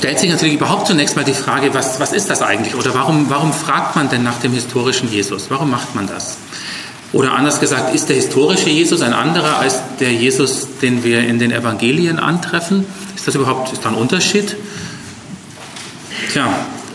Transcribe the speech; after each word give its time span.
stellt 0.00 0.18
sich 0.18 0.30
natürlich 0.30 0.54
überhaupt 0.54 0.86
zunächst 0.86 1.14
mal 1.14 1.26
die 1.26 1.34
Frage, 1.34 1.74
was, 1.74 2.00
was 2.00 2.14
ist 2.14 2.30
das 2.30 2.40
eigentlich? 2.40 2.74
Oder 2.74 2.94
warum, 2.94 3.28
warum 3.28 3.52
fragt 3.52 3.96
man 3.96 4.08
denn 4.08 4.22
nach 4.22 4.38
dem 4.38 4.54
historischen 4.54 5.12
Jesus? 5.12 5.50
Warum 5.50 5.70
macht 5.70 5.94
man 5.94 6.06
das? 6.06 6.38
Oder 7.12 7.32
anders 7.34 7.60
gesagt, 7.60 7.94
ist 7.94 8.08
der 8.08 8.16
historische 8.16 8.70
Jesus 8.70 9.02
ein 9.02 9.12
anderer 9.12 9.58
als 9.58 9.78
der 9.98 10.10
Jesus, 10.10 10.68
den 10.80 11.04
wir 11.04 11.20
in 11.20 11.38
den 11.38 11.52
Evangelien 11.52 12.18
antreffen? 12.18 12.86
Ist 13.14 13.28
das 13.28 13.34
überhaupt, 13.34 13.74
ist 13.74 13.84
da 13.84 13.90
ein 13.90 13.94
Unterschied? 13.94 14.56
Tja, 16.32 16.48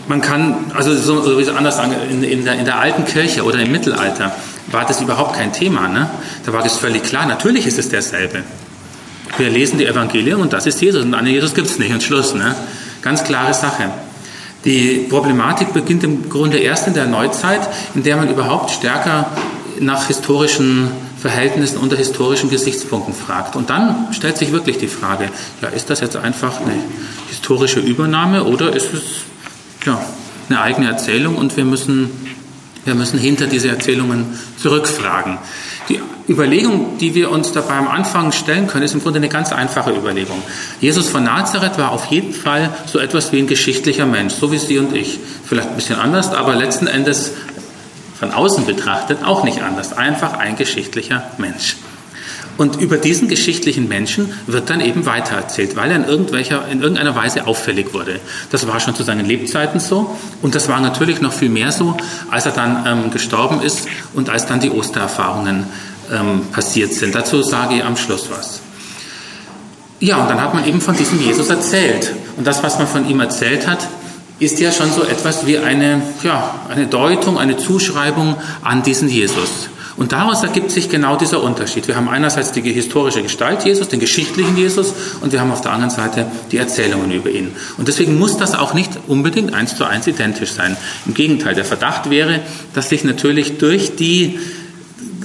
man 0.08 0.20
kann, 0.20 0.72
also 0.74 0.96
so, 0.96 1.22
so 1.22 1.52
anders 1.52 1.76
sagen, 1.76 1.94
in, 2.10 2.24
in, 2.24 2.44
der, 2.44 2.54
in 2.54 2.64
der 2.64 2.80
alten 2.80 3.04
Kirche 3.04 3.44
oder 3.44 3.60
im 3.60 3.70
Mittelalter 3.70 4.34
war 4.66 4.84
das 4.84 5.00
überhaupt 5.00 5.36
kein 5.36 5.52
Thema. 5.52 5.86
Ne? 5.86 6.10
Da 6.44 6.52
war 6.52 6.64
das 6.64 6.76
völlig 6.76 7.04
klar, 7.04 7.24
natürlich 7.26 7.68
ist 7.68 7.78
es 7.78 7.88
derselbe. 7.88 8.42
Wir 9.38 9.50
lesen 9.50 9.78
die 9.78 9.86
Evangelien 9.86 10.40
und 10.40 10.52
das 10.52 10.66
ist 10.66 10.80
Jesus 10.80 11.04
und 11.04 11.14
einen 11.14 11.28
Jesus 11.28 11.54
gibt 11.54 11.68
es 11.68 11.78
nicht 11.78 11.92
und 11.92 12.02
Schluss. 12.02 12.34
Ne? 12.34 12.56
Ganz 13.06 13.22
klare 13.22 13.54
Sache. 13.54 13.84
Die 14.64 15.06
Problematik 15.08 15.72
beginnt 15.72 16.02
im 16.02 16.28
Grunde 16.28 16.58
erst 16.58 16.88
in 16.88 16.94
der 16.94 17.06
Neuzeit, 17.06 17.60
in 17.94 18.02
der 18.02 18.16
man 18.16 18.28
überhaupt 18.28 18.72
stärker 18.72 19.30
nach 19.78 20.08
historischen 20.08 20.90
Verhältnissen 21.16 21.78
unter 21.78 21.96
historischen 21.96 22.50
Gesichtspunkten 22.50 23.14
fragt. 23.14 23.54
Und 23.54 23.70
dann 23.70 24.08
stellt 24.10 24.36
sich 24.36 24.50
wirklich 24.50 24.78
die 24.78 24.88
Frage, 24.88 25.28
ja, 25.62 25.68
ist 25.68 25.88
das 25.88 26.00
jetzt 26.00 26.16
einfach 26.16 26.60
eine 26.60 26.74
historische 27.28 27.78
Übernahme 27.78 28.42
oder 28.42 28.74
ist 28.74 28.92
es 28.92 29.02
ja, 29.84 30.04
eine 30.48 30.60
eigene 30.60 30.88
Erzählung 30.88 31.36
und 31.36 31.56
wir 31.56 31.64
müssen, 31.64 32.10
wir 32.84 32.96
müssen 32.96 33.20
hinter 33.20 33.46
diese 33.46 33.68
Erzählungen 33.68 34.36
zurückfragen. 34.60 35.38
Die 35.88 36.00
Überlegung, 36.28 36.98
die 36.98 37.14
wir 37.14 37.30
uns 37.30 37.52
dabei 37.52 37.74
am 37.74 37.88
Anfang 37.88 38.32
stellen 38.32 38.66
können, 38.66 38.84
ist 38.84 38.94
im 38.94 39.02
Grunde 39.02 39.18
eine 39.18 39.28
ganz 39.28 39.52
einfache 39.52 39.92
Überlegung. 39.92 40.42
Jesus 40.80 41.08
von 41.08 41.24
Nazareth 41.24 41.78
war 41.78 41.92
auf 41.92 42.06
jeden 42.06 42.32
Fall 42.34 42.70
so 42.86 42.98
etwas 42.98 43.32
wie 43.32 43.38
ein 43.38 43.46
geschichtlicher 43.46 44.06
Mensch, 44.06 44.34
so 44.34 44.50
wie 44.50 44.58
Sie 44.58 44.78
und 44.78 44.94
ich. 44.94 45.18
Vielleicht 45.44 45.68
ein 45.68 45.76
bisschen 45.76 45.98
anders, 45.98 46.32
aber 46.32 46.56
letzten 46.56 46.88
Endes 46.88 47.32
von 48.18 48.32
außen 48.32 48.66
betrachtet 48.66 49.18
auch 49.24 49.44
nicht 49.44 49.62
anders. 49.62 49.92
Einfach 49.92 50.38
ein 50.38 50.56
geschichtlicher 50.56 51.22
Mensch. 51.38 51.76
Und 52.56 52.80
über 52.80 52.96
diesen 52.96 53.28
geschichtlichen 53.28 53.88
Menschen 53.88 54.32
wird 54.46 54.70
dann 54.70 54.80
eben 54.80 55.06
weitererzählt, 55.06 55.76
weil 55.76 55.90
er 55.90 55.96
in, 55.96 56.04
irgendwelcher, 56.04 56.66
in 56.68 56.80
irgendeiner 56.80 57.14
Weise 57.14 57.46
auffällig 57.46 57.92
wurde. 57.92 58.20
Das 58.50 58.66
war 58.66 58.80
schon 58.80 58.94
zu 58.94 59.02
seinen 59.02 59.26
Lebzeiten 59.26 59.80
so 59.80 60.16
und 60.42 60.54
das 60.54 60.68
war 60.68 60.80
natürlich 60.80 61.20
noch 61.20 61.32
viel 61.32 61.50
mehr 61.50 61.72
so, 61.72 61.96
als 62.30 62.46
er 62.46 62.52
dann 62.52 62.84
ähm, 62.86 63.10
gestorben 63.10 63.60
ist 63.60 63.88
und 64.14 64.30
als 64.30 64.46
dann 64.46 64.60
die 64.60 64.70
Ostererfahrungen 64.70 65.64
ähm, 66.12 66.46
passiert 66.52 66.92
sind. 66.92 67.14
Dazu 67.14 67.42
sage 67.42 67.76
ich 67.76 67.84
am 67.84 67.96
Schluss 67.96 68.28
was. 68.30 68.60
Ja, 70.00 70.18
und 70.18 70.28
dann 70.28 70.40
hat 70.40 70.54
man 70.54 70.66
eben 70.66 70.80
von 70.80 70.96
diesem 70.96 71.20
Jesus 71.20 71.48
erzählt. 71.48 72.12
Und 72.36 72.46
das, 72.46 72.62
was 72.62 72.78
man 72.78 72.86
von 72.86 73.08
ihm 73.08 73.20
erzählt 73.20 73.66
hat, 73.66 73.86
ist 74.38 74.60
ja 74.60 74.70
schon 74.70 74.92
so 74.92 75.02
etwas 75.02 75.46
wie 75.46 75.58
eine, 75.58 76.02
ja, 76.22 76.54
eine 76.68 76.86
Deutung, 76.86 77.38
eine 77.38 77.56
Zuschreibung 77.56 78.36
an 78.62 78.82
diesen 78.82 79.08
Jesus. 79.08 79.70
Und 79.96 80.12
daraus 80.12 80.42
ergibt 80.42 80.70
sich 80.70 80.90
genau 80.90 81.16
dieser 81.16 81.42
Unterschied. 81.42 81.88
Wir 81.88 81.96
haben 81.96 82.08
einerseits 82.08 82.52
die 82.52 82.60
historische 82.60 83.22
Gestalt 83.22 83.64
Jesus, 83.64 83.88
den 83.88 84.00
geschichtlichen 84.00 84.56
Jesus, 84.56 84.92
und 85.22 85.32
wir 85.32 85.40
haben 85.40 85.50
auf 85.50 85.62
der 85.62 85.72
anderen 85.72 85.90
Seite 85.90 86.26
die 86.52 86.58
Erzählungen 86.58 87.10
über 87.10 87.30
ihn. 87.30 87.52
Und 87.78 87.88
deswegen 87.88 88.18
muss 88.18 88.36
das 88.36 88.54
auch 88.54 88.74
nicht 88.74 88.90
unbedingt 89.06 89.54
eins 89.54 89.74
zu 89.76 89.84
eins 89.84 90.06
identisch 90.06 90.50
sein. 90.50 90.76
Im 91.06 91.14
Gegenteil, 91.14 91.54
der 91.54 91.64
Verdacht 91.64 92.10
wäre, 92.10 92.40
dass 92.74 92.90
sich 92.90 93.04
natürlich 93.04 93.58
durch 93.58 93.96
die 93.96 94.38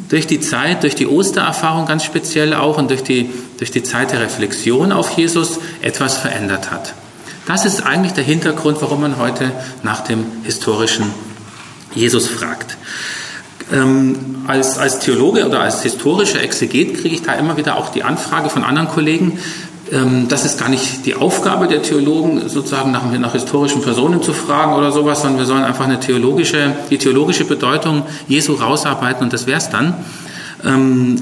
durch 0.07 0.27
die 0.27 0.41
Zeit, 0.41 0.83
durch 0.83 0.93
die 0.93 1.07
Ostererfahrung 1.07 1.85
ganz 1.85 2.03
speziell 2.03 2.53
auch 2.53 2.77
und 2.77 2.89
durch 2.89 3.01
die, 3.01 3.29
durch 3.59 3.71
die 3.71 3.81
Zeit 3.81 4.11
der 4.11 4.19
Reflexion 4.19 4.91
auf 4.91 5.11
Jesus 5.11 5.59
etwas 5.81 6.17
verändert 6.17 6.69
hat. 6.69 6.93
Das 7.45 7.63
ist 7.63 7.85
eigentlich 7.85 8.11
der 8.11 8.25
Hintergrund, 8.25 8.81
warum 8.81 8.99
man 8.99 9.17
heute 9.17 9.53
nach 9.83 10.01
dem 10.01 10.25
historischen 10.43 11.05
Jesus 11.95 12.27
fragt. 12.27 12.75
Ähm, 13.71 14.43
als, 14.47 14.77
als 14.77 14.99
Theologe 14.99 15.45
oder 15.45 15.61
als 15.61 15.83
historischer 15.83 16.41
Exeget 16.41 16.95
kriege 16.95 17.15
ich 17.15 17.21
da 17.21 17.33
immer 17.33 17.55
wieder 17.57 17.77
auch 17.77 17.89
die 17.89 18.03
Anfrage 18.03 18.49
von 18.49 18.63
anderen 18.63 18.89
Kollegen, 18.89 19.39
ähm, 19.91 20.27
das 20.29 20.45
ist 20.45 20.59
gar 20.59 20.69
nicht 20.69 21.05
die 21.05 21.15
Aufgabe 21.15 21.67
der 21.67 21.81
Theologen, 21.81 22.47
sozusagen 22.47 22.91
nach, 22.91 23.03
nach, 23.11 23.33
historischen 23.33 23.81
Personen 23.81 24.23
zu 24.23 24.33
fragen 24.33 24.73
oder 24.73 24.91
sowas, 24.91 25.21
sondern 25.21 25.39
wir 25.39 25.45
sollen 25.45 25.63
einfach 25.63 25.85
eine 25.85 25.99
theologische, 25.99 26.75
die 26.89 26.97
theologische 26.97 27.45
Bedeutung 27.45 28.03
Jesu 28.27 28.53
rausarbeiten 28.53 29.23
und 29.23 29.33
das 29.33 29.47
wäre 29.47 29.57
es 29.57 29.69
dann. 29.69 29.93
Ähm, 30.63 31.21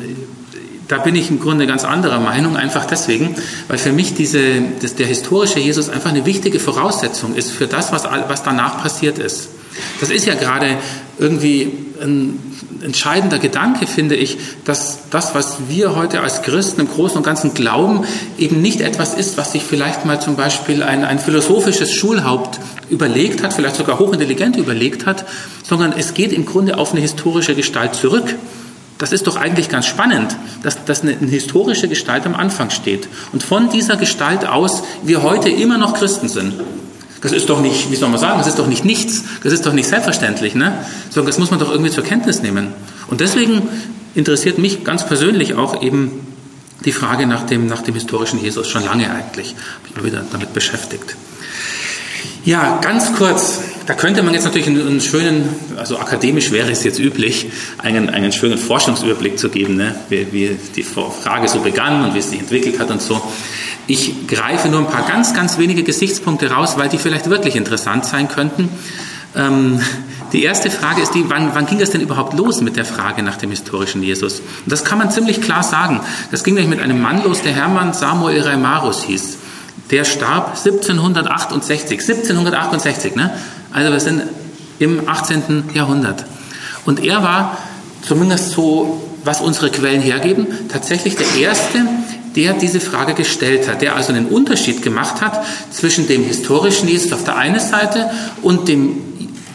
da 0.88 0.98
bin 0.98 1.16
ich 1.16 1.30
im 1.30 1.40
Grunde 1.40 1.68
ganz 1.68 1.84
anderer 1.84 2.20
Meinung, 2.20 2.58
einfach 2.58 2.86
deswegen, 2.86 3.36
weil 3.68 3.78
für 3.78 3.92
mich 3.92 4.16
diese, 4.16 4.40
das, 4.82 4.96
der 4.96 5.06
historische 5.06 5.60
Jesus 5.60 5.90
einfach 5.90 6.10
eine 6.10 6.26
wichtige 6.26 6.60
Voraussetzung 6.60 7.36
ist 7.36 7.52
für 7.52 7.68
das, 7.68 7.92
was, 7.92 8.06
was 8.28 8.44
danach 8.44 8.82
passiert 8.82 9.20
ist. 9.20 9.50
Das 10.00 10.10
ist 10.10 10.26
ja 10.26 10.36
gerade 10.36 10.78
irgendwie 11.18 11.72
ein 12.02 12.40
entscheidender 12.82 13.40
Gedanke, 13.40 13.88
finde 13.88 14.16
ich, 14.16 14.38
dass 14.66 15.00
das, 15.10 15.36
was 15.36 15.58
wir 15.68 15.96
heute 15.96 16.22
als 16.22 16.42
Christen 16.42 16.82
im 16.82 16.88
Großen 16.88 17.18
und 17.18 17.24
Ganzen 17.24 17.54
glauben, 17.54 18.06
eben 18.38 18.62
nicht 18.62 18.82
etwas 18.82 19.14
ist, 19.14 19.38
was 19.38 19.52
sich 19.52 19.64
vielleicht 19.64 20.06
mal 20.06 20.22
zum 20.22 20.36
Beispiel 20.36 20.84
ein, 20.84 21.04
ein 21.04 21.20
philosophisches 21.20 21.94
Schulhaupt 21.94 22.60
überlegt 22.90 23.44
hat, 23.44 23.54
vielleicht 23.54 23.76
sogar 23.76 24.00
hochintelligent 24.00 24.56
überlegt 24.56 25.06
hat, 25.06 25.26
sondern 25.64 25.94
es 25.94 26.14
geht 26.14 26.32
im 26.32 26.46
Grunde 26.46 26.78
auf 26.78 26.92
eine 26.92 27.02
historische 27.02 27.56
Gestalt 27.56 27.96
zurück. 27.96 28.36
Das 28.98 29.14
ist 29.14 29.28
doch 29.28 29.38
eigentlich 29.38 29.70
ganz 29.70 29.86
spannend, 29.86 30.36
dass, 30.62 30.84
dass 30.84 31.02
eine, 31.02 31.16
eine, 31.16 31.30
historische 31.30 31.88
Gestalt 31.88 32.26
am 32.26 32.36
Anfang 32.36 32.70
steht. 32.70 33.08
Und 33.32 33.44
von 33.44 33.70
dieser 33.70 33.96
Gestalt 33.96 34.46
aus 34.46 34.84
wir 35.04 35.24
heute 35.24 35.50
immer 35.50 35.78
noch 35.78 35.94
Christen 35.94 36.28
sind. 36.28 36.54
Das 37.22 37.32
ist 37.32 37.50
doch 37.50 37.62
nicht, 37.62 37.92
wie 37.92 37.96
soll 37.96 38.10
man 38.10 38.20
sagen, 38.20 38.38
das 38.38 38.48
ist 38.48 38.60
doch 38.60 38.68
nicht 38.68 38.86
nichts, 38.86 39.24
das 39.44 39.52
ist 39.52 39.66
doch 39.66 39.74
nicht 39.74 39.90
selbstverständlich, 39.90 40.56
ne? 40.56 40.86
sondern 41.10 41.28
das 41.28 41.38
muss 41.38 41.52
man 41.52 41.60
doch 41.60 41.70
irgendwie 41.70 41.92
zur 41.92 42.04
Kenntnis 42.04 42.42
nehmen. 42.42 42.68
Und 43.08 43.20
deswegen 43.22 43.62
interessiert 44.16 44.58
mich 44.58 44.84
ganz 44.84 45.06
persönlich 45.06 45.56
auch 45.56 45.82
eben 45.82 46.28
die 46.86 46.92
Frage 46.94 47.28
nach 47.28 47.46
dem, 47.46 47.68
nach 47.68 47.82
dem 47.82 47.96
historischen 47.96 48.42
Jesus, 48.42 48.70
schon 48.70 48.86
lange 48.86 49.12
eigentlich, 49.12 49.56
habe 49.84 50.00
ich 50.00 50.04
wieder 50.04 50.24
damit 50.32 50.54
beschäftigt. 50.54 51.16
Ja, 52.46 52.80
ganz 52.82 53.14
kurz, 53.14 53.60
da 53.86 53.94
könnte 53.94 54.24
man 54.24 54.34
jetzt 54.34 54.46
natürlich 54.46 54.68
einen, 54.68 55.02
schönen, 55.02 55.50
also 55.76 56.00
akademisch 56.00 56.52
wäre 56.52 56.72
es 56.72 56.84
jetzt 56.84 57.00
üblich, 57.00 57.48
einen, 57.78 58.10
einen 58.10 58.32
schönen 58.32 58.58
Forschungsüberblick 58.58 59.38
zu 59.38 59.50
geben, 59.50 59.76
ne? 59.76 59.96
wie, 60.10 60.32
wie 60.32 60.58
die 60.76 60.84
Frage 60.84 61.48
so 61.50 61.60
begann 61.60 62.06
und 62.06 62.16
wie 62.16 62.20
es 62.20 62.30
sich 62.30 62.40
entwickelt 62.40 62.80
hat 62.80 62.92
und 62.92 63.02
so. 63.02 63.22
Ich 63.90 64.28
greife 64.28 64.70
nur 64.70 64.82
ein 64.82 64.88
paar 64.88 65.08
ganz, 65.08 65.34
ganz 65.34 65.58
wenige 65.58 65.82
Gesichtspunkte 65.82 66.52
raus, 66.52 66.78
weil 66.78 66.90
die 66.90 67.00
vielleicht 67.00 67.28
wirklich 67.28 67.56
interessant 67.56 68.06
sein 68.06 68.28
könnten. 68.28 68.70
Ähm, 69.36 69.82
die 70.32 70.44
erste 70.44 70.70
Frage 70.70 71.02
ist 71.02 71.16
die, 71.16 71.28
wann, 71.28 71.56
wann 71.56 71.66
ging 71.66 71.82
es 71.82 71.90
denn 71.90 72.02
überhaupt 72.02 72.38
los 72.38 72.62
mit 72.62 72.76
der 72.76 72.86
Frage 72.86 73.24
nach 73.24 73.38
dem 73.38 73.50
historischen 73.50 74.04
Jesus? 74.04 74.42
Und 74.42 74.72
das 74.72 74.86
kann 74.86 75.00
man 75.00 75.10
ziemlich 75.10 75.42
klar 75.42 75.64
sagen. 75.64 76.02
Das 76.30 76.44
ging 76.44 76.54
nämlich 76.54 76.70
mit 76.70 76.80
einem 76.80 77.02
Mann 77.02 77.24
los, 77.24 77.42
der 77.42 77.54
Hermann 77.54 77.94
Samuel 77.94 78.42
Reimarus 78.42 79.06
hieß. 79.06 79.38
Der 79.90 80.06
starb 80.06 80.50
1768. 80.50 82.00
1768, 82.00 83.16
ne? 83.16 83.34
Also 83.72 83.92
wir 83.92 84.00
sind 84.00 84.22
im 84.78 85.10
18. 85.10 85.72
Jahrhundert. 85.74 86.26
Und 86.86 87.04
er 87.04 87.24
war, 87.24 87.58
zumindest 88.04 88.52
so, 88.52 89.04
was 89.24 89.42
unsere 89.42 89.72
Quellen 89.72 90.02
hergeben, 90.02 90.46
tatsächlich 90.72 91.16
der 91.16 91.34
Erste, 91.40 91.80
der 92.36 92.54
diese 92.54 92.80
Frage 92.80 93.14
gestellt 93.14 93.68
hat, 93.68 93.82
der 93.82 93.96
also 93.96 94.14
einen 94.14 94.28
Unterschied 94.28 94.82
gemacht 94.82 95.22
hat 95.22 95.44
zwischen 95.72 96.08
dem 96.08 96.24
historischen 96.24 96.88
Jesus 96.88 97.12
auf 97.14 97.24
der 97.24 97.38
einen 97.38 97.60
Seite 97.60 98.10
und 98.42 98.68
dem 98.68 99.02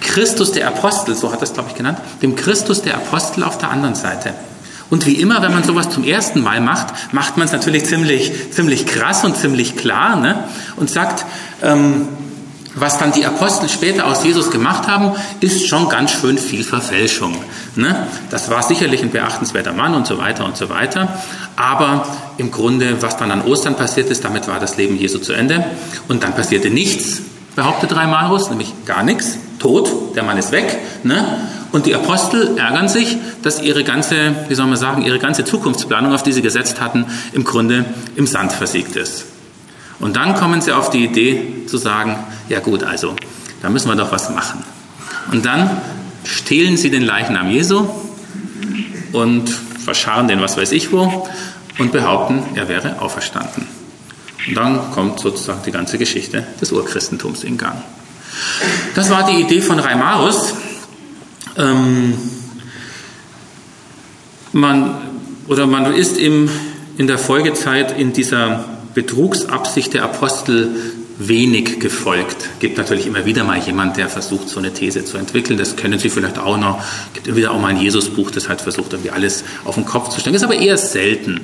Christus 0.01 0.53
der 0.53 0.69
Apostel, 0.69 1.15
so 1.15 1.33
hat 1.33 1.41
er 1.41 1.45
es, 1.45 1.55
glaube 1.55 1.71
ich, 1.71 1.77
genannt, 1.77 1.99
dem 2.23 2.37
Christus 2.37 2.83
der 2.83 2.97
Apostel 2.97 3.43
auf 3.43 3.59
der 3.59 3.71
anderen 3.71 3.95
Seite. 3.95 4.35
Und 4.91 5.07
wie 5.07 5.15
immer, 5.15 5.43
wenn 5.43 5.53
man 5.53 5.65
sowas 5.65 5.89
zum 5.91 6.05
ersten 6.05 6.41
Mal 6.43 6.61
macht, 6.61 7.13
macht 7.13 7.37
man 7.37 7.47
es 7.47 7.53
natürlich 7.53 7.87
ziemlich, 7.87 8.53
ziemlich 8.53 8.87
krass 8.87 9.25
und 9.25 9.37
ziemlich 9.37 9.77
klar 9.77 10.17
ne? 10.17 10.45
und 10.77 10.91
sagt, 10.91 11.25
ähm, 11.63 12.07
was 12.75 12.99
dann 12.99 13.13
die 13.13 13.25
Apostel 13.25 13.69
später 13.69 14.07
aus 14.07 14.25
Jesus 14.25 14.51
gemacht 14.51 14.89
haben, 14.89 15.13
ist 15.41 15.69
schon 15.69 15.89
ganz 15.89 16.13
schön 16.13 16.39
viel 16.39 16.65
Verfälschung. 16.65 17.37
Ne? 17.77 18.07
Das 18.31 18.51
war 18.51 18.63
sicherlich 18.63 19.03
ein 19.03 19.11
beachtenswerter 19.11 19.73
Mann 19.73 19.95
und 19.95 20.07
so 20.07 20.19
weiter 20.19 20.45
und 20.45 20.57
so 20.57 20.69
weiter. 20.71 21.21
Aber 21.57 22.07
im 22.37 22.51
Grunde, 22.51 23.01
was 23.01 23.17
dann 23.17 23.31
an 23.31 23.43
Ostern 23.43 23.77
passiert 23.77 24.11
ist, 24.11 24.25
damit 24.25 24.49
war 24.49 24.59
das 24.59 24.77
Leben 24.77 24.97
Jesu 24.97 25.19
zu 25.19 25.33
Ende. 25.33 25.65
Und 26.09 26.23
dann 26.25 26.35
passierte 26.35 26.71
nichts, 26.71 27.23
behauptet 27.55 27.95
Reimarus, 27.95 28.51
nämlich 28.51 28.73
gar 28.87 29.03
nichts. 29.03 29.39
Tot, 29.61 30.17
der 30.17 30.25
Mann 30.25 30.37
ist 30.37 30.53
weg. 30.53 30.79
Ne? 31.05 31.25
Und 31.73 31.87
die 31.87 31.95
Apostel 31.95 32.59
ärgern 32.59 32.89
sich, 32.89 33.17
dass 33.43 33.63
ihre 33.63 33.83
ganze, 33.85 34.35
wie 34.49 34.55
soll 34.55 34.67
man 34.67 34.77
sagen, 34.77 35.03
ihre 35.03 35.19
ganze 35.19 35.45
Zukunftsplanung, 35.45 36.13
auf 36.13 36.23
die 36.23 36.33
sie 36.33 36.43
gesetzt 36.43 36.81
hatten, 36.81 37.07
im 37.33 37.45
Grunde 37.45 37.85
im 38.17 38.27
Sand 38.27 38.53
versiegt 38.53 38.97
ist. 38.97 39.27
Und 40.01 40.17
dann 40.17 40.35
kommen 40.35 40.61
sie 40.61 40.73
auf 40.73 40.91
die 40.91 41.05
Idee 41.05 41.67
zu 41.67 41.79
sagen, 41.79 42.17
ja 42.49 42.61
gut, 42.61 42.83
also, 42.83 43.15
da 43.63 43.71
müssen 43.71 43.89
wir 43.89 43.97
doch 43.97 44.13
was 44.13 44.31
machen. 44.31 44.65
Und 45.31 45.45
dann 45.47 45.71
stehlen 46.25 46.77
sie 46.77 46.91
den 46.91 47.03
Leichnam 47.03 47.51
Jesu 47.51 47.87
und 49.13 49.49
verscharren 49.49 50.29
den 50.29 50.41
was 50.41 50.57
weiß 50.57 50.73
ich 50.73 50.93
wo 50.93 51.29
und 51.79 51.93
behaupten, 51.93 52.43
er 52.55 52.69
wäre 52.69 53.01
auferstanden. 53.01 53.67
Und 54.47 54.55
dann 54.57 54.91
kommt 54.93 55.21
sozusagen 55.21 55.61
die 55.65 55.71
ganze 55.71 55.99
Geschichte 55.99 56.47
des 56.61 56.73
Urchristentums 56.73 57.45
in 57.45 57.57
Gang. 57.57 57.83
Das 58.95 59.11
war 59.11 59.27
die 59.27 59.41
Idee 59.41 59.61
von 59.61 59.79
Reimarus. 59.79 60.55
Ähm, 61.57 62.15
man, 64.53 64.97
oder 65.49 65.67
man 65.67 65.95
ist 65.95 66.17
im, 66.19 66.51
in 66.97 67.07
der 67.07 67.19
Folgezeit 67.19 67.99
in 67.99 68.13
dieser 68.13 68.65
Betrugsabsicht 68.95 69.95
der 69.95 70.05
Apostel 70.05 70.71
wenig 71.19 71.79
gefolgt. 71.79 72.49
Gibt 72.59 72.77
natürlich 72.77 73.07
immer 73.07 73.25
wieder 73.25 73.45
mal 73.45 73.59
jemand, 73.59 73.97
der 73.97 74.09
versucht, 74.09 74.49
so 74.49 74.59
eine 74.59 74.73
These 74.73 75.05
zu 75.05 75.17
entwickeln. 75.17 75.59
Das 75.59 75.77
kennen 75.77 75.99
Sie 75.99 76.11
vielleicht 76.11 76.39
auch 76.39 76.57
noch. 76.57 76.83
Gibt 77.13 77.29
immer 77.29 77.37
wieder 77.37 77.53
auch 77.53 77.61
mal 77.61 77.69
ein 77.69 77.81
Jesusbuch, 77.81 78.31
das 78.31 78.49
halt 78.49 78.61
versucht, 78.61 78.93
irgendwie 78.93 79.11
alles 79.11 79.45
auf 79.65 79.77
den 79.77 79.85
Kopf 79.85 80.09
zu 80.09 80.21
stellen. 80.21 80.35
Das 80.35 80.43
ist 80.43 80.49
aber 80.49 80.59
eher 80.59 80.77
selten. 80.77 81.43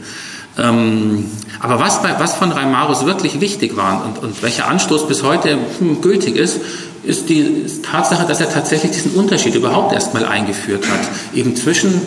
Ähm, 0.59 1.27
aber 1.61 1.79
was, 1.79 2.03
bei, 2.03 2.19
was 2.19 2.35
von 2.35 2.51
Reimarus 2.51 3.07
wirklich 3.07 3.41
wichtig 3.41 3.77
war 3.77 4.05
und, 4.05 4.19
und 4.23 4.43
welcher 4.43 4.67
Anstoß 4.67 5.07
bis 5.07 5.23
heute 5.23 5.59
hm, 5.79 6.01
gültig 6.01 6.37
ist, 6.37 6.61
ist 7.05 7.29
die 7.29 7.67
Tatsache, 7.83 8.27
dass 8.27 8.41
er 8.41 8.53
tatsächlich 8.53 8.93
diesen 8.93 9.13
Unterschied 9.13 9.55
überhaupt 9.55 9.93
erstmal 9.93 10.27
eingeführt 10.27 10.89
hat, 10.89 11.01
eben 11.35 11.57
zwischen 11.57 12.01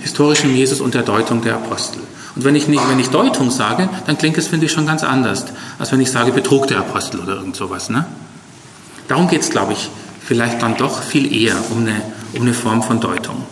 historischem 0.00 0.54
Jesus 0.54 0.80
und 0.80 0.94
der 0.94 1.02
Deutung 1.02 1.42
der 1.42 1.56
Apostel. 1.56 2.00
Und 2.38 2.44
wenn 2.44 2.54
ich, 2.54 2.68
nicht, 2.68 2.88
wenn 2.88 3.00
ich 3.00 3.10
Deutung 3.10 3.50
sage, 3.50 3.88
dann 4.06 4.16
klingt 4.16 4.38
es, 4.38 4.46
finde 4.46 4.66
ich, 4.66 4.72
schon 4.72 4.86
ganz 4.86 5.02
anders, 5.02 5.44
als 5.80 5.90
wenn 5.90 6.00
ich 6.00 6.08
sage 6.08 6.30
Betrug 6.30 6.68
der 6.68 6.78
Apostel 6.78 7.18
oder 7.18 7.34
irgend 7.34 7.56
sowas. 7.56 7.90
Ne? 7.90 8.06
Darum 9.08 9.26
geht 9.26 9.40
es, 9.40 9.50
glaube 9.50 9.72
ich, 9.72 9.90
vielleicht 10.24 10.62
dann 10.62 10.76
doch 10.76 11.02
viel 11.02 11.34
eher 11.34 11.56
um 11.70 11.80
eine, 11.80 12.00
um 12.34 12.42
eine 12.42 12.54
Form 12.54 12.84
von 12.84 13.00
Deutung. 13.00 13.44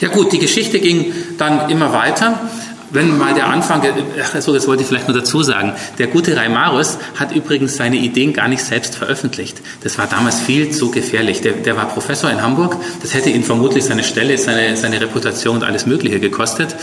Ja 0.00 0.08
gut, 0.08 0.32
die 0.32 0.38
Geschichte 0.38 0.80
ging 0.80 1.12
dann 1.36 1.68
immer 1.68 1.92
weiter 1.92 2.40
wenn 2.90 3.18
mal 3.18 3.34
der 3.34 3.48
Anfang, 3.48 3.82
ach 4.22 4.40
so, 4.40 4.54
das 4.54 4.66
wollte 4.66 4.82
ich 4.82 4.88
vielleicht 4.88 5.08
nur 5.08 5.16
dazu 5.16 5.42
sagen, 5.42 5.72
der 5.98 6.06
gute 6.06 6.36
Reimarus 6.36 6.98
hat 7.16 7.32
übrigens 7.32 7.76
seine 7.76 7.96
Ideen 7.96 8.32
gar 8.32 8.48
nicht 8.48 8.64
selbst 8.64 8.94
veröffentlicht. 8.94 9.60
Das 9.82 9.98
war 9.98 10.06
damals 10.06 10.40
viel 10.40 10.70
zu 10.70 10.90
gefährlich. 10.90 11.40
Der, 11.40 11.52
der 11.52 11.76
war 11.76 11.86
Professor 11.86 12.30
in 12.30 12.42
Hamburg, 12.42 12.76
das 13.02 13.14
hätte 13.14 13.30
ihn 13.30 13.44
vermutlich 13.44 13.84
seine 13.84 14.04
Stelle, 14.04 14.38
seine, 14.38 14.76
seine 14.76 15.00
Reputation 15.00 15.56
und 15.56 15.64
alles 15.64 15.86
Mögliche 15.86 16.20
gekostet. 16.20 16.74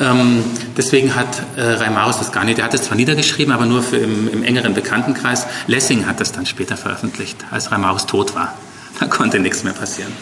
Ähm, 0.00 0.42
deswegen 0.76 1.14
hat 1.14 1.42
äh, 1.56 1.62
Reimarus 1.62 2.18
das 2.18 2.32
gar 2.32 2.44
nicht, 2.44 2.58
der 2.58 2.64
hat 2.64 2.74
es 2.74 2.82
zwar 2.82 2.96
niedergeschrieben, 2.96 3.52
aber 3.52 3.66
nur 3.66 3.82
für 3.82 3.98
im, 3.98 4.28
im 4.32 4.42
engeren 4.42 4.74
Bekanntenkreis. 4.74 5.46
Lessing 5.66 6.06
hat 6.06 6.20
das 6.20 6.32
dann 6.32 6.46
später 6.46 6.76
veröffentlicht, 6.76 7.36
als 7.50 7.70
Reimarus 7.70 8.06
tot 8.06 8.34
war. 8.34 8.54
Da 9.00 9.06
konnte 9.06 9.38
nichts 9.38 9.64
mehr 9.64 9.72
passieren. 9.72 10.12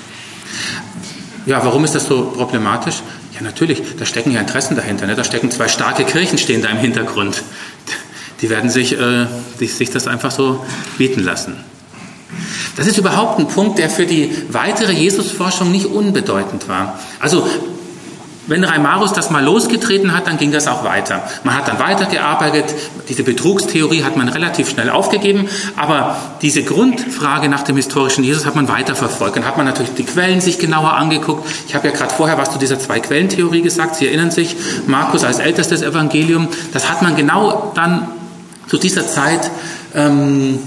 Ja, 1.47 1.65
warum 1.65 1.85
ist 1.85 1.95
das 1.95 2.07
so 2.07 2.33
problematisch? 2.37 3.03
Ja, 3.41 3.47
natürlich, 3.47 3.83
da 3.99 4.05
stecken 4.05 4.33
ja 4.33 4.41
Interessen 4.41 4.77
dahinter. 4.77 5.07
Ne? 5.07 5.15
Da 5.15 5.25
stecken 5.25 5.51
zwei 5.51 5.67
starke 5.69 6.05
Kirchen 6.05 6.37
stehen 6.37 6.61
da 6.61 6.69
im 6.69 6.77
Hintergrund. 6.77 7.43
Die 8.43 8.51
werden 8.51 8.69
sich, 8.69 8.99
äh, 8.99 9.27
sich 9.59 9.91
das 9.91 10.07
einfach 10.07 10.31
so 10.31 10.65
bieten 10.99 11.23
lassen. 11.23 11.57
Das 12.77 12.87
ist 12.87 12.99
überhaupt 12.99 13.39
ein 13.39 13.49
Punkt, 13.49 13.79
der 13.79 13.89
für 13.89 14.05
die 14.05 14.31
weitere 14.51 14.93
Jesusforschung 14.93 15.73
nicht 15.73 15.87
unbedeutend 15.87 16.69
war. 16.69 16.99
Also 17.19 17.49
wenn 18.51 18.65
Reimarus 18.65 19.13
das 19.13 19.31
mal 19.31 19.45
losgetreten 19.45 20.13
hat, 20.13 20.27
dann 20.27 20.37
ging 20.37 20.51
das 20.51 20.67
auch 20.67 20.83
weiter. 20.83 21.23
Man 21.45 21.57
hat 21.57 21.69
dann 21.69 21.79
weitergearbeitet. 21.79 22.65
Diese 23.09 23.23
Betrugstheorie 23.23 24.03
hat 24.03 24.17
man 24.17 24.29
relativ 24.29 24.69
schnell 24.71 24.91
aufgegeben. 24.91 25.49
Aber 25.77 26.17
diese 26.43 26.65
Grundfrage 26.65 27.49
nach 27.49 27.63
dem 27.63 27.77
historischen 27.77 28.25
Jesus 28.25 28.47
hat 28.47 28.57
man 28.57 28.69
weiterverfolgt. 28.69 29.37
Dann 29.37 29.47
hat 29.47 29.57
man 29.57 29.67
natürlich 29.67 29.95
die 29.95 30.03
Quellen 30.03 30.41
sich 30.41 30.59
genauer 30.59 30.95
angeguckt. 30.95 31.49
Ich 31.69 31.77
habe 31.77 31.87
ja 31.87 31.95
gerade 31.95 32.13
vorher 32.13 32.39
was 32.39 32.51
zu 32.51 32.59
dieser 32.59 32.81
Zwei-Quellen-Theorie 32.81 33.63
gesagt. 33.63 33.95
Sie 33.95 34.09
erinnern 34.09 34.33
sich, 34.33 34.57
Markus 34.89 35.23
als 35.23 35.39
ältestes 35.39 35.83
Evangelium. 35.83 36.49
Das 36.73 36.91
hat 36.91 37.03
man 37.03 37.15
genau 37.15 37.71
dann 37.77 38.09
zu 38.67 38.79
dieser 38.79 39.07
Zeit 39.07 39.49
ähm, 39.95 40.59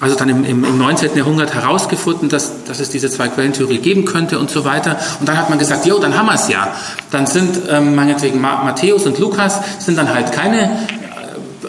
also 0.00 0.16
dann 0.16 0.28
im, 0.30 0.44
im, 0.44 0.64
im 0.64 0.78
19. 0.78 1.14
Jahrhundert 1.14 1.54
herausgefunden, 1.54 2.28
dass, 2.28 2.64
dass 2.64 2.80
es 2.80 2.88
diese 2.88 3.10
Zwei-Quellen-Theorie 3.10 3.78
geben 3.78 4.06
könnte 4.06 4.38
und 4.38 4.50
so 4.50 4.64
weiter. 4.64 4.98
Und 5.20 5.28
dann 5.28 5.36
hat 5.36 5.50
man 5.50 5.58
gesagt, 5.58 5.84
jo, 5.84 5.98
dann 5.98 6.16
haben 6.16 6.26
wir 6.26 6.34
es 6.34 6.48
ja. 6.48 6.74
Dann 7.10 7.26
sind 7.26 7.60
ähm, 7.68 7.94
meinetwegen 7.94 8.40
Matthäus 8.40 9.06
und 9.06 9.18
Lukas 9.18 9.60
sind 9.78 9.98
dann 9.98 10.08
halt 10.08 10.32
keine 10.32 10.62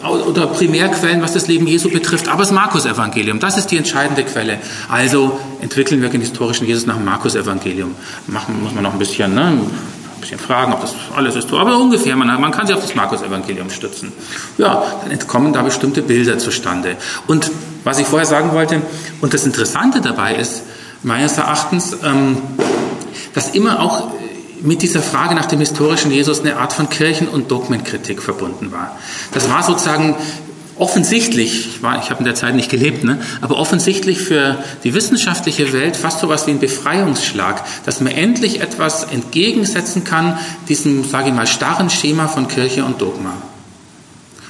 äh, 0.02 0.06
oder 0.06 0.46
Primärquellen, 0.46 1.20
was 1.20 1.34
das 1.34 1.46
Leben 1.46 1.66
Jesu 1.66 1.90
betrifft, 1.90 2.28
aber 2.28 2.40
das 2.40 2.52
Markus-Evangelium, 2.52 3.38
das 3.38 3.58
ist 3.58 3.66
die 3.66 3.76
entscheidende 3.76 4.24
Quelle. 4.24 4.58
Also 4.88 5.38
entwickeln 5.60 6.00
wir 6.00 6.08
den 6.08 6.22
historischen 6.22 6.66
Jesus 6.66 6.86
nach 6.86 6.96
dem 6.96 7.04
Markus-Evangelium. 7.04 7.94
Machen 8.28 8.62
muss 8.62 8.72
man 8.72 8.82
noch 8.82 8.94
ein 8.94 8.98
bisschen, 8.98 9.34
ne? 9.34 9.58
Bisschen 10.22 10.38
fragen, 10.38 10.72
ob 10.72 10.80
das 10.80 10.94
alles 11.14 11.36
ist 11.36 11.52
aber 11.52 11.76
ungefähr, 11.76 12.16
man, 12.16 12.40
man 12.40 12.50
kann 12.50 12.66
sich 12.66 12.74
auf 12.74 12.80
das 12.80 12.94
Markus-Evangelium 12.94 13.68
stützen. 13.68 14.12
Ja, 14.56 14.82
dann 15.02 15.10
entkommen 15.10 15.52
da 15.52 15.60
bestimmte 15.60 16.00
Bilder 16.00 16.38
zustande. 16.38 16.96
Und 17.26 17.50
was 17.84 17.98
ich 17.98 18.06
vorher 18.06 18.26
sagen 18.26 18.52
wollte, 18.52 18.80
und 19.20 19.34
das 19.34 19.44
Interessante 19.44 20.00
dabei 20.00 20.36
ist, 20.36 20.62
meines 21.02 21.36
Erachtens, 21.36 21.96
ähm, 22.02 22.38
dass 23.34 23.50
immer 23.50 23.80
auch 23.80 24.08
mit 24.62 24.82
dieser 24.82 25.02
Frage 25.02 25.34
nach 25.34 25.46
dem 25.46 25.58
historischen 25.58 26.10
Jesus 26.10 26.40
eine 26.40 26.56
Art 26.56 26.72
von 26.72 26.88
Kirchen- 26.88 27.28
und 27.28 27.50
Dogmenkritik 27.50 28.22
verbunden 28.22 28.70
war. 28.70 28.96
Das 29.32 29.50
war 29.50 29.62
sozusagen 29.62 30.14
offensichtlich, 30.78 31.66
ich, 31.66 31.76
ich 31.76 32.10
habe 32.10 32.18
in 32.18 32.24
der 32.24 32.34
Zeit 32.34 32.54
nicht 32.54 32.70
gelebt, 32.70 33.04
ne, 33.04 33.18
aber 33.40 33.58
offensichtlich 33.58 34.18
für 34.18 34.58
die 34.84 34.94
wissenschaftliche 34.94 35.72
Welt 35.72 35.96
fast 35.96 36.20
so 36.20 36.26
etwas 36.26 36.46
wie 36.46 36.52
ein 36.52 36.60
Befreiungsschlag, 36.60 37.62
dass 37.84 38.00
man 38.00 38.12
endlich 38.12 38.60
etwas 38.60 39.04
entgegensetzen 39.04 40.04
kann 40.04 40.38
diesem, 40.68 41.04
sage 41.04 41.28
ich 41.28 41.34
mal, 41.34 41.46
starren 41.46 41.90
Schema 41.90 42.28
von 42.28 42.48
Kirche 42.48 42.84
und 42.84 43.00
Dogma. 43.00 43.34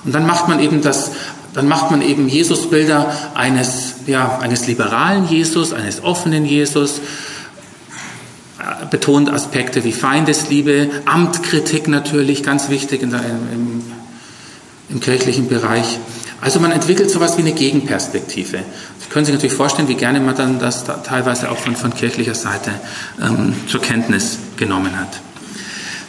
Und 0.05 0.15
dann 0.15 0.27
macht 0.27 0.49
man 0.49 0.61
eben 0.61 0.83
das, 0.83 1.13
dann 1.55 1.69
macht 1.69 1.91
man 1.91 2.03
eben 2.03 2.29
Jesusbilder 2.29 3.15
eines, 3.35 3.95
ja, 4.07 4.39
eines 4.39 4.67
liberalen 4.67 5.29
Jesus, 5.29 5.73
eines 5.73 6.03
offenen 6.03 6.45
Jesus, 6.45 6.99
äh, 8.59 8.87
betont 8.91 9.29
Aspekte 9.33 9.85
wie 9.85 9.93
Feindesliebe, 9.93 10.91
Amtkritik 11.05 11.89
natürlich, 11.89 12.43
ganz 12.43 12.69
wichtig 12.69 13.03
in 13.03 13.11
der, 13.11 13.21
im, 13.21 13.83
im 14.93 15.01
kirchlichen 15.01 15.49
Bereich. 15.49 15.99
Also 16.41 16.61
man 16.61 16.73
entwickelt 16.73 17.11
sowas 17.11 17.39
wie 17.39 17.43
eine 17.43 17.53
Gegenperspektive. 17.53 18.59
Sie 18.99 19.09
können 19.09 19.25
sich 19.25 19.35
natürlich 19.35 19.57
vorstellen, 19.57 19.89
wie 19.89 19.95
gerne 19.95 20.21
man 20.21 20.37
dann 20.37 20.59
das 20.59 20.85
da 20.85 20.95
teilweise 20.95 21.51
auch 21.51 21.59
von, 21.59 21.77
von 21.77 21.95
kirchlicher 21.95 22.35
Seite 22.35 22.71
ähm, 23.21 23.55
zur 23.67 23.81
Kenntnis 23.81 24.39
genommen 24.57 24.99
hat. 24.99 25.21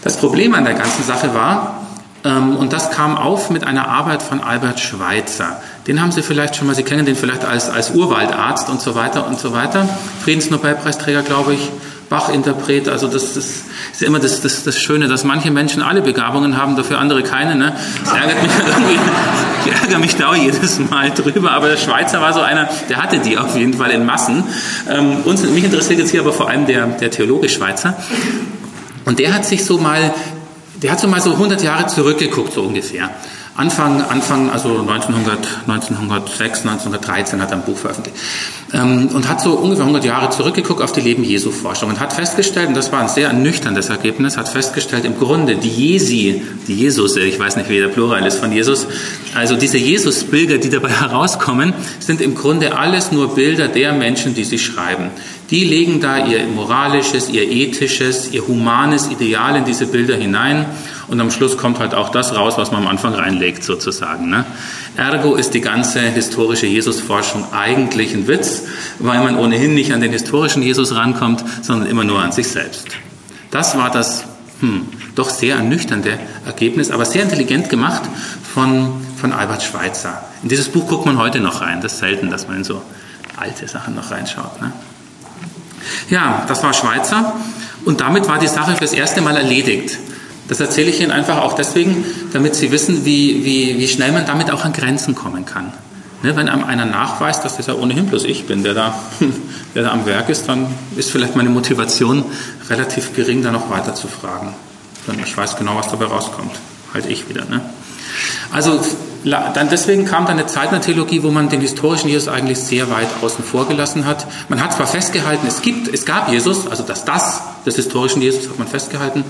Das 0.04 0.18
Problem 0.18 0.54
an 0.54 0.66
der 0.66 0.74
ganzen 0.74 1.04
Sache 1.04 1.34
war, 1.34 1.83
und 2.24 2.72
das 2.72 2.92
kam 2.92 3.18
auf 3.18 3.50
mit 3.50 3.66
einer 3.66 3.88
Arbeit 3.90 4.24
von 4.24 4.42
Albert 4.42 4.80
Schweitzer. 4.80 5.62
Den 5.88 6.02
haben 6.02 6.12
Sie 6.12 6.22
vielleicht 6.22 6.56
schon 6.56 6.68
mal, 6.68 6.76
Sie 6.76 6.84
kennen 6.84 7.06
den 7.06 7.16
vielleicht 7.16 7.44
als, 7.44 7.70
als 7.70 7.92
Urwaldarzt 7.92 8.70
und 8.70 8.82
so 8.82 8.96
weiter 8.96 9.28
und 9.28 9.40
so 9.40 9.54
weiter. 9.54 9.88
Friedensnobelpreisträger, 10.24 11.24
glaube 11.24 11.56
ich, 11.56 11.70
Bach-Interpret. 12.08 12.88
Also 12.88 13.08
das, 13.08 13.34
das, 13.34 13.64
ist 13.92 14.02
immer 14.02 14.20
das, 14.20 14.40
das, 14.42 14.64
das 14.64 14.80
Schöne, 14.80 15.08
dass 15.08 15.24
manche 15.24 15.52
Menschen 15.52 15.82
alle 15.82 16.02
Begabungen 16.02 16.58
haben, 16.58 16.76
dafür 16.76 17.00
andere 17.00 17.24
keine. 17.24 17.56
Ne? 17.56 17.76
Das 18.04 18.14
ärgert 18.14 18.42
mich 18.42 18.52
irgendwie. 18.68 19.00
Ich 19.66 19.82
ärgere 19.82 20.00
mich 20.00 20.16
da 20.16 20.36
jedes 20.36 20.80
Mal 20.80 21.10
drüber. 21.10 21.52
Aber 21.52 21.70
der 21.70 21.78
Schweizer 21.78 22.22
war 22.22 22.32
so 22.32 22.42
einer, 22.42 22.70
der 22.88 23.02
hatte 23.02 23.20
die 23.20 23.38
auf 23.38 23.58
jeden 23.58 23.74
Fall 23.74 23.92
in 23.92 24.06
Massen. 24.06 24.44
Ähm, 24.90 25.24
uns, 25.26 25.44
mich 25.44 25.64
interessiert 25.64 26.00
jetzt 26.00 26.12
hier 26.12 26.22
aber 26.22 26.34
vor 26.34 26.50
allem 26.50 26.68
der, 26.68 26.86
der 26.86 27.12
Theologe 27.12 27.50
Schweizer. 27.50 27.98
Und 29.06 29.20
der 29.20 29.34
hat 29.34 29.46
sich 29.46 29.66
so 29.66 29.78
mal, 29.78 30.14
der 30.84 30.92
hat 30.92 31.00
so 31.00 31.08
mal 31.08 31.22
so 31.22 31.32
100 31.32 31.64
Jahre 31.64 31.88
zurückgeguckt, 31.88 32.54
so 32.54 32.62
ungefähr. 32.62 33.10
Anfang, 33.56 34.02
Anfang, 34.02 34.50
also 34.50 34.80
1900, 34.80 35.48
1906, 35.68 36.62
1913 36.62 37.40
hat 37.40 37.52
er 37.52 37.58
ein 37.58 37.64
Buch 37.64 37.78
veröffentlicht 37.78 38.18
ähm, 38.74 39.10
und 39.14 39.30
hat 39.30 39.42
so 39.42 39.52
ungefähr 39.52 39.84
100 39.84 40.04
Jahre 40.04 40.32
zurückgeguckt 40.32 40.82
auf 40.82 40.92
die 40.92 41.02
Leben 41.02 41.24
Jesu 41.24 41.52
Forschung 41.52 41.90
und 41.90 42.00
hat 42.00 42.14
festgestellt, 42.14 42.70
und 42.70 42.74
das 42.76 42.92
war 42.92 43.02
ein 43.02 43.10
sehr 43.10 43.28
ernüchterndes 43.28 43.90
Ergebnis, 43.90 44.38
hat 44.38 44.50
festgestellt, 44.50 45.06
im 45.06 45.20
Grunde 45.20 45.56
die 45.56 45.70
Jesi, 45.70 46.42
die 46.68 46.74
Jesus, 46.74 47.16
ich 47.16 47.40
weiß 47.40 47.56
nicht, 47.58 47.70
wie 47.70 47.78
der 47.78 47.90
Plural 47.90 48.26
ist 48.26 48.40
von 48.40 48.52
Jesus, 48.52 48.88
also 49.36 49.56
diese 49.56 49.78
Jesus-Bilder, 49.78 50.58
die 50.58 50.72
dabei 50.72 50.90
herauskommen, 51.00 51.74
sind 52.00 52.22
im 52.22 52.34
Grunde 52.34 52.76
alles 52.76 53.12
nur 53.12 53.36
Bilder 53.36 53.68
der 53.68 53.94
Menschen, 53.94 54.34
die 54.34 54.46
sie 54.46 54.58
schreiben. 54.58 55.12
Die 55.54 55.64
legen 55.64 56.02
da 56.02 56.26
ihr 56.26 56.48
moralisches, 56.48 57.30
ihr 57.30 57.44
ethisches, 57.44 58.32
ihr 58.32 58.48
humanes 58.48 59.12
Ideal 59.12 59.56
in 59.56 59.66
diese 59.66 59.86
Bilder 59.86 60.16
hinein 60.16 60.66
und 61.10 61.22
am 61.22 61.30
Schluss 61.30 61.58
kommt 61.60 61.78
halt 61.78 61.94
auch 61.94 62.10
das 62.10 62.36
raus, 62.36 62.56
was 62.58 62.72
man 62.72 62.82
am 62.82 62.88
Anfang 62.88 63.14
reinlegt, 63.14 63.64
sozusagen. 63.64 64.32
Ne? 64.32 64.46
Ergo 64.98 65.36
ist 65.36 65.54
die 65.54 65.62
ganze 65.62 66.00
historische 66.00 66.66
Jesusforschung 66.66 67.54
eigentlich 67.54 68.16
ein 68.16 68.28
Witz, 68.28 68.64
weil 68.98 69.22
man 69.22 69.38
ohnehin 69.38 69.76
nicht 69.76 69.94
an 69.94 70.02
den 70.02 70.12
historischen 70.12 70.64
Jesus 70.64 70.96
rankommt, 70.96 71.44
sondern 71.62 71.88
immer 71.88 72.04
nur 72.04 72.20
an 72.20 72.32
sich 72.32 72.48
selbst. 72.48 72.88
Das 73.52 73.78
war 73.78 73.92
das 73.92 74.24
hm, 74.60 74.88
doch 75.14 75.30
sehr 75.30 75.58
ernüchternde 75.58 76.18
Ergebnis, 76.48 76.90
aber 76.90 77.06
sehr 77.06 77.22
intelligent 77.22 77.70
gemacht 77.70 78.02
von, 78.56 79.06
von 79.18 79.32
Albert 79.32 79.62
Schweitzer. 79.62 80.24
In 80.42 80.50
dieses 80.50 80.70
Buch 80.70 80.88
guckt 80.88 81.06
man 81.06 81.20
heute 81.20 81.42
noch 81.42 81.62
rein. 81.62 81.80
Das 81.80 81.94
ist 81.94 82.00
selten, 82.00 82.32
dass 82.32 82.48
man 82.48 82.58
in 82.58 82.64
so 82.64 82.82
alte 83.38 83.68
Sachen 83.68 83.94
noch 83.94 84.10
reinschaut. 84.10 84.60
Ne? 84.60 84.74
Ja, 86.10 86.46
das 86.48 86.64
war 86.64 86.74
Schweizer 86.74 87.34
und 87.86 88.02
damit 88.02 88.28
war 88.28 88.40
die 88.40 88.48
Sache 88.48 88.76
fürs 88.76 88.94
erste 88.94 89.22
Mal 89.22 89.38
erledigt. 89.38 89.98
Das 90.48 90.60
erzähle 90.60 90.90
ich 90.90 91.00
Ihnen 91.00 91.12
einfach 91.12 91.42
auch 91.42 91.54
deswegen, 91.54 92.04
damit 92.34 92.56
Sie 92.56 92.72
wissen, 92.72 93.06
wie, 93.06 93.46
wie, 93.46 93.80
wie 93.80 93.88
schnell 93.88 94.12
man 94.12 94.26
damit 94.26 94.52
auch 94.52 94.66
an 94.66 94.74
Grenzen 94.74 95.16
kommen 95.16 95.46
kann. 95.46 95.72
Ne, 96.22 96.36
wenn 96.38 96.48
einem 96.48 96.64
einer 96.64 96.86
nachweist, 96.86 97.44
dass 97.44 97.58
das 97.58 97.68
ja 97.68 97.74
ohnehin 97.74 98.06
bloß 98.06 98.24
ich 98.24 98.46
bin, 98.48 98.64
der 98.64 98.74
da, 98.74 98.98
der 99.76 99.84
da 99.84 99.92
am 99.92 100.06
Werk 100.06 100.30
ist, 100.30 100.48
dann 100.48 100.68
ist 100.96 101.12
vielleicht 101.12 101.36
meine 101.36 101.50
Motivation 101.50 102.24
relativ 102.70 103.14
gering, 103.14 103.44
da 103.44 103.52
noch 103.52 103.70
weiter 103.70 103.94
zu 103.94 104.08
fragen. 104.08 104.54
Denn 105.06 105.20
ich 105.20 105.36
weiß 105.36 105.58
genau, 105.58 105.76
was 105.76 105.90
dabei 105.90 106.06
rauskommt. 106.06 106.52
Halt 106.94 107.08
ich 107.08 107.28
wieder. 107.28 107.44
Ne? 107.46 107.62
Also 108.52 108.82
dann 109.24 109.70
deswegen 109.70 110.06
kam 110.06 110.26
dann 110.26 110.38
eine 110.38 110.48
Zeit 110.48 110.66
in 110.66 110.72
der 110.72 110.82
Theologie, 110.82 111.24
wo 111.24 111.32
man 111.32 111.48
den 111.48 111.62
historischen 111.62 112.10
Jesus 112.10 112.28
eigentlich 112.28 112.60
sehr 112.60 112.90
weit 112.90 113.08
außen 113.22 113.44
vor 113.44 113.68
gelassen 113.68 114.06
hat. 114.06 114.28
Man 114.50 114.62
hat 114.62 114.74
zwar 114.74 114.86
festgehalten, 114.86 115.48
es 115.48 115.62
gibt, 115.62 115.88
es 115.88 116.06
gab 116.06 116.30
Jesus, 116.30 116.68
also 116.68 116.84
dass 116.84 117.06
das 117.06 117.42
des 117.66 117.78
historischen 117.78 118.22
Jesus 118.22 118.50
hat 118.50 118.60
man 118.60 118.68
festgehalten, 118.68 119.24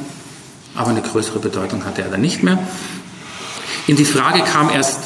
aber 0.76 0.90
eine 0.90 1.02
größere 1.02 1.40
Bedeutung 1.40 1.86
hatte 1.86 2.02
er 2.02 2.10
dann 2.10 2.22
nicht 2.22 2.42
mehr. 2.42 2.58
In 3.86 3.96
die 3.96 4.06
Frage 4.06 4.42
kam 4.42 4.72
erst 4.72 5.00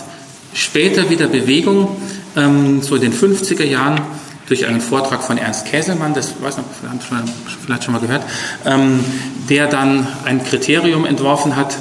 später 0.53 1.09
wieder 1.09 1.27
Bewegung, 1.27 1.97
ähm, 2.37 2.81
so 2.81 2.95
in 2.95 3.01
den 3.01 3.13
50er 3.13 3.65
Jahren, 3.65 4.01
durch 4.47 4.65
einen 4.65 4.79
Vortrag 4.79 5.23
von 5.23 5.37
Ernst 5.37 5.65
Käselmann, 5.65 6.13
das 6.13 6.41
weiß 6.41 6.57
noch, 6.57 6.63
vielleicht 7.65 7.83
schon 7.83 7.93
mal 7.93 7.99
gehört, 7.99 8.23
ähm, 8.65 9.03
der 9.49 9.67
dann 9.67 10.07
ein 10.23 10.41
Kriterium 10.43 11.05
entworfen 11.05 11.57
hat, 11.57 11.77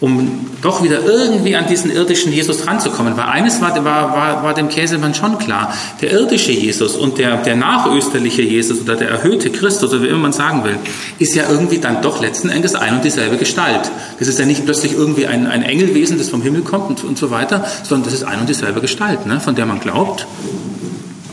um 0.00 0.46
doch 0.60 0.82
wieder 0.82 1.04
irgendwie 1.04 1.56
an 1.56 1.66
diesen 1.66 1.90
irdischen 1.90 2.32
Jesus 2.32 2.66
ranzukommen. 2.66 3.16
Weil 3.16 3.26
eines 3.26 3.60
war, 3.60 3.74
war, 3.84 4.12
war, 4.12 4.42
war 4.42 4.54
dem 4.54 4.68
Käsemann 4.68 5.14
schon 5.14 5.38
klar, 5.38 5.72
der 6.00 6.12
irdische 6.12 6.52
Jesus 6.52 6.96
und 6.96 7.18
der, 7.18 7.36
der 7.38 7.56
nachösterliche 7.56 8.42
Jesus 8.42 8.80
oder 8.80 8.96
der 8.96 9.08
erhöhte 9.08 9.50
Christus, 9.50 9.92
oder 9.92 10.02
wie 10.02 10.08
immer 10.08 10.18
man 10.18 10.32
sagen 10.32 10.64
will, 10.64 10.76
ist 11.18 11.34
ja 11.34 11.44
irgendwie 11.48 11.78
dann 11.78 12.02
doch 12.02 12.20
letzten 12.20 12.48
Endes 12.48 12.74
ein 12.74 12.94
und 12.94 13.04
dieselbe 13.04 13.36
Gestalt. 13.36 13.90
Das 14.18 14.28
ist 14.28 14.38
ja 14.38 14.46
nicht 14.46 14.64
plötzlich 14.64 14.92
irgendwie 14.92 15.26
ein, 15.26 15.46
ein 15.46 15.62
Engelwesen, 15.62 16.18
das 16.18 16.28
vom 16.28 16.42
Himmel 16.42 16.62
kommt 16.62 16.88
und, 16.88 17.04
und 17.04 17.18
so 17.18 17.30
weiter, 17.30 17.64
sondern 17.82 18.04
das 18.04 18.14
ist 18.14 18.24
ein 18.24 18.40
und 18.40 18.48
dieselbe 18.48 18.80
Gestalt, 18.80 19.26
ne, 19.26 19.40
von 19.40 19.54
der 19.54 19.66
man 19.66 19.80
glaubt, 19.80 20.26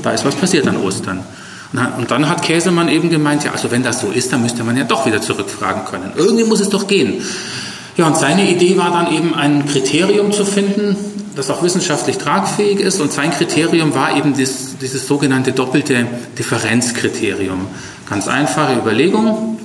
da 0.03 0.11
ist 0.11 0.25
was 0.25 0.35
passiert 0.35 0.67
an 0.67 0.77
Ostern. 0.77 1.23
Und 1.97 2.11
dann 2.11 2.27
hat 2.27 2.41
Käsemann 2.41 2.89
eben 2.89 3.09
gemeint, 3.09 3.45
ja, 3.45 3.51
also 3.53 3.71
wenn 3.71 3.81
das 3.81 4.01
so 4.01 4.07
ist, 4.07 4.33
dann 4.33 4.41
müsste 4.41 4.63
man 4.65 4.75
ja 4.75 4.83
doch 4.83 5.05
wieder 5.05 5.21
zurückfragen 5.21 5.85
können. 5.85 6.11
Irgendwie 6.17 6.43
muss 6.43 6.59
es 6.59 6.67
doch 6.67 6.85
gehen. 6.85 7.21
Ja, 8.01 8.07
und 8.07 8.17
seine 8.17 8.49
Idee 8.49 8.77
war 8.77 8.89
dann 8.89 9.13
eben 9.13 9.35
ein 9.35 9.67
Kriterium 9.67 10.31
zu 10.31 10.43
finden, 10.43 10.95
das 11.35 11.51
auch 11.51 11.61
wissenschaftlich 11.61 12.17
tragfähig 12.17 12.79
ist. 12.79 12.99
Und 12.99 13.11
sein 13.11 13.29
Kriterium 13.29 13.93
war 13.93 14.17
eben 14.17 14.33
dieses, 14.33 14.75
dieses 14.79 15.07
sogenannte 15.07 15.51
doppelte 15.51 16.07
Differenzkriterium. 16.39 17.67
Ganz 18.09 18.27
einfache 18.27 18.73
Überlegung. 18.73 19.59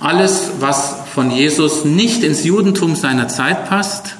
Alles, 0.00 0.52
was 0.58 0.96
von 1.14 1.30
Jesus 1.30 1.84
nicht 1.84 2.22
ins 2.22 2.44
Judentum 2.44 2.96
seiner 2.96 3.28
Zeit 3.28 3.68
passt 3.68 4.16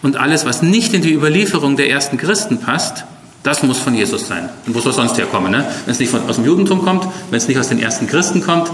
und 0.00 0.16
alles, 0.16 0.46
was 0.46 0.62
nicht 0.62 0.94
in 0.94 1.02
die 1.02 1.12
Überlieferung 1.12 1.76
der 1.76 1.90
ersten 1.90 2.16
Christen 2.16 2.60
passt, 2.60 3.04
das 3.42 3.62
muss 3.62 3.78
von 3.78 3.94
Jesus 3.94 4.26
sein. 4.26 4.48
Und 4.66 4.74
wo 4.74 4.80
soll 4.80 4.92
es 4.92 4.96
sonst 4.96 5.18
herkommen? 5.18 5.52
Ne? 5.52 5.66
Wenn 5.84 5.92
es 5.92 6.00
nicht 6.00 6.10
von, 6.10 6.26
aus 6.26 6.36
dem 6.36 6.46
Judentum 6.46 6.82
kommt, 6.82 7.06
wenn 7.28 7.36
es 7.36 7.46
nicht 7.46 7.58
aus 7.58 7.68
den 7.68 7.78
ersten 7.78 8.06
Christen 8.06 8.42
kommt, 8.42 8.70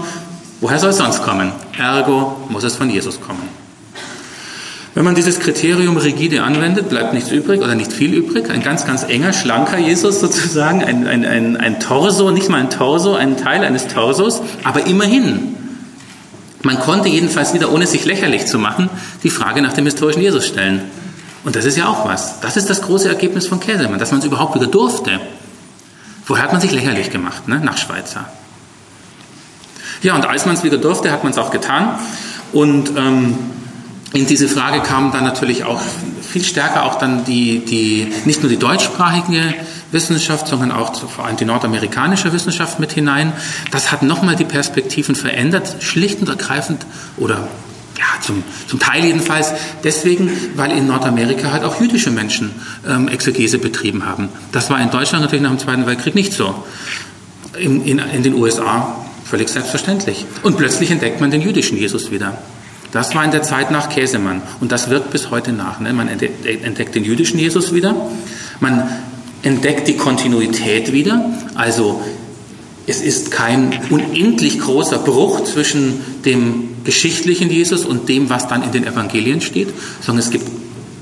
woher 0.61 0.79
soll 0.79 0.91
es 0.91 0.97
sonst 0.97 1.23
kommen? 1.23 1.51
Ergo 1.77 2.37
muss 2.47 2.63
es 2.63 2.77
von 2.77 2.89
Jesus 2.89 3.19
kommen. 3.19 3.66
Wenn 4.97 5.05
man 5.05 5.13
dieses 5.13 5.39
Kriterium 5.39 5.95
rigide 5.97 6.41
anwendet, 6.41 6.89
bleibt 6.89 7.13
nichts 7.13 7.29
übrig 7.29 7.61
oder 7.61 7.75
nicht 7.75 7.93
viel 7.93 8.15
übrig. 8.15 8.49
Ein 8.49 8.63
ganz, 8.63 8.83
ganz 8.83 9.03
enger, 9.03 9.31
schlanker 9.31 9.77
Jesus 9.77 10.19
sozusagen, 10.19 10.83
ein, 10.83 11.05
ein, 11.05 11.23
ein, 11.23 11.55
ein 11.55 11.79
Torso, 11.79 12.31
nicht 12.31 12.49
mal 12.49 12.61
ein 12.61 12.71
Torso, 12.71 13.13
ein 13.13 13.37
Teil 13.37 13.63
eines 13.63 13.85
Torsos, 13.85 14.41
aber 14.63 14.87
immerhin. 14.87 15.55
Man 16.63 16.79
konnte 16.79 17.09
jedenfalls 17.09 17.53
wieder, 17.53 17.71
ohne 17.71 17.85
sich 17.85 18.05
lächerlich 18.05 18.47
zu 18.47 18.57
machen, 18.57 18.89
die 19.21 19.29
Frage 19.29 19.61
nach 19.61 19.73
dem 19.73 19.85
historischen 19.85 20.23
Jesus 20.23 20.47
stellen. 20.47 20.81
Und 21.43 21.55
das 21.55 21.65
ist 21.65 21.77
ja 21.77 21.87
auch 21.89 22.07
was. 22.07 22.39
Das 22.39 22.57
ist 22.57 22.67
das 22.67 22.81
große 22.81 23.07
Ergebnis 23.07 23.45
von 23.45 23.59
Käsemann, 23.59 23.99
dass 23.99 24.09
man 24.09 24.21
es 24.21 24.25
überhaupt 24.25 24.55
wieder 24.55 24.65
durfte. 24.65 25.19
Vorher 26.25 26.43
hat 26.43 26.53
man 26.53 26.61
sich 26.61 26.71
lächerlich 26.71 27.11
gemacht, 27.11 27.47
ne? 27.47 27.61
nach 27.63 27.77
Schweizer. 27.77 28.25
Ja, 30.01 30.15
und 30.15 30.25
als 30.25 30.47
man 30.47 30.55
es 30.55 30.63
wieder 30.63 30.79
durfte, 30.79 31.11
hat 31.11 31.23
man 31.23 31.33
es 31.33 31.37
auch 31.37 31.51
getan. 31.51 31.99
Und 32.51 32.93
ähm, 32.97 33.37
in 34.17 34.25
diese 34.25 34.47
Frage 34.47 34.81
kam 34.81 35.11
dann 35.11 35.23
natürlich 35.23 35.63
auch 35.63 35.79
viel 36.27 36.43
stärker 36.43 36.85
auch 36.85 36.95
dann 36.95 37.23
die, 37.25 37.59
die 37.59 38.11
nicht 38.25 38.41
nur 38.41 38.49
die 38.49 38.57
deutschsprachige 38.57 39.53
Wissenschaft, 39.91 40.47
sondern 40.47 40.71
auch 40.71 40.95
vor 41.07 41.25
allem 41.25 41.37
die 41.37 41.45
nordamerikanische 41.45 42.33
Wissenschaft 42.33 42.79
mit 42.79 42.91
hinein. 42.91 43.31
Das 43.71 43.91
hat 43.91 44.01
nochmal 44.01 44.35
die 44.35 44.43
Perspektiven 44.43 45.15
verändert, 45.15 45.77
schlicht 45.81 46.19
und 46.19 46.29
ergreifend 46.29 46.85
oder 47.17 47.47
ja, 47.97 48.21
zum, 48.21 48.43
zum 48.67 48.79
Teil 48.79 49.05
jedenfalls 49.05 49.53
deswegen, 49.83 50.31
weil 50.55 50.71
in 50.71 50.87
Nordamerika 50.87 51.51
halt 51.51 51.63
auch 51.63 51.79
jüdische 51.79 52.11
Menschen 52.11 52.51
ähm, 52.87 53.07
Exegese 53.07 53.59
betrieben 53.59 54.05
haben. 54.05 54.29
Das 54.51 54.69
war 54.69 54.81
in 54.81 54.89
Deutschland 54.89 55.23
natürlich 55.23 55.43
nach 55.43 55.51
dem 55.51 55.59
Zweiten 55.59 55.85
Weltkrieg 55.85 56.15
nicht 56.15 56.33
so. 56.33 56.63
In, 57.57 57.83
in, 57.85 57.99
in 57.99 58.23
den 58.23 58.33
USA 58.33 58.95
völlig 59.25 59.49
selbstverständlich. 59.49 60.25
Und 60.43 60.57
plötzlich 60.57 60.91
entdeckt 60.91 61.21
man 61.21 61.31
den 61.31 61.41
jüdischen 61.41 61.77
Jesus 61.77 62.11
wieder. 62.11 62.37
Das 62.97 63.13
war 63.13 63.23
in 63.23 63.29
der 63.29 63.43
Zeit 63.43 63.69
nach 63.69 63.89
Käsemann 63.89 64.41
und 64.59 64.71
das 64.71 64.89
wirkt 64.89 65.11
bis 65.11 65.29
heute 65.29 65.51
nach. 65.51 65.79
Ne? 65.79 65.93
Man 65.93 66.09
entdeckt 66.09 66.95
den 66.95 67.03
jüdischen 67.03 67.37
Jesus 67.37 67.71
wieder, 67.71 67.95
man 68.59 68.89
entdeckt 69.43 69.87
die 69.87 69.97
Kontinuität 69.97 70.91
wieder, 70.91 71.23
also 71.53 72.01
es 72.87 73.01
ist 73.01 73.29
kein 73.29 73.79
unendlich 73.91 74.59
großer 74.59 74.97
Bruch 74.97 75.43
zwischen 75.43 76.23
dem 76.25 76.69
geschichtlichen 76.85 77.51
Jesus 77.51 77.85
und 77.85 78.09
dem, 78.09 78.31
was 78.31 78.47
dann 78.47 78.63
in 78.63 78.71
den 78.71 78.87
Evangelien 78.87 79.41
steht, 79.41 79.67
sondern 80.01 80.25
es 80.25 80.31
gibt 80.31 80.49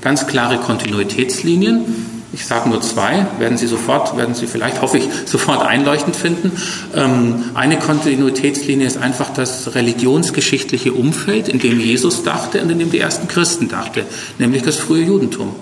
ganz 0.02 0.26
klare 0.26 0.58
Kontinuitätslinien 0.58 2.15
ich 2.36 2.44
sage 2.44 2.68
nur 2.68 2.82
zwei, 2.82 3.26
werden 3.38 3.56
Sie 3.56 3.66
sofort, 3.66 4.14
werden 4.18 4.34
Sie 4.34 4.46
vielleicht, 4.46 4.82
hoffe 4.82 4.98
ich, 4.98 5.08
sofort 5.24 5.66
einleuchtend 5.66 6.14
finden. 6.14 6.52
Ähm, 6.94 7.44
eine 7.54 7.78
Kontinuitätslinie 7.78 8.86
ist 8.86 8.98
einfach 8.98 9.30
das 9.32 9.74
religionsgeschichtliche 9.74 10.92
Umfeld, 10.92 11.48
in 11.48 11.60
dem 11.60 11.80
Jesus 11.80 12.24
dachte 12.24 12.60
und 12.60 12.68
in 12.68 12.78
dem 12.78 12.90
die 12.90 12.98
ersten 12.98 13.26
Christen 13.26 13.68
dachte, 13.68 14.04
nämlich 14.38 14.62
das 14.62 14.76
frühe 14.76 15.02
Judentum. 15.02 15.54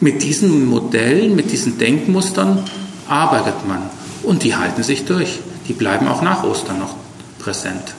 Mit 0.00 0.22
diesen 0.22 0.64
Modellen, 0.64 1.36
mit 1.36 1.52
diesen 1.52 1.76
Denkmustern 1.76 2.64
arbeitet 3.06 3.68
man 3.68 3.82
und 4.22 4.44
die 4.44 4.56
halten 4.56 4.82
sich 4.82 5.04
durch. 5.04 5.40
Die 5.68 5.74
bleiben 5.74 6.08
auch 6.08 6.22
nach 6.22 6.44
Ostern 6.44 6.78
noch 6.78 6.94
präsent. 7.38 7.94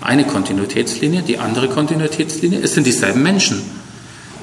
Eine 0.00 0.24
Kontinuitätslinie, 0.24 1.22
die 1.22 1.38
andere 1.38 1.66
Kontinuitätslinie, 1.66 2.60
es 2.60 2.74
sind 2.74 2.86
dieselben 2.86 3.24
Menschen. 3.24 3.60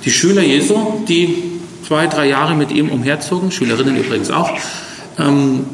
Die 0.03 0.11
Schüler 0.11 0.41
Jesu, 0.41 1.05
die 1.07 1.59
zwei, 1.85 2.07
drei 2.07 2.27
Jahre 2.27 2.55
mit 2.55 2.71
ihm 2.71 2.89
umherzogen, 2.89 3.51
Schülerinnen 3.51 3.97
übrigens 3.97 4.31
auch, 4.31 4.51
ähm, 5.17 5.65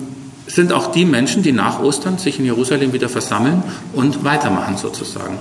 sind 0.48 0.74
auch 0.74 0.92
die 0.92 1.06
Menschen, 1.06 1.44
die 1.44 1.52
nach 1.52 1.80
Ostern 1.80 2.18
sich 2.18 2.40
in 2.40 2.46
Jerusalem 2.46 2.94
wieder 2.94 3.10
versammeln 3.10 3.64
und 3.94 4.24
weitermachen 4.24 4.78
sozusagen. 4.78 5.38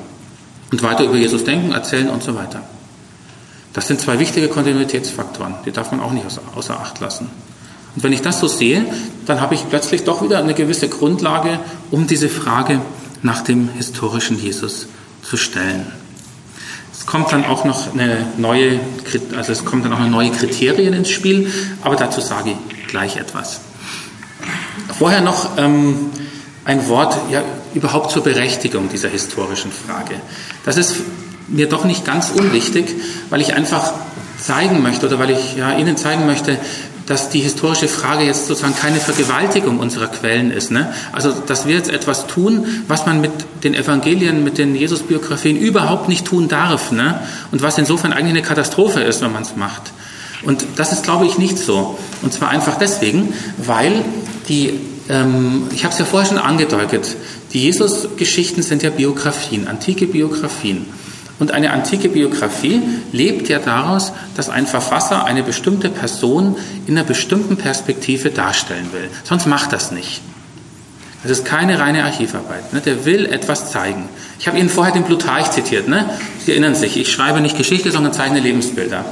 Und 0.71 0.83
weiter 0.83 1.05
über 1.05 1.17
Jesus 1.17 1.45
denken, 1.45 1.73
erzählen 1.73 2.09
und 2.09 2.23
so 2.23 2.35
weiter. 2.35 2.63
Das 3.73 3.87
sind 3.87 4.01
zwei 4.01 4.19
wichtige 4.19 4.49
Kontinuitätsfaktoren, 4.49 5.55
die 5.67 5.73
darf 5.73 5.91
man 5.91 6.01
auch 6.01 6.13
nicht 6.13 6.27
außer, 6.27 6.43
außer 6.55 6.81
Acht 6.81 7.01
lassen. 7.01 7.29
Und 7.95 8.03
wenn 8.03 8.13
ich 8.13 8.23
das 8.23 8.41
so 8.41 8.49
sehe, 8.49 8.87
dann 9.27 9.41
habe 9.41 9.55
ich 9.55 9.69
plötzlich 9.69 10.05
doch 10.05 10.23
wieder 10.23 10.39
eine 10.39 10.55
gewisse 10.55 10.89
Grundlage, 10.89 11.61
um 11.91 12.07
diese 12.07 12.29
Frage 12.29 12.81
nach 13.23 13.43
dem 13.43 13.69
historischen 13.69 14.41
Jesus 14.41 14.87
zu 15.23 15.37
stellen. 15.37 15.87
Es 16.97 17.07
kommt 17.07 17.33
dann 17.33 17.45
auch 17.45 17.65
noch 17.65 17.93
eine 17.93 18.27
neue, 18.37 18.79
also 19.37 19.53
es 19.53 19.65
kommt 19.65 19.85
dann 19.85 19.93
auch 19.93 19.99
eine 19.99 20.09
neue 20.09 20.31
Kriterien 20.31 20.95
ins 20.95 21.11
Spiel, 21.11 21.53
aber 21.83 21.97
dazu 21.97 22.21
sage 22.21 22.51
ich 22.51 22.87
gleich 22.87 23.17
etwas. 23.17 23.61
Vorher 24.97 25.21
noch 25.21 25.59
ähm, 25.59 26.11
ein 26.65 26.89
Wort 26.89 27.17
ja, 27.31 27.43
überhaupt 27.75 28.13
zur 28.13 28.23
Berechtigung 28.23 28.89
dieser 28.89 29.09
historischen 29.09 29.73
Frage. 29.73 30.15
Das 30.65 30.77
ist 30.77 30.97
mir 31.49 31.69
doch 31.69 31.85
nicht 31.85 32.05
ganz 32.05 32.31
unwichtig, 32.31 32.87
weil 33.29 33.41
ich 33.41 33.55
einfach 33.55 33.93
zeigen 34.41 34.83
möchte 34.83 35.07
oder 35.07 35.19
weil 35.19 35.31
ich 35.31 35.57
ja, 35.57 35.77
Ihnen 35.77 35.97
zeigen 35.97 36.27
möchte, 36.27 36.59
dass 37.07 37.29
die 37.29 37.41
historische 37.41 37.89
Frage 37.89 38.25
jetzt 38.25 38.47
sozusagen 38.47 38.75
keine 38.75 38.99
Vergewaltigung 38.99 39.79
unserer 39.79 40.07
Quellen 40.07 40.51
ist. 40.51 40.71
Ne? 40.71 40.93
Also, 41.13 41.33
dass 41.33 41.67
wir 41.67 41.75
jetzt 41.75 41.91
etwas 41.91 42.27
tun, 42.27 42.67
was 42.89 43.05
man 43.07 43.21
mit 43.21 43.33
den 43.63 43.75
Evangelien, 43.75 44.43
mit 44.43 44.59
den 44.59 44.75
Jesus-Biografien 44.75 45.57
überhaupt 45.57 46.09
nicht 46.09 46.25
tun 46.25 46.49
darf. 46.49 46.93
Ne? 46.93 47.21
Und 47.53 47.63
was 47.63 47.77
insofern 47.79 48.13
eigentlich 48.13 48.31
eine 48.31 48.43
Katastrophe 48.43 49.01
ist, 49.01 49.21
wenn 49.21 49.33
man 49.33 49.43
es 49.43 49.57
macht. 49.57 49.93
Und 50.45 50.65
das 50.77 50.93
ist, 50.93 51.05
glaube 51.05 51.27
ich, 51.27 51.39
nicht 51.39 51.59
so. 51.59 51.99
Und 52.23 52.33
zwar 52.33 52.51
einfach 52.51 52.79
deswegen, 52.79 53.33
weil 53.59 54.05
die, 54.49 54.75
ähm, 55.09 55.69
ich 55.75 55.85
habe 55.85 55.93
es 55.93 55.99
ja 55.99 56.05
vorher 56.05 56.29
schon 56.29 56.39
angedeutet, 56.39 57.17
die 57.53 57.61
Jesus-Geschichten 57.61 58.63
sind 58.63 58.83
ja 58.83 58.91
Biografien, 58.91 59.69
antike 59.69 60.07
Biografien. 60.07 60.87
Und 61.39 61.51
eine 61.51 61.73
antike 61.73 62.09
Biografie 62.09 62.81
lebt 63.13 63.49
ja 63.49 63.59
daraus, 63.59 64.13
dass 64.37 64.49
ein 64.49 64.67
Verfasser 64.67 65.25
eine 65.25 65.43
bestimmte 65.43 65.89
Person 65.89 66.57
in 66.87 66.97
einer 66.97 67.07
bestimmten 67.07 67.57
Perspektive 67.57 68.31
darstellen 68.31 68.91
will. 68.93 69.11
Sonst 69.25 69.47
macht 69.47 69.73
das 69.73 69.91
nicht. 69.91 70.21
Das 71.25 71.33
ist 71.33 71.45
keine 71.47 71.81
reine 71.81 72.05
Archivarbeit. 72.05 72.73
Ne? 72.73 72.81
Der 72.83 73.05
will 73.07 73.25
etwas 73.27 73.71
zeigen. 73.71 74.09
Ich 74.39 74.47
habe 74.47 74.59
Ihnen 74.59 74.69
vorher 74.69 74.93
den 74.93 75.05
Plutarch 75.05 75.51
zitiert. 75.51 75.89
Ne? 75.89 76.09
Sie 76.45 76.53
erinnern 76.53 76.75
sich, 76.75 76.99
ich 76.99 77.11
schreibe 77.11 77.41
nicht 77.41 77.57
Geschichte, 77.57 77.91
sondern 77.91 78.13
zeichne 78.13 78.41
Lebensbilder. 78.41 79.05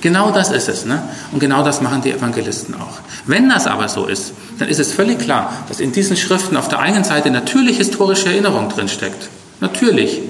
Genau 0.00 0.30
das 0.30 0.52
ist 0.52 0.68
es. 0.68 0.84
Ne? 0.84 1.02
Und 1.32 1.40
genau 1.40 1.64
das 1.64 1.80
machen 1.80 2.00
die 2.00 2.12
Evangelisten 2.12 2.74
auch. 2.76 3.00
Wenn 3.26 3.48
das 3.48 3.66
aber 3.66 3.88
so 3.88 4.06
ist, 4.06 4.32
dann 4.60 4.68
ist 4.68 4.78
es 4.78 4.92
völlig 4.92 5.18
klar, 5.18 5.52
dass 5.68 5.80
in 5.80 5.90
diesen 5.90 6.16
Schriften 6.16 6.56
auf 6.56 6.68
der 6.68 6.78
einen 6.78 7.02
Seite 7.02 7.30
natürlich 7.30 7.78
historische 7.78 8.28
Erinnerung 8.28 8.68
drinsteckt. 8.68 9.28
Natürlich. 9.60 10.20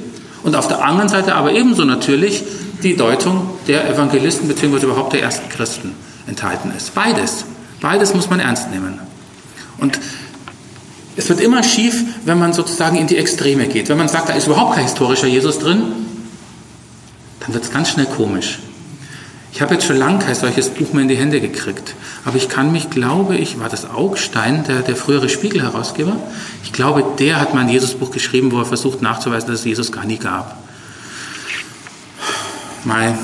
Und 0.47 0.55
auf 0.55 0.69
der 0.69 0.85
anderen 0.85 1.09
Seite 1.09 1.35
aber 1.35 1.53
ebenso 1.53 1.85
natürlich 1.85 2.45
die 2.81 2.95
Deutung 2.95 3.50
der 3.67 3.91
Evangelisten 3.91 4.47
bzw. 4.47 4.87
überhaupt 4.87 5.12
der 5.12 5.23
ersten 5.23 5.49
Christen 5.49 5.93
enthalten 6.29 6.71
ist. 6.76 6.95
Beides. 6.95 7.45
Beides 7.81 8.15
muss 8.15 8.31
man 8.31 8.38
ernst 8.38 8.71
nehmen. 8.71 9.00
Und 9.79 9.99
es 11.17 11.29
wird 11.29 11.41
immer 11.41 11.65
schief, 11.65 12.00
wenn 12.25 12.38
man 12.38 12.53
sozusagen 12.53 12.97
in 12.97 13.09
die 13.09 13.17
Extreme 13.17 13.67
geht. 13.67 13.88
Wenn 13.88 13.99
man 13.99 14.07
sagt, 14.07 14.29
da 14.29 14.35
ist 14.35 14.47
überhaupt 14.47 14.76
kein 14.76 14.85
historischer 14.85 15.26
Jesus 15.26 15.59
drin, 15.59 15.83
dann 17.41 17.53
wird 17.53 17.65
es 17.65 17.73
ganz 17.73 17.91
schnell 17.91 18.07
komisch. 18.07 18.61
Ich 19.57 19.63
habe 19.63 19.73
jetzt 19.73 19.87
schon 19.87 19.97
lange 19.97 20.19
kein 20.19 20.35
solches 20.35 20.69
Buch 20.69 20.93
mehr 20.93 21.01
in 21.01 21.09
die 21.09 21.17
Hände 21.17 21.41
gekriegt. 21.41 21.95
Aber 22.27 22.37
ich 22.37 22.51
kann 22.51 22.73
mich, 22.73 22.91
glaube 22.91 23.39
ich, 23.39 23.59
war 23.59 23.71
das 23.71 23.89
Augstein, 23.89 24.65
der, 24.65 24.83
der 24.83 24.97
frühere 24.97 25.31
Spiegel-Herausgeber? 25.31 26.15
Ich 26.63 26.75
glaube, 26.75 27.03
der 27.19 27.41
hat 27.41 27.55
mal 27.55 27.61
ein 27.61 27.71
Jesusbuch 27.71 28.11
geschrieben, 28.11 28.53
wo 28.53 28.59
er 28.59 28.67
versucht 28.67 29.01
nachzuweisen, 29.01 29.49
dass 29.49 29.61
es 29.61 29.65
Jesus 29.65 29.93
gar 29.93 30.05
nie 30.05 30.19
gab. 30.19 30.59
Mal 32.85 33.17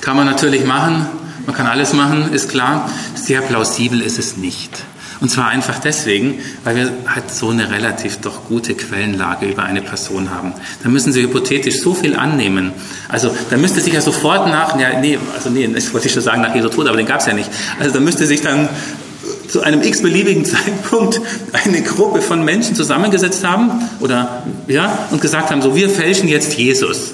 kann 0.00 0.16
man 0.16 0.24
natürlich 0.24 0.64
machen, 0.64 1.06
man 1.44 1.54
kann 1.54 1.66
alles 1.66 1.92
machen, 1.92 2.32
ist 2.32 2.48
klar. 2.48 2.88
Sehr 3.14 3.42
plausibel 3.42 4.00
ist 4.00 4.18
es 4.18 4.38
nicht. 4.38 4.82
Und 5.22 5.28
zwar 5.28 5.46
einfach 5.46 5.78
deswegen, 5.78 6.40
weil 6.64 6.74
wir 6.74 6.92
halt 7.06 7.32
so 7.32 7.50
eine 7.50 7.70
relativ 7.70 8.16
doch 8.16 8.48
gute 8.48 8.74
Quellenlage 8.74 9.46
über 9.46 9.62
eine 9.62 9.80
Person 9.80 10.30
haben. 10.30 10.52
Da 10.82 10.88
müssen 10.88 11.12
Sie 11.12 11.22
hypothetisch 11.22 11.80
so 11.80 11.94
viel 11.94 12.16
annehmen. 12.16 12.72
Also 13.08 13.32
da 13.48 13.56
müsste 13.56 13.80
sich 13.80 13.92
ja 13.92 14.00
sofort 14.00 14.48
nach, 14.48 14.76
ja, 14.80 14.98
nee, 14.98 15.20
also 15.32 15.48
nee, 15.48 15.68
das 15.68 15.94
wollte 15.94 16.08
ich 16.08 16.12
schon 16.12 16.24
sagen 16.24 16.42
nach 16.42 16.52
Jesu 16.56 16.68
Tod, 16.70 16.88
aber 16.88 16.96
den 16.96 17.06
gab 17.06 17.20
es 17.20 17.26
ja 17.26 17.34
nicht. 17.34 17.48
Also 17.78 17.94
da 17.94 18.00
müsste 18.00 18.26
sich 18.26 18.40
dann 18.40 18.68
zu 19.46 19.62
einem 19.62 19.80
x-beliebigen 19.82 20.44
Zeitpunkt 20.44 21.20
eine 21.52 21.82
Gruppe 21.82 22.20
von 22.20 22.44
Menschen 22.44 22.74
zusammengesetzt 22.74 23.44
haben 23.44 23.70
oder 24.00 24.42
ja 24.66 25.06
und 25.12 25.20
gesagt 25.20 25.52
haben, 25.52 25.62
so 25.62 25.76
wir 25.76 25.88
fälschen 25.88 26.26
jetzt 26.26 26.54
Jesus. 26.58 27.12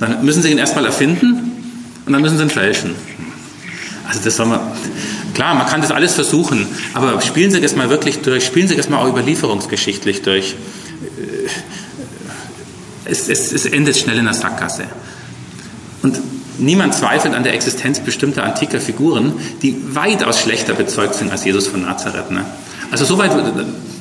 Dann 0.00 0.24
müssen 0.24 0.42
sie 0.42 0.50
ihn 0.50 0.58
erstmal 0.58 0.86
erfinden 0.86 1.52
und 2.04 2.12
dann 2.12 2.20
müssen 2.20 2.36
sie 2.36 2.42
ihn 2.42 2.50
fälschen. 2.50 2.96
Also 4.08 4.24
das 4.24 4.36
soll 4.36 4.46
man, 4.46 4.60
Klar, 5.34 5.54
man 5.54 5.66
kann 5.66 5.80
das 5.80 5.90
alles 5.90 6.14
versuchen, 6.14 6.66
aber 6.94 7.20
spielen 7.22 7.50
Sie 7.50 7.60
das 7.60 7.74
mal 7.74 7.88
wirklich 7.90 8.20
durch, 8.20 8.44
spielen 8.44 8.68
Sie 8.68 8.76
das 8.76 8.88
mal 8.88 8.98
auch 8.98 9.08
überlieferungsgeschichtlich 9.08 10.22
durch. 10.22 10.54
Äh, 10.54 11.48
es, 13.04 13.28
es, 13.28 13.52
es 13.52 13.66
endet 13.66 13.96
schnell 13.96 14.18
in 14.18 14.24
der 14.24 14.34
Sackgasse. 14.34 14.84
Und 16.02 16.18
niemand 16.58 16.94
zweifelt 16.94 17.34
an 17.34 17.42
der 17.44 17.54
Existenz 17.54 18.00
bestimmter 18.00 18.44
antiker 18.44 18.80
Figuren, 18.80 19.34
die 19.62 19.76
weitaus 19.94 20.40
schlechter 20.40 20.74
bezeugt 20.74 21.14
sind 21.14 21.30
als 21.30 21.44
Jesus 21.44 21.66
von 21.66 21.82
Nazareth. 21.82 22.30
Ne? 22.30 22.44
Also 22.90 23.04
soweit, 23.04 23.32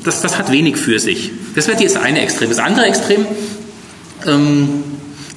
das, 0.03 0.21
das 0.21 0.37
hat 0.37 0.51
wenig 0.51 0.77
für 0.77 0.99
sich. 0.99 1.31
Das 1.55 1.67
wäre 1.67 1.81
das 1.81 1.95
eine 1.95 2.21
Extrem. 2.21 2.49
Das 2.49 2.59
andere 2.59 2.85
Extrem 2.85 3.25
ähm, 4.25 4.83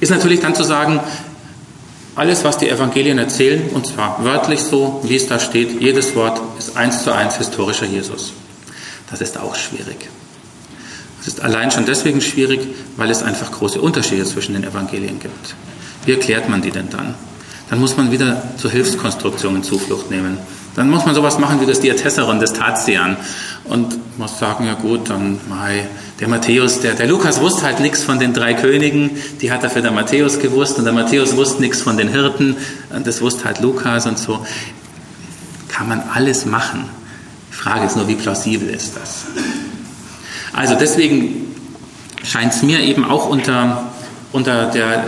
ist 0.01 0.11
natürlich 0.11 0.41
dann 0.41 0.55
zu 0.55 0.65
sagen, 0.65 1.01
alles, 2.17 2.45
was 2.45 2.59
die 2.59 2.69
Evangelien 2.69 3.19
erzählen, 3.19 3.71
und 3.71 3.87
zwar 3.87 4.25
wörtlich 4.25 4.61
so, 4.61 5.01
wie 5.05 5.17
es 5.17 5.27
da 5.27 5.39
steht, 5.39 5.81
jedes 5.81 6.15
Wort 6.15 6.41
ist 6.59 6.77
eins 6.77 7.03
zu 7.03 7.13
eins 7.13 7.37
historischer 7.37 7.87
Jesus. 7.87 8.33
Das 9.11 9.21
ist 9.21 9.39
auch 9.39 9.57
schwierig. 9.57 10.09
Es 11.21 11.29
ist 11.29 11.41
allein 11.41 11.71
schon 11.71 11.87
deswegen 11.87 12.21
schwierig, 12.21 12.61
weil 12.97 13.11
es 13.11 13.23
einfach 13.23 13.51
große 13.51 13.81
Unterschiede 13.81 14.25
zwischen 14.25 14.55
den 14.55 14.65
Evangelien 14.65 15.19
gibt. 15.19 15.55
Wie 16.05 16.13
erklärt 16.13 16.49
man 16.49 16.63
die 16.63 16.71
denn 16.71 16.91
dann? 16.91 17.15
Dann 17.71 17.81
muss 17.81 17.97
man 17.97 18.13
wieder 18.13 18.43
zu 18.59 18.71
Hilfskonstruktionen 18.71 19.63
Zuflucht 19.63 20.11
nehmen. 20.11 20.39
Dann 20.77 20.91
muss 20.91 21.07
man 21.07 21.15
sowas 21.15 21.39
machen 21.39 21.61
wie 21.61 21.67
das 21.67 21.81
Diatessaron 21.81 22.41
des 22.41 22.53
Tatian 22.53 23.17
und 23.65 24.19
muss 24.19 24.39
sagen, 24.39 24.67
ja 24.67 24.75
gut, 24.75 25.09
dann 25.09 25.41
mei, 25.49 25.87
der 26.21 26.29
Matthäus, 26.29 26.81
der, 26.81 26.95
der 26.95 27.09
Lukas 27.09 27.41
wusste 27.41 27.63
halt 27.63 27.81
nichts 27.81 28.03
von 28.03 28.19
den 28.19 28.33
drei 28.33 28.55
Königen, 28.55 29.11
die 29.41 29.51
hat 29.51 29.65
dafür 29.65 29.83
der 29.83 29.91
Matthäus 29.91 30.39
gewusst 30.39 30.79
und 30.79 30.85
der 30.85 30.93
Matthäus 30.93 31.37
wusste 31.37 31.61
nichts 31.61 31.83
von 31.83 31.97
den 31.97 32.09
Hirten 32.09 32.57
und 32.95 33.07
das 33.07 33.21
wusste 33.21 33.45
halt 33.45 33.61
Lukas 33.61 34.07
und 34.07 34.19
so. 34.19 34.47
Kann 35.69 35.89
man 35.89 36.01
alles 36.13 36.47
machen. 36.47 36.89
Die 37.51 37.57
Frage 37.57 37.87
ist 37.87 37.97
nur, 37.97 38.07
wie 38.07 38.15
plausibel 38.15 38.69
ist 38.69 38.97
das? 38.97 39.25
Also 40.53 40.77
deswegen 40.77 41.55
scheint 42.23 42.55
es 42.55 42.63
mir 42.63 42.79
eben 42.81 43.05
auch 43.05 43.29
unter, 43.29 43.93
unter 44.31 44.67
der 44.67 45.05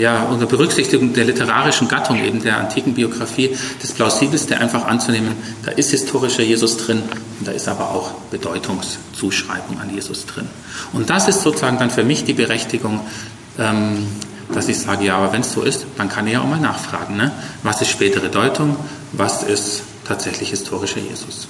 ja, 0.00 0.24
unter 0.24 0.46
Berücksichtigung 0.46 1.12
der 1.12 1.24
literarischen 1.24 1.86
Gattung, 1.86 2.16
eben 2.24 2.42
der 2.42 2.56
antiken 2.56 2.94
Biografie, 2.94 3.54
das 3.82 3.92
Plausibelste 3.92 4.58
einfach 4.58 4.86
anzunehmen, 4.86 5.34
da 5.64 5.72
ist 5.72 5.90
historischer 5.90 6.42
Jesus 6.42 6.78
drin 6.78 7.02
und 7.38 7.46
da 7.46 7.52
ist 7.52 7.68
aber 7.68 7.90
auch 7.90 8.12
Bedeutungszuschreibung 8.30 9.78
an 9.78 9.94
Jesus 9.94 10.24
drin. 10.24 10.48
Und 10.94 11.10
das 11.10 11.28
ist 11.28 11.42
sozusagen 11.42 11.78
dann 11.78 11.90
für 11.90 12.02
mich 12.02 12.24
die 12.24 12.32
Berechtigung, 12.32 13.00
ähm, 13.58 14.06
dass 14.52 14.68
ich 14.68 14.78
sage, 14.78 15.04
ja, 15.04 15.18
aber 15.18 15.34
wenn 15.34 15.42
es 15.42 15.52
so 15.52 15.62
ist, 15.62 15.86
dann 15.98 16.08
kann 16.08 16.26
ich 16.26 16.32
ja 16.32 16.40
auch 16.40 16.48
mal 16.48 16.58
nachfragen, 16.58 17.16
ne? 17.16 17.30
was 17.62 17.82
ist 17.82 17.90
spätere 17.90 18.28
Deutung, 18.28 18.76
was 19.12 19.42
ist 19.42 19.82
tatsächlich 20.06 20.50
historischer 20.50 21.00
Jesus. 21.00 21.46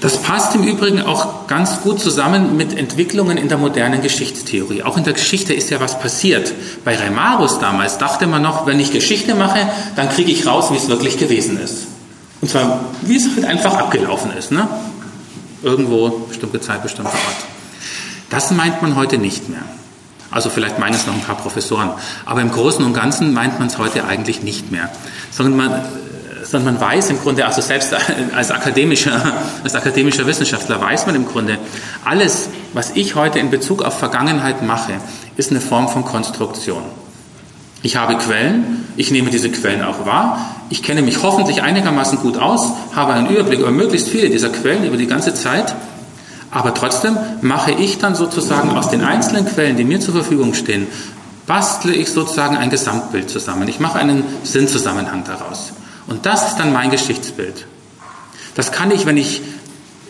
Das 0.00 0.16
passt 0.22 0.54
im 0.54 0.62
Übrigen 0.62 1.02
auch 1.02 1.46
ganz 1.46 1.82
gut 1.82 2.00
zusammen 2.00 2.56
mit 2.56 2.76
Entwicklungen 2.76 3.36
in 3.36 3.48
der 3.48 3.58
modernen 3.58 4.00
Geschichtstheorie. 4.00 4.82
Auch 4.82 4.96
in 4.96 5.04
der 5.04 5.12
Geschichte 5.12 5.52
ist 5.52 5.68
ja 5.68 5.78
was 5.78 5.98
passiert. 5.98 6.52
Bei 6.84 6.96
Reimarus 6.96 7.58
damals 7.58 7.98
dachte 7.98 8.26
man 8.26 8.40
noch, 8.40 8.66
wenn 8.66 8.80
ich 8.80 8.92
Geschichte 8.92 9.34
mache, 9.34 9.68
dann 9.96 10.08
kriege 10.08 10.32
ich 10.32 10.46
raus, 10.46 10.72
wie 10.72 10.76
es 10.76 10.88
wirklich 10.88 11.18
gewesen 11.18 11.60
ist. 11.60 11.86
Und 12.40 12.48
zwar, 12.48 12.80
wie 13.02 13.16
es 13.16 13.28
halt 13.34 13.44
einfach 13.44 13.74
abgelaufen 13.74 14.32
ist. 14.38 14.50
Ne? 14.50 14.66
Irgendwo, 15.62 16.08
bestimmte 16.28 16.60
Zeit, 16.60 16.82
bestimmter 16.82 17.12
Ort. 17.12 17.36
Das 18.30 18.50
meint 18.52 18.80
man 18.80 18.96
heute 18.96 19.18
nicht 19.18 19.50
mehr. 19.50 19.62
Also 20.30 20.48
vielleicht 20.48 20.78
meinen 20.78 20.94
es 20.94 21.06
noch 21.06 21.14
ein 21.14 21.20
paar 21.20 21.36
Professoren. 21.36 21.90
Aber 22.24 22.40
im 22.40 22.50
Großen 22.50 22.82
und 22.82 22.94
Ganzen 22.94 23.34
meint 23.34 23.58
man 23.58 23.68
es 23.68 23.76
heute 23.76 24.04
eigentlich 24.06 24.42
nicht 24.42 24.70
mehr. 24.70 24.88
Sondern 25.30 25.56
man 25.56 25.84
sondern 26.50 26.74
man 26.74 26.80
weiß 26.80 27.10
im 27.10 27.20
Grunde, 27.20 27.46
also 27.46 27.60
selbst 27.60 27.94
als 28.34 28.50
akademischer, 28.50 29.20
als 29.62 29.74
akademischer 29.74 30.26
Wissenschaftler 30.26 30.80
weiß 30.80 31.06
man 31.06 31.14
im 31.14 31.26
Grunde, 31.26 31.58
alles, 32.04 32.48
was 32.72 32.90
ich 32.94 33.14
heute 33.14 33.38
in 33.38 33.50
Bezug 33.50 33.82
auf 33.82 33.98
Vergangenheit 33.98 34.62
mache, 34.62 34.94
ist 35.36 35.50
eine 35.50 35.60
Form 35.60 35.88
von 35.88 36.04
Konstruktion. 36.04 36.82
Ich 37.82 37.96
habe 37.96 38.16
Quellen, 38.16 38.84
ich 38.96 39.10
nehme 39.10 39.30
diese 39.30 39.48
Quellen 39.50 39.82
auch 39.82 40.04
wahr, 40.04 40.56
ich 40.70 40.82
kenne 40.82 41.02
mich 41.02 41.22
hoffentlich 41.22 41.62
einigermaßen 41.62 42.18
gut 42.18 42.36
aus, 42.36 42.72
habe 42.94 43.12
einen 43.12 43.28
Überblick 43.28 43.60
über 43.60 43.70
möglichst 43.70 44.08
viele 44.08 44.28
dieser 44.28 44.50
Quellen 44.50 44.84
über 44.84 44.96
die 44.96 45.06
ganze 45.06 45.32
Zeit, 45.34 45.74
aber 46.50 46.74
trotzdem 46.74 47.16
mache 47.42 47.70
ich 47.70 47.98
dann 47.98 48.16
sozusagen 48.16 48.70
aus 48.76 48.90
den 48.90 49.04
einzelnen 49.04 49.46
Quellen, 49.46 49.76
die 49.76 49.84
mir 49.84 50.00
zur 50.00 50.14
Verfügung 50.14 50.52
stehen, 50.54 50.88
bastle 51.46 51.94
ich 51.94 52.10
sozusagen 52.10 52.56
ein 52.56 52.70
Gesamtbild 52.70 53.30
zusammen. 53.30 53.68
Ich 53.68 53.80
mache 53.80 53.98
einen 53.98 54.24
Sinnzusammenhang 54.42 55.24
daraus. 55.24 55.72
Und 56.06 56.26
das 56.26 56.48
ist 56.48 56.56
dann 56.56 56.72
mein 56.72 56.90
Geschichtsbild. 56.90 57.66
Das 58.54 58.72
kann 58.72 58.90
ich, 58.90 59.06
wenn 59.06 59.16
ich, 59.16 59.42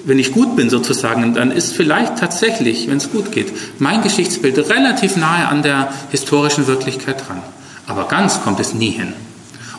wenn 0.05 0.19
ich 0.19 0.33
gut 0.33 0.57
bin 0.57 0.71
sozusagen, 0.71 1.35
dann 1.35 1.51
ist 1.51 1.75
vielleicht 1.75 2.19
tatsächlich, 2.19 2.89
wenn 2.89 2.97
es 2.97 3.11
gut 3.11 3.33
geht, 3.33 3.53
mein 3.81 4.03
Geschichtsbild 4.03 4.59
relativ 4.71 5.17
nahe 5.17 5.49
an 5.49 5.63
der 5.63 5.93
historischen 6.11 6.67
Wirklichkeit 6.67 7.29
dran. 7.29 7.43
Aber 7.87 8.09
ganz 8.09 8.43
kommt 8.43 8.61
es 8.61 8.73
nie 8.73 8.91
hin. 8.91 9.13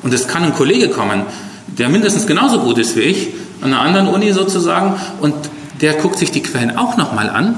Und 0.04 0.14
es 0.14 0.28
kann 0.28 0.44
ein 0.44 0.54
Kollege 0.54 0.90
kommen, 0.90 1.24
der 1.68 1.90
mindestens 1.90 2.28
genauso 2.28 2.60
gut 2.60 2.78
ist 2.78 2.96
wie 2.96 3.02
ich, 3.02 3.30
an 3.62 3.74
einer 3.74 3.82
anderen 3.82 4.08
Uni 4.08 4.34
sozusagen, 4.34 4.96
und 5.22 5.34
der 5.82 5.94
guckt 5.94 6.18
sich 6.18 6.32
die 6.32 6.44
Quellen 6.44 6.78
auch 6.78 6.98
nochmal 6.98 7.30
an 7.30 7.56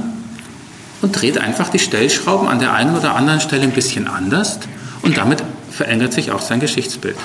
und 1.02 1.20
dreht 1.20 1.38
einfach 1.38 1.70
die 1.70 1.80
Stellschrauben 1.80 2.48
an 2.48 2.60
der 2.60 2.74
einen 2.74 2.96
oder 2.96 3.16
anderen 3.16 3.42
Stelle 3.42 3.64
ein 3.64 3.72
bisschen 3.72 4.08
anders 4.08 4.60
und 5.02 5.18
damit 5.18 5.44
verändert 5.70 6.14
sich 6.14 6.32
auch 6.32 6.42
sein 6.42 6.60
Geschichtsbild. 6.60 7.18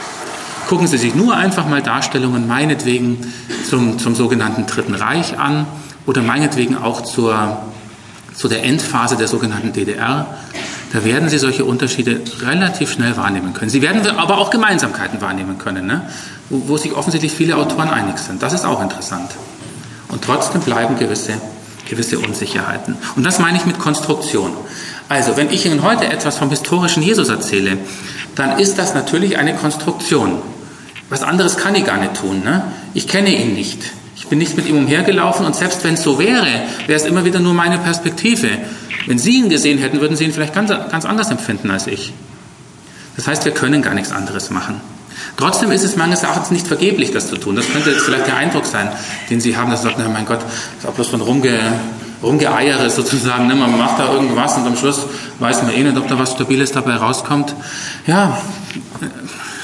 Gucken 0.69 0.87
Sie 0.87 0.99
sich 0.99 1.15
nur 1.15 1.35
einfach 1.35 1.67
mal 1.67 1.81
Darstellungen 1.81 2.47
meinetwegen 2.47 3.33
zum, 3.67 3.99
zum 3.99 4.15
sogenannten 4.15 4.67
Dritten 4.67 4.95
Reich 4.95 5.39
an 5.39 5.67
oder 6.05 6.21
meinetwegen 6.21 6.77
auch 6.77 7.01
zur, 7.01 7.57
zu 8.35 8.49
der 8.49 8.65
Endphase 8.65 9.17
der 9.17 9.29
sogenannten 9.29 9.73
DDR. 9.73 10.27
Da 10.93 11.05
werden 11.07 11.31
Sie 11.31 11.39
solche 11.39 11.65
Unterschiede 11.65 12.21
relativ 12.43 12.93
schnell 12.93 13.17
wahrnehmen 13.17 13.55
können. 13.55 13.71
Sie 13.71 13.81
werden 13.81 14.07
aber 14.19 14.37
auch 14.37 14.51
Gemeinsamkeiten 14.51 15.23
wahrnehmen 15.23 15.57
können, 15.57 15.87
ne? 15.87 16.03
wo, 16.51 16.69
wo 16.69 16.77
sich 16.77 16.93
offensichtlich 16.93 17.33
viele 17.33 17.57
Autoren 17.57 17.89
einig 17.89 18.19
sind. 18.19 18.43
Das 18.43 18.53
ist 18.53 18.67
auch 18.67 18.83
interessant. 18.83 19.31
Und 20.09 20.23
trotzdem 20.23 20.61
bleiben 20.61 20.99
gewisse, 20.99 21.41
gewisse 21.89 22.19
Unsicherheiten. 22.19 22.95
Und 23.17 23.25
das 23.25 23.39
meine 23.39 23.57
ich 23.57 23.65
mit 23.65 23.79
Konstruktion. 23.79 24.53
Also, 25.09 25.39
wenn 25.39 25.49
ich 25.49 25.65
Ihnen 25.65 25.83
heute 25.83 26.09
etwas 26.09 26.37
vom 26.37 26.51
historischen 26.51 27.03
Jesus 27.03 27.31
erzähle, 27.31 27.79
dann 28.35 28.59
ist 28.59 28.79
das 28.79 28.93
natürlich 28.93 29.39
eine 29.39 29.55
Konstruktion. 29.55 30.43
Was 31.11 31.23
anderes 31.23 31.57
kann 31.57 31.75
ich 31.75 31.85
gar 31.85 31.99
nicht 31.99 32.15
tun. 32.15 32.43
Ne? 32.45 32.63
Ich 32.95 33.09
kenne 33.09 33.31
ihn 33.31 33.55
nicht. 33.55 33.83
Ich 34.17 34.27
bin 34.27 34.39
nicht 34.39 34.57
mit 34.57 34.69
ihm 34.69 34.77
umhergelaufen 34.77 35.47
und 35.47 35.55
selbst 35.55 35.85
wenn 35.85 35.95
es 35.95 36.03
so 36.03 36.19
wäre, 36.19 36.47
wäre 36.87 36.99
es 36.99 37.07
immer 37.07 37.25
wieder 37.25 37.41
nur 37.41 37.55
meine 37.55 37.79
Perspektive. 37.79 38.49
Wenn 39.07 39.19
Sie 39.19 39.39
ihn 39.39 39.49
gesehen 39.49 39.79
hätten, 39.79 40.01
würden 40.01 40.17
Sie 40.17 40.25
ihn 40.25 40.33
vielleicht 40.33 40.55
ganz, 40.55 40.69
ganz 40.69 41.05
anders 41.05 41.31
empfinden 41.31 41.71
als 41.71 41.87
ich. 41.87 42.13
Das 43.17 43.27
heißt, 43.27 43.45
wir 43.45 43.53
können 43.53 43.81
gar 43.81 43.95
nichts 43.95 44.13
anderes 44.13 44.51
machen. 44.51 44.81
Trotzdem 45.37 45.71
ist 45.71 45.85
es 45.85 45.97
meines 45.97 46.23
Erachtens 46.23 46.51
nicht 46.51 46.67
vergeblich, 46.67 47.11
das 47.13 47.29
zu 47.29 47.37
tun. 47.37 47.57
Das 47.57 47.69
könnte 47.71 47.91
jetzt 47.91 48.03
vielleicht 48.03 48.27
der 48.27 48.37
Eindruck 48.37 48.67
sein, 48.67 48.91
den 49.31 49.41
Sie 49.41 49.57
haben, 49.57 49.71
dass 49.71 49.83
Sie 49.83 49.89
sagen, 49.89 50.03
na 50.05 50.09
mein 50.09 50.27
Gott, 50.27 50.41
das 50.41 50.85
ist 50.85 50.87
auch 50.87 50.95
bloß 50.95 51.09
von 51.09 51.21
rumge, 51.21 51.59
rumgeeiere 52.23 52.91
sozusagen. 52.91 53.47
Ne? 53.47 53.55
Man 53.55 53.79
macht 53.79 53.99
da 53.99 54.13
irgendwas 54.13 54.57
und 54.57 54.67
am 54.67 54.77
Schluss 54.77 55.07
weiß 55.39 55.63
man 55.63 55.73
eh 55.73 55.83
nicht, 55.83 55.97
ob 55.97 56.09
da 56.09 56.19
was 56.19 56.33
Stabiles 56.33 56.73
dabei 56.73 56.97
rauskommt. 56.97 57.55
Ja, 58.07 58.39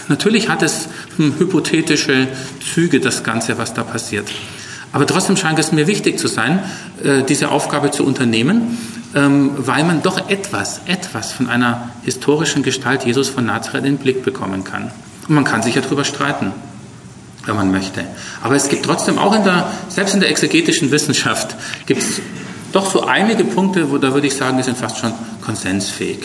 natürlich 0.09 0.49
hat 0.49 0.63
es 0.63 0.89
hm, 1.17 1.39
hypothetische 1.39 2.29
Züge, 2.75 3.01
das 3.01 3.25
Ganze, 3.25 3.59
was 3.59 3.75
da 3.75 3.83
passiert. 3.83 4.29
Aber 4.93 5.07
trotzdem 5.07 5.37
scheint 5.37 5.59
es 5.59 5.73
mir 5.73 5.87
wichtig 5.87 6.19
zu 6.19 6.29
sein, 6.29 6.61
äh, 7.03 7.25
diese 7.25 7.51
Aufgabe 7.51 7.91
zu 7.91 8.05
unternehmen, 8.05 8.79
ähm, 9.15 9.51
weil 9.57 9.83
man 9.83 10.03
doch 10.03 10.31
etwas, 10.31 10.83
etwas 10.87 11.33
von 11.33 11.49
einer 11.49 11.91
historischen 12.05 12.63
Gestalt 12.63 13.05
Jesus 13.05 13.29
von 13.29 13.45
Nazareth 13.45 13.85
in 13.85 13.97
den 13.97 13.99
Blick 13.99 14.25
bekommen 14.25 14.63
kann. 14.63 14.93
Und 15.29 15.35
man 15.35 15.45
kann 15.45 15.63
sich 15.63 15.75
ja 15.75 15.81
darüber 15.81 16.05
streiten, 16.05 16.53
wenn 17.45 17.57
man 17.57 17.73
möchte. 17.73 18.05
Aber 18.43 18.55
es 18.55 18.69
gibt 18.69 18.85
trotzdem 18.85 19.19
auch 19.19 19.35
in 19.35 19.43
der, 19.43 19.69
selbst 19.89 20.15
in 20.15 20.21
der 20.21 20.31
exegetischen 20.31 20.91
Wissenschaft, 20.91 21.57
gibt 21.87 22.03
es 22.03 22.21
doch 22.73 22.91
so 22.91 23.05
einige 23.05 23.45
Punkte, 23.45 23.91
wo 23.91 23.99
da 23.99 24.13
würde 24.15 24.27
ich 24.27 24.37
sagen, 24.37 24.57
die 24.59 24.63
sind 24.63 24.77
fast 24.77 24.99
schon 24.99 25.13
konsensfähig. 25.45 26.21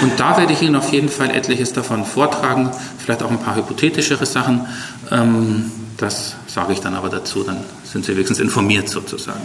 Und 0.00 0.18
da 0.18 0.36
werde 0.36 0.52
ich 0.52 0.62
Ihnen 0.62 0.76
auf 0.76 0.92
jeden 0.92 1.08
Fall 1.08 1.30
etliches 1.30 1.72
davon 1.72 2.04
vortragen, 2.04 2.70
vielleicht 2.98 3.22
auch 3.22 3.30
ein 3.30 3.40
paar 3.40 3.56
hypothetischere 3.56 4.26
Sachen. 4.26 4.66
Ähm, 5.10 5.70
das 5.96 6.36
sage 6.46 6.72
ich 6.72 6.80
dann 6.80 6.94
aber 6.94 7.08
dazu, 7.08 7.42
dann 7.44 7.58
sind 7.84 8.04
Sie 8.04 8.12
wenigstens 8.12 8.40
informiert 8.40 8.88
sozusagen. 8.88 9.40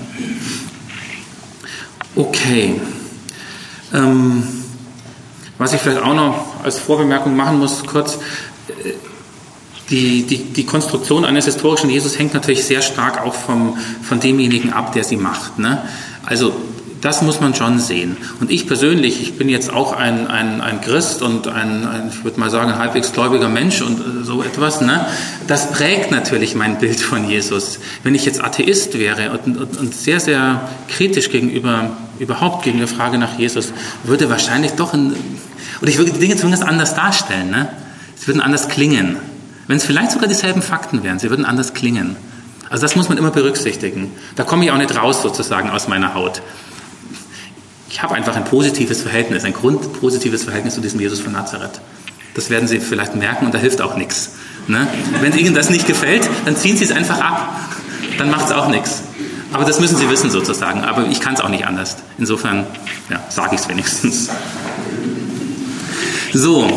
Okay. 2.16 2.80
Ähm, 3.94 4.44
was 5.58 5.74
ich 5.74 5.82
vielleicht 5.82 6.02
auch 6.02 6.14
noch 6.14 6.64
als 6.64 6.80
Vorbemerkung 6.80 7.36
machen 7.36 7.60
muss, 7.60 7.84
kurz, 7.86 8.20
die, 9.90 10.24
die, 10.24 10.38
die 10.38 10.66
Konstruktion 10.66 11.24
eines 11.26 11.46
historischen 11.46 11.90
Jesus 11.90 12.20
hängt 12.20 12.34
natürlich 12.34 12.66
sehr 12.66 12.82
stark 12.82 13.22
auch 13.22 13.34
vom, 13.34 13.78
von 14.02 14.20
demjenigen 14.20 14.74
ab, 14.74 14.94
der 14.94 15.04
sie 15.04 15.18
macht. 15.18 15.60
Ne? 15.60 15.82
Also 16.26 16.54
das 17.02 17.22
muss 17.22 17.40
man 17.42 17.54
schon 17.54 17.80
sehen. 17.80 18.18
Und 18.40 18.50
ich 18.52 18.68
persönlich, 18.68 19.22
ich 19.22 19.38
bin 19.38 19.50
jetzt 19.50 19.72
auch 19.72 19.94
ein, 19.94 20.28
ein, 20.28 20.62
ein 20.62 20.82
Christ 20.82 21.22
und 21.22 21.48
ein, 21.48 21.86
ein 21.86 22.10
ich 22.10 22.24
würde 22.24 22.40
mal 22.40 22.50
sagen, 22.50 22.72
ein 22.72 22.80
halbwegs 22.80 23.14
gläubiger 23.14 23.50
Mensch 23.50 23.82
und 23.82 24.00
äh, 24.00 24.24
so 24.24 24.42
etwas. 24.42 24.82
Ne? 24.82 25.06
Das 25.48 25.72
prägt 25.72 26.12
natürlich 26.12 26.56
mein 26.56 26.80
Bild 26.80 27.00
von 27.00 27.30
Jesus. 27.30 27.80
Wenn 28.04 28.16
ich 28.16 28.26
jetzt 28.26 28.44
Atheist 28.44 28.98
wäre 28.98 29.32
und, 29.32 29.58
und, 29.58 29.78
und 29.78 29.96
sehr, 29.96 30.20
sehr 30.20 30.70
kritisch 30.88 31.30
gegenüber, 31.32 31.92
überhaupt 32.20 32.64
gegen 32.64 32.80
die 32.80 32.88
Frage 32.88 33.18
nach 33.18 33.38
Jesus, 33.38 33.74
würde 34.04 34.30
wahrscheinlich 34.30 34.74
doch, 34.74 34.94
ein, 34.94 35.16
oder 35.82 35.90
ich 35.90 35.98
würde 35.98 36.12
die 36.12 36.20
Dinge 36.20 36.36
zumindest 36.36 36.64
anders 36.64 36.96
darstellen. 36.96 37.50
Ne? 37.50 37.70
Sie 38.16 38.28
würden 38.28 38.42
anders 38.42 38.70
klingen. 38.70 39.18
Wenn 39.68 39.78
es 39.78 39.86
vielleicht 39.86 40.12
sogar 40.12 40.28
dieselben 40.28 40.62
Fakten 40.62 41.04
wären, 41.04 41.20
sie 41.20 41.30
würden 41.30 41.46
anders 41.46 41.74
klingen. 41.74 42.16
Also 42.70 42.82
das 42.82 42.96
muss 42.96 43.10
man 43.10 43.18
immer 43.18 43.32
berücksichtigen. 43.32 44.12
Da 44.36 44.44
komme 44.44 44.66
ich 44.66 44.72
auch 44.72 44.78
nicht 44.78 44.96
raus 44.96 45.22
sozusagen 45.22 45.70
aus 45.70 45.88
meiner 45.88 46.14
Haut. 46.14 46.42
Ich 47.90 48.04
habe 48.04 48.16
einfach 48.16 48.36
ein 48.36 48.44
positives 48.44 49.02
Verhältnis, 49.02 49.44
ein 49.46 49.54
grundpositives 49.54 50.44
Verhältnis 50.44 50.76
zu 50.76 50.82
diesem 50.82 51.00
Jesus 51.00 51.20
von 51.20 51.34
Nazareth. 51.34 51.80
Das 52.34 52.50
werden 52.50 52.68
Sie 52.68 52.80
vielleicht 52.80 53.16
merken 53.16 53.46
und 53.46 53.54
da 53.54 53.58
hilft 53.58 53.82
auch 53.82 53.96
nichts. 53.96 54.32
Ne? 54.68 54.88
Wenn 55.22 55.36
Ihnen 55.38 55.56
das 55.56 55.70
nicht 55.70 55.88
gefällt, 55.88 56.30
dann 56.46 56.56
ziehen 56.56 56.78
Sie 56.78 56.84
es 56.84 56.92
einfach 56.92 57.20
ab. 57.20 57.50
Dann 58.18 58.30
macht 58.30 58.48
es 58.48 58.52
auch 58.52 58.68
nichts. 58.68 59.04
Aber 59.54 59.64
das 59.64 59.80
müssen 59.80 59.98
Sie 59.98 60.10
wissen 60.10 60.30
sozusagen. 60.30 60.84
Aber 60.84 61.08
ich 61.08 61.22
kann 61.22 61.34
es 61.34 61.42
auch 61.42 61.50
nicht 61.50 61.66
anders. 61.66 61.98
Insofern 62.18 62.66
ja, 63.10 63.24
sage 63.30 63.56
ich 63.56 63.62
es 63.62 63.70
wenigstens. 63.70 64.30
So, 66.34 66.68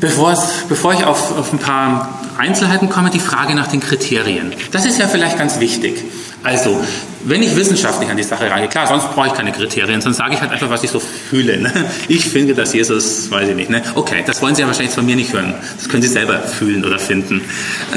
Bevor, 0.00 0.36
bevor 0.68 0.92
ich 0.92 1.04
auf, 1.04 1.38
auf 1.38 1.52
ein 1.52 1.58
paar 1.58 2.20
Einzelheiten 2.36 2.90
komme, 2.90 3.10
die 3.10 3.20
Frage 3.20 3.54
nach 3.54 3.68
den 3.68 3.80
Kriterien. 3.80 4.52
Das 4.70 4.84
ist 4.84 4.98
ja 4.98 5.08
vielleicht 5.08 5.38
ganz 5.38 5.58
wichtig. 5.58 6.04
Also, 6.46 6.80
wenn 7.24 7.42
ich 7.42 7.56
wissenschaftlich 7.56 8.08
an 8.08 8.16
die 8.16 8.22
Sache 8.22 8.48
rangehe, 8.48 8.68
klar, 8.68 8.86
sonst 8.86 9.12
brauche 9.12 9.26
ich 9.26 9.34
keine 9.34 9.50
Kriterien, 9.50 10.00
sonst 10.00 10.18
sage 10.18 10.34
ich 10.34 10.40
halt 10.40 10.52
einfach, 10.52 10.70
was 10.70 10.84
ich 10.84 10.90
so 10.90 11.00
fühle. 11.00 11.58
Ne? 11.58 11.72
Ich 12.06 12.24
finde, 12.24 12.54
dass 12.54 12.72
Jesus, 12.72 13.28
weiß 13.32 13.48
ich 13.48 13.56
nicht, 13.56 13.68
ne? 13.68 13.82
okay, 13.96 14.22
das 14.24 14.40
wollen 14.42 14.54
Sie 14.54 14.62
ja 14.62 14.68
wahrscheinlich 14.68 14.94
von 14.94 15.04
mir 15.04 15.16
nicht 15.16 15.32
hören. 15.32 15.54
Das 15.76 15.88
können 15.88 16.04
Sie 16.04 16.08
selber 16.08 16.38
fühlen 16.38 16.84
oder 16.84 17.00
finden. 17.00 17.42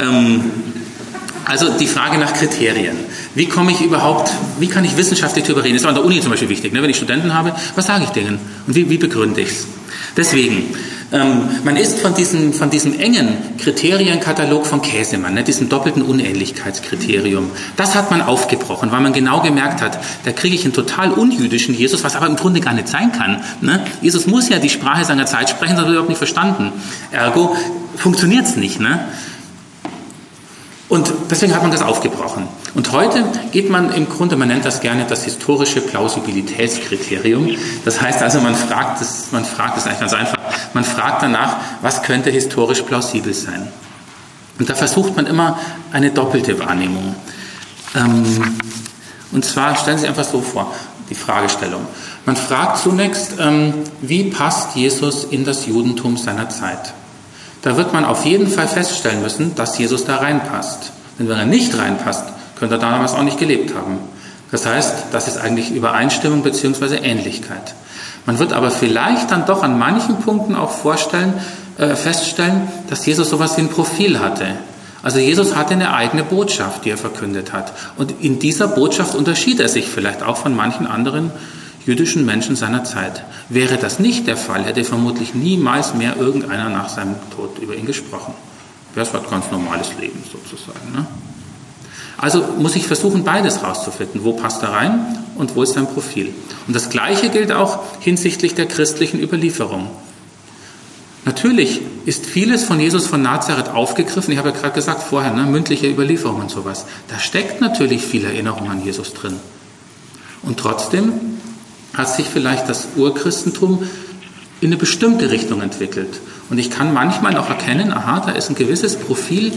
Ähm, 0.02 0.50
also 1.44 1.78
die 1.78 1.86
Frage 1.86 2.18
nach 2.18 2.32
Kriterien. 2.32 2.96
Wie 3.36 3.46
komme 3.46 3.70
ich 3.70 3.82
überhaupt, 3.82 4.32
wie 4.58 4.66
kann 4.66 4.84
ich 4.84 4.96
wissenschaftlich 4.96 5.44
darüber 5.44 5.62
reden? 5.62 5.74
Das 5.74 5.82
ist 5.82 5.88
an 5.88 5.94
der 5.94 6.04
Uni 6.04 6.20
zum 6.20 6.32
Beispiel 6.32 6.48
wichtig. 6.48 6.72
Ne? 6.72 6.82
Wenn 6.82 6.90
ich 6.90 6.96
Studenten 6.96 7.32
habe, 7.32 7.54
was 7.76 7.86
sage 7.86 8.02
ich 8.02 8.10
denen? 8.10 8.40
Und 8.66 8.74
wie, 8.74 8.90
wie 8.90 8.98
begründe 8.98 9.42
ich 9.42 9.50
es? 9.50 9.66
Deswegen, 10.16 10.74
ähm, 11.12 11.48
man 11.64 11.76
ist 11.76 11.98
von 12.00 12.14
diesem, 12.14 12.52
von 12.52 12.70
diesem 12.70 12.98
engen 12.98 13.28
Kriterienkatalog 13.58 14.66
von 14.66 14.82
Käsemann, 14.82 15.34
ne, 15.34 15.42
diesem 15.42 15.68
doppelten 15.68 16.02
Unähnlichkeitskriterium, 16.02 17.50
das 17.76 17.94
hat 17.94 18.10
man 18.10 18.22
aufgebrochen, 18.22 18.92
weil 18.92 19.00
man 19.00 19.12
genau 19.12 19.40
gemerkt 19.40 19.82
hat, 19.82 19.98
da 20.24 20.32
kriege 20.32 20.54
ich 20.54 20.64
einen 20.64 20.72
total 20.72 21.12
unjüdischen 21.12 21.74
Jesus, 21.74 22.04
was 22.04 22.16
aber 22.16 22.26
im 22.26 22.36
Grunde 22.36 22.60
gar 22.60 22.74
nicht 22.74 22.88
sein 22.88 23.12
kann. 23.12 23.42
Ne? 23.60 23.84
Jesus 24.02 24.26
muss 24.26 24.48
ja 24.48 24.58
die 24.58 24.70
Sprache 24.70 25.04
seiner 25.04 25.26
Zeit 25.26 25.50
sprechen, 25.50 25.74
das 25.74 25.84
wird 25.84 25.92
überhaupt 25.92 26.08
nicht 26.08 26.18
verstanden. 26.18 26.72
Ergo 27.10 27.56
funktioniert 27.96 28.46
es 28.46 28.56
nicht. 28.56 28.80
Ne? 28.80 29.00
Und 30.90 31.12
deswegen 31.30 31.54
hat 31.54 31.62
man 31.62 31.70
das 31.70 31.82
aufgebrochen. 31.82 32.48
Und 32.74 32.90
heute 32.90 33.24
geht 33.52 33.70
man 33.70 33.92
im 33.92 34.08
Grunde, 34.08 34.34
man 34.34 34.48
nennt 34.48 34.64
das 34.64 34.80
gerne 34.80 35.06
das 35.08 35.22
historische 35.22 35.80
Plausibilitätskriterium. 35.80 37.56
Das 37.84 38.02
heißt 38.02 38.20
also, 38.22 38.40
man 38.40 38.56
fragt 38.56 39.00
es, 39.00 39.28
man 39.30 39.44
fragt 39.44 39.78
es 39.78 39.86
eigentlich 39.86 40.00
ganz 40.00 40.12
einfach. 40.14 40.36
Man 40.74 40.82
fragt 40.82 41.22
danach, 41.22 41.58
was 41.80 42.02
könnte 42.02 42.30
historisch 42.30 42.82
plausibel 42.82 43.32
sein? 43.32 43.68
Und 44.58 44.68
da 44.68 44.74
versucht 44.74 45.14
man 45.14 45.26
immer 45.26 45.60
eine 45.92 46.10
doppelte 46.10 46.58
Wahrnehmung. 46.58 47.14
Ähm, 47.94 48.58
und 49.30 49.44
zwar 49.44 49.76
stellen 49.76 49.96
Sie 49.96 50.02
sich 50.02 50.08
einfach 50.08 50.24
so 50.24 50.40
vor, 50.40 50.74
die 51.08 51.14
Fragestellung. 51.14 51.86
Man 52.26 52.34
fragt 52.34 52.78
zunächst, 52.78 53.34
ähm, 53.38 53.74
wie 54.00 54.24
passt 54.24 54.74
Jesus 54.74 55.22
in 55.22 55.44
das 55.44 55.66
Judentum 55.66 56.16
seiner 56.16 56.48
Zeit? 56.48 56.94
Da 57.62 57.76
wird 57.76 57.92
man 57.92 58.04
auf 58.04 58.24
jeden 58.24 58.48
Fall 58.48 58.68
feststellen 58.68 59.22
müssen, 59.22 59.54
dass 59.54 59.78
Jesus 59.78 60.04
da 60.04 60.16
reinpasst. 60.16 60.92
Denn 61.18 61.28
wenn 61.28 61.38
er 61.38 61.46
nicht 61.46 61.76
reinpasst, 61.76 62.24
könnte 62.58 62.76
er 62.76 62.80
damals 62.80 63.14
auch 63.14 63.22
nicht 63.22 63.38
gelebt 63.38 63.74
haben. 63.74 63.98
Das 64.50 64.66
heißt, 64.66 64.94
das 65.12 65.28
ist 65.28 65.38
eigentlich 65.38 65.70
Übereinstimmung 65.70 66.42
bzw. 66.42 66.96
Ähnlichkeit. 66.96 67.74
Man 68.26 68.38
wird 68.38 68.52
aber 68.52 68.70
vielleicht 68.70 69.30
dann 69.30 69.46
doch 69.46 69.62
an 69.62 69.78
manchen 69.78 70.16
Punkten 70.16 70.54
auch 70.54 70.70
vorstellen, 70.70 71.34
äh, 71.78 71.94
feststellen, 71.94 72.68
dass 72.88 73.06
Jesus 73.06 73.30
sowas 73.30 73.56
wie 73.56 73.62
ein 73.62 73.68
Profil 73.68 74.20
hatte. 74.20 74.46
Also 75.02 75.18
Jesus 75.18 75.56
hatte 75.56 75.74
eine 75.74 75.94
eigene 75.94 76.24
Botschaft, 76.24 76.84
die 76.84 76.90
er 76.90 76.98
verkündet 76.98 77.52
hat. 77.52 77.72
Und 77.96 78.12
in 78.20 78.38
dieser 78.38 78.68
Botschaft 78.68 79.14
unterschied 79.14 79.60
er 79.60 79.68
sich 79.68 79.88
vielleicht 79.88 80.22
auch 80.22 80.36
von 80.36 80.54
manchen 80.54 80.86
anderen 80.86 81.30
jüdischen 81.86 82.24
Menschen 82.26 82.56
seiner 82.56 82.84
Zeit. 82.84 83.24
Wäre 83.48 83.76
das 83.76 83.98
nicht 83.98 84.26
der 84.26 84.36
Fall, 84.36 84.64
hätte 84.64 84.84
vermutlich 84.84 85.34
niemals 85.34 85.94
mehr 85.94 86.16
irgendeiner 86.16 86.68
nach 86.68 86.88
seinem 86.88 87.16
Tod 87.34 87.58
über 87.58 87.74
ihn 87.74 87.86
gesprochen. 87.86 88.34
Das 88.94 89.12
war 89.14 89.22
ein 89.22 89.30
ganz 89.30 89.50
normales 89.50 89.90
Leben 89.98 90.22
sozusagen. 90.30 90.92
Ne? 90.92 91.06
Also 92.18 92.44
muss 92.58 92.76
ich 92.76 92.86
versuchen, 92.86 93.24
beides 93.24 93.62
rauszufinden. 93.62 94.24
Wo 94.24 94.32
passt 94.34 94.62
er 94.62 94.72
rein 94.72 95.18
und 95.36 95.56
wo 95.56 95.62
ist 95.62 95.72
sein 95.72 95.86
Profil? 95.86 96.34
Und 96.66 96.76
das 96.76 96.90
Gleiche 96.90 97.30
gilt 97.30 97.50
auch 97.50 97.80
hinsichtlich 98.00 98.54
der 98.54 98.66
christlichen 98.66 99.20
Überlieferung. 99.20 99.88
Natürlich 101.24 101.80
ist 102.06 102.26
vieles 102.26 102.64
von 102.64 102.80
Jesus 102.80 103.06
von 103.06 103.22
Nazareth 103.22 103.70
aufgegriffen. 103.70 104.32
Ich 104.32 104.38
habe 104.38 104.50
ja 104.50 104.54
gerade 104.54 104.74
gesagt 104.74 105.02
vorher, 105.02 105.32
ne, 105.32 105.44
mündliche 105.44 105.88
Überlieferung 105.88 106.40
und 106.40 106.50
sowas. 106.50 106.86
Da 107.08 107.18
steckt 107.18 107.60
natürlich 107.60 108.02
viel 108.02 108.24
Erinnerung 108.24 108.70
an 108.70 108.84
Jesus 108.84 109.14
drin. 109.14 109.36
Und 110.42 110.58
trotzdem 110.58 111.12
hat 112.00 112.14
sich 112.14 112.26
vielleicht 112.26 112.68
das 112.68 112.88
Urchristentum 112.96 113.84
in 114.60 114.68
eine 114.68 114.76
bestimmte 114.76 115.30
Richtung 115.30 115.62
entwickelt. 115.62 116.20
Und 116.50 116.58
ich 116.58 116.70
kann 116.70 116.92
manchmal 116.92 117.36
auch 117.36 117.48
erkennen, 117.48 117.92
aha, 117.92 118.20
da 118.26 118.32
ist 118.32 118.50
ein 118.50 118.54
gewisses 118.54 118.96
Profil, 118.96 119.52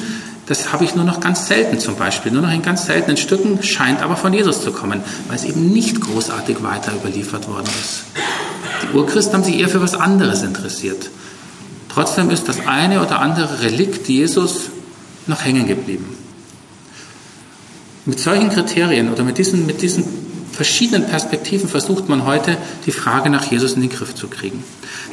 das 0.46 0.74
habe 0.74 0.84
ich 0.84 0.96
nur 0.96 1.06
noch 1.06 1.20
ganz 1.20 1.48
selten 1.48 1.80
zum 1.80 1.96
Beispiel, 1.96 2.32
nur 2.32 2.42
noch 2.42 2.52
in 2.52 2.62
ganz 2.62 2.86
seltenen 2.86 3.18
Stücken, 3.18 3.64
scheint 3.64 4.02
aber 4.02 4.18
von 4.18 4.34
Jesus 4.34 4.62
zu 4.62 4.72
kommen, 4.72 5.02
weil 5.28 5.38
es 5.38 5.46
eben 5.46 5.72
nicht 5.72 6.02
großartig 6.02 6.62
weiter 6.64 6.94
überliefert 6.94 7.48
worden 7.48 7.70
ist. 7.82 8.04
Die 8.84 8.96
Urchristen 8.96 9.34
haben 9.34 9.44
sich 9.44 9.60
eher 9.60 9.70
für 9.70 9.82
was 9.82 9.96
anderes 9.96 10.44
interessiert. 10.44 11.10
Trotzdem 11.90 12.30
ist 12.30 12.50
das 12.50 12.66
eine 12.68 13.02
oder 13.02 13.20
andere 13.20 13.62
Relikt 13.62 14.10
Jesus 14.10 14.70
noch 15.28 15.46
hängen 15.46 15.68
geblieben. 15.68 16.18
Mit 18.06 18.20
solchen 18.20 18.50
Kriterien 18.50 19.12
oder 19.12 19.24
mit 19.24 19.38
diesen, 19.38 19.66
mit 19.66 19.82
diesen 19.82 20.33
verschiedenen 20.54 21.08
Perspektiven 21.08 21.68
versucht 21.68 22.10
man 22.10 22.26
heute, 22.26 22.58
die 22.86 22.92
Frage 22.92 23.30
nach 23.30 23.46
Jesus 23.52 23.74
in 23.74 23.82
den 23.82 23.90
Griff 23.90 24.16
zu 24.16 24.28
kriegen. 24.28 24.64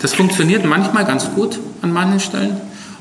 Das 0.00 0.14
funktioniert 0.14 0.64
manchmal 0.64 1.04
ganz 1.04 1.30
gut 1.34 1.58
an 1.82 1.92
manchen 1.92 2.20
Stellen. 2.20 2.60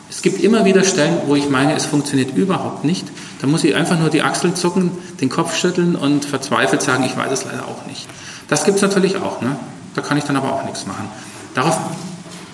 Es 0.09 0.21
gibt 0.21 0.41
immer 0.41 0.65
wieder 0.65 0.83
Stellen, 0.83 1.17
wo 1.27 1.35
ich 1.35 1.49
meine, 1.49 1.75
es 1.75 1.85
funktioniert 1.85 2.35
überhaupt 2.35 2.83
nicht. 2.83 3.05
dann 3.41 3.51
muss 3.51 3.63
ich 3.63 3.75
einfach 3.75 3.99
nur 3.99 4.09
die 4.09 4.21
Achseln 4.21 4.55
zucken, 4.55 4.91
den 5.21 5.29
Kopf 5.29 5.55
schütteln 5.55 5.95
und 5.95 6.25
verzweifelt 6.25 6.81
sagen, 6.81 7.03
ich 7.03 7.15
weiß 7.15 7.31
es 7.31 7.45
leider 7.45 7.65
auch 7.65 7.85
nicht. 7.85 8.07
Das 8.47 8.65
gibt 8.65 8.77
es 8.77 8.81
natürlich 8.81 9.17
auch, 9.17 9.41
ne? 9.41 9.55
da 9.95 10.01
kann 10.01 10.17
ich 10.17 10.23
dann 10.23 10.35
aber 10.35 10.51
auch 10.51 10.65
nichts 10.65 10.85
machen. 10.87 11.07
Darauf 11.53 11.77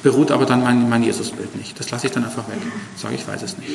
beruht 0.03 0.31
aber 0.31 0.45
dann 0.45 0.61
mein, 0.63 0.89
mein 0.89 1.03
Jesusbild 1.03 1.55
nicht. 1.55 1.79
Das 1.79 1.89
lasse 1.91 2.07
ich 2.07 2.13
dann 2.13 2.23
einfach 2.23 2.47
weg. 2.47 2.57
Sage, 2.95 3.15
ich 3.15 3.27
weiß 3.27 3.41
es 3.41 3.57
nicht. 3.57 3.71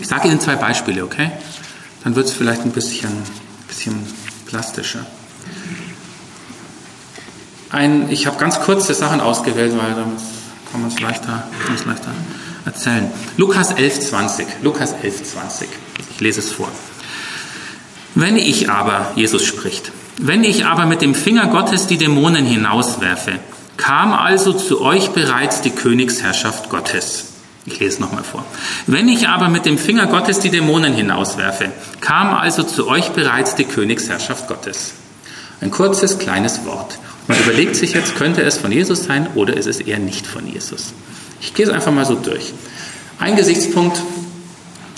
Ich 0.00 0.08
sage 0.08 0.28
Ihnen 0.28 0.40
zwei 0.40 0.56
Beispiele, 0.56 1.04
okay? 1.04 1.30
Dann 2.04 2.16
wird 2.16 2.26
es 2.26 2.32
vielleicht 2.32 2.62
ein 2.62 2.72
bisschen, 2.72 3.10
bisschen 3.68 3.94
plastischer. 4.52 5.06
Ein, 7.70 8.10
ich 8.10 8.26
habe 8.26 8.38
ganz 8.38 8.60
kurze 8.60 8.92
Sachen 8.92 9.20
ausgewählt, 9.20 9.72
weil 9.78 9.94
damit 9.94 10.20
kann 10.70 10.82
man 10.82 10.90
es 10.90 11.00
leichter, 11.00 11.48
leichter 11.86 12.10
erzählen. 12.66 13.10
Lukas 13.38 13.74
11,20. 13.74 14.44
Lukas 14.62 14.94
11,20. 14.94 15.64
Ich 16.10 16.20
lese 16.20 16.40
es 16.40 16.52
vor. 16.52 16.68
Wenn 18.14 18.36
ich 18.36 18.68
aber, 18.68 19.12
Jesus 19.16 19.42
spricht, 19.46 19.90
wenn 20.18 20.44
ich 20.44 20.66
aber 20.66 20.84
mit 20.84 21.00
dem 21.00 21.14
Finger 21.14 21.46
Gottes 21.46 21.86
die 21.86 21.96
Dämonen 21.96 22.44
hinauswerfe, 22.44 23.38
kam 23.78 24.12
also 24.12 24.52
zu 24.52 24.82
euch 24.82 25.12
bereits 25.12 25.62
die 25.62 25.70
Königsherrschaft 25.70 26.68
Gottes. 26.68 27.31
Ich 27.64 27.78
lese 27.78 27.94
es 27.94 28.00
nochmal 28.00 28.24
vor. 28.24 28.44
Wenn 28.86 29.08
ich 29.08 29.28
aber 29.28 29.48
mit 29.48 29.66
dem 29.66 29.78
Finger 29.78 30.06
Gottes 30.06 30.40
die 30.40 30.50
Dämonen 30.50 30.94
hinauswerfe, 30.94 31.70
kam 32.00 32.34
also 32.34 32.64
zu 32.64 32.88
euch 32.88 33.10
bereits 33.10 33.54
die 33.54 33.64
Königsherrschaft 33.64 34.48
Gottes. 34.48 34.94
Ein 35.60 35.70
kurzes, 35.70 36.18
kleines 36.18 36.64
Wort. 36.64 36.98
Man 37.28 37.38
überlegt 37.38 37.76
sich 37.76 37.92
jetzt, 37.92 38.16
könnte 38.16 38.42
es 38.42 38.58
von 38.58 38.72
Jesus 38.72 39.04
sein 39.04 39.28
oder 39.34 39.56
ist 39.56 39.66
es 39.66 39.78
eher 39.78 40.00
nicht 40.00 40.26
von 40.26 40.46
Jesus? 40.46 40.92
Ich 41.40 41.54
gehe 41.54 41.66
es 41.66 41.72
einfach 41.72 41.92
mal 41.92 42.04
so 42.04 42.16
durch. 42.16 42.52
Ein 43.20 43.36
Gesichtspunkt, 43.36 44.02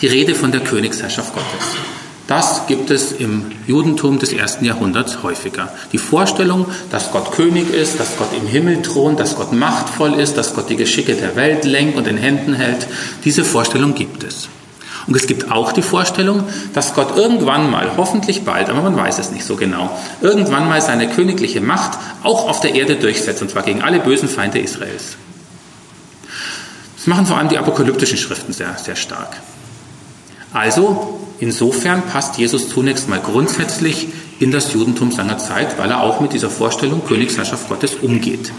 die 0.00 0.06
Rede 0.06 0.34
von 0.34 0.50
der 0.50 0.62
Königsherrschaft 0.62 1.34
Gottes. 1.34 1.76
Das 2.26 2.66
gibt 2.66 2.90
es 2.90 3.12
im 3.12 3.52
Judentum 3.66 4.18
des 4.18 4.32
ersten 4.32 4.64
Jahrhunderts 4.64 5.22
häufiger. 5.22 5.68
Die 5.92 5.98
Vorstellung, 5.98 6.66
dass 6.90 7.12
Gott 7.12 7.32
König 7.32 7.72
ist, 7.72 8.00
dass 8.00 8.16
Gott 8.16 8.30
im 8.34 8.46
Himmel 8.46 8.80
thront, 8.80 9.20
dass 9.20 9.36
Gott 9.36 9.52
machtvoll 9.52 10.14
ist, 10.14 10.38
dass 10.38 10.54
Gott 10.54 10.70
die 10.70 10.76
Geschicke 10.76 11.14
der 11.14 11.36
Welt 11.36 11.64
lenkt 11.64 11.98
und 11.98 12.06
in 12.06 12.16
Händen 12.16 12.54
hält, 12.54 12.86
diese 13.24 13.44
Vorstellung 13.44 13.94
gibt 13.94 14.24
es. 14.24 14.48
Und 15.06 15.14
es 15.14 15.26
gibt 15.26 15.50
auch 15.52 15.72
die 15.72 15.82
Vorstellung, 15.82 16.44
dass 16.72 16.94
Gott 16.94 17.14
irgendwann 17.14 17.70
mal, 17.70 17.90
hoffentlich 17.98 18.42
bald, 18.42 18.70
aber 18.70 18.80
man 18.80 18.96
weiß 18.96 19.18
es 19.18 19.30
nicht 19.30 19.44
so 19.44 19.56
genau, 19.56 19.90
irgendwann 20.22 20.66
mal 20.66 20.80
seine 20.80 21.08
königliche 21.10 21.60
Macht 21.60 21.98
auch 22.22 22.48
auf 22.48 22.60
der 22.60 22.74
Erde 22.74 22.96
durchsetzt, 22.96 23.42
und 23.42 23.50
zwar 23.50 23.64
gegen 23.64 23.82
alle 23.82 24.00
bösen 24.00 24.30
Feinde 24.30 24.60
Israels. 24.60 25.16
Das 26.96 27.06
machen 27.06 27.26
vor 27.26 27.36
allem 27.36 27.50
die 27.50 27.58
apokalyptischen 27.58 28.16
Schriften 28.16 28.54
sehr, 28.54 28.78
sehr 28.78 28.96
stark. 28.96 29.36
Also, 30.54 31.20
insofern 31.40 32.02
passt 32.02 32.38
Jesus 32.38 32.68
zunächst 32.68 33.08
mal 33.08 33.20
grundsätzlich 33.20 34.08
in 34.38 34.52
das 34.52 34.72
Judentum 34.72 35.10
seiner 35.10 35.36
Zeit, 35.36 35.76
weil 35.78 35.90
er 35.90 36.00
auch 36.00 36.20
mit 36.20 36.32
dieser 36.32 36.48
Vorstellung 36.48 37.04
Königsherrschaft 37.04 37.68
Gottes 37.68 37.94
umgeht. 38.00 38.52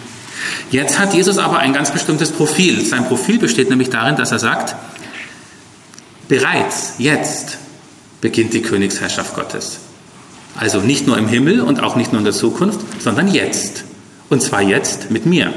Jetzt 0.71 0.99
hat 0.99 1.13
Jesus 1.13 1.37
aber 1.37 1.59
ein 1.59 1.73
ganz 1.73 1.91
bestimmtes 1.91 2.31
Profil. 2.31 2.85
Sein 2.85 3.07
Profil 3.07 3.39
besteht 3.39 3.69
nämlich 3.69 3.89
darin, 3.89 4.17
dass 4.17 4.33
er 4.33 4.39
sagt, 4.39 4.75
bereits 6.27 6.95
jetzt 6.97 7.57
beginnt 8.19 8.53
die 8.53 8.61
Königsherrschaft 8.61 9.33
Gottes. 9.33 9.79
Also 10.57 10.79
nicht 10.79 11.07
nur 11.07 11.17
im 11.17 11.29
Himmel 11.29 11.61
und 11.61 11.81
auch 11.81 11.95
nicht 11.95 12.11
nur 12.11 12.19
in 12.19 12.25
der 12.25 12.33
Zukunft, 12.33 12.79
sondern 13.01 13.33
jetzt. 13.33 13.85
Und 14.29 14.41
zwar 14.41 14.61
jetzt 14.61 15.11
mit 15.11 15.25
mir. 15.25 15.53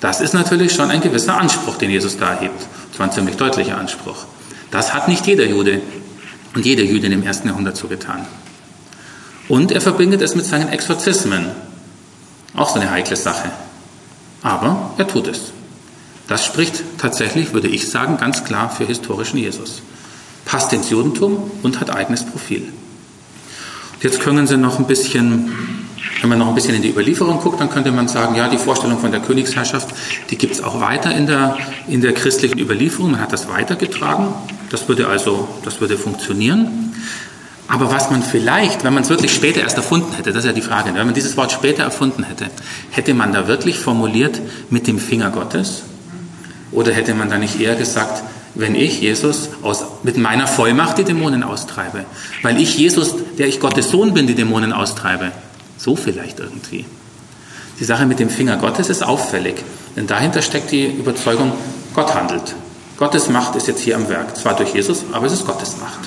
Das 0.00 0.20
ist 0.20 0.34
natürlich 0.34 0.74
schon 0.74 0.90
ein 0.90 1.00
gewisser 1.00 1.38
Anspruch, 1.38 1.76
den 1.76 1.88
Jesus 1.88 2.18
da 2.18 2.34
erhebt. 2.34 2.66
Das 2.90 2.98
war 2.98 3.06
ein 3.06 3.12
ziemlich 3.12 3.36
deutlicher 3.36 3.78
Anspruch. 3.78 4.26
Das 4.72 4.92
hat 4.94 5.06
nicht 5.06 5.26
jeder 5.26 5.46
Jude 5.46 5.82
und 6.54 6.66
jede 6.66 6.82
Jüdin 6.82 7.12
im 7.12 7.22
ersten 7.22 7.46
Jahrhundert 7.46 7.76
so 7.76 7.88
getan. 7.88 8.26
Und 9.48 9.70
er 9.70 9.82
verbindet 9.82 10.22
es 10.22 10.34
mit 10.34 10.46
seinen 10.46 10.70
Exorzismen. 10.70 11.50
Auch 12.54 12.70
so 12.70 12.80
eine 12.80 12.90
heikle 12.90 13.16
Sache. 13.16 13.50
Aber 14.42 14.94
er 14.96 15.06
tut 15.06 15.28
es. 15.28 15.52
Das 16.26 16.44
spricht 16.44 16.82
tatsächlich, 16.98 17.52
würde 17.52 17.68
ich 17.68 17.90
sagen, 17.90 18.16
ganz 18.16 18.44
klar 18.44 18.70
für 18.70 18.86
historischen 18.86 19.36
Jesus. 19.36 19.82
Passt 20.46 20.72
ins 20.72 20.88
Judentum 20.88 21.50
und 21.62 21.78
hat 21.78 21.90
eigenes 21.90 22.24
Profil. 22.24 22.72
Und 23.92 24.04
jetzt 24.04 24.20
können 24.20 24.46
Sie 24.46 24.56
noch 24.56 24.78
ein 24.78 24.86
bisschen 24.86 25.52
wenn 26.20 26.28
man 26.28 26.38
noch 26.38 26.48
ein 26.48 26.54
bisschen 26.54 26.74
in 26.74 26.82
die 26.82 26.90
Überlieferung 26.90 27.40
guckt, 27.40 27.60
dann 27.60 27.70
könnte 27.70 27.90
man 27.92 28.08
sagen, 28.08 28.34
ja, 28.34 28.48
die 28.48 28.58
Vorstellung 28.58 28.98
von 28.98 29.10
der 29.10 29.20
Königsherrschaft, 29.20 29.88
die 30.30 30.36
gibt 30.36 30.54
es 30.54 30.62
auch 30.62 30.80
weiter 30.80 31.14
in 31.14 31.26
der, 31.26 31.56
in 31.88 32.00
der 32.00 32.12
christlichen 32.12 32.58
Überlieferung. 32.58 33.12
Man 33.12 33.20
hat 33.20 33.32
das 33.32 33.48
weitergetragen. 33.48 34.28
Das 34.70 34.88
würde 34.88 35.08
also, 35.08 35.48
das 35.64 35.80
würde 35.80 35.98
funktionieren. 35.98 36.92
Aber 37.68 37.90
was 37.90 38.10
man 38.10 38.22
vielleicht, 38.22 38.84
wenn 38.84 38.92
man 38.92 39.02
es 39.02 39.08
wirklich 39.08 39.32
später 39.32 39.60
erst 39.60 39.76
erfunden 39.76 40.12
hätte, 40.14 40.32
das 40.32 40.44
ist 40.44 40.48
ja 40.48 40.52
die 40.52 40.62
Frage, 40.62 40.90
ne? 40.90 40.98
wenn 40.98 41.06
man 41.06 41.14
dieses 41.14 41.36
Wort 41.36 41.52
später 41.52 41.82
erfunden 41.84 42.22
hätte, 42.22 42.46
hätte 42.90 43.14
man 43.14 43.32
da 43.32 43.48
wirklich 43.48 43.78
formuliert 43.78 44.40
mit 44.68 44.86
dem 44.86 44.98
Finger 44.98 45.30
Gottes? 45.30 45.82
Oder 46.70 46.92
hätte 46.92 47.14
man 47.14 47.30
da 47.30 47.38
nicht 47.38 47.60
eher 47.60 47.74
gesagt, 47.74 48.22
wenn 48.54 48.74
ich, 48.74 49.00
Jesus, 49.00 49.50
aus, 49.62 49.84
mit 50.02 50.18
meiner 50.18 50.46
Vollmacht 50.46 50.98
die 50.98 51.04
Dämonen 51.04 51.42
austreibe? 51.42 52.04
Weil 52.42 52.60
ich, 52.60 52.76
Jesus, 52.76 53.14
der 53.38 53.46
ich 53.46 53.60
Gottes 53.60 53.90
Sohn 53.90 54.12
bin, 54.12 54.26
die 54.26 54.34
Dämonen 54.34 54.72
austreibe. 54.72 55.32
So 55.82 55.96
vielleicht 55.96 56.38
irgendwie. 56.38 56.84
Die 57.80 57.84
Sache 57.84 58.06
mit 58.06 58.20
dem 58.20 58.30
Finger 58.30 58.56
Gottes 58.56 58.88
ist 58.88 59.02
auffällig, 59.02 59.56
denn 59.96 60.06
dahinter 60.06 60.40
steckt 60.40 60.70
die 60.70 60.86
Überzeugung, 60.86 61.50
Gott 61.92 62.14
handelt. 62.14 62.54
Gottes 62.98 63.28
Macht 63.28 63.56
ist 63.56 63.66
jetzt 63.66 63.80
hier 63.80 63.96
am 63.96 64.08
Werk. 64.08 64.36
Zwar 64.36 64.54
durch 64.54 64.74
Jesus, 64.74 65.02
aber 65.10 65.26
es 65.26 65.32
ist 65.32 65.44
Gottes 65.44 65.78
Macht. 65.80 65.98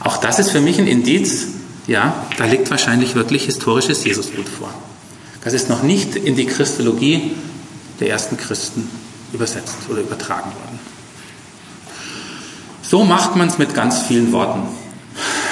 Auch 0.00 0.16
das 0.16 0.38
ist 0.38 0.50
für 0.50 0.62
mich 0.62 0.78
ein 0.78 0.86
Indiz, 0.86 1.48
ja, 1.86 2.24
da 2.38 2.46
liegt 2.46 2.70
wahrscheinlich 2.70 3.14
wirklich 3.14 3.44
historisches 3.44 4.02
Jesusbild 4.04 4.48
vor. 4.48 4.72
Das 5.44 5.52
ist 5.52 5.68
noch 5.68 5.82
nicht 5.82 6.16
in 6.16 6.34
die 6.34 6.46
Christologie 6.46 7.32
der 8.00 8.08
ersten 8.08 8.38
Christen 8.38 8.88
übersetzt 9.34 9.76
oder 9.90 10.00
übertragen 10.00 10.52
worden. 10.52 10.78
So 12.80 13.04
macht 13.04 13.36
man 13.36 13.48
es 13.48 13.58
mit 13.58 13.74
ganz 13.74 13.98
vielen 13.98 14.32
Worten 14.32 14.68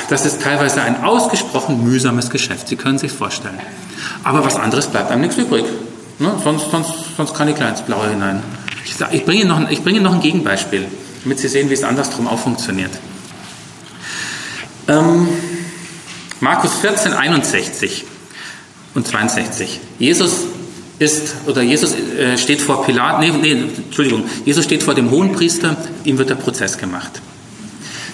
das 0.08 0.24
ist 0.24 0.42
teilweise 0.42 0.82
ein 0.82 1.02
ausgesprochen 1.02 1.84
mühsames 1.84 2.30
Geschäft. 2.30 2.68
Sie 2.68 2.76
können 2.76 2.98
sich 2.98 3.12
vorstellen. 3.12 3.58
Aber 4.24 4.44
was 4.44 4.56
anderes 4.56 4.86
bleibt 4.86 5.10
einem 5.10 5.22
nichts 5.22 5.36
übrig. 5.36 5.64
Ne? 6.18 6.32
Sonst, 6.42 6.70
sonst, 6.70 6.92
sonst 7.16 7.34
kann 7.34 7.48
ich 7.48 7.58
ins 7.58 7.82
Blaue 7.82 8.10
hinein. 8.10 8.42
Ich, 8.84 8.94
ich, 9.12 9.24
bringe 9.24 9.44
noch, 9.44 9.68
ich 9.70 9.82
bringe 9.82 10.00
noch 10.00 10.14
ein 10.14 10.20
Gegenbeispiel, 10.20 10.86
damit 11.24 11.38
Sie 11.38 11.48
sehen, 11.48 11.68
wie 11.68 11.74
es 11.74 11.82
andersrum 11.82 12.28
auch 12.28 12.38
funktioniert. 12.38 12.92
Ähm, 14.88 15.28
Markus 16.40 16.74
14, 16.74 17.12
61 17.12 18.04
und 18.94 19.06
62. 19.06 19.80
Jesus 19.98 20.44
ist, 20.98 21.34
oder 21.46 21.62
Jesus 21.62 21.94
äh, 21.94 22.38
steht 22.38 22.60
vor 22.60 22.84
Pilat, 22.84 23.20
nee, 23.20 23.30
nee, 23.30 23.52
Entschuldigung, 23.52 24.24
Jesus 24.44 24.64
steht 24.64 24.82
vor 24.82 24.94
dem 24.94 25.10
Hohenpriester, 25.10 25.76
ihm 26.04 26.18
wird 26.18 26.30
der 26.30 26.36
Prozess 26.36 26.78
gemacht. 26.78 27.20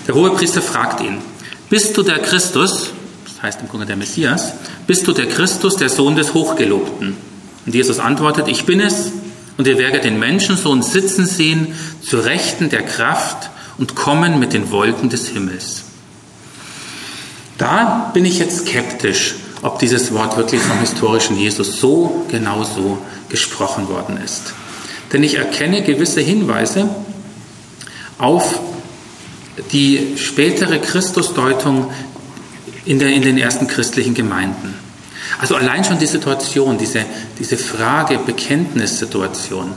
Der 0.09 0.15
Hohepriester 0.15 0.63
fragt 0.63 1.01
ihn, 1.01 1.19
bist 1.73 1.97
du 1.97 2.03
der 2.03 2.19
Christus, 2.19 2.91
das 3.25 3.43
heißt 3.43 3.63
im 3.63 3.69
Grunde 3.69 3.87
der 3.87 3.97
Messias, 3.97 4.53
bist 4.87 5.07
du 5.07 5.15
der 5.15 5.27
Christus, 5.27 5.77
der 5.77 5.89
Sohn 5.89 6.17
des 6.17 6.35
Hochgelobten? 6.35 7.17
Und 7.65 7.75
Jesus 7.75 7.99
antwortet, 7.99 8.47
ich 8.49 8.67
bin 8.67 8.79
es, 8.79 9.11
und 9.57 9.67
ihr 9.67 9.79
werdet 9.79 10.05
den 10.05 10.19
Menschensohn 10.19 10.83
sitzen 10.83 11.25
sehen, 11.25 11.75
zu 12.03 12.19
Rechten 12.19 12.69
der 12.69 12.83
Kraft 12.83 13.49
und 13.79 13.95
kommen 13.95 14.39
mit 14.39 14.53
den 14.53 14.71
Wolken 14.71 15.09
des 15.09 15.29
Himmels. 15.29 15.85
Da 17.57 18.11
bin 18.13 18.27
ich 18.27 18.39
jetzt 18.39 18.67
skeptisch, 18.67 19.37
ob 19.63 19.79
dieses 19.79 20.13
Wort 20.13 20.37
wirklich 20.37 20.61
vom 20.61 20.79
historischen 20.79 21.39
Jesus 21.39 21.81
so 21.81 22.27
genau 22.31 22.65
so 22.65 22.99
gesprochen 23.31 23.89
worden 23.89 24.19
ist. 24.23 24.53
Denn 25.15 25.23
ich 25.23 25.37
erkenne 25.37 25.81
gewisse 25.81 26.21
Hinweise 26.21 26.91
auf 28.19 28.61
die 29.73 30.15
spätere 30.17 30.79
Christusdeutung 30.79 31.91
in, 32.85 32.99
der, 32.99 33.11
in 33.11 33.23
den 33.23 33.39
ersten 33.39 33.67
christlichen 33.67 34.15
Gemeinden. 34.15 34.75
Also 35.39 35.57
allein 35.57 35.85
schon 35.85 35.99
die 35.99 36.07
Situation, 36.07 36.79
diese, 36.79 37.05
diese 37.39 37.57
Frage, 37.57 38.19
Bekenntnissituation, 38.19 39.73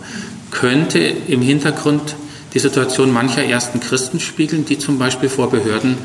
könnte 0.52 1.00
im 1.00 1.42
Hintergrund 1.42 2.16
die 2.54 2.60
Situation 2.60 3.12
mancher 3.12 3.44
ersten 3.44 3.80
Christen 3.80 4.20
spiegeln, 4.20 4.66
die 4.66 4.80
zum 4.80 4.98
Beispiel 4.98 5.30
vor 5.30 5.50
Behörden 5.50 5.98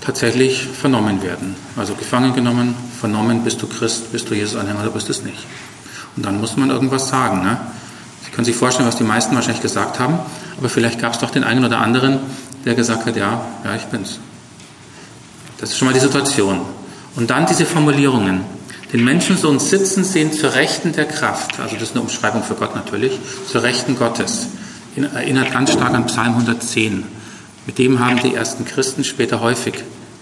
tatsächlich 0.00 0.64
vernommen 0.64 1.22
werden. 1.22 1.56
Also 1.76 1.94
gefangen 1.94 2.34
genommen, 2.34 2.74
vernommen, 3.00 3.42
bist 3.42 3.60
du 3.62 3.66
Christ, 3.66 4.12
bist 4.12 4.30
du 4.30 4.34
Jesus-Anhänger 4.34 4.80
oder 4.82 4.90
bist 4.90 5.08
du 5.08 5.12
es 5.12 5.22
nicht. 5.22 5.44
Und 6.16 6.24
dann 6.24 6.40
muss 6.40 6.56
man 6.56 6.70
irgendwas 6.70 7.08
sagen. 7.08 7.42
Ne? 7.42 7.58
Sie 8.24 8.30
können 8.30 8.44
sich 8.44 8.56
vorstellen, 8.56 8.88
was 8.88 8.96
die 8.96 9.04
meisten 9.04 9.34
wahrscheinlich 9.34 9.62
gesagt 9.62 9.98
haben, 9.98 10.18
aber 10.56 10.68
vielleicht 10.68 11.00
gab 11.00 11.14
es 11.14 11.18
doch 11.18 11.30
den 11.30 11.44
einen 11.44 11.64
oder 11.64 11.78
anderen, 11.80 12.20
der 12.64 12.74
gesagt 12.74 13.06
hat, 13.06 13.16
ja, 13.16 13.44
ja, 13.64 13.76
ich 13.76 13.84
bin's. 13.84 14.18
Das 15.58 15.70
ist 15.70 15.78
schon 15.78 15.86
mal 15.86 15.94
die 15.94 16.00
Situation. 16.00 16.60
Und 17.16 17.30
dann 17.30 17.46
diese 17.46 17.66
Formulierungen. 17.66 18.42
Den 18.92 19.04
Menschensohn 19.04 19.58
sitzen 19.58 20.04
sehen 20.04 20.32
zur 20.32 20.54
Rechten 20.54 20.92
der 20.92 21.04
Kraft. 21.04 21.60
Also 21.60 21.74
das 21.74 21.90
ist 21.90 21.92
eine 21.92 22.02
Umschreibung 22.02 22.42
für 22.42 22.54
Gott 22.54 22.74
natürlich. 22.74 23.18
Zur 23.50 23.62
Rechten 23.62 23.98
Gottes. 23.98 24.46
Erinnert 24.96 25.52
ganz 25.52 25.72
stark 25.72 25.94
an 25.94 26.06
Psalm 26.06 26.34
110, 26.34 27.04
Mit 27.66 27.78
dem 27.78 28.00
haben 28.00 28.18
die 28.22 28.34
ersten 28.34 28.64
Christen 28.64 29.04
später 29.04 29.40
häufig 29.40 29.74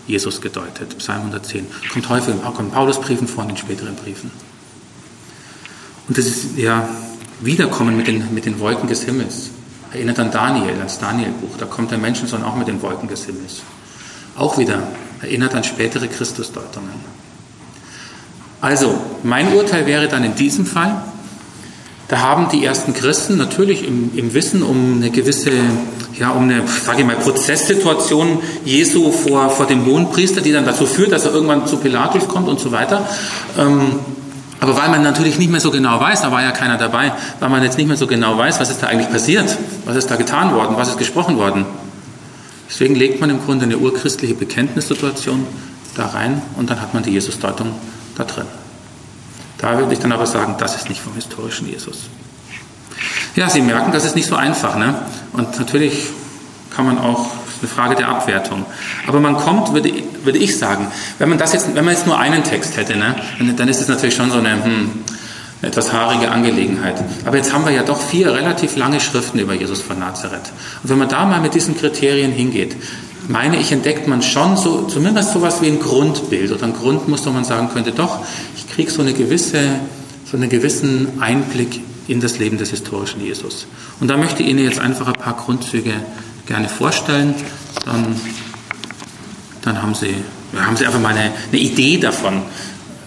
Jesus 0.06 0.40
gedeutet. 0.40 0.98
Psalm 0.98 1.18
110. 1.18 1.66
Kommt 1.92 2.08
häufig 2.08 2.34
in 2.34 2.70
Paulusbriefen 2.70 3.28
vor, 3.28 3.44
in 3.44 3.50
den 3.50 3.56
späteren 3.56 3.94
Briefen. 3.94 4.30
Und 6.08 6.18
das 6.18 6.26
ist 6.26 6.56
ja 6.56 6.88
Wiederkommen 7.40 7.96
mit 7.96 8.06
den, 8.06 8.34
mit 8.34 8.46
den 8.46 8.58
Wolken 8.58 8.88
des 8.88 9.04
Himmels. 9.04 9.50
Erinnert 9.92 10.18
an 10.18 10.30
Daniel, 10.30 10.76
ans 10.78 10.98
Danielbuch. 10.98 11.56
Da 11.58 11.66
kommt 11.66 11.90
der 11.90 11.98
Menschensohn 11.98 12.42
auch 12.42 12.56
mit 12.56 12.68
den 12.68 12.82
Wolken 12.82 13.08
des 13.08 13.24
Himmels. 13.24 13.62
Auch 14.36 14.58
wieder 14.58 14.82
erinnert 15.22 15.54
an 15.54 15.64
spätere 15.64 16.08
Christusdeutungen. 16.08 16.90
Also, 18.60 18.98
mein 19.22 19.52
Urteil 19.52 19.86
wäre 19.86 20.08
dann 20.08 20.24
in 20.24 20.34
diesem 20.34 20.66
Fall, 20.66 21.02
da 22.08 22.20
haben 22.20 22.48
die 22.50 22.64
ersten 22.64 22.94
Christen 22.94 23.36
natürlich 23.36 23.86
im, 23.86 24.16
im 24.16 24.32
Wissen 24.32 24.62
um 24.62 24.96
eine 24.96 25.10
gewisse, 25.10 25.50
ja, 26.18 26.30
um 26.30 26.44
eine, 26.44 26.62
sage 26.66 27.00
ich 27.00 27.06
mal, 27.06 27.16
Prozesssituation 27.16 28.38
Jesu 28.64 29.10
vor, 29.10 29.50
vor 29.50 29.66
dem 29.66 29.84
Hohenpriester, 29.84 30.40
die 30.40 30.52
dann 30.52 30.64
dazu 30.64 30.86
führt, 30.86 31.12
dass 31.12 31.24
er 31.24 31.32
irgendwann 31.32 31.66
zu 31.66 31.78
Pilatus 31.78 32.28
kommt 32.28 32.48
und 32.48 32.60
so 32.60 32.70
weiter. 32.70 33.08
Ähm, 33.58 33.98
aber 34.60 34.76
weil 34.76 34.88
man 34.88 35.02
natürlich 35.02 35.38
nicht 35.38 35.50
mehr 35.50 35.60
so 35.60 35.70
genau 35.70 36.00
weiß, 36.00 36.22
da 36.22 36.32
war 36.32 36.42
ja 36.42 36.50
keiner 36.50 36.78
dabei, 36.78 37.12
weil 37.40 37.48
man 37.48 37.62
jetzt 37.62 37.76
nicht 37.76 37.86
mehr 37.86 37.96
so 37.96 38.06
genau 38.06 38.38
weiß, 38.38 38.58
was 38.60 38.70
ist 38.70 38.82
da 38.82 38.86
eigentlich 38.86 39.10
passiert, 39.10 39.56
was 39.84 39.96
ist 39.96 40.10
da 40.10 40.16
getan 40.16 40.54
worden, 40.54 40.76
was 40.76 40.88
ist 40.88 40.98
gesprochen 40.98 41.36
worden. 41.36 41.66
Deswegen 42.68 42.94
legt 42.94 43.20
man 43.20 43.30
im 43.30 43.44
Grunde 43.44 43.64
eine 43.64 43.78
urchristliche 43.78 44.34
Bekenntnissituation 44.34 45.46
da 45.94 46.06
rein 46.06 46.42
und 46.56 46.70
dann 46.70 46.80
hat 46.80 46.94
man 46.94 47.02
die 47.02 47.10
Jesusdeutung 47.10 47.72
da 48.16 48.24
drin. 48.24 48.46
Da 49.58 49.78
würde 49.78 49.92
ich 49.92 49.98
dann 49.98 50.12
aber 50.12 50.26
sagen, 50.26 50.56
das 50.58 50.76
ist 50.76 50.88
nicht 50.88 51.00
vom 51.00 51.14
historischen 51.14 51.68
Jesus. 51.68 52.04
Ja, 53.34 53.48
Sie 53.48 53.60
merken, 53.60 53.92
das 53.92 54.04
ist 54.04 54.16
nicht 54.16 54.28
so 54.28 54.36
einfach. 54.36 54.76
Ne? 54.76 54.94
Und 55.32 55.58
natürlich 55.58 56.06
kann 56.70 56.86
man 56.86 56.98
auch, 56.98 57.30
eine 57.60 57.68
Frage 57.68 57.94
der 57.94 58.08
Abwertung. 58.08 58.64
Aber 59.06 59.20
man 59.20 59.36
kommt, 59.36 59.72
würde, 59.72 59.92
würde 60.24 60.38
ich 60.38 60.56
sagen, 60.58 60.88
wenn 61.18 61.28
man 61.28 61.38
das 61.38 61.52
jetzt, 61.52 61.74
wenn 61.74 61.84
man 61.84 61.94
jetzt 61.94 62.06
nur 62.06 62.18
einen 62.18 62.44
Text 62.44 62.76
hätte, 62.76 62.96
ne, 62.96 63.14
dann 63.56 63.68
ist 63.68 63.80
es 63.80 63.88
natürlich 63.88 64.14
schon 64.14 64.30
so 64.30 64.38
eine, 64.38 64.64
hm, 64.64 64.90
etwas 65.62 65.92
haarige 65.92 66.30
Angelegenheit. 66.30 67.02
Aber 67.24 67.36
jetzt 67.36 67.52
haben 67.52 67.64
wir 67.64 67.72
ja 67.72 67.82
doch 67.82 68.00
vier 68.00 68.32
relativ 68.32 68.76
lange 68.76 69.00
Schriften 69.00 69.38
über 69.38 69.54
Jesus 69.54 69.80
von 69.80 69.98
Nazareth. 69.98 70.52
Und 70.82 70.90
wenn 70.90 70.98
man 70.98 71.08
da 71.08 71.24
mal 71.24 71.40
mit 71.40 71.54
diesen 71.54 71.76
Kriterien 71.76 72.30
hingeht, 72.30 72.76
meine 73.28 73.58
ich, 73.58 73.72
entdeckt 73.72 74.06
man 74.06 74.22
schon 74.22 74.56
so, 74.56 74.82
zumindest 74.82 75.32
so 75.32 75.38
etwas 75.38 75.62
wie 75.62 75.66
ein 75.66 75.80
Grundbild 75.80 76.52
oder 76.52 76.64
ein 76.64 76.74
Grundmuster, 76.74 77.30
wo 77.30 77.34
man 77.34 77.44
sagen 77.44 77.70
könnte, 77.72 77.92
doch, 77.92 78.20
ich 78.56 78.68
kriege 78.68 78.90
so 78.90 79.02
eine 79.02 79.14
gewisse, 79.14 79.60
so 80.30 80.36
einen 80.36 80.48
gewissen 80.48 81.20
Einblick 81.20 81.80
in 82.06 82.20
das 82.20 82.38
Leben 82.38 82.58
des 82.58 82.70
historischen 82.70 83.20
Jesus. 83.20 83.66
Und 83.98 84.08
da 84.08 84.16
möchte 84.16 84.42
ich 84.42 84.50
Ihnen 84.50 84.64
jetzt 84.64 84.78
einfach 84.78 85.08
ein 85.08 85.14
paar 85.14 85.34
Grundzüge 85.34 85.92
gerne 86.46 86.68
vorstellen. 86.68 87.34
Dann, 87.84 88.20
dann 89.62 89.82
haben, 89.82 89.94
Sie, 89.94 90.14
ja, 90.52 90.66
haben 90.66 90.76
Sie 90.76 90.86
einfach 90.86 91.00
mal 91.00 91.10
eine, 91.10 91.32
eine 91.50 91.60
Idee 91.60 91.98
davon. 91.98 92.42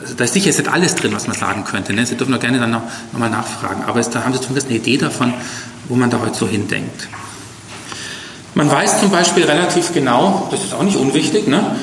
Also 0.01 0.13
da 0.13 0.23
ist 0.23 0.33
sicher 0.33 0.47
jetzt 0.47 0.59
nicht 0.59 0.71
alles 0.71 0.95
drin, 0.95 1.11
was 1.13 1.27
man 1.27 1.35
sagen 1.35 1.63
könnte. 1.63 1.93
Ne? 1.93 2.05
Sie 2.05 2.15
dürfen 2.15 2.33
auch 2.33 2.39
gerne 2.39 2.59
dann 2.59 2.71
noch, 2.71 2.83
noch 3.11 3.19
mal 3.19 3.29
nachfragen. 3.29 3.83
Aber 3.85 3.99
es, 3.99 4.09
da 4.09 4.23
haben 4.23 4.33
Sie 4.33 4.39
zumindest 4.39 4.67
eine 4.67 4.77
Idee 4.77 4.97
davon, 4.97 5.33
wo 5.87 5.95
man 5.95 6.09
da 6.09 6.19
heute 6.19 6.35
so 6.35 6.47
hindenkt. 6.47 7.07
Man 8.55 8.69
weiß 8.69 9.01
zum 9.01 9.11
Beispiel 9.11 9.45
relativ 9.45 9.93
genau, 9.93 10.47
das 10.51 10.63
ist 10.63 10.73
auch 10.73 10.83
nicht 10.83 10.97
unwichtig, 10.97 11.47
ne? 11.47 11.75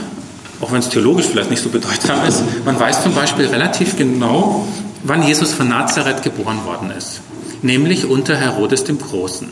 auch 0.60 0.72
wenn 0.72 0.80
es 0.80 0.88
theologisch 0.88 1.26
vielleicht 1.26 1.50
nicht 1.50 1.62
so 1.62 1.68
bedeutsam 1.68 2.24
ist, 2.26 2.42
man 2.64 2.78
weiß 2.78 3.02
zum 3.02 3.14
Beispiel 3.14 3.46
relativ 3.46 3.96
genau, 3.96 4.66
wann 5.04 5.22
Jesus 5.22 5.52
von 5.52 5.68
Nazareth 5.68 6.22
geboren 6.22 6.64
worden 6.64 6.90
ist, 6.90 7.20
nämlich 7.62 8.06
unter 8.06 8.36
Herodes 8.36 8.84
dem 8.84 8.98
Großen. 8.98 9.48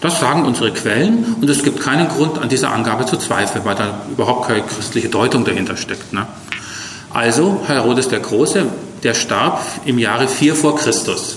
Das 0.00 0.18
sagen 0.18 0.44
unsere 0.44 0.72
Quellen 0.72 1.36
und 1.40 1.50
es 1.50 1.62
gibt 1.62 1.80
keinen 1.80 2.08
Grund 2.08 2.38
an 2.38 2.48
dieser 2.48 2.72
Angabe 2.72 3.04
zu 3.04 3.16
zweifeln, 3.18 3.64
weil 3.64 3.74
da 3.74 4.00
überhaupt 4.10 4.48
keine 4.48 4.62
christliche 4.62 5.08
Deutung 5.08 5.44
dahinter 5.44 5.76
steckt. 5.76 6.12
Ne? 6.12 6.26
Also 7.12 7.62
Herodes 7.66 8.08
der 8.08 8.20
Große, 8.20 8.66
der 9.02 9.14
starb 9.14 9.62
im 9.84 9.98
Jahre 9.98 10.26
4 10.26 10.54
vor 10.54 10.76
Christus. 10.76 11.36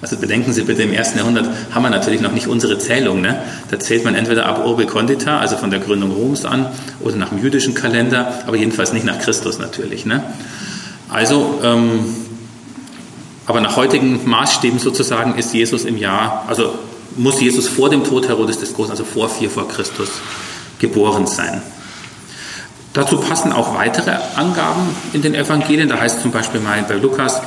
Also 0.00 0.16
bedenken 0.16 0.52
Sie 0.52 0.62
bitte, 0.62 0.82
im 0.82 0.92
ersten 0.92 1.18
Jahrhundert 1.18 1.48
haben 1.74 1.82
wir 1.82 1.90
natürlich 1.90 2.20
noch 2.20 2.32
nicht 2.32 2.46
unsere 2.46 2.78
Zählung. 2.78 3.20
Ne? 3.20 3.42
Da 3.70 3.80
zählt 3.80 4.04
man 4.04 4.14
entweder 4.14 4.46
ab 4.46 4.64
Urbe 4.64 4.86
Condita, 4.86 5.40
also 5.40 5.56
von 5.56 5.70
der 5.70 5.80
Gründung 5.80 6.12
Roms 6.12 6.44
an, 6.44 6.66
oder 7.00 7.16
nach 7.16 7.30
dem 7.30 7.42
jüdischen 7.42 7.74
Kalender, 7.74 8.32
aber 8.46 8.56
jedenfalls 8.56 8.92
nicht 8.92 9.04
nach 9.04 9.18
Christus 9.18 9.58
natürlich. 9.58 10.06
Ne? 10.06 10.22
Also, 11.08 11.60
ähm, 11.64 12.04
aber 13.46 13.60
nach 13.60 13.76
heutigen 13.76 14.20
Maßstäben 14.28 14.78
sozusagen 14.78 15.36
ist 15.36 15.52
Jesus 15.52 15.84
im 15.84 15.96
Jahr, 15.96 16.44
also 16.46 16.74
muss 17.16 17.40
Jesus 17.40 17.68
vor 17.68 17.90
dem 17.90 18.04
Tod 18.04 18.28
Herodes 18.28 18.58
des 18.58 18.74
Großen, 18.74 18.90
also 18.90 19.04
vor 19.04 19.28
4 19.28 19.50
vor 19.50 19.68
Christus, 19.68 20.08
geboren 20.78 21.26
sein. 21.26 21.62
Dazu 22.92 23.18
passen 23.18 23.52
auch 23.52 23.74
weitere 23.74 24.16
Angaben 24.34 24.88
in 25.12 25.22
den 25.22 25.34
Evangelien. 25.34 25.88
Da 25.88 26.00
heißt 26.00 26.22
zum 26.22 26.30
Beispiel 26.30 26.60
mal 26.60 26.82
bei 26.88 26.94
Lukas, 26.94 27.40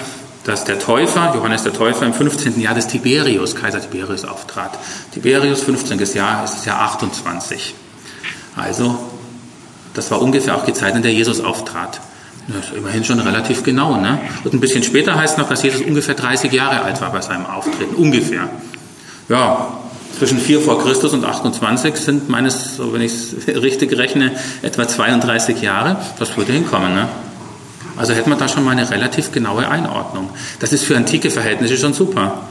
dass 0.43 0.63
der 0.63 0.80
Täufer, 0.80 1.34
Johannes 1.36 1.63
der 1.63 1.74
Täufer, 1.74 2.06
im 2.06 2.13
15. 2.13 2.60
Jahr 2.60 2.74
des 2.74 2.88
Tiberius, 2.88 3.56
Kaiser 3.56 3.82
Tiberius, 3.82 4.26
auftrat. 4.26 4.78
Tiberius, 5.13 5.62
15. 5.62 6.00
Jahr, 6.15 6.43
ist 6.43 6.56
das 6.56 6.65
Jahr 6.65 6.82
28. 6.82 7.76
Also, 8.56 8.97
das 9.93 10.10
war 10.12 10.21
ungefähr 10.21 10.56
auch 10.56 10.65
die 10.65 10.74
Zeit, 10.74 10.95
in 10.95 11.02
der 11.02 11.13
Jesus 11.13 11.41
auftrat. 11.41 12.00
Das 12.47 12.65
ist 12.65 12.74
immerhin 12.76 13.04
schon 13.04 13.19
relativ 13.19 13.63
genau. 13.63 13.97
Ne? 13.97 14.19
Und 14.43 14.54
ein 14.54 14.60
bisschen 14.60 14.84
später 14.84 15.15
heißt 15.15 15.38
noch, 15.38 15.47
dass 15.47 15.63
Jesus 15.63 15.82
ungefähr 15.82 16.15
30 16.15 16.52
Jahre 16.52 16.82
alt 16.82 17.00
war 17.02 17.12
bei 17.12 17.21
seinem 17.21 17.45
Auftreten. 17.45 17.95
Ungefähr. 17.95 18.50
Ja, 19.29 19.67
zwischen 20.17 20.39
4 20.39 20.62
vor 20.62 20.84
Christus 20.84 21.13
und 21.13 21.25
28 21.25 21.95
sind 21.95 22.29
meines, 22.29 22.75
so 22.75 22.93
wenn 22.93 23.01
ich 23.01 23.12
es 23.12 23.36
richtig 23.47 23.97
rechne, 23.97 24.31
etwa 24.62 24.88
32 24.88 25.62
Jahre. 25.62 25.97
Das 26.19 26.36
würde 26.38 26.53
hinkommen. 26.53 26.93
Ne? 26.93 27.07
Also 27.97 28.13
hätte 28.13 28.29
man 28.29 28.38
da 28.38 28.47
schon 28.47 28.63
mal 28.63 28.71
eine 28.71 28.89
relativ 28.89 29.31
genaue 29.31 29.67
Einordnung. 29.67 30.29
Das 30.60 30.73
ist 30.73 30.84
für 30.84 30.95
antike 30.95 31.29
Verhältnisse 31.29 31.77
schon 31.77 31.93
super. 31.93 32.41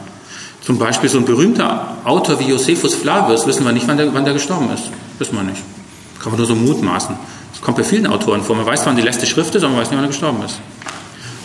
Zum 0.62 0.78
Beispiel 0.78 1.08
so 1.08 1.18
ein 1.18 1.24
berühmter 1.24 1.96
Autor 2.04 2.38
wie 2.38 2.48
Josephus 2.48 2.94
Flavius, 2.94 3.46
wissen 3.46 3.64
wir 3.64 3.72
nicht, 3.72 3.88
wann 3.88 3.96
der, 3.96 4.12
wann 4.12 4.24
der 4.24 4.34
gestorben 4.34 4.70
ist. 4.72 4.90
Wissen 5.18 5.34
wir 5.36 5.42
nicht. 5.42 5.62
Kann 6.18 6.32
man 6.32 6.38
nur 6.38 6.46
so 6.46 6.54
mutmaßen. 6.54 7.16
Das 7.52 7.62
kommt 7.62 7.78
bei 7.78 7.84
vielen 7.84 8.06
Autoren 8.06 8.42
vor. 8.42 8.56
Man 8.56 8.66
weiß, 8.66 8.84
wann 8.84 8.96
die 8.96 9.02
letzte 9.02 9.26
Schrift 9.26 9.54
ist, 9.54 9.62
aber 9.62 9.72
man 9.72 9.82
weiß 9.82 9.90
nicht, 9.90 9.96
wann 9.96 10.04
er 10.04 10.08
gestorben 10.08 10.42
ist. 10.44 10.60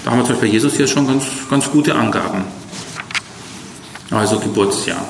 Da 0.04 0.12
haben 0.12 0.20
wir 0.20 0.26
zum 0.26 0.34
Beispiel 0.36 0.50
bei 0.50 0.54
Jesus 0.54 0.76
hier 0.76 0.88
schon 0.88 1.08
ganz, 1.08 1.26
ganz 1.50 1.72
gute 1.72 1.96
Angaben. 1.96 2.44
Also 4.12 4.40
Geburtsjahr. 4.40 5.06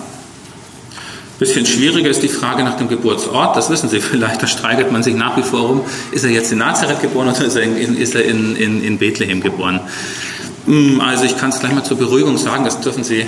Bisschen 1.37 1.65
schwieriger 1.65 2.09
ist 2.09 2.23
die 2.23 2.29
Frage 2.29 2.63
nach 2.63 2.77
dem 2.77 2.87
Geburtsort. 2.87 3.57
Das 3.57 3.69
wissen 3.69 3.89
Sie 3.89 3.99
vielleicht. 4.01 4.41
Da 4.41 4.47
streitet 4.47 4.91
man 4.91 5.03
sich 5.03 5.15
nach 5.15 5.35
wie 5.37 5.43
vor 5.43 5.69
um. 5.69 5.81
Ist 6.11 6.23
er 6.23 6.31
jetzt 6.31 6.51
in 6.51 6.59
Nazareth 6.59 7.01
geboren 7.01 7.29
oder 7.29 7.45
ist 7.45 7.55
er 7.55 7.63
in, 7.63 7.97
ist 7.97 8.15
er 8.15 8.23
in, 8.23 8.55
in, 8.55 8.83
in 8.83 8.97
Bethlehem 8.97 9.41
geboren? 9.41 9.81
Hm, 10.65 11.01
also 11.01 11.25
ich 11.25 11.37
kann 11.37 11.49
es 11.49 11.59
gleich 11.59 11.73
mal 11.73 11.83
zur 11.83 11.97
Beruhigung 11.97 12.37
sagen. 12.37 12.63
Das 12.63 12.79
dürfen 12.79 13.03
Sie 13.03 13.25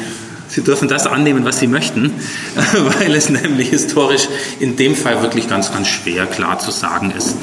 Sie 0.50 0.64
dürfen 0.64 0.88
das 0.88 1.08
annehmen, 1.08 1.44
was 1.44 1.60
Sie 1.60 1.68
möchten, 1.68 2.14
weil 3.00 3.14
es 3.16 3.30
nämlich 3.30 3.70
historisch 3.70 4.30
in 4.60 4.78
dem 4.78 4.96
Fall 4.96 5.22
wirklich 5.22 5.50
ganz, 5.50 5.74
ganz 5.74 5.88
schwer 5.90 6.26
klar 6.26 6.58
zu 6.60 6.72
sagen 6.72 7.12
ist. 7.12 7.36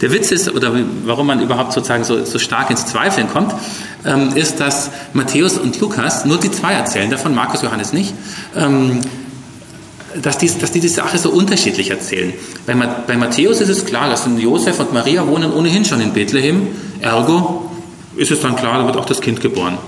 Der 0.00 0.12
Witz 0.12 0.30
ist, 0.30 0.54
oder 0.54 0.72
warum 1.04 1.26
man 1.26 1.40
überhaupt 1.40 1.72
sozusagen 1.72 2.04
so, 2.04 2.24
so 2.24 2.38
stark 2.38 2.70
ins 2.70 2.86
Zweifeln 2.86 3.28
kommt, 3.28 3.54
ähm, 4.04 4.30
ist, 4.34 4.60
dass 4.60 4.90
Matthäus 5.12 5.58
und 5.58 5.78
Lukas 5.80 6.24
nur 6.24 6.38
die 6.38 6.50
zwei 6.50 6.72
erzählen, 6.72 7.10
davon 7.10 7.34
Markus 7.34 7.62
Johannes 7.62 7.92
nicht. 7.92 8.14
Ähm, 8.56 9.00
dass 10.22 10.38
die, 10.38 10.50
dass 10.58 10.72
die 10.72 10.80
die 10.80 10.88
Sache 10.88 11.18
so 11.18 11.30
unterschiedlich 11.30 11.90
erzählen. 11.90 12.32
Bei, 12.66 12.74
bei 12.74 13.16
Matthäus 13.16 13.60
ist 13.60 13.68
es 13.68 13.84
klar, 13.84 14.08
dass 14.10 14.26
Josef 14.38 14.80
und 14.80 14.92
Maria 14.92 15.26
wohnen 15.26 15.52
ohnehin 15.52 15.84
schon 15.84 16.00
in 16.00 16.12
Bethlehem. 16.12 16.66
Ergo 17.00 17.70
ist 18.16 18.30
es 18.30 18.40
dann 18.40 18.56
klar, 18.56 18.78
da 18.78 18.86
wird 18.86 18.96
auch 18.96 19.04
das 19.04 19.20
Kind 19.20 19.40
geboren. 19.40 19.78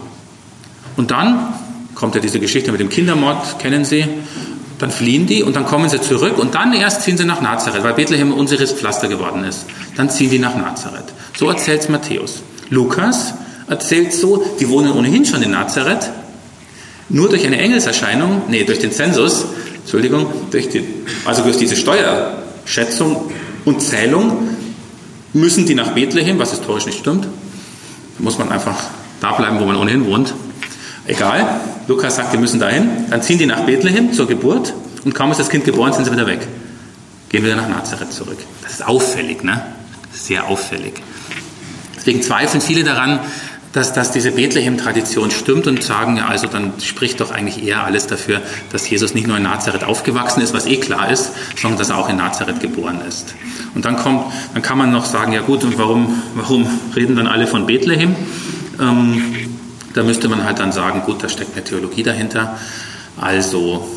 Und 0.97 1.11
dann 1.11 1.55
kommt 1.95 2.15
ja 2.15 2.21
diese 2.21 2.41
Geschichte 2.41 2.71
mit 2.71 2.81
dem 2.81 2.89
Kindermord, 2.89 3.59
kennen 3.59 3.85
Sie. 3.85 4.07
Dann 4.83 4.91
fliehen 4.91 5.29
die 5.29 5.45
und 5.45 5.55
dann 5.55 5.65
kommen 5.65 5.89
sie 5.89 6.01
zurück 6.01 6.39
und 6.39 6.57
dann 6.57 6.73
erst 6.73 7.03
ziehen 7.03 7.17
sie 7.17 7.25
nach 7.25 7.41
Nazareth, 7.41 7.85
weil 7.85 7.95
Bethlehem 7.95 8.33
unseres 8.33 8.73
Pflaster 8.73 9.07
geworden 9.07 9.45
ist. 9.45 9.65
Dann 9.97 10.11
ziehen 10.11 10.29
die 10.29 10.41
nach 10.41 10.57
Nazareth. 10.57 11.05
So 11.39 11.49
erzählt 11.49 11.89
Matthäus. 11.89 12.43
Lukas 12.69 13.33
erzählt 13.69 14.13
so, 14.13 14.45
die 14.59 14.69
wohnen 14.69 14.91
ohnehin 14.91 15.25
schon 15.25 15.41
in 15.41 15.53
Nazareth. 15.53 16.11
Nur 17.11 17.29
durch 17.29 17.47
eine 17.47 17.61
Engelserscheinung, 17.61 18.43
nee, 18.49 18.65
durch 18.65 18.81
den 18.81 18.91
Zensus, 18.91 19.45
Entschuldigung, 19.83 20.27
durch 20.51 20.69
die, 20.69 20.83
also 21.27 21.43
durch 21.43 21.59
diese 21.59 21.77
Steuerschätzung 21.77 23.31
und 23.65 23.83
Zählung 23.83 24.49
müssen 25.33 25.65
die 25.65 25.77
nach 25.77 25.93
Bethlehem, 25.93 26.41
was 26.41 26.51
historisch 26.51 26.87
nicht 26.87 26.99
stimmt. 26.99 27.29
Muss 28.19 28.37
man 28.37 28.51
einfach 28.51 28.83
da 29.21 29.31
bleiben, 29.31 29.61
wo 29.61 29.65
man 29.65 29.77
ohnehin 29.77 30.07
wohnt. 30.07 30.35
Egal, 31.13 31.61
Lukas 31.89 32.17
sagt, 32.17 32.33
die 32.33 32.39
müssen 32.39 32.59
dahin. 32.59 32.89
Dann 33.11 33.21
ziehen 33.21 33.37
die 33.37 33.45
nach 33.45 33.61
Bethlehem 33.61 34.15
zur 34.15 34.27
Geburt 34.27 34.73
und 35.05 35.15
kaum 35.15 35.31
ist 35.31 35.37
das 35.37 35.51
Kind 35.51 35.67
geboren, 35.67 35.93
sind 35.93 36.07
sie 36.07 36.13
wieder 36.13 36.27
weg. 36.27 36.41
Gehen 37.29 37.45
wieder 37.45 37.55
nach 37.55 37.69
Nazareth 37.69 38.15
zurück. 38.15 38.39
Das 38.63 38.73
ist 38.73 38.87
auffällig, 38.87 39.45
ne? 39.45 39.63
Sehr 40.11 40.49
auffällig. 40.49 40.95
Deswegen 41.95 42.23
zweifeln 42.23 42.63
viele 42.63 42.83
daran, 42.83 43.21
dass, 43.75 43.93
dass 43.93 44.11
diese 44.11 44.33
Bethlehem-Tradition 44.33 45.31
stimmt 45.31 45.67
und 45.67 45.83
sagen, 45.83 46.17
ja, 46.17 46.29
also 46.29 46.47
dann 46.47 46.73
spricht 46.83 47.21
doch 47.21 47.31
eigentlich 47.31 47.63
eher 47.63 47.85
alles 47.85 48.07
dafür, 48.07 48.41
dass 48.71 48.89
Jesus 48.89 49.13
nicht 49.13 49.27
nur 49.27 49.37
in 49.37 49.43
Nazareth 49.43 49.85
aufgewachsen 49.85 50.41
ist, 50.41 50.55
was 50.55 50.65
eh 50.65 50.79
klar 50.79 51.11
ist, 51.11 51.33
sondern 51.61 51.79
dass 51.79 51.91
er 51.91 51.99
auch 51.99 52.09
in 52.09 52.17
Nazareth 52.17 52.61
geboren 52.61 53.03
ist. 53.07 53.35
Und 53.75 53.85
dann 53.85 53.97
kommt, 53.97 54.33
dann 54.55 54.63
kann 54.63 54.79
man 54.79 54.91
noch 54.91 55.05
sagen, 55.05 55.33
ja 55.33 55.43
gut, 55.43 55.63
und 55.63 55.77
warum, 55.77 56.23
warum 56.35 56.67
reden 56.97 57.17
dann 57.17 57.27
alle 57.27 57.47
von 57.47 57.67
Bethlehem? 57.67 58.17
Ähm, 58.81 59.42
da 59.95 60.03
müsste 60.03 60.29
man 60.29 60.45
halt 60.45 60.59
dann 60.59 60.73
sagen, 60.73 61.03
gut, 61.05 61.23
da 61.23 61.29
steckt 61.29 61.55
eine 61.55 61.65
Theologie 61.65 62.03
dahinter. 62.03 62.59
Also 63.21 63.89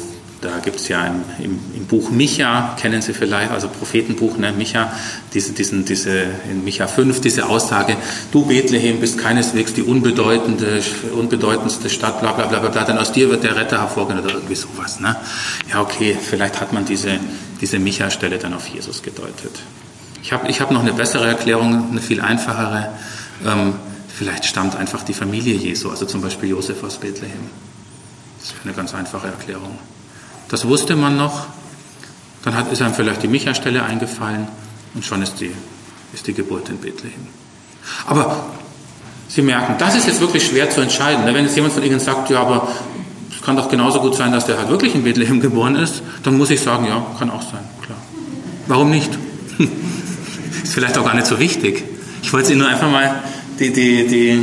da 0.46 0.60
gibt 0.60 0.80
es 0.80 0.88
ja 0.90 1.06
im, 1.08 1.24
im, 1.40 1.60
im, 1.76 1.86
Buch 1.88 2.12
Micha, 2.12 2.76
kennen 2.80 3.02
Sie 3.02 3.14
vielleicht, 3.14 3.52
also 3.52 3.68
Prophetenbuch, 3.68 4.38
ne, 4.38 4.52
Micha, 4.52 4.92
diese, 5.34 5.54
diesen, 5.54 5.86
diese, 5.86 6.24
in 6.50 6.64
Micha 6.64 6.88
5, 6.88 7.22
diese 7.22 7.48
Aussage, 7.48 7.96
du 8.32 8.46
Bethlehem 8.46 9.00
bist 9.00 9.18
keineswegs 9.18 9.74
die 9.74 9.82
unbedeutende, 9.82 10.82
unbedeutendste 11.18 11.90
Stadt, 11.90 12.20
bla 12.22 12.34
bla 12.34 12.46
bla 12.46 12.60
bla, 12.60 12.84
denn 12.84 12.98
aus 12.98 13.12
dir 13.12 13.30
wird 13.30 13.44
der 13.44 13.56
Retter 13.56 13.80
hervorgehen 13.80 14.20
oder 14.20 14.36
irgendwie 14.36 14.56
sowas. 14.56 15.00
Ne? 15.00 15.16
Ja, 15.72 15.82
okay, 15.82 16.18
vielleicht 16.22 16.62
hat 16.62 16.74
man 16.74 16.86
diese, 16.86 17.20
diese 17.62 17.80
Micha-Stelle 17.80 18.38
dann 18.38 18.54
auf 18.54 18.68
Jesus 18.68 19.02
gedeutet. 19.02 19.52
Ich 20.22 20.32
habe 20.32 20.48
ich 20.48 20.62
hab 20.62 20.72
noch 20.72 20.82
eine 20.82 20.94
bessere 20.94 21.28
Erklärung, 21.28 21.90
eine 21.92 22.02
viel 22.02 22.22
einfachere. 22.22 22.90
Ähm, 23.46 23.76
vielleicht 24.16 24.46
stammt 24.46 24.76
einfach 24.76 25.04
die 25.04 25.14
Familie 25.14 25.56
Jesu, 25.56 25.90
also 25.90 26.06
zum 26.06 26.22
Beispiel 26.22 26.50
Josef 26.50 26.84
aus 26.84 26.98
Bethlehem. 26.98 27.50
Das 28.40 28.54
wäre 28.54 28.64
eine 28.64 28.74
ganz 28.74 28.94
einfache 28.94 29.28
Erklärung. 29.28 29.78
Das 30.48 30.68
wusste 30.68 30.96
man 30.96 31.18
noch. 31.18 31.48
Dann 32.44 32.56
hat, 32.56 32.72
ist 32.72 32.82
einem 32.82 32.94
vielleicht 32.94 33.24
die 33.24 33.28
Micha-Stelle 33.28 33.84
eingefallen 33.84 34.48
und 34.94 35.04
schon 35.04 35.22
ist 35.22 35.42
die, 35.42 35.52
ist 36.14 36.28
die 36.28 36.34
Geburt 36.34 36.70
in 36.70 36.78
Bethlehem. 36.78 37.28
Aber 38.08 38.46
Sie 39.28 39.42
merken, 39.42 39.76
das 39.80 39.96
ist 39.96 40.08
jetzt 40.08 40.22
wirklich 40.22 40.46
schwer 40.46 40.70
zu 40.70 40.82
entscheiden. 40.82 41.26
Wenn 41.26 41.44
jetzt 41.44 41.56
jemand 41.56 41.74
von 41.74 41.84
Ihnen 41.84 42.00
sagt, 42.00 42.30
ja, 42.30 42.42
aber 42.42 42.68
es 43.36 43.42
kann 43.42 43.58
doch 43.58 43.70
genauso 43.70 44.00
gut 44.00 44.16
sein, 44.16 44.32
dass 44.32 44.46
der 44.46 44.58
halt 44.58 44.70
wirklich 44.70 44.94
in 44.94 45.04
Bethlehem 45.04 45.42
geboren 45.42 45.76
ist, 45.76 46.04
dann 46.24 46.38
muss 46.38 46.52
ich 46.52 46.62
sagen, 46.62 46.86
ja, 46.86 47.06
kann 47.18 47.32
auch 47.32 47.42
sein, 47.42 47.64
klar. 47.84 47.98
Warum 48.68 48.92
nicht? 48.92 49.10
ist 50.64 50.74
vielleicht 50.74 50.98
auch 50.98 51.06
gar 51.06 51.16
nicht 51.16 51.28
so 51.28 51.40
wichtig. 51.40 51.84
Ich 52.22 52.32
wollte 52.32 52.52
Ihnen 52.52 52.62
nur 52.62 52.70
einfach 52.70 52.90
mal 52.90 53.24
die, 53.60 53.72
die, 53.72 54.08
die, 54.08 54.40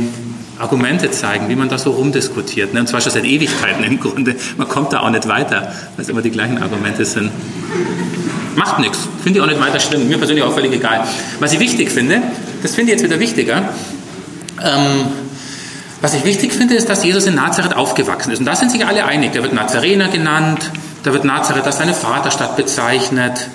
Argumente 0.59 1.09
zeigen, 1.09 1.49
wie 1.49 1.55
man 1.55 1.67
da 1.67 1.77
so 1.77 1.91
rumdiskutiert. 1.91 2.73
Ne? 2.73 2.81
Und 2.81 2.87
zwar 2.87 3.01
schon 3.01 3.11
seit 3.11 3.25
Ewigkeiten 3.25 3.83
im 3.83 3.99
Grunde. 3.99 4.35
Man 4.55 4.67
kommt 4.67 4.93
da 4.93 4.99
auch 4.99 5.09
nicht 5.09 5.27
weiter, 5.27 5.73
weil 5.95 6.03
es 6.03 6.09
immer 6.09 6.21
die 6.21 6.29
gleichen 6.29 6.61
Argumente 6.61 7.05
sind. 7.05 7.31
Macht 8.55 8.79
nichts. 8.79 8.99
Finde 9.23 9.39
ich 9.39 9.43
auch 9.43 9.49
nicht 9.49 9.59
weiter 9.59 9.79
schlimm. 9.79 10.07
Mir 10.07 10.17
persönlich 10.17 10.43
auch 10.43 10.53
völlig 10.53 10.71
egal. 10.71 11.07
Was 11.39 11.53
ich 11.53 11.59
wichtig 11.59 11.91
finde, 11.91 12.21
das 12.61 12.75
finde 12.75 12.93
ich 12.93 12.99
jetzt 12.99 13.09
wieder 13.09 13.19
wichtiger. 13.19 13.69
Ähm, 14.63 15.05
was 16.01 16.13
ich 16.13 16.23
wichtig 16.23 16.53
finde, 16.53 16.75
ist, 16.75 16.87
dass 16.87 17.03
Jesus 17.03 17.25
in 17.25 17.35
Nazareth 17.35 17.75
aufgewachsen 17.75 18.31
ist. 18.31 18.39
Und 18.39 18.45
da 18.45 18.55
sind 18.55 18.71
sich 18.71 18.85
alle 18.85 19.05
einig. 19.05 19.31
Da 19.33 19.41
wird 19.41 19.53
Nazarener 19.53 20.09
genannt, 20.09 20.69
da 21.03 21.13
wird 21.13 21.25
Nazareth 21.25 21.65
als 21.65 21.77
seine 21.77 21.93
Vaterstadt 21.93 22.55
bezeichnet 22.55 23.47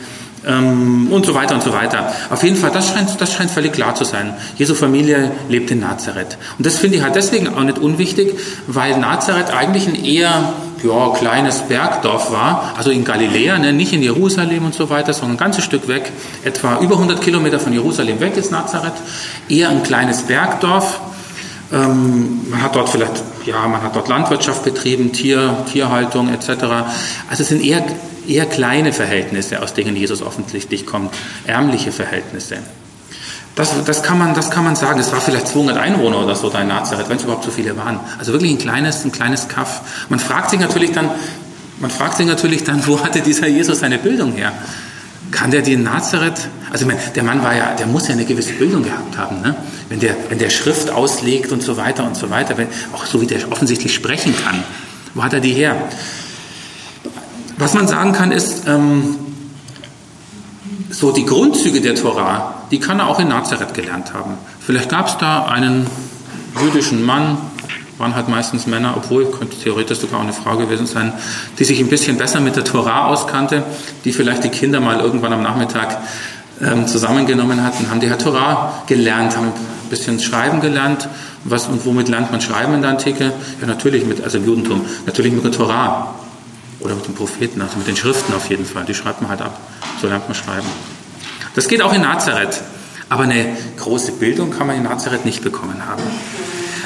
ähm, 0.47 1.09
und 1.11 1.27
so 1.27 1.35
weiter 1.35 1.55
und 1.55 1.63
so 1.63 1.73
weiter. 1.73 2.13
Auf 2.31 2.43
jeden 2.43 2.57
Fall, 2.57 2.71
das 2.71 2.89
scheint, 2.89 3.21
das 3.21 3.33
scheint 3.33 3.51
völlig 3.51 3.73
klar 3.73 3.95
zu 3.95 4.05
sein. 4.05 4.35
Jesu 4.57 4.75
Familie 4.75 5.31
lebt 5.49 5.71
in 5.71 5.81
Nazareth. 5.81 6.39
Und 6.57 6.67
das 6.67 6.79
finde 6.79 6.97
ich 6.97 7.03
halt 7.03 7.15
deswegen 7.15 7.49
auch 7.49 7.63
nicht 7.63 7.79
unwichtig, 7.79 8.39
weil 8.67 8.99
Nazareth 8.99 9.51
eigentlich 9.51 9.87
ein 9.87 9.95
eher 9.95 10.53
ja, 10.83 11.09
kleines 11.11 11.63
Bergdorf 11.63 12.31
war, 12.31 12.75
also 12.77 12.91
in 12.91 13.05
Galiläa, 13.05 13.59
ne, 13.59 13.73
nicht 13.73 13.93
in 13.93 14.03
Jerusalem 14.03 14.65
und 14.65 14.75
so 14.75 14.91
weiter, 14.91 15.13
sondern 15.13 15.37
ein 15.37 15.39
ganzes 15.39 15.65
Stück 15.65 15.89
weg, 15.89 16.13
etwa 16.45 16.79
über 16.81 16.95
100 16.95 17.21
Kilometer 17.21 17.59
von 17.59 17.73
Jerusalem 17.73 18.21
weg 18.21 18.37
ist 18.37 18.53
Nazareth, 18.53 18.95
eher 19.49 19.71
ein 19.71 19.83
kleines 19.83 20.23
Bergdorf. 20.23 21.01
Ähm, 21.73 22.51
man 22.51 22.63
hat 22.63 22.75
dort 22.75 22.89
vielleicht, 22.89 23.23
ja, 23.45 23.67
man 23.69 23.83
hat 23.83 23.95
dort 23.95 24.09
Landwirtschaft 24.09 24.65
betrieben, 24.65 25.13
Tier, 25.13 25.65
Tierhaltung 25.71 26.33
etc. 26.33 26.49
Also 27.29 27.43
es 27.43 27.49
sind 27.49 27.65
eher 27.65 27.85
eher 28.29 28.47
kleine 28.47 28.93
Verhältnisse, 28.93 29.63
aus 29.63 29.75
denen 29.75 29.97
Jesus 29.97 30.23
offensichtlich 30.23 30.87
kommt, 30.87 31.15
ärmliche 31.47 31.93
Verhältnisse. 31.93 32.59
Das, 33.55 33.73
das, 33.85 34.03
kann 34.05 34.19
man, 34.19 34.35
das 34.35 34.51
kann 34.51 34.63
man 34.63 34.77
sagen. 34.77 35.01
Es 35.01 35.11
war 35.11 35.21
vielleicht 35.21 35.49
200 35.49 35.79
Einwohner 35.79 36.23
oder 36.23 36.37
so 36.37 36.49
da 36.49 36.61
in 36.61 36.69
Nazareth, 36.69 37.09
wenn 37.09 37.17
es 37.17 37.25
überhaupt 37.25 37.45
so 37.45 37.51
viele 37.51 37.77
waren. 37.77 37.99
Also 38.19 38.33
wirklich 38.33 38.53
ein 38.53 38.59
kleines, 38.59 39.05
ein 39.05 39.11
kleines 39.11 39.49
Kaff. 39.49 40.07
Man 40.09 40.21
fragt 40.21 40.51
sich 40.51 40.61
natürlich 40.61 40.93
dann, 40.93 41.11
man 41.81 41.91
fragt 41.91 42.19
sich 42.19 42.27
natürlich 42.27 42.63
dann, 42.63 42.83
wo 42.87 43.03
hatte 43.03 43.21
dieser 43.21 43.49
Jesus 43.49 43.81
seine 43.81 43.99
Bildung 43.99 44.33
her? 44.33 44.53
Kann 45.31 45.51
der 45.51 45.63
die 45.63 45.75
in 45.75 45.83
Nazareth? 45.83 46.49
Also 46.71 46.87
der 47.15 47.23
Mann 47.23 47.43
war 47.43 47.55
ja, 47.55 47.75
der 47.75 47.87
muss 47.87 48.09
ja 48.09 48.15
eine 48.15 48.25
gewisse 48.25 48.53
Bildung 48.53 48.83
gehabt 48.83 49.17
haben, 49.17 49.41
ne? 49.41 49.57
Wenn 49.89 50.01
der, 50.01 50.17
wenn 50.29 50.39
der 50.39 50.51
Schrift 50.51 50.91
auslegt 50.91 51.51
und 51.53 51.63
so 51.63 51.77
weiter 51.77 52.05
und 52.05 52.17
so 52.17 52.29
weiter, 52.31 52.59
wenn, 52.59 52.69
auch 52.93 53.07
so 53.07 53.21
wie 53.21 53.27
der 53.27 53.51
offensichtlich 53.51 53.95
sprechen 53.95 54.35
kann. 54.45 54.63
Wo 55.15 55.23
hat 55.23 55.33
er 55.33 55.41
die 55.41 55.53
her? 55.53 55.77
Was 57.57 57.75
man 57.75 57.89
sagen 57.89 58.13
kann, 58.13 58.33
ist, 58.33 58.67
ähm, 58.67 59.17
so 60.91 61.13
die 61.13 61.25
Grundzüge 61.25 61.81
der 61.81 61.95
Tora, 61.95 62.55
die 62.71 62.81
kann 62.81 62.99
er 63.01 63.09
auch 63.09 63.19
in 63.19 63.29
Nazareth 63.29 63.75
gelernt 63.75 64.13
haben. 64.15 64.35
Vielleicht 64.61 64.89
gab 64.89 65.09
es 65.09 65.17
da 65.19 65.47
einen 65.47 65.87
jüdischen 66.63 67.05
Mann, 67.05 67.39
waren 67.99 68.15
halt 68.15 68.29
meistens 68.29 68.67
Männer, 68.67 68.95
obwohl 68.97 69.31
könnte 69.31 69.57
theoretisch 69.57 69.99
sogar 69.99 70.21
auch 70.21 70.25
eine 70.25 70.33
Frau 70.33 70.57
gewesen 70.57 70.87
sein, 70.87 71.13
die 71.59 71.65
sich 71.65 71.81
ein 71.81 71.89
bisschen 71.89 72.17
besser 72.17 72.41
mit 72.41 72.57
der 72.57 72.65
Tora 72.65 73.07
auskannte, 73.07 73.65
die 74.05 74.13
vielleicht 74.13 74.45
die 74.45 74.49
Kinder 74.49 74.81
mal 74.81 75.01
irgendwann 75.01 75.33
am 75.33 75.43
Nachmittag 75.43 75.99
ähm, 76.63 76.87
zusammengenommen 76.87 77.63
hatten, 77.63 77.91
haben 77.91 78.01
die 78.01 78.11
halt 78.11 78.23
Tora 78.23 78.83
gelernt, 78.87 79.37
haben 79.37 79.49
ein 79.49 79.91
bisschen 79.91 80.21
schreiben 80.21 80.61
gelernt. 80.61 81.09
Was 81.45 81.67
und 81.69 81.85
womit 81.87 82.09
lernt 82.09 82.31
man 82.31 82.41
schreiben 82.41 82.75
in 82.75 82.83
der 82.83 82.91
Antike? 82.91 83.33
Ja, 83.61 83.67
natürlich 83.67 84.05
mit, 84.05 84.23
also 84.23 84.39
im 84.39 84.47
Judentum, 84.47 84.85
natürlich 85.07 85.33
mit 85.33 85.45
der 85.45 85.53
Tora. 85.53 86.15
Oder 86.81 86.95
mit 86.95 87.07
den 87.07 87.15
Propheten, 87.15 87.61
also 87.61 87.77
mit 87.77 87.89
den 87.89 87.97
Schriften 87.97 88.33
auf 88.35 88.49
jeden 88.49 88.65
Fall. 88.65 88.85
Die 88.85 88.95
schreibt 88.95 89.21
man 89.21 89.31
halt 89.31 89.43
ab. 89.43 89.59
So 90.01 90.07
lernt 90.07 90.29
man 90.29 90.35
schreiben. 90.37 90.69
Das 91.57 91.67
geht 91.67 91.83
auch 91.83 91.93
in 91.93 92.03
Nazareth. 92.03 92.61
Aber 93.09 93.25
eine 93.25 93.57
große 93.79 94.13
Bildung 94.13 94.51
kann 94.51 94.67
man 94.67 94.77
in 94.77 94.85
Nazareth 94.85 95.25
nicht 95.25 95.43
bekommen 95.43 95.87
haben. 95.89 96.03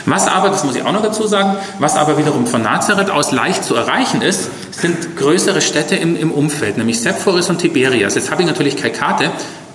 Was 0.07 0.27
aber, 0.27 0.49
das 0.49 0.65
muss 0.65 0.75
ich 0.75 0.83
auch 0.83 0.93
noch 0.93 1.03
dazu 1.03 1.27
sagen, 1.27 1.57
was 1.79 1.97
aber 1.97 2.19
wiederum 2.19 2.47
von 2.47 2.63
Nazareth 2.63 3.11
aus 3.11 3.33
leicht 3.33 3.65
zu 3.65 3.75
erreichen 3.75 4.23
ist, 4.23 4.51
sind 4.73 5.17
größere 5.17 5.61
Städte 5.61 5.95
im, 5.97 6.17
im 6.17 6.33
Umfeld, 6.33 6.77
nämlich 6.79 7.01
Sepphoris 7.01 7.51
und 7.51 7.59
Tiberias. 7.59 8.15
Jetzt 8.15 8.31
habe 8.31 8.43
ich 8.43 8.49
natürlich 8.49 8.77
keine 8.77 8.93
Karte, 8.93 9.31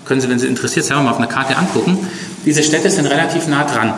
können 0.05 0.21
Sie, 0.21 0.29
wenn 0.29 0.39
Sie 0.39 0.47
interessiert, 0.47 0.85
selber 0.85 1.03
mal 1.03 1.11
auf 1.11 1.17
einer 1.17 1.27
Karte 1.27 1.57
angucken. 1.57 2.07
Diese 2.45 2.63
Städte 2.63 2.89
sind 2.89 3.05
relativ 3.05 3.47
nah 3.47 3.63
dran. 3.63 3.93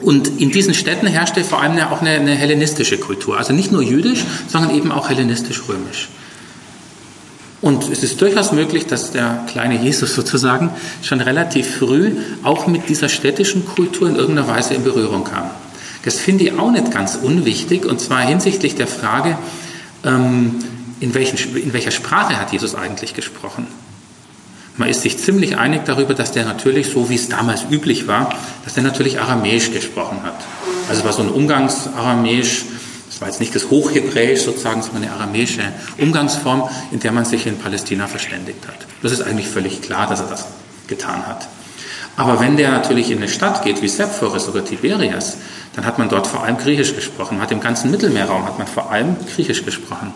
Und 0.00 0.40
in 0.40 0.50
diesen 0.50 0.74
Städten 0.74 1.06
herrschte 1.06 1.42
vor 1.42 1.60
allem 1.60 1.78
auch 1.78 2.00
eine, 2.00 2.10
eine 2.10 2.34
hellenistische 2.34 2.98
Kultur. 2.98 3.36
Also 3.36 3.52
nicht 3.52 3.72
nur 3.72 3.82
jüdisch, 3.82 4.24
sondern 4.46 4.74
eben 4.74 4.92
auch 4.92 5.08
hellenistisch-römisch. 5.08 6.08
Und 7.60 7.88
es 7.90 8.04
ist 8.04 8.20
durchaus 8.20 8.52
möglich, 8.52 8.86
dass 8.86 9.10
der 9.10 9.44
kleine 9.48 9.76
Jesus 9.82 10.14
sozusagen 10.14 10.70
schon 11.02 11.20
relativ 11.20 11.78
früh 11.78 12.12
auch 12.44 12.66
mit 12.68 12.88
dieser 12.88 13.08
städtischen 13.08 13.66
Kultur 13.66 14.08
in 14.08 14.16
irgendeiner 14.16 14.48
Weise 14.48 14.74
in 14.74 14.84
Berührung 14.84 15.24
kam. 15.24 15.50
Das 16.04 16.18
finde 16.18 16.44
ich 16.44 16.58
auch 16.58 16.70
nicht 16.70 16.92
ganz 16.92 17.18
unwichtig, 17.20 17.84
und 17.84 18.00
zwar 18.00 18.20
hinsichtlich 18.20 18.76
der 18.76 18.86
Frage, 18.86 19.36
ähm, 20.04 20.54
in, 21.00 21.14
welchen, 21.14 21.56
in 21.56 21.72
welcher 21.72 21.90
Sprache 21.90 22.38
hat 22.38 22.52
Jesus 22.52 22.74
eigentlich 22.74 23.14
gesprochen? 23.14 23.66
Man 24.76 24.88
ist 24.88 25.02
sich 25.02 25.18
ziemlich 25.18 25.56
einig 25.56 25.84
darüber, 25.84 26.14
dass 26.14 26.30
der 26.30 26.44
natürlich, 26.44 26.90
so 26.90 27.10
wie 27.10 27.16
es 27.16 27.28
damals 27.28 27.64
üblich 27.68 28.06
war, 28.06 28.32
dass 28.64 28.74
der 28.74 28.84
natürlich 28.84 29.20
Aramäisch 29.20 29.72
gesprochen 29.72 30.22
hat. 30.22 30.36
Also 30.88 31.04
war 31.04 31.12
so 31.12 31.22
ein 31.22 31.30
Umgangsaramäisch, 31.30 32.62
das 33.18 33.22
war 33.22 33.28
jetzt 33.30 33.40
nicht 33.40 33.52
das 33.52 33.68
Hochhebräisch 33.68 34.42
sozusagen, 34.42 34.80
sondern 34.80 35.02
eine 35.02 35.12
aramäische 35.12 35.62
Umgangsform, 35.98 36.70
in 36.92 37.00
der 37.00 37.10
man 37.10 37.24
sich 37.24 37.48
in 37.48 37.58
Palästina 37.58 38.06
verständigt 38.06 38.68
hat. 38.68 38.76
Das 39.02 39.10
ist 39.10 39.22
eigentlich 39.22 39.48
völlig 39.48 39.82
klar, 39.82 40.06
dass 40.06 40.20
er 40.20 40.28
das 40.28 40.46
getan 40.86 41.26
hat. 41.26 41.48
Aber 42.16 42.38
wenn 42.38 42.56
der 42.56 42.70
natürlich 42.70 43.10
in 43.10 43.18
eine 43.18 43.26
Stadt 43.26 43.64
geht, 43.64 43.82
wie 43.82 43.88
Sepphoris 43.88 44.48
oder 44.48 44.64
Tiberias, 44.64 45.38
dann 45.74 45.84
hat 45.84 45.98
man 45.98 46.08
dort 46.08 46.28
vor 46.28 46.44
allem 46.44 46.58
Griechisch 46.58 46.94
gesprochen. 46.94 47.38
Man 47.38 47.42
hat 47.42 47.50
im 47.50 47.60
ganzen 47.60 47.90
Mittelmeerraum 47.90 48.44
hat 48.46 48.56
man 48.56 48.68
vor 48.68 48.92
allem 48.92 49.16
Griechisch 49.34 49.64
gesprochen 49.64 50.14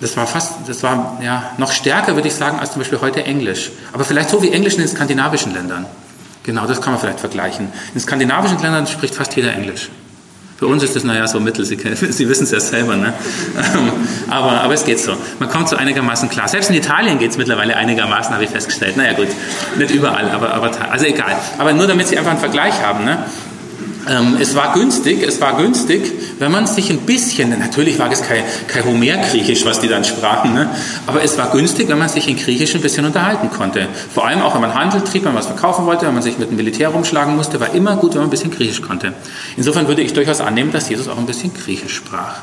das 0.00 0.16
war 0.16 0.26
fast, 0.26 0.66
das 0.66 0.82
war 0.82 1.18
ja 1.22 1.52
noch 1.58 1.72
stärker, 1.72 2.14
würde 2.14 2.28
ich 2.28 2.34
sagen, 2.34 2.58
als 2.58 2.72
zum 2.72 2.80
Beispiel 2.80 3.00
heute 3.02 3.22
Englisch. 3.22 3.70
Aber 3.92 4.04
vielleicht 4.04 4.30
so 4.30 4.42
wie 4.42 4.50
Englisch 4.50 4.74
in 4.74 4.80
den 4.80 4.88
skandinavischen 4.88 5.52
Ländern. 5.52 5.84
Genau, 6.42 6.66
das 6.66 6.80
kann 6.80 6.94
man 6.94 7.00
vielleicht 7.00 7.20
vergleichen. 7.20 7.70
In 7.94 8.00
skandinavischen 8.00 8.58
Ländern 8.60 8.86
spricht 8.86 9.14
fast 9.14 9.36
jeder 9.36 9.52
Englisch. 9.52 9.90
Für 10.60 10.66
uns 10.66 10.82
ist 10.82 10.94
das, 10.94 11.04
naja, 11.04 11.26
so 11.26 11.40
mittel, 11.40 11.64
Sie, 11.64 11.78
Sie 12.10 12.28
wissen 12.28 12.44
es 12.44 12.50
ja 12.50 12.60
selber, 12.60 12.94
ne? 12.94 13.14
aber, 14.28 14.60
aber 14.60 14.74
es 14.74 14.84
geht 14.84 15.00
so. 15.00 15.16
Man 15.38 15.48
kommt 15.48 15.70
so 15.70 15.76
einigermaßen 15.76 16.28
klar. 16.28 16.48
Selbst 16.48 16.68
in 16.68 16.76
Italien 16.76 17.18
geht 17.18 17.30
es 17.30 17.38
mittlerweile 17.38 17.76
einigermaßen, 17.76 18.34
habe 18.34 18.44
ich 18.44 18.50
festgestellt. 18.50 18.98
Naja, 18.98 19.14
gut, 19.14 19.28
nicht 19.78 19.90
überall, 19.90 20.30
aber, 20.30 20.52
aber 20.52 20.70
also 20.90 21.06
egal. 21.06 21.34
Aber 21.56 21.72
nur 21.72 21.86
damit 21.86 22.08
Sie 22.08 22.18
einfach 22.18 22.32
einen 22.32 22.40
Vergleich 22.40 22.74
haben, 22.82 23.06
ne? 23.06 23.24
Ähm, 24.08 24.36
es 24.40 24.54
war 24.54 24.72
günstig, 24.72 25.22
es 25.22 25.40
war 25.40 25.56
günstig, 25.56 26.12
wenn 26.38 26.50
man 26.50 26.66
sich 26.66 26.90
ein 26.90 27.00
bisschen, 27.00 27.50
natürlich 27.58 27.98
war 27.98 28.10
es 28.10 28.22
kein, 28.22 28.42
kein 28.66 28.84
Homer-Griechisch, 28.84 29.64
was 29.64 29.80
die 29.80 29.88
dann 29.88 30.04
sprachen, 30.04 30.54
ne? 30.54 30.70
aber 31.06 31.22
es 31.22 31.36
war 31.36 31.50
günstig, 31.50 31.88
wenn 31.88 31.98
man 31.98 32.08
sich 32.08 32.28
in 32.28 32.36
Griechisch 32.36 32.74
ein 32.74 32.80
bisschen 32.80 33.04
unterhalten 33.04 33.50
konnte. 33.50 33.88
Vor 34.12 34.26
allem 34.26 34.42
auch, 34.42 34.54
wenn 34.54 34.62
man 34.62 34.74
Handel 34.74 35.02
trieb, 35.02 35.24
wenn 35.24 35.32
man 35.32 35.40
was 35.40 35.46
verkaufen 35.46 35.86
wollte, 35.86 36.06
wenn 36.06 36.14
man 36.14 36.22
sich 36.22 36.38
mit 36.38 36.50
dem 36.50 36.56
Militär 36.56 36.88
rumschlagen 36.88 37.36
musste, 37.36 37.60
war 37.60 37.74
immer 37.74 37.96
gut, 37.96 38.12
wenn 38.12 38.20
man 38.20 38.28
ein 38.28 38.30
bisschen 38.30 38.50
Griechisch 38.50 38.82
konnte. 38.82 39.12
Insofern 39.56 39.86
würde 39.86 40.02
ich 40.02 40.12
durchaus 40.12 40.40
annehmen, 40.40 40.72
dass 40.72 40.88
Jesus 40.88 41.08
auch 41.08 41.18
ein 41.18 41.26
bisschen 41.26 41.52
Griechisch 41.52 41.94
sprach. 41.94 42.40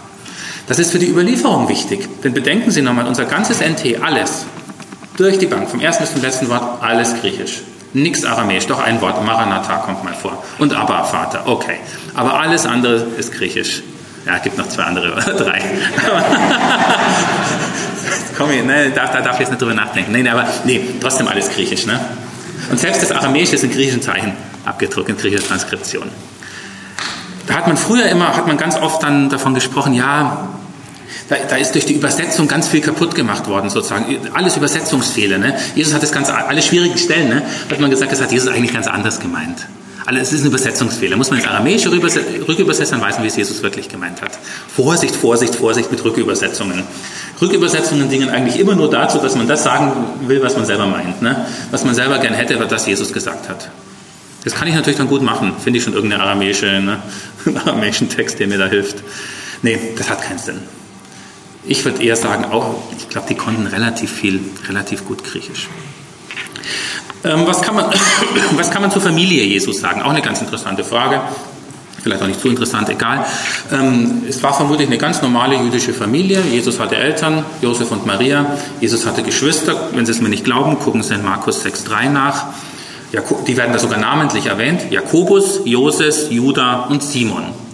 Das 0.68 0.80
ist 0.80 0.92
für 0.92 1.00
die 1.00 1.08
Überlieferung 1.08 1.70
wichtig, 1.70 2.08
denn 2.24 2.34
bedenken 2.34 2.72
Sie 2.72 2.82
nochmal, 2.82 3.08
unser 3.08 3.26
ganzes 3.26 3.62
NT, 3.62 4.02
alles, 4.04 4.46
durch 5.16 5.40
die 5.40 5.48
Bank, 5.48 5.70
vom 5.70 5.80
ersten 5.80 6.04
bis 6.04 6.14
zum 6.14 6.22
letzten 6.22 6.50
Wort, 6.50 6.84
alles 6.84 7.16
Griechisch. 7.22 7.62
Nichts 7.94 8.26
Aramäisch, 8.26 8.68
doch 8.68 8.80
ein 8.80 9.02
Wort, 9.02 9.24
Maranatha 9.26 9.78
kommt 9.78 10.04
mal 10.04 10.14
vor. 10.14 10.44
Und 10.60 10.74
Abba, 10.74 11.04
Vater, 11.04 11.48
okay. 11.48 11.78
Aber 12.14 12.40
alles 12.40 12.66
andere 12.66 12.96
ist 13.18 13.34
Griechisch. 13.34 13.82
Ja, 14.26 14.40
gibt 14.40 14.58
noch 14.58 14.68
zwei 14.68 14.84
andere, 14.84 15.16
drei. 15.38 15.62
Komm, 18.38 18.50
ne, 18.50 18.92
da, 18.94 19.08
da 19.08 19.22
darf 19.22 19.36
ich 19.36 19.40
jetzt 19.42 19.50
nicht 19.50 19.62
drüber 19.62 19.74
nachdenken. 19.74 20.12
Nee, 20.12 20.28
aber 20.30 20.46
nee, 20.66 20.82
trotzdem 21.00 21.28
alles 21.28 21.50
Griechisch. 21.50 21.86
Ne? 21.86 22.00
Und 22.70 22.80
selbst 22.80 23.02
das 23.02 23.12
Aramäische 23.12 23.56
ist 23.56 23.64
in 23.64 23.72
griechischen 23.72 24.02
Zeichen 24.02 24.34
abgedruckt, 24.66 25.10
in 25.10 25.18
griechischer 25.18 25.48
Transkription. 25.48 26.10
Da 27.48 27.54
hat 27.54 27.68
man 27.68 27.78
früher 27.78 28.06
immer, 28.08 28.36
hat 28.36 28.46
man 28.46 28.58
ganz 28.58 28.76
oft 28.76 29.02
dann 29.02 29.30
davon 29.30 29.54
gesprochen, 29.54 29.94
ja, 29.94 30.50
da, 31.30 31.36
da, 31.50 31.56
ist 31.58 31.74
durch 31.74 31.86
die 31.86 31.94
Übersetzung 31.94 32.48
ganz 32.48 32.68
viel 32.68 32.82
kaputt 32.82 33.16
gemacht 33.16 33.48
worden, 33.48 33.70
sozusagen. 33.70 34.18
Alles 34.34 34.56
Übersetzungsfehler. 34.56 35.38
Ne? 35.38 35.58
Jesus 35.76 35.94
hat 35.94 36.04
das 36.04 36.12
ganz, 36.12 36.30
alle 36.30 36.62
schwierigen 36.62 36.98
Stellen, 36.98 37.30
ne? 37.30 37.44
hat 37.70 37.80
man 37.80 37.90
gesagt, 37.90 38.12
das 38.12 38.22
hat 38.22 38.32
Jesus 38.32 38.48
eigentlich 38.48 38.74
ganz 38.74 38.88
anders 38.88 39.20
gemeint. 39.20 39.68
Also 40.08 40.22
es 40.22 40.32
ist 40.32 40.44
ein 40.44 40.48
Übersetzungsfehler. 40.48 41.18
Muss 41.18 41.32
man 41.32 41.40
ins 41.40 41.50
Aramäische 41.50 41.92
rückübersetzen, 41.92 42.98
dann 42.98 43.02
weiß 43.02 43.16
man, 43.16 43.24
wie 43.24 43.28
es 43.28 43.36
Jesus 43.36 43.62
wirklich 43.62 43.90
gemeint 43.90 44.22
hat. 44.22 44.32
Vorsicht, 44.74 45.14
Vorsicht, 45.14 45.54
Vorsicht 45.56 45.92
mit 45.92 46.02
Rückübersetzungen. 46.02 46.84
Rückübersetzungen 47.42 48.10
dienen 48.10 48.30
eigentlich 48.30 48.58
immer 48.58 48.76
nur 48.76 48.90
dazu, 48.90 49.18
dass 49.18 49.36
man 49.36 49.50
das 49.50 49.64
sagen 49.64 49.92
will, 50.22 50.42
was 50.42 50.56
man 50.56 50.66
selber 50.66 50.86
meint. 50.86 51.22
Ne? 51.22 51.46
Was 51.72 51.84
man 51.84 51.94
selber 51.94 52.20
gern 52.20 52.34
hätte, 52.34 52.58
was 52.58 52.86
Jesus 52.86 53.12
gesagt 53.12 53.50
hat. 53.50 53.70
Das 54.46 54.56
kann 54.56 54.70
ich 54.70 54.76
natürlich 54.76 54.98
dann 54.98 55.10
gut 55.10 55.24
machen. 55.24 55.52
Finde 55.62 55.80
ich 55.80 55.84
schon 55.84 55.94
irgendeinen 55.94 56.22
aramäische, 56.22 56.68
ne? 56.80 57.00
aramäischen 57.66 58.08
Text, 58.08 58.40
der 58.40 58.48
mir 58.48 58.58
da 58.58 58.68
hilft. 58.68 59.04
Nee, 59.62 59.78
das 59.98 60.10
hat 60.10 60.22
keinen 60.22 60.40
Sinn. 60.40 60.62
Ich 61.68 61.84
würde 61.84 62.02
eher 62.02 62.16
sagen, 62.16 62.46
auch, 62.46 62.76
ich 62.98 63.10
glaube, 63.10 63.28
die 63.28 63.36
konnten 63.36 63.68
relativ 63.68 64.12
viel, 64.12 64.40
relativ 64.68 65.06
gut 65.06 65.24
Griechisch. 65.24 65.68
Ähm, 67.24 67.46
was, 67.46 67.62
kann 67.62 67.76
man, 67.76 67.86
was 68.56 68.72
kann 68.72 68.82
man 68.82 68.92
zur 68.92 69.02
Familie 69.02 69.44
Jesus 69.44 69.80
sagen? 69.80 70.02
Auch 70.02 70.12
eine 70.12 70.22
ganz 70.22 70.42
interessante 70.42 70.84
Frage. 70.84 71.22
Vielleicht 72.02 72.22
auch 72.22 72.28
nicht 72.28 72.40
zu 72.40 72.48
interessant, 72.48 72.88
egal. 72.90 73.26
Ähm, 73.72 74.24
es 74.30 74.42
war 74.44 74.54
vermutlich 74.54 74.88
eine 74.88 74.98
ganz 74.98 75.22
normale 75.22 75.56
jüdische 75.58 75.94
Familie. 75.94 76.42
Jesus 76.42 76.80
hatte 76.80 76.96
Eltern, 76.96 77.44
Josef 77.62 77.92
und 77.92 78.06
Maria. 78.06 78.58
Jesus 78.80 79.06
hatte 79.06 79.24
Geschwister. 79.24 79.90
Wenn 79.94 80.06
Sie 80.06 80.12
es 80.12 80.22
mir 80.22 80.30
nicht 80.30 80.46
glauben, 80.46 80.80
gucken 80.80 81.04
Sie 81.04 81.16
in 81.16 81.24
Markus 81.24 81.66
6,3 81.66 82.10
nach. 82.10 82.46
Die 83.48 83.58
werden 83.58 83.74
da 83.74 83.80
sogar 83.80 84.00
namentlich 84.00 84.46
erwähnt. 84.46 84.92
Jakobus, 84.92 85.62
Joses, 85.66 86.28
Judah 86.30 86.88
und 86.90 87.04
Simon. 87.04 87.67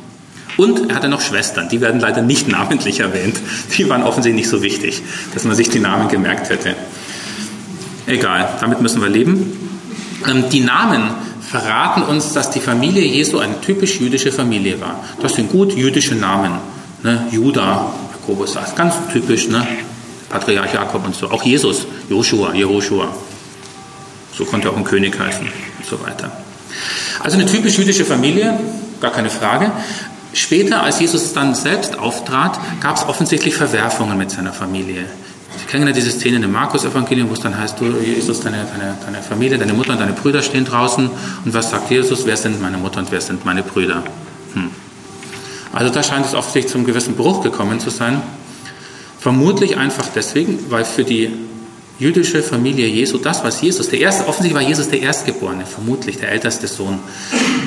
Und 0.57 0.89
er 0.89 0.95
hatte 0.95 1.07
noch 1.07 1.21
Schwestern, 1.21 1.69
die 1.69 1.81
werden 1.81 1.99
leider 1.99 2.21
nicht 2.21 2.47
namentlich 2.59 2.99
erwähnt. 2.99 3.39
Die 3.77 3.89
waren 3.89 4.03
offensichtlich 4.03 4.45
nicht 4.45 4.49
so 4.49 4.61
wichtig, 4.61 5.01
dass 5.33 5.43
man 5.43 5.55
sich 5.55 5.69
die 5.69 5.79
Namen 5.79 6.07
gemerkt 6.07 6.49
hätte. 6.49 6.75
Egal, 8.05 8.49
damit 8.59 8.81
müssen 8.81 9.01
wir 9.01 9.09
leben. 9.09 9.79
Ähm, 10.29 10.45
die 10.51 10.59
Namen 10.59 11.11
verraten 11.41 12.03
uns, 12.03 12.33
dass 12.33 12.49
die 12.51 12.59
Familie 12.59 13.05
Jesu 13.05 13.39
eine 13.39 13.61
typisch 13.61 13.99
jüdische 13.99 14.31
Familie 14.31 14.81
war. 14.81 15.03
Das 15.21 15.35
sind 15.35 15.51
gut 15.51 15.73
jüdische 15.73 16.15
Namen. 16.15 16.53
Ne? 17.03 17.27
Judah, 17.31 17.93
Jakobus, 18.13 18.53
das 18.53 18.75
ganz 18.75 18.95
typisch, 19.11 19.47
ne? 19.49 19.67
Patriarch 20.29 20.73
Jakob 20.73 21.05
und 21.05 21.15
so. 21.15 21.29
Auch 21.29 21.43
Jesus, 21.43 21.85
Joshua, 22.09 22.53
Jehoshua. 22.53 23.07
So 24.35 24.45
konnte 24.45 24.69
auch 24.69 24.77
ein 24.77 24.83
König 24.83 25.17
heißen 25.17 25.45
und 25.45 25.85
so 25.85 26.01
weiter. 26.03 26.31
Also 27.19 27.37
eine 27.37 27.45
typisch 27.45 27.77
jüdische 27.77 28.03
Familie, 28.03 28.59
gar 28.99 29.11
keine 29.11 29.29
Frage. 29.29 29.71
Später, 30.33 30.81
als 30.83 30.99
Jesus 30.99 31.33
dann 31.33 31.53
selbst 31.53 31.97
auftrat, 31.97 32.59
gab 32.81 32.97
es 32.97 33.07
offensichtlich 33.07 33.55
Verwerfungen 33.55 34.17
mit 34.17 34.31
seiner 34.31 34.51
Familie. 34.51 35.05
Sie 35.59 35.65
kennen 35.65 35.85
ja 35.85 35.93
diese 35.93 36.11
Szene 36.11 36.43
im 36.43 36.51
Markus-Evangelium, 36.51 37.29
wo 37.29 37.33
es 37.33 37.39
dann 37.39 37.57
heißt, 37.57 37.79
du, 37.79 37.85
Jesus, 38.03 38.39
deine, 38.41 38.65
deine, 38.65 38.95
deine 39.05 39.21
Familie, 39.21 39.59
deine 39.59 39.73
Mutter 39.73 39.93
und 39.93 40.01
deine 40.01 40.13
Brüder 40.13 40.41
stehen 40.41 40.65
draußen. 40.65 41.09
Und 41.45 41.53
was 41.53 41.69
sagt 41.69 41.91
Jesus? 41.91 42.25
Wer 42.25 42.37
sind 42.37 42.59
meine 42.61 42.77
Mutter 42.77 42.99
und 42.99 43.11
wer 43.11 43.21
sind 43.21 43.45
meine 43.45 43.61
Brüder? 43.61 44.03
Hm. 44.53 44.71
Also 45.71 45.93
da 45.93 46.01
scheint 46.01 46.25
es 46.25 46.33
offensichtlich 46.33 46.71
zum 46.71 46.85
gewissen 46.85 47.15
Bruch 47.15 47.43
gekommen 47.43 47.79
zu 47.79 47.91
sein. 47.91 48.21
Vermutlich 49.19 49.77
einfach 49.77 50.07
deswegen, 50.15 50.59
weil 50.69 50.85
für 50.85 51.03
die 51.03 51.31
jüdische 51.99 52.41
Familie 52.41 52.87
Jesu, 52.87 53.17
das, 53.17 53.43
was 53.43 53.61
Jesus, 53.61 53.89
der 53.89 53.99
erste, 53.99 54.27
offensichtlich 54.27 54.61
war 54.61 54.67
Jesus 54.67 54.89
der 54.89 55.01
Erstgeborene, 55.01 55.65
vermutlich 55.65 56.17
der 56.17 56.31
älteste 56.31 56.67
Sohn. 56.67 56.99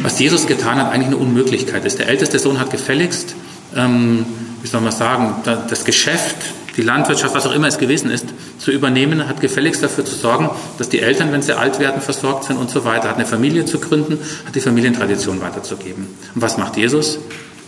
Was 0.02 0.18
Jesus 0.18 0.46
getan 0.46 0.78
hat, 0.78 0.92
eigentlich 0.92 1.08
eine 1.08 1.16
Unmöglichkeit 1.16 1.84
ist. 1.84 1.98
Der 1.98 2.08
älteste 2.08 2.38
Sohn 2.38 2.58
hat 2.58 2.70
gefälligst, 2.70 3.34
ähm, 3.74 4.26
wie 4.62 4.68
soll 4.68 4.80
man 4.80 4.92
sagen, 4.92 5.34
das 5.44 5.84
Geschäft, 5.84 6.36
die 6.76 6.82
Landwirtschaft, 6.82 7.34
was 7.34 7.46
auch 7.46 7.54
immer 7.54 7.68
es 7.68 7.78
gewesen 7.78 8.10
ist, 8.10 8.26
zu 8.58 8.70
übernehmen, 8.70 9.26
hat 9.28 9.40
gefälligst 9.40 9.82
dafür 9.82 10.04
zu 10.04 10.14
sorgen, 10.14 10.50
dass 10.76 10.88
die 10.88 11.00
Eltern, 11.00 11.32
wenn 11.32 11.40
sie 11.40 11.56
alt 11.56 11.78
werden, 11.78 12.02
versorgt 12.02 12.44
sind 12.44 12.58
und 12.58 12.68
so 12.68 12.84
weiter, 12.84 13.08
hat 13.08 13.16
eine 13.16 13.26
Familie 13.26 13.64
zu 13.64 13.78
gründen, 13.78 14.18
hat 14.44 14.54
die 14.54 14.60
Familientradition 14.60 15.40
weiterzugeben. 15.40 16.06
Und 16.34 16.42
was 16.42 16.58
macht 16.58 16.76
Jesus? 16.76 17.18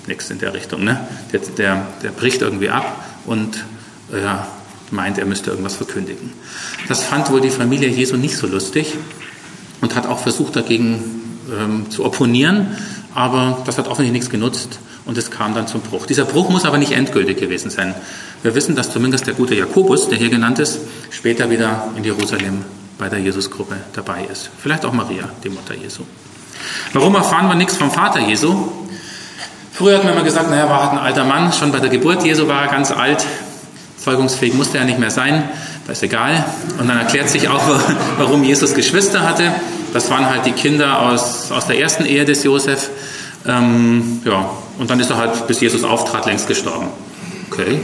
Nichts 0.06 0.30
in 0.30 0.38
der 0.38 0.52
Richtung. 0.52 0.84
Ne? 0.84 1.00
Der, 1.32 1.40
der, 1.56 1.86
der 2.02 2.10
bricht 2.10 2.42
irgendwie 2.42 2.68
ab 2.68 3.04
und 3.26 3.64
ja, 4.12 4.46
meint, 4.92 5.18
er 5.18 5.26
müsste 5.26 5.50
irgendwas 5.50 5.76
verkündigen. 5.76 6.32
Das 6.88 7.02
fand 7.02 7.30
wohl 7.30 7.40
die 7.40 7.50
Familie 7.50 7.88
Jesu 7.88 8.16
nicht 8.16 8.36
so 8.36 8.46
lustig 8.46 8.94
und 9.80 9.94
hat 9.94 10.06
auch 10.06 10.18
versucht 10.18 10.56
dagegen 10.56 11.02
ähm, 11.50 11.90
zu 11.90 12.04
opponieren, 12.04 12.76
aber 13.14 13.62
das 13.66 13.78
hat 13.78 13.86
offensichtlich 13.86 14.12
nichts 14.12 14.30
genutzt 14.30 14.78
und 15.04 15.16
es 15.16 15.30
kam 15.30 15.54
dann 15.54 15.66
zum 15.66 15.80
Bruch. 15.80 16.06
Dieser 16.06 16.24
Bruch 16.24 16.50
muss 16.50 16.64
aber 16.64 16.78
nicht 16.78 16.92
endgültig 16.92 17.38
gewesen 17.38 17.70
sein. 17.70 17.94
Wir 18.42 18.54
wissen, 18.54 18.76
dass 18.76 18.92
zumindest 18.92 19.26
der 19.26 19.34
gute 19.34 19.54
Jakobus, 19.54 20.08
der 20.08 20.18
hier 20.18 20.28
genannt 20.28 20.58
ist, 20.58 20.80
später 21.10 21.50
wieder 21.50 21.88
in 21.96 22.04
Jerusalem 22.04 22.64
bei 22.98 23.08
der 23.08 23.20
Jesusgruppe 23.20 23.76
dabei 23.94 24.24
ist. 24.30 24.50
Vielleicht 24.60 24.84
auch 24.84 24.92
Maria, 24.92 25.28
die 25.42 25.48
Mutter 25.48 25.74
Jesu. 25.74 26.02
Warum 26.92 27.14
erfahren 27.14 27.48
wir 27.48 27.54
nichts 27.54 27.76
vom 27.76 27.90
Vater 27.90 28.20
Jesu? 28.20 28.68
Früher 29.72 29.96
hat 29.96 30.04
man 30.04 30.14
immer 30.14 30.24
gesagt, 30.24 30.50
naja, 30.50 30.68
war 30.68 30.82
halt 30.82 30.92
ein 30.92 30.98
alter 30.98 31.24
Mann, 31.24 31.52
schon 31.52 31.70
bei 31.70 31.78
der 31.78 31.88
Geburt 31.88 32.24
Jesu 32.24 32.48
war 32.48 32.62
er 32.62 32.68
ganz 32.68 32.90
alt, 32.90 33.24
zeugungsfähig 34.08 34.54
musste 34.54 34.78
er 34.78 34.84
nicht 34.84 34.98
mehr 34.98 35.10
sein, 35.10 35.44
das 35.86 35.98
ist 35.98 36.04
egal. 36.04 36.44
Und 36.78 36.88
dann 36.88 36.98
erklärt 36.98 37.28
sich 37.28 37.48
auch, 37.48 37.62
warum 38.18 38.42
Jesus 38.42 38.74
Geschwister 38.74 39.22
hatte. 39.22 39.52
Das 39.92 40.10
waren 40.10 40.26
halt 40.26 40.46
die 40.46 40.52
Kinder 40.52 41.02
aus, 41.02 41.52
aus 41.52 41.66
der 41.66 41.78
ersten 41.78 42.06
Ehe 42.06 42.24
des 42.24 42.42
Josef. 42.42 42.88
Ähm, 43.46 44.22
ja, 44.24 44.50
und 44.78 44.88
dann 44.90 44.98
ist 44.98 45.10
er 45.10 45.18
halt, 45.18 45.46
bis 45.46 45.60
Jesus 45.60 45.84
auftrat, 45.84 46.24
längst 46.24 46.48
gestorben. 46.48 46.86
Okay, 47.50 47.80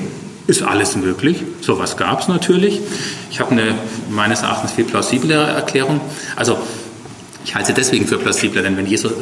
ist 0.47 0.63
alles 0.63 0.97
möglich. 0.97 1.43
Sowas 1.61 1.97
gab 1.99 2.21
es 2.21 2.29
natürlich. 2.29 2.81
Ich 3.31 3.41
habe 3.41 3.53
eine 3.53 3.75
meines 4.09 4.43
Erachtens 4.43 4.73
viel 4.73 4.85
plausiblere 4.85 5.47
Erklärung. 5.47 6.01
Also 6.37 6.57
ich 7.45 7.55
halte 7.55 7.75
deswegen 7.75 8.07
für 8.07 8.17
plausibler, 8.17 8.63
denn 8.63 8.79
wenn 8.79 8.87
Jesus, 8.87 9.13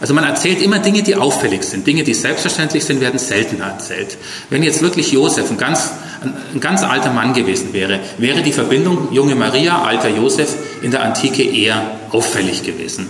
also 0.00 0.14
man 0.14 0.24
erzählt 0.24 0.60
immer 0.60 0.78
Dinge, 0.78 1.02
die 1.02 1.16
auffällig 1.16 1.64
sind. 1.64 1.86
Dinge, 1.86 2.04
die 2.04 2.14
selbstverständlich 2.14 2.84
sind, 2.84 3.00
werden 3.00 3.18
seltener 3.18 3.66
erzählt. 3.66 4.16
Wenn 4.50 4.62
jetzt 4.62 4.82
wirklich 4.82 5.12
Josef 5.12 5.50
ein 5.50 5.56
ganz, 5.56 5.90
ein 6.54 6.60
ganz 6.60 6.82
alter 6.82 7.12
Mann 7.12 7.32
gewesen 7.32 7.72
wäre, 7.72 8.00
wäre 8.18 8.42
die 8.42 8.52
Verbindung 8.52 9.08
junge 9.12 9.34
Maria, 9.34 9.82
alter 9.82 10.08
Josef 10.08 10.54
in 10.82 10.90
der 10.90 11.02
Antike 11.02 11.42
eher 11.42 11.98
auffällig 12.10 12.62
gewesen. 12.62 13.08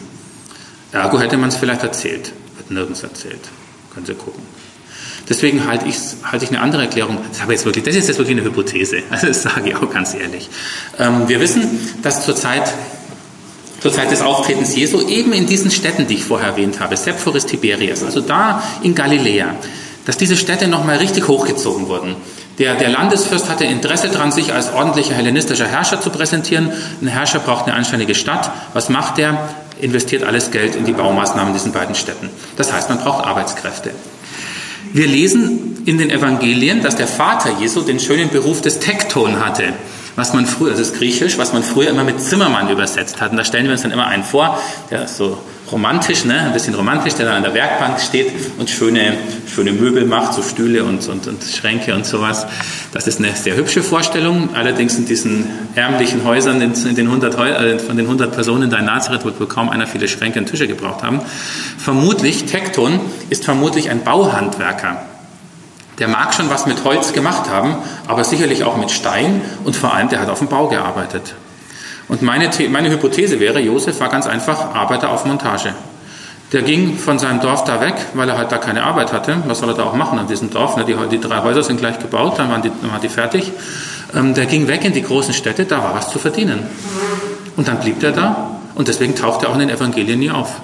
Ergo 0.92 1.18
hätte 1.18 1.36
man 1.36 1.48
es 1.48 1.56
vielleicht 1.56 1.82
erzählt. 1.82 2.32
Wird 2.56 2.70
nirgends 2.70 3.02
erzählt. 3.02 3.40
Können 3.92 4.06
Sie 4.06 4.14
gucken. 4.14 4.42
Deswegen 5.28 5.66
halte 5.66 5.86
ich, 5.88 5.96
halte 6.22 6.44
ich 6.44 6.50
eine 6.50 6.60
andere 6.60 6.82
Erklärung. 6.82 7.18
Das, 7.28 7.42
habe 7.42 7.52
jetzt 7.52 7.64
wirklich, 7.64 7.84
das 7.84 7.96
ist 7.96 8.06
jetzt 8.06 8.18
wirklich 8.18 8.36
eine 8.36 8.46
Hypothese. 8.46 9.02
Also 9.10 9.26
das 9.28 9.42
sage 9.42 9.70
ich 9.70 9.76
auch 9.76 9.90
ganz 9.90 10.14
ehrlich. 10.14 10.48
Ähm, 10.98 11.28
wir 11.28 11.40
wissen, 11.40 11.96
dass 12.02 12.24
zur 12.24 12.36
Zeit 12.36 12.72
zur 13.80 13.92
Zeit 13.92 14.10
des 14.10 14.22
Auftretens 14.22 14.74
Jesu, 14.74 15.06
eben 15.06 15.32
in 15.32 15.46
diesen 15.46 15.70
Städten, 15.70 16.06
die 16.06 16.14
ich 16.14 16.24
vorher 16.24 16.50
erwähnt 16.50 16.80
habe, 16.80 16.96
Sephoris 16.96 17.46
Tiberias, 17.46 18.02
also 18.02 18.20
da 18.20 18.62
in 18.82 18.94
Galiläa, 18.94 19.54
dass 20.04 20.16
diese 20.16 20.36
Städte 20.36 20.68
nochmal 20.68 20.96
richtig 20.96 21.28
hochgezogen 21.28 21.88
wurden. 21.88 22.16
Der, 22.58 22.74
der 22.74 22.88
Landesfürst 22.88 23.50
hatte 23.50 23.64
Interesse 23.64 24.08
daran, 24.08 24.32
sich 24.32 24.54
als 24.54 24.72
ordentlicher 24.72 25.14
hellenistischer 25.14 25.66
Herrscher 25.66 26.00
zu 26.00 26.08
präsentieren. 26.08 26.72
Ein 27.02 27.08
Herrscher 27.08 27.40
braucht 27.40 27.66
eine 27.66 27.74
anständige 27.74 28.14
Stadt. 28.14 28.50
Was 28.72 28.88
macht 28.88 29.18
er? 29.18 29.50
Investiert 29.78 30.24
alles 30.24 30.50
Geld 30.50 30.74
in 30.74 30.86
die 30.86 30.92
Baumaßnahmen 30.92 31.48
in 31.48 31.52
diesen 31.52 31.72
beiden 31.72 31.94
Städten. 31.94 32.30
Das 32.56 32.72
heißt, 32.72 32.88
man 32.88 32.98
braucht 32.98 33.26
Arbeitskräfte. 33.26 33.90
Wir 34.94 35.06
lesen 35.06 35.82
in 35.84 35.98
den 35.98 36.08
Evangelien, 36.08 36.80
dass 36.80 36.96
der 36.96 37.08
Vater 37.08 37.50
Jesu 37.60 37.82
den 37.82 38.00
schönen 38.00 38.30
Beruf 38.30 38.62
des 38.62 38.78
Tekton 38.78 39.44
hatte 39.44 39.74
was 40.16 40.32
man 40.32 40.46
früher, 40.46 40.70
das 40.70 40.80
ist 40.80 40.96
griechisch, 40.96 41.38
was 41.38 41.52
man 41.52 41.62
früher 41.62 41.90
immer 41.90 42.04
mit 42.04 42.20
Zimmermann 42.20 42.68
übersetzt 42.70 43.20
hat. 43.20 43.30
Und 43.30 43.36
da 43.36 43.44
stellen 43.44 43.66
wir 43.66 43.72
uns 43.72 43.82
dann 43.82 43.92
immer 43.92 44.06
einen 44.06 44.24
vor, 44.24 44.58
der 44.90 45.06
so 45.06 45.38
romantisch, 45.70 46.24
ne? 46.24 46.40
ein 46.40 46.52
bisschen 46.52 46.74
romantisch, 46.74 47.14
der 47.14 47.26
da 47.26 47.36
an 47.36 47.42
der 47.42 47.52
Werkbank 47.52 48.00
steht 48.00 48.32
und 48.58 48.70
schöne, 48.70 49.16
schöne 49.52 49.72
Möbel 49.72 50.06
macht, 50.06 50.32
so 50.32 50.42
Stühle 50.42 50.84
und, 50.84 51.06
und, 51.08 51.26
und 51.26 51.42
Schränke 51.44 51.94
und 51.94 52.06
sowas. 52.06 52.46
Das 52.92 53.06
ist 53.06 53.18
eine 53.18 53.34
sehr 53.34 53.56
hübsche 53.56 53.82
Vorstellung. 53.82 54.50
Allerdings 54.54 54.96
in 54.96 55.06
diesen 55.06 55.46
ärmlichen 55.74 56.24
Häusern, 56.24 56.60
in 56.62 56.94
den 56.94 57.08
100, 57.08 57.34
äh, 57.34 57.78
von 57.78 57.96
den 57.96 58.06
100 58.06 58.32
Personen 58.32 58.70
da 58.70 58.78
in 58.78 58.86
Nazareth, 58.86 59.24
wird 59.24 59.38
wohl 59.38 59.48
kaum 59.48 59.68
einer 59.68 59.86
viele 59.86 60.08
Schränke 60.08 60.38
und 60.38 60.46
Tische 60.46 60.66
gebraucht 60.66 61.02
haben. 61.02 61.20
Vermutlich, 61.78 62.46
Tekton 62.46 63.00
ist 63.28 63.44
vermutlich 63.44 63.90
ein 63.90 64.02
Bauhandwerker. 64.04 65.02
Der 65.98 66.08
mag 66.08 66.34
schon 66.34 66.50
was 66.50 66.66
mit 66.66 66.84
Holz 66.84 67.12
gemacht 67.12 67.48
haben, 67.48 67.76
aber 68.06 68.22
sicherlich 68.24 68.64
auch 68.64 68.76
mit 68.76 68.90
Stein 68.90 69.40
und 69.64 69.76
vor 69.76 69.94
allem, 69.94 70.08
der 70.08 70.20
hat 70.20 70.28
auf 70.28 70.38
dem 70.38 70.48
Bau 70.48 70.68
gearbeitet. 70.68 71.34
Und 72.08 72.22
meine, 72.22 72.50
meine 72.70 72.90
Hypothese 72.90 73.40
wäre, 73.40 73.60
Josef 73.60 73.98
war 74.00 74.08
ganz 74.08 74.26
einfach 74.26 74.74
Arbeiter 74.74 75.10
auf 75.10 75.24
Montage. 75.24 75.74
Der 76.52 76.62
ging 76.62 76.96
von 76.96 77.18
seinem 77.18 77.40
Dorf 77.40 77.64
da 77.64 77.80
weg, 77.80 77.94
weil 78.14 78.28
er 78.28 78.38
halt 78.38 78.52
da 78.52 78.58
keine 78.58 78.84
Arbeit 78.84 79.12
hatte. 79.12 79.38
Was 79.46 79.58
soll 79.58 79.70
er 79.70 79.74
da 79.74 79.82
auch 79.82 79.94
machen 79.94 80.18
an 80.18 80.28
diesem 80.28 80.50
Dorf? 80.50 80.76
Ne? 80.76 80.84
Die, 80.84 80.94
die 81.10 81.20
drei 81.20 81.42
Häuser 81.42 81.64
sind 81.64 81.78
gleich 81.78 81.98
gebaut, 81.98 82.38
dann 82.38 82.50
waren 82.50 82.62
die, 82.62 82.70
dann 82.82 82.92
waren 82.92 83.00
die 83.00 83.08
fertig. 83.08 83.50
Ähm, 84.14 84.34
der 84.34 84.46
ging 84.46 84.68
weg 84.68 84.84
in 84.84 84.92
die 84.92 85.02
großen 85.02 85.34
Städte, 85.34 85.64
da 85.64 85.82
war 85.82 85.94
was 85.94 86.10
zu 86.10 86.20
verdienen. 86.20 86.64
Und 87.56 87.66
dann 87.66 87.80
blieb 87.80 88.00
er 88.02 88.12
da 88.12 88.50
und 88.76 88.86
deswegen 88.86 89.16
taucht 89.16 89.42
er 89.42 89.48
auch 89.48 89.54
in 89.54 89.60
den 89.60 89.70
Evangelien 89.70 90.20
nie 90.20 90.30
auf. 90.30 90.60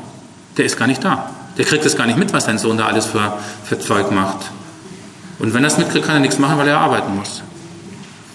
Der 0.57 0.67
ist 0.67 0.79
gar 0.79 0.87
nicht 0.87 1.03
da. 1.03 1.31
Der 1.59 1.65
kriegt 1.65 1.85
es 1.85 1.97
gar 1.97 2.07
nicht 2.07 2.19
mit, 2.19 2.33
was 2.33 2.45
sein 2.45 2.59
Sohn 2.59 2.79
da 2.79 2.87
alles 2.87 3.07
für, 3.07 3.39
für 3.65 3.79
Zeug 3.81 4.13
macht. 4.13 4.39
Und 5.43 5.53
wenn 5.55 5.65
er 5.65 5.69
es 5.69 5.77
mitkriegt, 5.77 6.07
kann 6.07 6.15
er 6.15 6.21
nichts 6.21 6.39
machen, 6.39 6.57
weil 6.57 6.69
er 6.69 6.79
arbeiten 6.79 7.17
muss. 7.17 7.43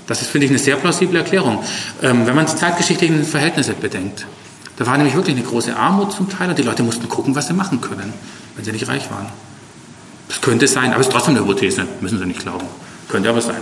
Das 0.08 0.22
ist, 0.22 0.30
finde 0.30 0.46
ich, 0.46 0.52
eine 0.52 0.60
sehr 0.60 0.76
plausible 0.76 1.18
Erklärung, 1.18 1.64
ähm, 2.04 2.28
wenn 2.28 2.36
man 2.36 2.46
die 2.46 2.56
zeitgeschichtlichen 2.56 3.24
Verhältnisse 3.24 3.74
bedenkt. 3.74 4.28
Da 4.76 4.86
war 4.86 4.98
nämlich 4.98 5.16
wirklich 5.16 5.36
eine 5.38 5.46
große 5.46 5.76
Armut 5.76 6.12
zum 6.12 6.30
Teil 6.30 6.50
und 6.50 6.58
die 6.60 6.64
Leute 6.64 6.84
mussten 6.84 7.08
gucken, 7.08 7.34
was 7.34 7.48
sie 7.48 7.54
machen 7.54 7.80
können, 7.80 8.14
wenn 8.56 8.66
sie 8.66 8.74
nicht 8.74 8.90
reich 8.90 9.10
waren. 9.10 9.28
Das 10.28 10.42
könnte 10.42 10.68
sein, 10.68 10.92
aber 10.92 11.00
es 11.00 11.08
ist 11.08 11.14
trotzdem 11.14 11.36
eine 11.36 11.46
Hypothese, 11.46 11.88
müssen 12.02 12.20
Sie 12.20 12.26
nicht 12.26 12.42
glauben. 12.42 12.66
Könnte 13.08 13.30
aber 13.30 13.42
sein. 13.42 13.62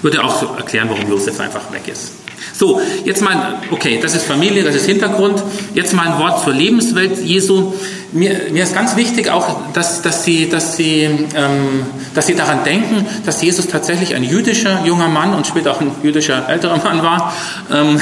Würde 0.00 0.22
auch 0.22 0.40
so 0.40 0.54
erklären, 0.54 0.88
warum 0.88 1.08
Josef 1.08 1.38
einfach 1.40 1.72
weg 1.72 1.88
ist. 1.88 2.12
So, 2.60 2.78
jetzt 3.06 3.22
mal, 3.22 3.54
okay, 3.70 3.98
das 4.02 4.14
ist 4.14 4.26
Familie, 4.26 4.62
das 4.62 4.74
ist 4.74 4.84
Hintergrund. 4.84 5.42
Jetzt 5.72 5.94
mal 5.94 6.08
ein 6.08 6.18
Wort 6.18 6.44
zur 6.44 6.52
Lebenswelt 6.52 7.18
Jesu. 7.24 7.72
Mir, 8.12 8.38
mir 8.50 8.64
ist 8.64 8.74
ganz 8.74 8.96
wichtig 8.96 9.30
auch, 9.30 9.72
dass, 9.72 10.02
dass, 10.02 10.24
Sie, 10.26 10.46
dass, 10.46 10.76
Sie, 10.76 11.04
ähm, 11.04 11.86
dass 12.14 12.26
Sie 12.26 12.34
daran 12.34 12.62
denken, 12.62 13.06
dass 13.24 13.40
Jesus 13.40 13.68
tatsächlich 13.68 14.14
ein 14.14 14.24
jüdischer 14.24 14.84
junger 14.84 15.08
Mann 15.08 15.32
und 15.32 15.46
später 15.46 15.70
auch 15.70 15.80
ein 15.80 15.90
jüdischer 16.02 16.50
älterer 16.50 16.76
Mann 16.84 17.02
war. 17.02 17.32
Ähm, 17.72 17.98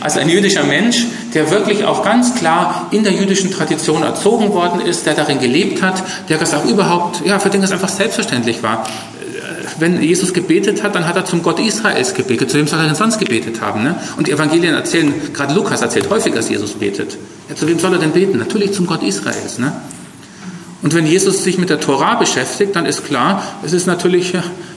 also 0.00 0.20
ein 0.20 0.28
jüdischer 0.28 0.64
Mensch, 0.64 1.06
der 1.32 1.50
wirklich 1.50 1.86
auch 1.86 2.04
ganz 2.04 2.34
klar 2.34 2.88
in 2.90 3.04
der 3.04 3.12
jüdischen 3.14 3.50
Tradition 3.50 4.02
erzogen 4.02 4.52
worden 4.52 4.82
ist, 4.82 5.06
der 5.06 5.14
darin 5.14 5.40
gelebt 5.40 5.80
hat, 5.80 6.02
der 6.28 6.36
das 6.36 6.52
auch 6.52 6.66
überhaupt, 6.66 7.24
ja, 7.24 7.38
für 7.38 7.48
den 7.48 7.62
das 7.62 7.72
einfach 7.72 7.88
selbstverständlich 7.88 8.62
war 8.62 8.84
wenn 9.78 10.02
Jesus 10.02 10.32
gebetet 10.32 10.82
hat, 10.82 10.94
dann 10.94 11.06
hat 11.06 11.16
er 11.16 11.24
zum 11.24 11.42
Gott 11.42 11.58
Israels 11.58 12.14
gebetet. 12.14 12.50
Zu 12.50 12.58
wem 12.58 12.66
soll 12.66 12.78
er 12.80 12.86
denn 12.86 12.94
sonst 12.94 13.18
gebetet 13.18 13.60
haben? 13.60 13.82
Ne? 13.82 13.96
Und 14.16 14.26
die 14.26 14.32
Evangelien 14.32 14.74
erzählen, 14.74 15.12
gerade 15.32 15.54
Lukas 15.54 15.82
erzählt 15.82 16.08
häufig, 16.10 16.34
dass 16.34 16.48
Jesus 16.48 16.72
betet. 16.72 17.16
Ja, 17.48 17.56
zu 17.56 17.66
wem 17.66 17.78
soll 17.78 17.92
er 17.92 17.98
denn 17.98 18.12
beten? 18.12 18.38
Natürlich 18.38 18.72
zum 18.72 18.86
Gott 18.86 19.02
Israels. 19.02 19.58
Ne? 19.58 19.72
Und 20.82 20.94
wenn 20.94 21.06
Jesus 21.06 21.42
sich 21.42 21.58
mit 21.58 21.70
der 21.70 21.80
Tora 21.80 22.16
beschäftigt, 22.16 22.76
dann 22.76 22.86
ist 22.86 23.06
klar, 23.06 23.42
es 23.64 23.72
ist 23.72 23.86
natürlich 23.86 24.34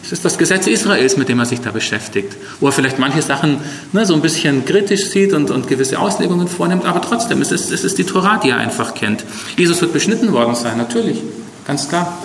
es 0.08 0.14
ist 0.14 0.24
das 0.24 0.38
Gesetz 0.38 0.68
Israels, 0.68 1.18
mit 1.18 1.28
dem 1.28 1.38
er 1.40 1.46
sich 1.46 1.60
da 1.60 1.72
beschäftigt. 1.72 2.38
Wo 2.62 2.68
er 2.68 2.72
vielleicht 2.72 2.98
manche 2.98 3.22
Sachen 3.22 3.58
ne, 3.92 4.06
so 4.06 4.14
ein 4.14 4.22
bisschen 4.22 4.64
kritisch 4.64 5.10
sieht 5.10 5.34
und, 5.34 5.52
und 5.52 5.68
gewisse 5.68 6.00
Auslegungen 6.00 6.48
vornimmt, 6.48 6.86
aber 6.86 7.02
trotzdem, 7.02 7.42
es 7.42 7.52
ist, 7.52 7.72
es 7.72 7.84
ist 7.84 7.98
die 7.98 8.06
Tora, 8.06 8.38
die 8.38 8.52
er 8.52 8.58
einfach 8.58 8.94
kennt. 8.94 9.26
Jesus 9.58 9.82
wird 9.82 9.92
beschnitten 9.92 10.32
worden 10.32 10.56
sein, 10.56 10.78
natürlich, 10.78 11.22
ganz 11.66 11.90
klar. 11.90 12.18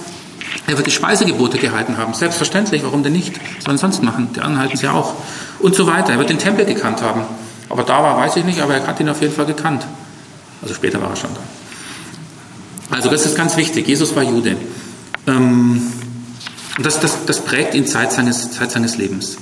Er 0.67 0.77
wird 0.77 0.87
die 0.87 0.93
Speisegebote 0.93 1.59
gehalten 1.59 1.99
haben. 1.99 2.15
Selbstverständlich, 2.15 2.85
warum 2.85 3.03
denn 3.03 3.13
nicht? 3.13 3.35
Sollen 3.65 3.79
sonst 3.79 4.03
machen. 4.03 4.31
Die 4.35 4.41
anderen 4.41 4.61
halten 4.61 4.77
sie 4.77 4.89
auch. 4.89 5.15
Und 5.59 5.75
so 5.75 5.87
weiter. 5.87 6.13
Er 6.13 6.19
wird 6.19 6.31
den 6.31 6.39
Tempel 6.39 6.65
gekannt 6.65 7.03
haben. 7.03 7.23
Aber 7.69 7.83
da 7.83 8.03
war, 8.03 8.17
weiß 8.19 8.37
ich 8.37 8.45
nicht, 8.45 8.61
aber 8.61 8.75
er 8.75 8.87
hat 8.87 9.01
ihn 9.01 9.09
auf 9.09 9.21
jeden 9.21 9.35
Fall 9.35 9.47
gekannt. 9.47 9.87
Also 10.61 10.75
später 10.75 11.01
war 11.01 11.11
er 11.11 11.17
schon 11.17 11.31
da. 11.35 12.95
Also 12.95 13.11
das 13.11 13.27
ist 13.27 13.37
ganz 13.37 13.57
wichtig. 13.57 13.89
Jesus 13.89 14.15
war 14.15 14.23
Jude. 14.23 14.57
Ähm, 15.27 15.93
und 16.77 16.87
das, 16.87 17.01
das, 17.01 17.25
das 17.27 17.41
prägt 17.41 17.75
ihn 17.75 17.87
Zeit 17.87 18.13
seines, 18.13 18.53
Zeit 18.53 18.71
seines 18.71 18.97
Lebens. 18.97 19.39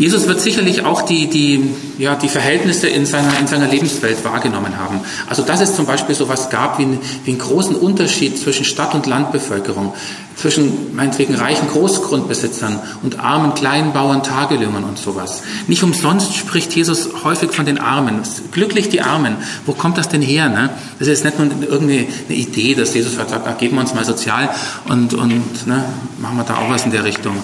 Jesus 0.00 0.26
wird 0.26 0.40
sicherlich 0.40 0.82
auch 0.86 1.02
die, 1.02 1.28
die, 1.28 1.62
ja, 1.98 2.14
die 2.14 2.30
Verhältnisse 2.30 2.88
in 2.88 3.04
seiner, 3.04 3.38
in 3.38 3.46
seiner 3.46 3.68
Lebenswelt 3.68 4.24
wahrgenommen 4.24 4.78
haben. 4.78 5.00
Also 5.28 5.42
dass 5.42 5.60
es 5.60 5.76
zum 5.76 5.84
Beispiel 5.84 6.14
so 6.14 6.24
etwas 6.24 6.48
gab 6.48 6.78
wie, 6.78 6.98
wie 7.24 7.30
einen 7.32 7.38
großen 7.38 7.76
Unterschied 7.76 8.38
zwischen 8.38 8.64
Stadt- 8.64 8.94
und 8.94 9.06
Landbevölkerung, 9.06 9.92
zwischen 10.36 10.94
meinetwegen 10.94 11.34
reichen 11.34 11.68
Großgrundbesitzern 11.68 12.78
und 13.02 13.20
armen 13.20 13.54
Kleinbauern, 13.54 14.22
Tagelöhnern 14.22 14.84
und 14.84 14.98
sowas. 14.98 15.42
Nicht 15.66 15.82
umsonst 15.82 16.34
spricht 16.34 16.74
Jesus 16.74 17.08
häufig 17.24 17.52
von 17.52 17.66
den 17.66 17.78
Armen. 17.78 18.22
Glücklich 18.52 18.88
die 18.88 19.02
Armen. 19.02 19.36
Wo 19.66 19.72
kommt 19.72 19.98
das 19.98 20.08
denn 20.08 20.22
her? 20.22 20.48
Ne? 20.48 20.70
Das 20.98 21.08
ist 21.08 21.24
nicht 21.24 21.38
nur 21.38 21.48
irgendeine 21.48 22.06
Idee, 22.28 22.74
dass 22.74 22.94
Jesus 22.94 23.16
sagt, 23.16 23.32
ah, 23.32 23.52
geben 23.58 23.76
wir 23.76 23.82
uns 23.82 23.94
mal 23.94 24.04
sozial 24.04 24.48
und, 24.88 25.14
und 25.14 25.66
ne, 25.66 25.84
machen 26.18 26.36
wir 26.36 26.44
da 26.44 26.54
auch 26.54 26.70
was 26.70 26.84
in 26.84 26.90
der 26.90 27.04
Richtung 27.04 27.36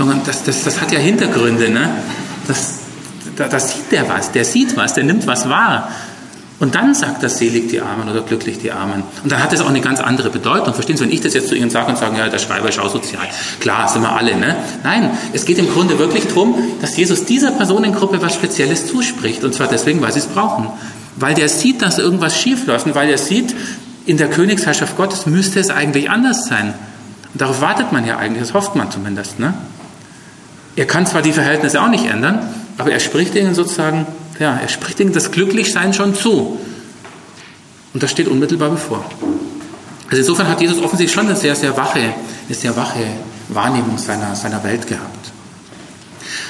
sondern 0.00 0.22
das, 0.24 0.44
das, 0.44 0.64
das 0.64 0.80
hat 0.80 0.92
ja 0.92 0.98
Hintergründe. 0.98 1.68
Ne? 1.68 1.90
Das, 2.48 2.78
da, 3.36 3.48
das 3.48 3.72
sieht 3.72 3.92
der 3.92 4.08
was, 4.08 4.32
der 4.32 4.46
sieht 4.46 4.74
was, 4.74 4.94
der 4.94 5.04
nimmt 5.04 5.26
was 5.26 5.46
wahr. 5.46 5.90
Und 6.60 6.74
dann 6.74 6.94
sagt 6.94 7.22
er 7.22 7.30
selig 7.30 7.68
die 7.68 7.80
Armen 7.80 8.06
oder 8.08 8.20
glücklich 8.20 8.58
die 8.58 8.70
Armen. 8.70 9.02
Und 9.24 9.32
dann 9.32 9.42
hat 9.42 9.50
das 9.50 9.62
auch 9.62 9.68
eine 9.70 9.80
ganz 9.80 9.98
andere 9.98 10.28
Bedeutung. 10.28 10.74
Verstehen 10.74 10.98
Sie, 10.98 11.04
wenn 11.04 11.10
ich 11.10 11.22
das 11.22 11.32
jetzt 11.32 11.48
zu 11.48 11.54
Ihnen 11.54 11.70
sage 11.70 11.88
und 11.88 11.96
sage, 11.96 12.18
ja, 12.18 12.28
der 12.28 12.38
Schreiber 12.38 12.68
ist 12.68 12.78
auch 12.78 12.92
sozial. 12.92 13.26
Klar, 13.60 13.88
sind 13.88 14.02
wir 14.02 14.12
alle, 14.12 14.36
ne? 14.36 14.56
Nein, 14.84 15.10
es 15.32 15.46
geht 15.46 15.56
im 15.58 15.70
Grunde 15.70 15.98
wirklich 15.98 16.26
darum, 16.26 16.54
dass 16.82 16.98
Jesus 16.98 17.24
dieser 17.24 17.52
Personengruppe 17.52 18.20
was 18.20 18.34
Spezielles 18.34 18.86
zuspricht. 18.86 19.42
Und 19.42 19.54
zwar 19.54 19.68
deswegen, 19.68 20.02
weil 20.02 20.12
sie 20.12 20.18
es 20.18 20.26
brauchen. 20.26 20.68
Weil 21.16 21.34
der 21.34 21.48
sieht, 21.48 21.80
dass 21.80 21.98
irgendwas 21.98 22.38
schief 22.38 22.66
läuft 22.66 22.84
und 22.86 22.94
weil 22.94 23.08
er 23.08 23.18
sieht, 23.18 23.56
in 24.04 24.18
der 24.18 24.28
Königsherrschaft 24.28 24.98
Gottes 24.98 25.24
müsste 25.24 25.60
es 25.60 25.70
eigentlich 25.70 26.10
anders 26.10 26.46
sein. 26.46 26.74
Und 27.32 27.40
darauf 27.40 27.62
wartet 27.62 27.90
man 27.90 28.06
ja 28.06 28.18
eigentlich, 28.18 28.42
das 28.42 28.52
hofft 28.52 28.74
man 28.74 28.90
zumindest, 28.90 29.38
ne? 29.38 29.54
Er 30.76 30.86
kann 30.86 31.06
zwar 31.06 31.22
die 31.22 31.32
Verhältnisse 31.32 31.80
auch 31.80 31.88
nicht 31.88 32.04
ändern, 32.04 32.40
aber 32.76 32.92
er 32.92 33.00
spricht 33.00 33.34
ihnen 33.34 33.54
sozusagen, 33.54 34.06
ja, 34.40 34.56
er 34.56 34.68
spricht 34.68 34.98
ihnen 34.98 35.12
das 35.12 35.30
Glücklichsein 35.30 35.92
schon 35.92 36.14
zu. 36.14 36.58
Und 37.92 38.02
das 38.02 38.10
steht 38.10 38.26
unmittelbar 38.26 38.70
bevor. 38.70 39.04
Also 40.06 40.16
insofern 40.16 40.48
hat 40.48 40.60
Jesus 40.60 40.78
offensichtlich 40.78 41.12
schon 41.12 41.26
eine 41.26 41.36
sehr, 41.36 41.54
sehr 41.54 41.76
wache, 41.76 42.00
eine 42.00 42.54
sehr 42.54 42.74
wache 42.74 43.04
Wahrnehmung 43.48 43.98
seiner, 43.98 44.34
seiner 44.34 44.64
Welt 44.64 44.86
gehabt. 44.86 45.30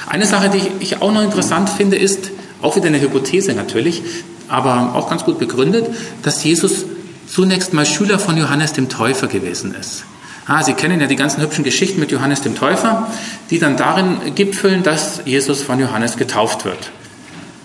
Eine 0.07 0.25
Sache, 0.25 0.51
die 0.51 0.63
ich 0.81 1.03
auch 1.03 1.13
noch 1.13 1.23
interessant 1.23 1.69
finde, 1.69 1.97
ist, 1.97 2.31
auch 2.63 2.77
wieder 2.77 2.87
eine 2.87 3.01
Hypothese 3.01 3.55
natürlich, 3.55 4.03
aber 4.49 4.95
auch 4.95 5.09
ganz 5.09 5.25
gut 5.25 5.39
begründet, 5.39 5.87
dass 6.23 6.43
Jesus 6.45 6.85
zunächst 7.27 7.73
mal 7.73 7.87
Schüler 7.87 8.19
von 8.19 8.37
Johannes 8.37 8.73
dem 8.73 8.89
Täufer 8.89 9.27
gewesen 9.27 9.75
ist. 9.75 10.05
Ah, 10.47 10.63
Sie 10.63 10.75
kennen 10.75 11.01
ja 11.01 11.07
die 11.07 11.17
ganzen 11.17 11.43
hübschen 11.43 11.65
Geschichten 11.65 12.01
mit 12.01 12.11
Johannes 12.11 12.41
dem 12.43 12.55
Täufer, 12.55 13.09
die 13.51 13.59
dann 13.59 13.77
darin 13.77 14.35
gipfeln, 14.35 14.83
dass 14.83 15.23
Jesus 15.25 15.63
von 15.63 15.79
Johannes 15.79 16.17
getauft 16.17 16.65
wird. 16.65 16.91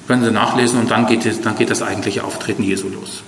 Können 0.07 0.23
Sie 0.23 0.31
nachlesen 0.31 0.79
und 0.79 0.91
dann 0.91 1.07
geht, 1.07 1.45
dann 1.45 1.55
geht 1.57 1.69
das 1.69 1.81
eigentliche 1.81 2.23
Auftreten 2.23 2.63
Jesu 2.63 2.89
los. 2.89 3.23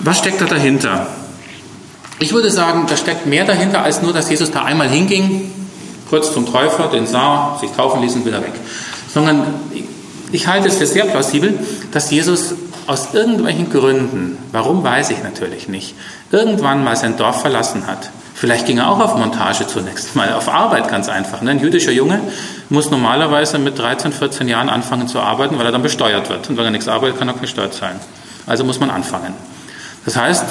Was 0.00 0.18
steckt 0.18 0.40
da 0.40 0.46
dahinter? 0.46 1.06
Ich 2.18 2.32
würde 2.32 2.50
sagen, 2.50 2.86
da 2.88 2.96
steckt 2.96 3.26
mehr 3.26 3.44
dahinter, 3.44 3.82
als 3.82 4.02
nur, 4.02 4.12
dass 4.12 4.28
Jesus 4.30 4.50
da 4.50 4.64
einmal 4.64 4.88
hinging, 4.88 5.50
kurz 6.08 6.32
zum 6.32 6.50
Täufer, 6.50 6.88
den 6.88 7.06
sah, 7.06 7.58
sich 7.60 7.70
taufen 7.70 8.02
ließ 8.02 8.14
und 8.14 8.26
wieder 8.26 8.40
weg. 8.42 8.52
Sondern 9.12 9.54
ich 10.32 10.46
halte 10.46 10.68
es 10.68 10.76
für 10.76 10.86
sehr 10.86 11.04
plausibel, 11.04 11.58
dass 11.92 12.10
Jesus 12.10 12.54
aus 12.86 13.14
irgendwelchen 13.14 13.70
Gründen, 13.70 14.36
warum 14.52 14.82
weiß 14.82 15.10
ich 15.10 15.22
natürlich 15.22 15.68
nicht, 15.68 15.94
irgendwann 16.30 16.84
mal 16.84 16.96
sein 16.96 17.16
Dorf 17.16 17.40
verlassen 17.40 17.86
hat. 17.86 18.10
Vielleicht 18.34 18.66
ging 18.66 18.78
er 18.78 18.88
auch 18.88 18.98
auf 18.98 19.16
Montage 19.16 19.66
zunächst 19.66 20.16
mal, 20.16 20.32
auf 20.32 20.48
Arbeit 20.48 20.88
ganz 20.88 21.08
einfach. 21.08 21.40
Ne? 21.40 21.52
Ein 21.52 21.60
jüdischer 21.60 21.92
Junge 21.92 22.20
muss 22.68 22.90
normalerweise 22.90 23.58
mit 23.58 23.78
13, 23.78 24.12
14 24.12 24.48
Jahren 24.48 24.68
anfangen 24.68 25.06
zu 25.06 25.20
arbeiten, 25.20 25.56
weil 25.58 25.66
er 25.66 25.72
dann 25.72 25.82
besteuert 25.82 26.28
wird. 26.28 26.50
Und 26.50 26.56
wenn 26.56 26.64
er 26.64 26.70
nichts 26.72 26.88
arbeitet, 26.88 27.18
kann 27.18 27.28
er 27.28 27.34
keine 27.34 27.46
Steuer 27.46 27.70
zahlen. 27.70 28.00
Also 28.46 28.64
muss 28.64 28.80
man 28.80 28.90
anfangen. 28.90 29.34
Das 30.04 30.16
heißt, 30.16 30.44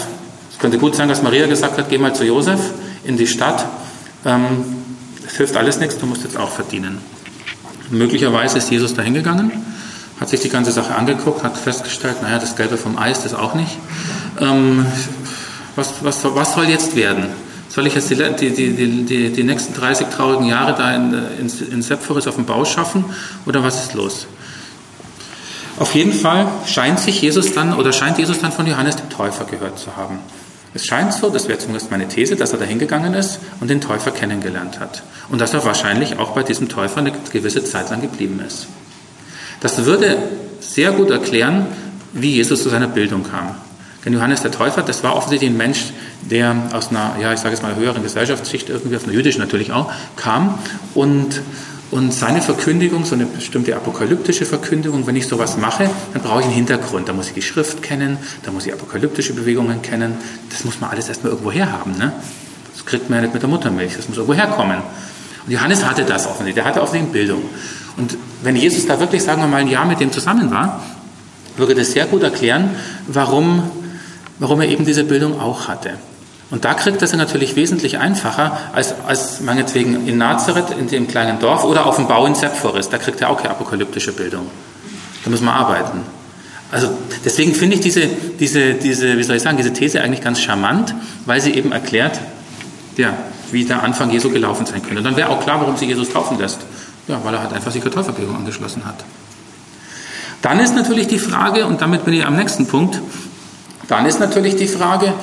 es 0.51 0.59
könnte 0.59 0.77
gut 0.77 0.95
sein, 0.95 1.09
dass 1.09 1.21
Maria 1.21 1.45
gesagt 1.45 1.77
hat, 1.77 1.89
geh 1.89 1.97
mal 1.97 2.15
zu 2.15 2.23
Josef 2.23 2.59
in 3.03 3.17
die 3.17 3.27
Stadt. 3.27 3.65
Ähm, 4.25 4.63
es 5.27 5.35
hilft 5.35 5.57
alles 5.57 5.77
nichts, 5.77 5.97
du 5.97 6.05
musst 6.05 6.23
jetzt 6.23 6.37
auch 6.37 6.49
verdienen. 6.49 6.99
Möglicherweise 7.89 8.57
ist 8.57 8.71
Jesus 8.71 8.93
dahin 8.93 9.13
gegangen 9.13 9.51
hat 10.23 10.29
sich 10.29 10.39
die 10.39 10.49
ganze 10.49 10.71
Sache 10.71 10.95
angeguckt, 10.95 11.43
hat 11.43 11.57
festgestellt, 11.57 12.21
naja, 12.21 12.39
das 12.39 12.55
Gelbe 12.55 12.77
vom 12.77 12.97
Eis, 12.97 13.23
das 13.23 13.33
auch 13.33 13.55
nicht. 13.55 13.77
Ähm, 14.39 14.85
was, 15.75 15.95
was, 16.01 16.23
was 16.23 16.53
soll 16.53 16.69
jetzt 16.69 16.95
werden? 16.95 17.27
Soll 17.73 17.87
ich 17.87 17.95
jetzt 17.95 18.11
die, 18.11 18.15
die, 18.15 18.51
die, 18.51 19.03
die, 19.03 19.29
die 19.31 19.43
nächsten 19.43 19.73
30 19.73 20.09
traurigen 20.09 20.45
Jahre 20.45 20.75
da 20.75 20.93
in, 20.93 21.11
in, 21.39 21.71
in 21.71 21.81
Sepphoris 21.81 22.27
auf 22.27 22.35
dem 22.35 22.45
Bau 22.45 22.65
schaffen 22.65 23.03
oder 23.47 23.63
was 23.63 23.83
ist 23.83 23.95
los? 23.95 24.27
Auf 25.79 25.95
jeden 25.95 26.13
Fall 26.13 26.45
scheint 26.67 26.99
sich 26.99 27.19
Jesus 27.19 27.51
dann 27.53 27.73
oder 27.73 27.91
scheint 27.91 28.19
Jesus 28.19 28.39
dann 28.39 28.51
von 28.51 28.67
Johannes 28.67 28.97
dem 28.97 29.09
Täufer 29.09 29.45
gehört 29.45 29.79
zu 29.79 29.97
haben. 29.97 30.19
Es 30.75 30.85
scheint 30.85 31.13
so, 31.13 31.31
das 31.31 31.47
wäre 31.47 31.57
zumindest 31.57 31.89
meine 31.89 32.07
These, 32.07 32.35
dass 32.35 32.53
er 32.53 32.59
da 32.59 32.65
hingegangen 32.65 33.15
ist 33.15 33.39
und 33.59 33.71
den 33.71 33.81
Täufer 33.81 34.11
kennengelernt 34.11 34.79
hat. 34.79 35.01
Und 35.29 35.41
dass 35.41 35.55
er 35.55 35.65
wahrscheinlich 35.65 36.19
auch 36.19 36.33
bei 36.33 36.43
diesem 36.43 36.69
Täufer 36.69 36.99
eine 36.99 37.11
gewisse 37.31 37.63
Zeit 37.63 37.89
lang 37.89 38.01
geblieben 38.01 38.39
ist. 38.45 38.67
Das 39.61 39.83
würde 39.83 40.17
sehr 40.59 40.91
gut 40.91 41.09
erklären, 41.09 41.65
wie 42.11 42.35
Jesus 42.35 42.61
zu 42.61 42.69
seiner 42.69 42.87
Bildung 42.87 43.23
kam. 43.23 43.55
Denn 44.05 44.13
Johannes 44.13 44.41
der 44.41 44.51
Täufer, 44.51 44.81
das 44.81 45.03
war 45.03 45.15
offensichtlich 45.15 45.49
ein 45.49 45.57
Mensch, 45.57 45.93
der 46.21 46.55
aus 46.73 46.89
einer, 46.89 47.15
ja, 47.21 47.33
ich 47.33 47.39
sage 47.39 47.53
jetzt 47.55 47.63
mal, 47.63 47.75
höheren 47.75 48.03
Gesellschaftsschicht, 48.03 48.69
irgendwie 48.69 48.95
aus 48.95 49.03
einer 49.03 49.13
jüdischen 49.13 49.39
natürlich 49.39 49.71
auch, 49.71 49.91
kam 50.15 50.57
und 50.93 51.41
und 51.93 52.11
seine 52.11 52.41
Verkündigung, 52.41 53.05
so 53.05 53.13
eine 53.13 53.27
bestimmte 53.27 53.75
apokalyptische 53.75 54.47
Verkündigung, 54.47 55.05
wenn 55.05 55.15
ich 55.15 55.27
sowas 55.27 55.57
mache, 55.57 55.87
dann 56.13 56.23
brauche 56.23 56.39
ich 56.39 56.47
einen 56.47 56.55
Hintergrund. 56.55 57.07
Da 57.07 57.13
muss 57.13 57.27
ich 57.27 57.33
die 57.35 57.43
Schrift 57.43 57.83
kennen, 57.83 58.17
da 58.41 58.51
muss 58.51 58.65
ich 58.65 58.73
apokalyptische 58.73 59.33
Bewegungen 59.33 59.83
kennen. 59.83 60.15
Das 60.49 60.65
muss 60.65 60.81
man 60.81 60.89
alles 60.89 61.07
erstmal 61.07 61.33
irgendwo 61.33 61.51
herhaben. 61.51 61.95
Ne? 61.99 62.11
Das 62.73 62.83
kriegt 62.83 63.11
man 63.11 63.17
ja 63.17 63.21
nicht 63.25 63.35
mit 63.35 63.43
der 63.43 63.49
Muttermilch, 63.49 63.95
das 63.95 64.09
muss 64.09 64.17
irgendwo 64.17 64.33
herkommen. 64.33 64.79
Und 65.45 65.51
Johannes 65.51 65.85
hatte 65.85 66.03
das 66.03 66.25
offensichtlich, 66.25 66.55
der 66.55 66.65
hatte 66.65 66.81
offensichtlich 66.81 67.11
Bildung. 67.11 67.43
Und 67.97 68.17
wenn 68.41 68.55
Jesus 68.55 68.87
da 68.87 68.99
wirklich, 68.99 69.21
sagen 69.21 69.41
wir 69.43 69.47
mal, 69.47 69.57
ein 69.57 69.67
Jahr 69.67 69.85
mit 69.85 69.99
dem 69.99 70.11
zusammen 70.11 70.49
war, 70.49 70.81
würde 71.57 71.75
das 71.75 71.91
sehr 71.91 72.07
gut 72.07 72.23
erklären, 72.23 72.71
warum, 73.07 73.69
warum 74.39 74.61
er 74.61 74.67
eben 74.67 74.85
diese 74.85 75.03
Bildung 75.03 75.39
auch 75.39 75.67
hatte. 75.67 75.91
Und 76.49 76.65
da 76.65 76.75
kriegt 76.75 77.01
er 77.01 77.05
es 77.05 77.13
natürlich 77.13 77.55
wesentlich 77.55 77.97
einfacher 77.97 78.57
als, 78.73 78.93
als 79.07 79.41
meinetwegen 79.41 80.07
in 80.07 80.17
Nazareth, 80.19 80.69
in 80.77 80.87
dem 80.87 81.07
kleinen 81.07 81.39
Dorf 81.39 81.63
oder 81.63 81.85
auf 81.85 81.95
dem 81.95 82.07
Bau 82.07 82.25
in 82.27 82.35
Sepphoris. 82.35 82.89
Da 82.89 82.99
kriegt 82.99 83.21
er 83.21 83.29
auch 83.29 83.37
keine 83.37 83.49
apokalyptische 83.51 84.11
Bildung. 84.11 84.47
Da 85.23 85.31
muss 85.31 85.41
man 85.41 85.55
arbeiten. 85.55 86.01
Also 86.71 86.89
deswegen 87.23 87.53
finde 87.53 87.75
ich 87.75 87.81
diese, 87.81 88.07
diese, 88.39 88.73
diese, 88.73 89.17
wie 89.17 89.23
soll 89.23 89.35
ich 89.35 89.41
sagen, 89.41 89.57
diese 89.57 89.73
These 89.73 90.01
eigentlich 90.01 90.21
ganz 90.21 90.41
charmant, 90.41 90.93
weil 91.25 91.41
sie 91.41 91.53
eben 91.53 91.71
erklärt, 91.71 92.19
ja, 92.97 93.13
wie 93.51 93.65
der 93.65 93.83
Anfang 93.83 94.11
Jesu 94.11 94.29
gelaufen 94.29 94.65
sein 94.65 94.81
könnte. 94.81 94.97
Und 94.97 95.03
dann 95.03 95.15
wäre 95.15 95.29
auch 95.29 95.39
klar, 95.39 95.59
warum 95.59 95.77
sie 95.77 95.85
Jesus 95.85 96.09
taufen 96.09 96.37
lässt. 96.39 96.59
Ja, 97.07 97.19
weil 97.23 97.33
er 97.33 97.41
halt 97.41 97.53
einfach 97.53 97.71
sich 97.71 97.81
der 97.81 97.91
Täuferbewegung 97.91 98.35
angeschlossen 98.35 98.85
hat. 98.85 99.03
Dann 100.41 100.59
ist 100.59 100.75
natürlich 100.75 101.07
die 101.07 101.19
Frage, 101.19 101.65
und 101.65 101.81
damit 101.81 102.05
bin 102.05 102.13
ich 102.13 102.25
am 102.25 102.35
nächsten 102.35 102.67
Punkt, 102.67 103.01
dann 103.87 104.05
ist 104.05 104.19
natürlich 104.19 104.55
die 104.55 104.67
Frage, 104.67 105.13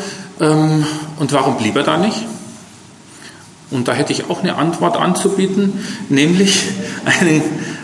ähm, 0.41 0.85
und 1.19 1.33
warum 1.33 1.57
blieb 1.57 1.77
er 1.77 1.83
da 1.83 1.97
nicht? 1.97 2.27
Und 3.71 3.87
da 3.87 3.93
hätte 3.93 4.13
ich 4.13 4.29
auch 4.29 4.43
eine 4.43 4.57
Antwort 4.57 4.97
anzubieten, 4.97 5.85
nämlich 6.09 6.65
eine, 7.05 7.43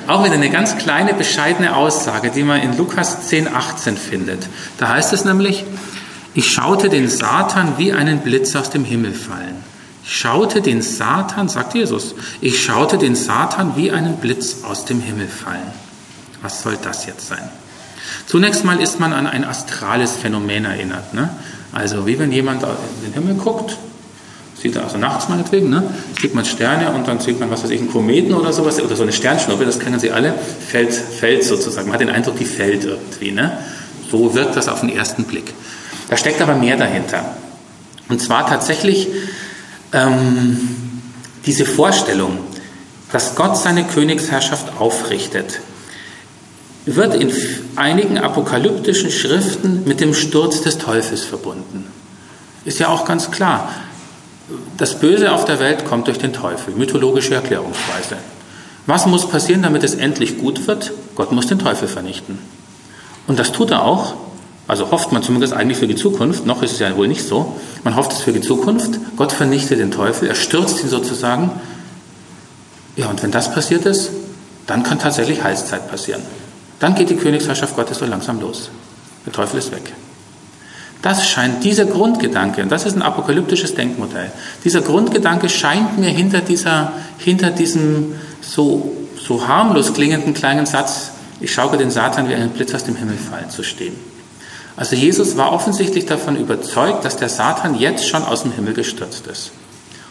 auch 0.09 0.25
wieder 0.25 0.35
eine 0.35 0.51
ganz 0.51 0.77
kleine, 0.77 1.15
bescheidene 1.15 1.77
Aussage, 1.77 2.31
die 2.31 2.43
man 2.43 2.61
in 2.61 2.77
Lukas 2.77 3.29
10, 3.29 3.49
18 3.55 3.97
findet. 3.97 4.49
Da 4.79 4.89
heißt 4.89 5.13
es 5.13 5.25
nämlich, 5.25 5.65
ich 6.35 6.53
schaute 6.53 6.89
den 6.89 7.09
Satan 7.09 7.75
wie 7.79 7.93
einen 7.93 8.19
Blitz 8.19 8.57
aus 8.57 8.71
dem 8.71 8.85
Himmel 8.85 9.15
fallen. 9.15 9.65
Ich 10.05 10.17
schaute 10.17 10.61
den 10.61 10.83
Satan, 10.83 11.49
sagt 11.49 11.75
Jesus, 11.75 12.15
ich 12.41 12.63
schaute 12.63 12.99
den 12.99 13.15
Satan 13.15 13.73
wie 13.77 13.91
einen 13.91 14.17
Blitz 14.17 14.65
aus 14.69 14.85
dem 14.85 15.01
Himmel 15.01 15.29
fallen. 15.29 15.73
Was 16.43 16.63
soll 16.63 16.79
das 16.83 17.07
jetzt 17.07 17.27
sein? 17.27 17.49
Zunächst 18.27 18.65
mal 18.65 18.81
ist 18.81 19.01
man 19.01 19.13
an 19.13 19.27
ein 19.27 19.45
astrales 19.45 20.13
Phänomen 20.13 20.65
erinnert. 20.65 21.15
Ne? 21.15 21.31
Also 21.73 22.07
wie 22.07 22.19
wenn 22.19 22.33
jemand 22.33 22.63
in 22.63 23.13
den 23.13 23.15
Himmel 23.15 23.35
guckt, 23.35 23.77
sieht 24.61 24.77
er 24.77 24.85
also 24.85 24.99
nachts 24.99 25.29
meinetwegen, 25.29 25.69
ne? 25.69 25.83
sieht 26.21 26.35
man 26.35 26.45
Sterne 26.45 26.91
und 26.93 27.07
dann 27.07 27.21
sieht 27.21 27.39
man, 27.39 27.51
was 27.51 27.63
weiß 27.63 27.71
ich, 27.71 27.81
einen 27.81 27.91
Kometen 27.91 28.35
oder 28.35 28.53
sowas, 28.53 28.81
oder 28.81 28.97
so 28.97 29.03
eine 29.03 29.13
Sternschnuppe, 29.13 29.65
das 29.65 29.79
kennen 29.79 30.01
Sie 30.01 30.11
alle, 30.11 30.35
fällt, 30.35 30.95
fällt 30.95 31.45
sozusagen. 31.45 31.89
Man 31.89 31.95
hat 31.95 32.01
den 32.01 32.11
Eindruck, 32.11 32.39
die 32.39 32.47
fällt 32.47 32.85
irgendwie. 32.85 33.33
Ne? 33.33 33.59
So 34.11 34.35
wirkt 34.35 34.57
das 34.57 34.69
auf 34.69 34.81
den 34.81 34.89
ersten 34.89 35.25
Blick. 35.25 35.53
Da 36.09 36.17
steckt 36.17 36.41
aber 36.41 36.55
mehr 36.55 36.77
dahinter. 36.77 37.37
Und 38.09 38.21
zwar 38.21 38.49
tatsächlich 38.49 39.09
ähm, 39.93 40.59
diese 41.45 41.65
Vorstellung, 41.65 42.39
dass 43.13 43.35
Gott 43.35 43.57
seine 43.57 43.85
Königsherrschaft 43.85 44.81
aufrichtet 44.81 45.61
wird 46.87 47.15
in 47.15 47.33
einigen 47.75 48.19
apokalyptischen 48.19 49.11
Schriften 49.11 49.83
mit 49.85 50.01
dem 50.01 50.15
Sturz 50.15 50.63
des 50.63 50.79
Teufels 50.79 51.23
verbunden. 51.25 51.87
Ist 52.65 52.79
ja 52.79 52.89
auch 52.89 53.05
ganz 53.05 53.31
klar. 53.31 53.69
Das 54.77 55.01
Böse 55.01 55.33
auf 55.33 55.45
der 55.45 55.59
Welt 55.59 55.85
kommt 55.85 56.07
durch 56.07 56.19
den 56.19 56.33
Teufel, 56.33 56.75
mythologische 56.75 57.35
Erklärungsweise. 57.35 58.17
Was 58.87 59.07
muss 59.07 59.29
passieren, 59.29 59.63
damit 59.63 59.83
es 59.83 59.95
endlich 59.95 60.39
gut 60.39 60.69
wird? 60.69 60.93
Gott 61.17 61.33
muss 61.33 61.49
den 61.49 61.59
Teufel 61.59 61.89
vernichten. 61.89 62.39
Und 63.27 63.41
das 63.41 63.51
tut 63.51 63.73
er 63.73 63.85
auch. 63.85 64.15
Also 64.69 64.93
hofft 64.93 65.11
man 65.13 65.23
zumindest 65.23 65.53
eigentlich 65.53 65.79
für 65.79 65.89
die 65.89 65.97
Zukunft. 65.97 66.47
Noch 66.47 66.63
ist 66.63 66.73
es 66.73 66.79
ja 66.79 66.97
wohl 66.97 67.09
nicht 67.09 67.27
so. 67.27 67.57
Man 67.83 67.97
hofft 67.97 68.13
es 68.13 68.21
für 68.21 68.33
die 68.33 68.41
Zukunft. 68.41 68.99
Gott 69.17 69.33
vernichtet 69.33 69.81
den 69.81 69.91
Teufel, 69.91 70.29
er 70.29 70.35
stürzt 70.37 70.83
ihn 70.83 70.89
sozusagen. 70.89 71.51
Ja, 72.97 73.09
und 73.09 73.23
wenn 73.23 73.33
das 73.33 73.53
passiert 73.53 73.87
ist, 73.87 74.11
dann 74.67 74.85
kann 74.85 74.99
tatsächlich 74.99 75.43
Heilszeit 75.43 75.89
passieren. 75.89 76.23
Dann 76.79 76.95
geht 76.95 77.11
die 77.11 77.17
Königsherrschaft 77.17 77.75
Gottes 77.77 77.99
so 77.99 78.07
langsam 78.07 78.41
los. 78.41 78.71
Der 79.25 79.33
Teufel 79.33 79.59
ist 79.59 79.73
weg. 79.73 79.93
Das 81.03 81.27
scheint 81.29 81.63
dieser 81.63 81.85
Grundgedanke, 81.85 82.63
und 82.63 82.71
das 82.71 82.87
ist 82.87 82.97
ein 82.97 83.03
apokalyptisches 83.03 83.75
Denkmodell, 83.75 84.33
dieser 84.65 84.81
Grundgedanke 84.81 85.49
scheint 85.49 85.99
mir 85.99 86.09
hinter, 86.09 86.41
dieser, 86.41 86.93
hinter 87.19 87.51
diesem 87.51 88.15
so, 88.41 88.97
so 89.17 89.47
harmlos 89.47 89.93
klingenden 89.93 90.35
kleinen 90.35 90.67
Satz, 90.67 91.13
ich 91.41 91.53
schaue 91.53 91.77
den 91.77 91.91
Satan 91.91 92.29
wie 92.29 92.35
einen 92.35 92.51
Blitz 92.51 92.75
aus 92.75 92.85
dem 92.85 92.97
Himmel 92.97 93.19
fallen, 93.19 93.51
zu 93.51 93.63
stehen. 93.63 93.95
Also 94.77 94.97
Jesus 94.97 95.37
war 95.37 95.53
offensichtlich 95.53 96.07
davon 96.07 96.37
überzeugt, 96.37 97.05
dass 97.05 97.17
der 97.17 97.29
Satan 97.29 97.79
jetzt 97.79 98.09
schon 98.09 98.25
aus 98.25 98.43
dem 98.43 98.53
Himmel 98.53 98.75
gestürzt 98.75 99.27
ist. 99.27 99.53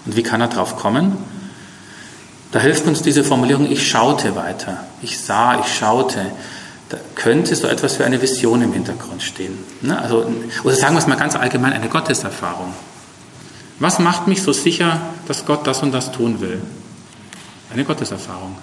Und 0.05 0.15
wie 0.15 0.23
kann 0.23 0.41
er 0.41 0.47
darauf 0.47 0.75
kommen? 0.75 1.17
Da 2.51 2.59
hilft 2.59 2.87
uns 2.87 3.01
diese 3.01 3.23
Formulierung, 3.23 3.69
ich 3.69 3.87
schaute 3.87 4.35
weiter. 4.35 4.77
Ich 5.01 5.19
sah, 5.19 5.59
ich 5.59 5.75
schaute. 5.75 6.21
Da 6.89 6.97
könnte 7.15 7.55
so 7.55 7.67
etwas 7.67 7.95
für 7.95 8.05
eine 8.05 8.21
Vision 8.21 8.61
im 8.61 8.71
Hintergrund 8.73 9.23
stehen. 9.23 9.57
Ne? 9.81 9.99
Also, 9.99 10.25
oder 10.63 10.75
sagen 10.75 10.95
wir 10.95 10.99
es 10.99 11.07
mal 11.07 11.15
ganz 11.15 11.35
allgemein, 11.35 11.73
eine 11.73 11.89
Gotteserfahrung. 11.89 12.73
Was 13.79 13.99
macht 13.99 14.27
mich 14.27 14.41
so 14.41 14.53
sicher, 14.53 15.01
dass 15.27 15.45
Gott 15.45 15.65
das 15.67 15.81
und 15.81 15.91
das 15.91 16.11
tun 16.11 16.39
will? 16.41 16.61
Eine 17.73 17.83
Gotteserfahrung. 17.83 18.55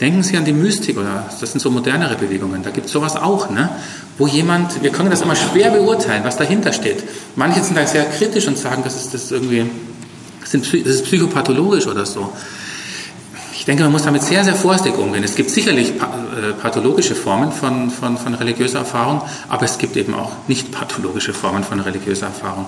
Denken 0.00 0.24
Sie 0.24 0.36
an 0.36 0.44
die 0.44 0.52
Mystik 0.52 0.98
oder 0.98 1.30
das 1.38 1.52
sind 1.52 1.60
so 1.60 1.70
modernere 1.70 2.16
Bewegungen. 2.16 2.64
Da 2.64 2.70
gibt 2.70 2.86
es 2.86 2.92
sowas 2.92 3.14
auch, 3.14 3.50
ne? 3.50 3.68
wo 4.18 4.26
jemand, 4.26 4.82
wir 4.82 4.90
können 4.90 5.10
das 5.10 5.20
immer 5.20 5.36
schwer 5.36 5.70
beurteilen, 5.70 6.24
was 6.24 6.36
dahinter 6.36 6.72
steht. 6.72 7.04
Manche 7.36 7.62
sind 7.62 7.76
da 7.76 7.86
sehr 7.86 8.04
kritisch 8.04 8.48
und 8.48 8.58
sagen, 8.58 8.82
das 8.82 8.96
ist 8.96 9.14
das 9.14 9.30
irgendwie, 9.30 9.70
das 10.40 10.54
ist 10.54 11.04
psychopathologisch 11.04 11.86
oder 11.86 12.06
so. 12.06 12.32
Ich 13.64 13.66
denke, 13.66 13.82
man 13.84 13.92
muss 13.92 14.02
damit 14.02 14.22
sehr, 14.22 14.44
sehr 14.44 14.56
vorsichtig 14.56 14.98
umgehen. 14.98 15.24
Es 15.24 15.36
gibt 15.36 15.48
sicherlich 15.48 15.92
äh, 15.92 16.52
pathologische 16.60 17.14
Formen 17.14 17.50
von, 17.50 17.88
von, 17.88 18.18
von 18.18 18.34
religiöser 18.34 18.80
Erfahrung, 18.80 19.22
aber 19.48 19.64
es 19.64 19.78
gibt 19.78 19.96
eben 19.96 20.12
auch 20.12 20.32
nicht 20.48 20.70
pathologische 20.70 21.32
Formen 21.32 21.64
von 21.64 21.80
religiöser 21.80 22.26
Erfahrung. 22.26 22.66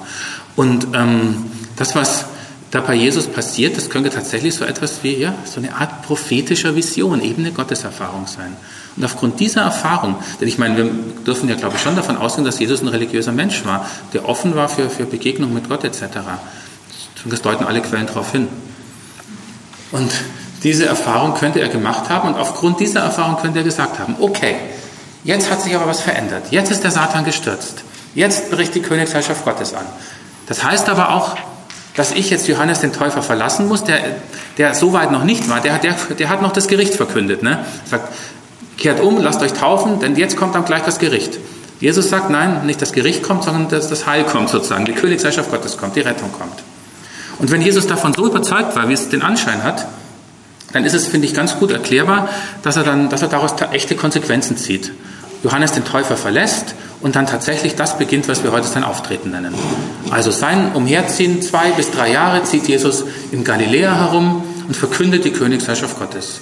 Und 0.56 0.86
ähm, 0.94 1.50
das, 1.76 1.94
was 1.94 2.24
da 2.70 2.80
bei 2.80 2.94
Jesus 2.94 3.26
passiert, 3.26 3.76
das 3.76 3.90
könnte 3.90 4.08
tatsächlich 4.08 4.54
so 4.54 4.64
etwas 4.64 5.02
wie 5.02 5.16
ja, 5.16 5.34
so 5.44 5.60
eine 5.60 5.74
Art 5.74 6.00
prophetischer 6.00 6.74
Vision, 6.74 7.20
eben 7.20 7.44
eine 7.44 7.52
Gotteserfahrung 7.52 8.26
sein. 8.26 8.56
Und 8.96 9.04
aufgrund 9.04 9.38
dieser 9.38 9.64
Erfahrung, 9.64 10.14
denn 10.40 10.48
ich 10.48 10.56
meine, 10.56 10.78
wir 10.78 10.90
dürfen 11.26 11.46
ja, 11.50 11.56
glaube 11.56 11.76
ich, 11.76 11.82
schon 11.82 11.94
davon 11.94 12.16
ausgehen, 12.16 12.46
dass 12.46 12.58
Jesus 12.58 12.80
ein 12.80 12.88
religiöser 12.88 13.32
Mensch 13.32 13.66
war, 13.66 13.86
der 14.14 14.26
offen 14.26 14.54
war 14.54 14.70
für, 14.70 14.88
für 14.88 15.04
Begegnung 15.04 15.52
mit 15.52 15.68
Gott 15.68 15.84
etc. 15.84 16.04
Das 17.26 17.42
deuten 17.42 17.64
alle 17.64 17.82
Quellen 17.82 18.06
darauf 18.06 18.32
hin. 18.32 18.48
Und 19.92 20.10
diese 20.62 20.86
Erfahrung 20.86 21.34
könnte 21.34 21.60
er 21.60 21.68
gemacht 21.68 22.08
haben 22.08 22.28
und 22.28 22.38
aufgrund 22.38 22.80
dieser 22.80 23.00
Erfahrung 23.00 23.36
könnte 23.36 23.58
er 23.58 23.64
gesagt 23.64 23.98
haben, 23.98 24.16
okay, 24.20 24.56
jetzt 25.24 25.50
hat 25.50 25.62
sich 25.62 25.74
aber 25.74 25.86
was 25.86 26.00
verändert. 26.00 26.44
Jetzt 26.50 26.70
ist 26.70 26.82
der 26.82 26.90
Satan 26.90 27.24
gestürzt. 27.24 27.84
Jetzt 28.14 28.50
bricht 28.50 28.74
die 28.74 28.80
Königsherrschaft 28.80 29.44
Gottes 29.44 29.74
an. 29.74 29.84
Das 30.46 30.64
heißt 30.64 30.88
aber 30.88 31.10
auch, 31.10 31.36
dass 31.96 32.12
ich 32.12 32.30
jetzt 32.30 32.46
Johannes 32.46 32.80
den 32.80 32.92
Täufer 32.92 33.22
verlassen 33.22 33.68
muss, 33.68 33.84
der, 33.84 34.00
der 34.58 34.74
so 34.74 34.92
weit 34.92 35.10
noch 35.10 35.24
nicht 35.24 35.48
war, 35.48 35.60
der, 35.60 35.78
der, 35.78 35.94
der 36.18 36.28
hat 36.28 36.42
noch 36.42 36.52
das 36.52 36.68
Gericht 36.68 36.94
verkündet. 36.94 37.42
Ne? 37.42 37.64
Sagt, 37.84 38.12
kehrt 38.76 39.00
um, 39.00 39.20
lasst 39.20 39.42
euch 39.42 39.52
taufen, 39.52 40.00
denn 40.00 40.16
jetzt 40.16 40.36
kommt 40.36 40.54
dann 40.54 40.64
gleich 40.64 40.82
das 40.82 40.98
Gericht. 40.98 41.38
Jesus 41.80 42.08
sagt, 42.08 42.30
nein, 42.30 42.64
nicht 42.66 42.80
das 42.80 42.92
Gericht 42.92 43.22
kommt, 43.22 43.44
sondern 43.44 43.68
das, 43.68 43.88
das 43.88 44.06
Heil 44.06 44.24
kommt 44.24 44.48
sozusagen, 44.48 44.84
die 44.84 44.92
Königsherrschaft 44.92 45.50
Gottes 45.50 45.76
kommt, 45.76 45.96
die 45.96 46.00
Rettung 46.00 46.32
kommt. 46.32 46.62
Und 47.38 47.50
wenn 47.50 47.60
Jesus 47.60 47.86
davon 47.86 48.14
so 48.14 48.26
überzeugt 48.26 48.76
war, 48.76 48.88
wie 48.88 48.94
es 48.94 49.08
den 49.10 49.22
Anschein 49.22 49.62
hat, 49.62 49.86
dann 50.72 50.84
ist 50.84 50.94
es, 50.94 51.06
finde 51.06 51.26
ich, 51.26 51.34
ganz 51.34 51.58
gut 51.58 51.70
erklärbar, 51.70 52.28
dass 52.62 52.76
er, 52.76 52.82
dann, 52.82 53.08
dass 53.08 53.22
er 53.22 53.28
daraus 53.28 53.54
echte 53.72 53.94
Konsequenzen 53.96 54.56
zieht. 54.56 54.92
Johannes 55.42 55.72
den 55.72 55.84
Täufer 55.84 56.16
verlässt 56.16 56.74
und 57.00 57.14
dann 57.14 57.26
tatsächlich 57.26 57.74
das 57.74 57.98
beginnt, 57.98 58.26
was 58.28 58.42
wir 58.42 58.52
heute 58.52 58.66
sein 58.66 58.84
Auftreten 58.84 59.30
nennen. 59.30 59.54
Also 60.10 60.30
sein 60.30 60.72
Umherziehen, 60.72 61.42
zwei 61.42 61.70
bis 61.70 61.90
drei 61.90 62.10
Jahre 62.10 62.42
zieht 62.44 62.66
Jesus 62.66 63.04
in 63.32 63.44
Galiläa 63.44 63.94
herum 63.94 64.42
und 64.66 64.76
verkündet 64.76 65.24
die 65.24 65.30
Königsherrschaft 65.30 65.98
Gottes. 65.98 66.40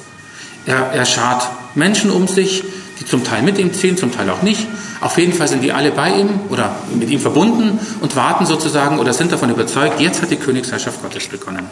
Er, 0.66 0.92
er 0.92 1.04
schart 1.04 1.46
Menschen 1.74 2.10
um 2.10 2.28
sich, 2.28 2.64
die 3.00 3.04
zum 3.04 3.24
Teil 3.24 3.42
mit 3.42 3.58
ihm 3.58 3.74
ziehen, 3.74 3.96
zum 3.96 4.12
Teil 4.12 4.30
auch 4.30 4.42
nicht. 4.42 4.66
Auf 5.00 5.18
jeden 5.18 5.32
Fall 5.32 5.48
sind 5.48 5.62
die 5.62 5.72
alle 5.72 5.90
bei 5.90 6.10
ihm 6.10 6.28
oder 6.48 6.76
mit 6.94 7.10
ihm 7.10 7.20
verbunden 7.20 7.78
und 8.00 8.16
warten 8.16 8.46
sozusagen 8.46 8.98
oder 8.98 9.12
sind 9.12 9.32
davon 9.32 9.50
überzeugt, 9.50 10.00
jetzt 10.00 10.22
hat 10.22 10.30
die 10.30 10.36
Königsherrschaft 10.36 11.02
Gottes 11.02 11.26
begonnen. 11.26 11.66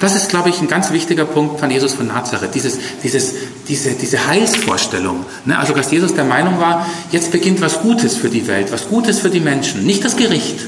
Das 0.00 0.16
ist, 0.16 0.28
glaube 0.28 0.50
ich, 0.50 0.60
ein 0.60 0.68
ganz 0.68 0.90
wichtiger 0.90 1.24
Punkt 1.24 1.60
von 1.60 1.70
Jesus 1.70 1.94
von 1.94 2.08
Nazareth, 2.08 2.54
dieses, 2.54 2.78
dieses, 3.02 3.34
diese, 3.68 3.92
diese 3.92 4.26
Heilsvorstellung. 4.26 5.24
Ne? 5.44 5.58
Also, 5.58 5.72
dass 5.72 5.90
Jesus 5.90 6.14
der 6.14 6.24
Meinung 6.24 6.58
war, 6.58 6.86
jetzt 7.10 7.32
beginnt 7.32 7.60
was 7.60 7.80
Gutes 7.80 8.16
für 8.16 8.28
die 8.28 8.46
Welt, 8.46 8.72
was 8.72 8.88
Gutes 8.88 9.20
für 9.20 9.30
die 9.30 9.40
Menschen, 9.40 9.86
nicht 9.86 10.04
das 10.04 10.16
Gericht. 10.16 10.66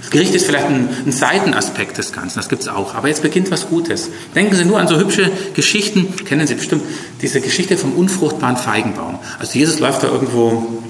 Das 0.00 0.10
Gericht 0.10 0.34
ist 0.34 0.46
vielleicht 0.46 0.66
ein, 0.66 0.88
ein 1.04 1.10
Seitenaspekt 1.10 1.98
des 1.98 2.12
Ganzen, 2.12 2.38
das 2.38 2.48
gibt 2.48 2.62
es 2.62 2.68
auch, 2.68 2.94
aber 2.94 3.08
jetzt 3.08 3.22
beginnt 3.22 3.50
was 3.50 3.68
Gutes. 3.68 4.08
Denken 4.36 4.54
Sie 4.54 4.64
nur 4.64 4.78
an 4.78 4.86
so 4.86 4.96
hübsche 4.98 5.32
Geschichten, 5.54 6.14
kennen 6.24 6.46
Sie 6.46 6.54
bestimmt, 6.54 6.82
diese 7.22 7.40
Geschichte 7.40 7.76
vom 7.76 7.92
unfruchtbaren 7.92 8.56
Feigenbaum. 8.56 9.18
Also 9.40 9.58
Jesus 9.58 9.80
läuft 9.80 10.04
da 10.04 10.06
irgendwo 10.06 10.80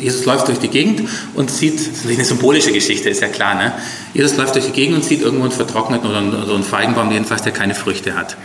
Jesus 0.00 0.24
läuft 0.24 0.48
durch 0.48 0.58
die 0.58 0.68
Gegend 0.68 1.08
und 1.34 1.50
sieht, 1.50 1.74
das 1.74 1.86
ist 1.86 1.96
natürlich 1.96 2.18
eine 2.18 2.26
symbolische 2.26 2.72
Geschichte, 2.72 3.08
ist 3.08 3.20
ja 3.20 3.28
klar, 3.28 3.54
ne? 3.54 3.72
Jesus 4.12 4.36
läuft 4.36 4.54
durch 4.54 4.66
die 4.66 4.72
Gegend 4.72 4.96
und 4.96 5.04
sieht 5.04 5.22
irgendwo 5.22 5.44
einen 5.44 5.52
vertrockneten 5.52 6.08
oder 6.08 6.30
so 6.30 6.36
also 6.36 6.54
einen 6.54 6.64
Feigenbaum 6.64 7.10
jedenfalls, 7.10 7.42
der 7.42 7.52
keine 7.52 7.74
Früchte 7.74 8.14
hat. 8.14 8.36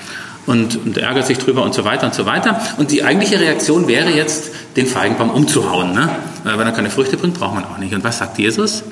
Und, 0.45 0.77
und 0.77 0.97
ärgert 0.97 1.27
sich 1.27 1.37
drüber 1.39 1.63
und 1.63 1.73
so 1.73 1.83
weiter 1.83 2.05
und 2.05 2.13
so 2.13 2.25
weiter. 2.25 2.61
Und 2.77 2.91
die 2.91 3.03
eigentliche 3.03 3.37
Reaktion 3.37 3.89
wäre 3.89 4.11
jetzt, 4.11 4.51
den 4.77 4.87
Feigenbaum 4.87 5.29
umzuhauen, 5.29 5.93
ne? 5.93 6.09
Weil 6.45 6.57
wenn 6.57 6.67
er 6.67 6.73
keine 6.73 6.89
Früchte 6.89 7.17
bringt, 7.17 7.37
braucht 7.37 7.55
man 7.55 7.65
auch 7.65 7.77
nicht. 7.77 7.93
Und 7.93 8.03
was 8.05 8.19
sagt 8.19 8.37
Jesus? 8.37 8.83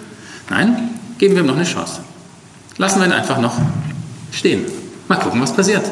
Nein, 0.49 0.89
geben 1.17 1.36
wir 1.36 1.43
ihm 1.43 1.47
noch 1.47 1.55
eine 1.55 1.63
Chance. 1.63 2.01
Lassen 2.77 2.99
wir 2.99 3.07
ihn 3.07 3.13
einfach 3.13 3.39
noch 3.39 3.53
stehen. 4.33 4.65
Mal 5.07 5.15
gucken, 5.15 5.41
was 5.41 5.53
passiert. 5.53 5.83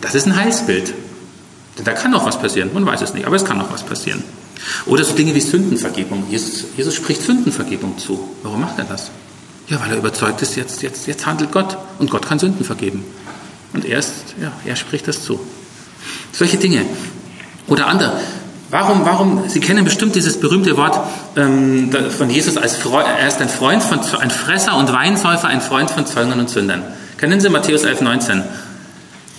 Das 0.00 0.16
ist 0.16 0.26
ein 0.26 0.34
Heilsbild. 0.34 0.92
Denn 1.78 1.84
da 1.84 1.92
kann 1.92 2.10
noch 2.10 2.24
was 2.24 2.38
passieren. 2.38 2.70
Man 2.74 2.84
weiß 2.84 3.02
es 3.02 3.14
nicht, 3.14 3.26
aber 3.26 3.36
es 3.36 3.44
kann 3.44 3.58
noch 3.58 3.72
was 3.72 3.82
passieren. 3.82 4.24
Oder 4.86 5.04
so 5.04 5.14
Dinge 5.14 5.34
wie 5.34 5.40
Sündenvergebung. 5.40 6.24
Jesus, 6.30 6.64
Jesus 6.76 6.94
spricht 6.94 7.22
Sündenvergebung 7.22 7.98
zu. 7.98 8.28
Warum 8.42 8.60
macht 8.60 8.78
er 8.78 8.84
das? 8.84 9.10
Ja, 9.68 9.80
weil 9.80 9.90
er 9.90 9.98
überzeugt 9.98 10.40
ist, 10.42 10.56
jetzt, 10.56 10.82
jetzt, 10.82 11.06
jetzt 11.06 11.26
handelt 11.26 11.52
Gott 11.52 11.76
und 11.98 12.10
Gott 12.10 12.26
kann 12.26 12.38
Sünden 12.38 12.64
vergeben. 12.64 13.04
Und 13.72 13.84
er, 13.84 13.98
ist, 13.98 14.12
ja, 14.40 14.52
er 14.64 14.76
spricht 14.76 15.08
das 15.08 15.24
zu. 15.24 15.40
Solche 16.32 16.56
Dinge. 16.56 16.82
Oder 17.66 17.88
andere. 17.88 18.20
Warum, 18.70 19.04
warum, 19.04 19.48
Sie 19.48 19.60
kennen 19.60 19.84
bestimmt 19.84 20.16
dieses 20.16 20.40
berühmte 20.40 20.76
Wort 20.76 20.98
ähm, 21.36 21.90
von 22.10 22.30
Jesus 22.30 22.56
als 22.56 22.76
Freund, 22.76 23.06
er 23.06 23.28
ist 23.28 23.40
ein 23.40 23.48
Freund 23.48 23.82
von, 23.82 24.00
ein 24.20 24.30
Fresser 24.30 24.76
und 24.76 24.92
Weinsäufer, 24.92 25.46
ein 25.46 25.60
Freund 25.60 25.90
von 25.90 26.04
Zöllnern 26.04 26.40
und 26.40 26.50
Sündern. 26.50 26.82
Kennen 27.16 27.40
Sie 27.40 27.48
Matthäus 27.48 27.84
11, 27.84 28.00
19? 28.00 28.42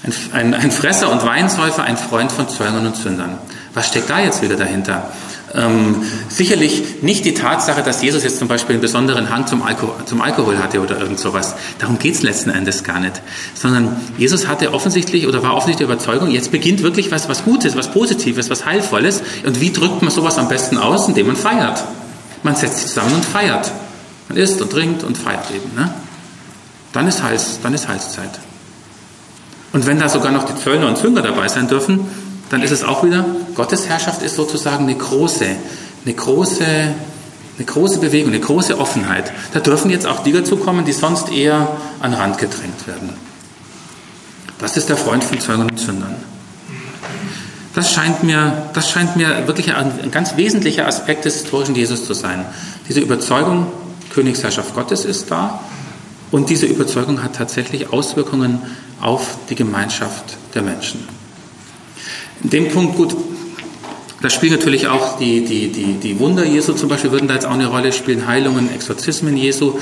Ein, 0.04 0.14
ein, 0.32 0.54
ein 0.54 0.72
Fresser 0.72 1.12
und 1.12 1.26
Weinsäufer, 1.26 1.84
ein 1.84 1.98
Freund 1.98 2.32
von 2.32 2.48
Zöllnern 2.48 2.86
und 2.88 2.96
Sündern. 2.96 3.38
Was 3.78 3.90
steckt 3.90 4.10
da 4.10 4.20
jetzt 4.20 4.42
wieder 4.42 4.56
dahinter? 4.56 5.12
Ähm, 5.54 6.02
sicherlich 6.30 7.04
nicht 7.04 7.26
die 7.26 7.36
Tatsache, 7.36 7.84
dass 7.84 8.02
Jesus 8.02 8.24
jetzt 8.24 8.40
zum 8.40 8.48
Beispiel 8.48 8.74
einen 8.74 8.82
besonderen 8.82 9.30
Hang 9.30 9.46
zum, 9.46 9.62
Alko 9.62 9.94
zum 10.04 10.20
Alkohol 10.20 10.58
hatte 10.58 10.82
oder 10.82 11.00
irgend 11.00 11.20
sowas. 11.20 11.54
Darum 11.78 12.00
geht 12.00 12.16
es 12.16 12.24
letzten 12.24 12.50
Endes 12.50 12.84
gar 12.84 13.00
nicht. 13.00 13.22
Sondern 13.54 13.96
Jesus 14.18 14.48
hatte 14.48 14.74
offensichtlich 14.74 15.28
oder 15.28 15.44
war 15.44 15.54
offensichtlich 15.54 15.88
der 15.88 15.96
Überzeugung, 15.96 16.32
jetzt 16.32 16.50
beginnt 16.50 16.82
wirklich 16.82 17.12
was, 17.12 17.30
was 17.30 17.44
Gutes, 17.44 17.78
was 17.78 17.92
Positives, 17.92 18.50
was 18.50 18.66
Heilvolles. 18.66 19.22
Und 19.46 19.62
wie 19.62 19.72
drückt 19.72 20.02
man 20.02 20.10
sowas 20.10 20.40
am 20.40 20.48
besten 20.48 20.80
aus? 20.80 21.08
Indem 21.08 21.28
man 21.28 21.36
feiert. 21.36 21.84
Man 22.42 22.56
setzt 22.56 22.78
sich 22.78 22.88
zusammen 22.88 23.14
und 23.14 23.26
feiert. 23.26 23.72
Man 24.28 24.40
isst 24.40 24.60
und 24.60 24.72
trinkt 24.72 25.04
und 25.04 25.20
feiert 25.20 25.52
eben. 25.52 25.76
Ne? 25.76 25.94
Dann, 26.94 27.08
ist 27.08 27.22
Heils, 27.22 27.60
dann 27.62 27.76
ist 27.76 27.88
Heilszeit. 27.88 28.40
Und 29.72 29.86
wenn 29.86 30.00
da 30.00 30.10
sogar 30.10 30.32
noch 30.32 30.46
die 30.46 30.56
Zöllner 30.56 30.88
und 30.88 30.98
Zünger 30.98 31.22
dabei 31.22 31.48
sein 31.48 31.68
dürfen, 31.68 32.00
dann 32.50 32.62
ist 32.62 32.72
es 32.72 32.84
auch 32.84 33.04
wieder, 33.04 33.26
Gottes 33.56 33.88
Herrschaft 33.88 34.22
ist 34.22 34.36
sozusagen 34.36 34.86
eine 34.86 34.96
große, 34.96 35.46
eine 36.06 36.14
große, 36.14 36.66
eine 36.66 37.66
große 37.66 38.00
Bewegung, 38.00 38.32
eine 38.32 38.40
große 38.40 38.78
Offenheit. 38.78 39.32
Da 39.54 39.60
dürfen 39.60 39.92
jetzt 39.92 40.06
auch 40.06 40.24
die 40.24 40.32
dazukommen, 40.32 40.86
die 40.86 40.94
sonst 40.94 41.32
eher 41.32 41.68
an 42.00 42.12
den 42.12 42.20
Rand 42.20 42.38
gedrängt 42.38 42.88
werden. 42.88 43.10
Das 44.60 44.78
ist 44.78 44.90
der 44.90 44.98
Freund 44.98 45.24
von 45.24 45.40
Zeugen 45.40 45.64
und 45.64 45.80
Sündern. 45.80 46.16
Das 47.76 47.92
scheint 47.92 48.24
mir, 48.24 48.70
das 48.74 48.90
scheint 48.90 49.18
mir 49.18 49.46
wirklich 49.46 49.76
ein, 49.76 50.10
ganz 50.10 50.36
wesentlicher 50.36 50.88
Aspekt 50.88 51.26
des 51.26 51.36
historischen 51.36 51.76
Jesus 51.76 52.06
zu 52.06 52.14
sein. 52.14 52.44
Diese 52.90 53.02
Überzeugung, 53.02 53.68
Königsherrschaft 54.14 54.74
Gottes 54.74 55.06
ist 55.06 55.30
da 55.30 55.60
und 56.32 56.50
diese 56.50 56.66
Überzeugung 56.66 57.22
hat 57.24 57.36
tatsächlich 57.36 57.94
Auswirkungen 57.94 58.62
auf 59.00 59.38
die 59.50 59.56
Gemeinschaft 59.56 60.38
der 60.56 60.64
Menschen. 60.64 61.17
In 62.44 62.50
dem 62.50 62.70
Punkt, 62.70 62.96
gut, 62.96 63.16
da 64.22 64.30
spielen 64.30 64.54
natürlich 64.54 64.88
auch 64.88 65.18
die, 65.18 65.44
die, 65.46 65.72
die, 65.72 65.94
die 65.94 66.20
Wunder 66.20 66.44
Jesu 66.44 66.74
zum 66.74 66.90
Beispiel, 66.90 67.12
würden 67.12 67.28
da 67.28 67.36
jetzt 67.36 67.46
auch 67.46 67.52
eine 67.52 67.68
Rolle 67.68 67.92
spielen, 67.94 68.28
Heilungen, 68.28 68.74
Exorzismen 68.74 69.38
Jesu. 69.38 69.80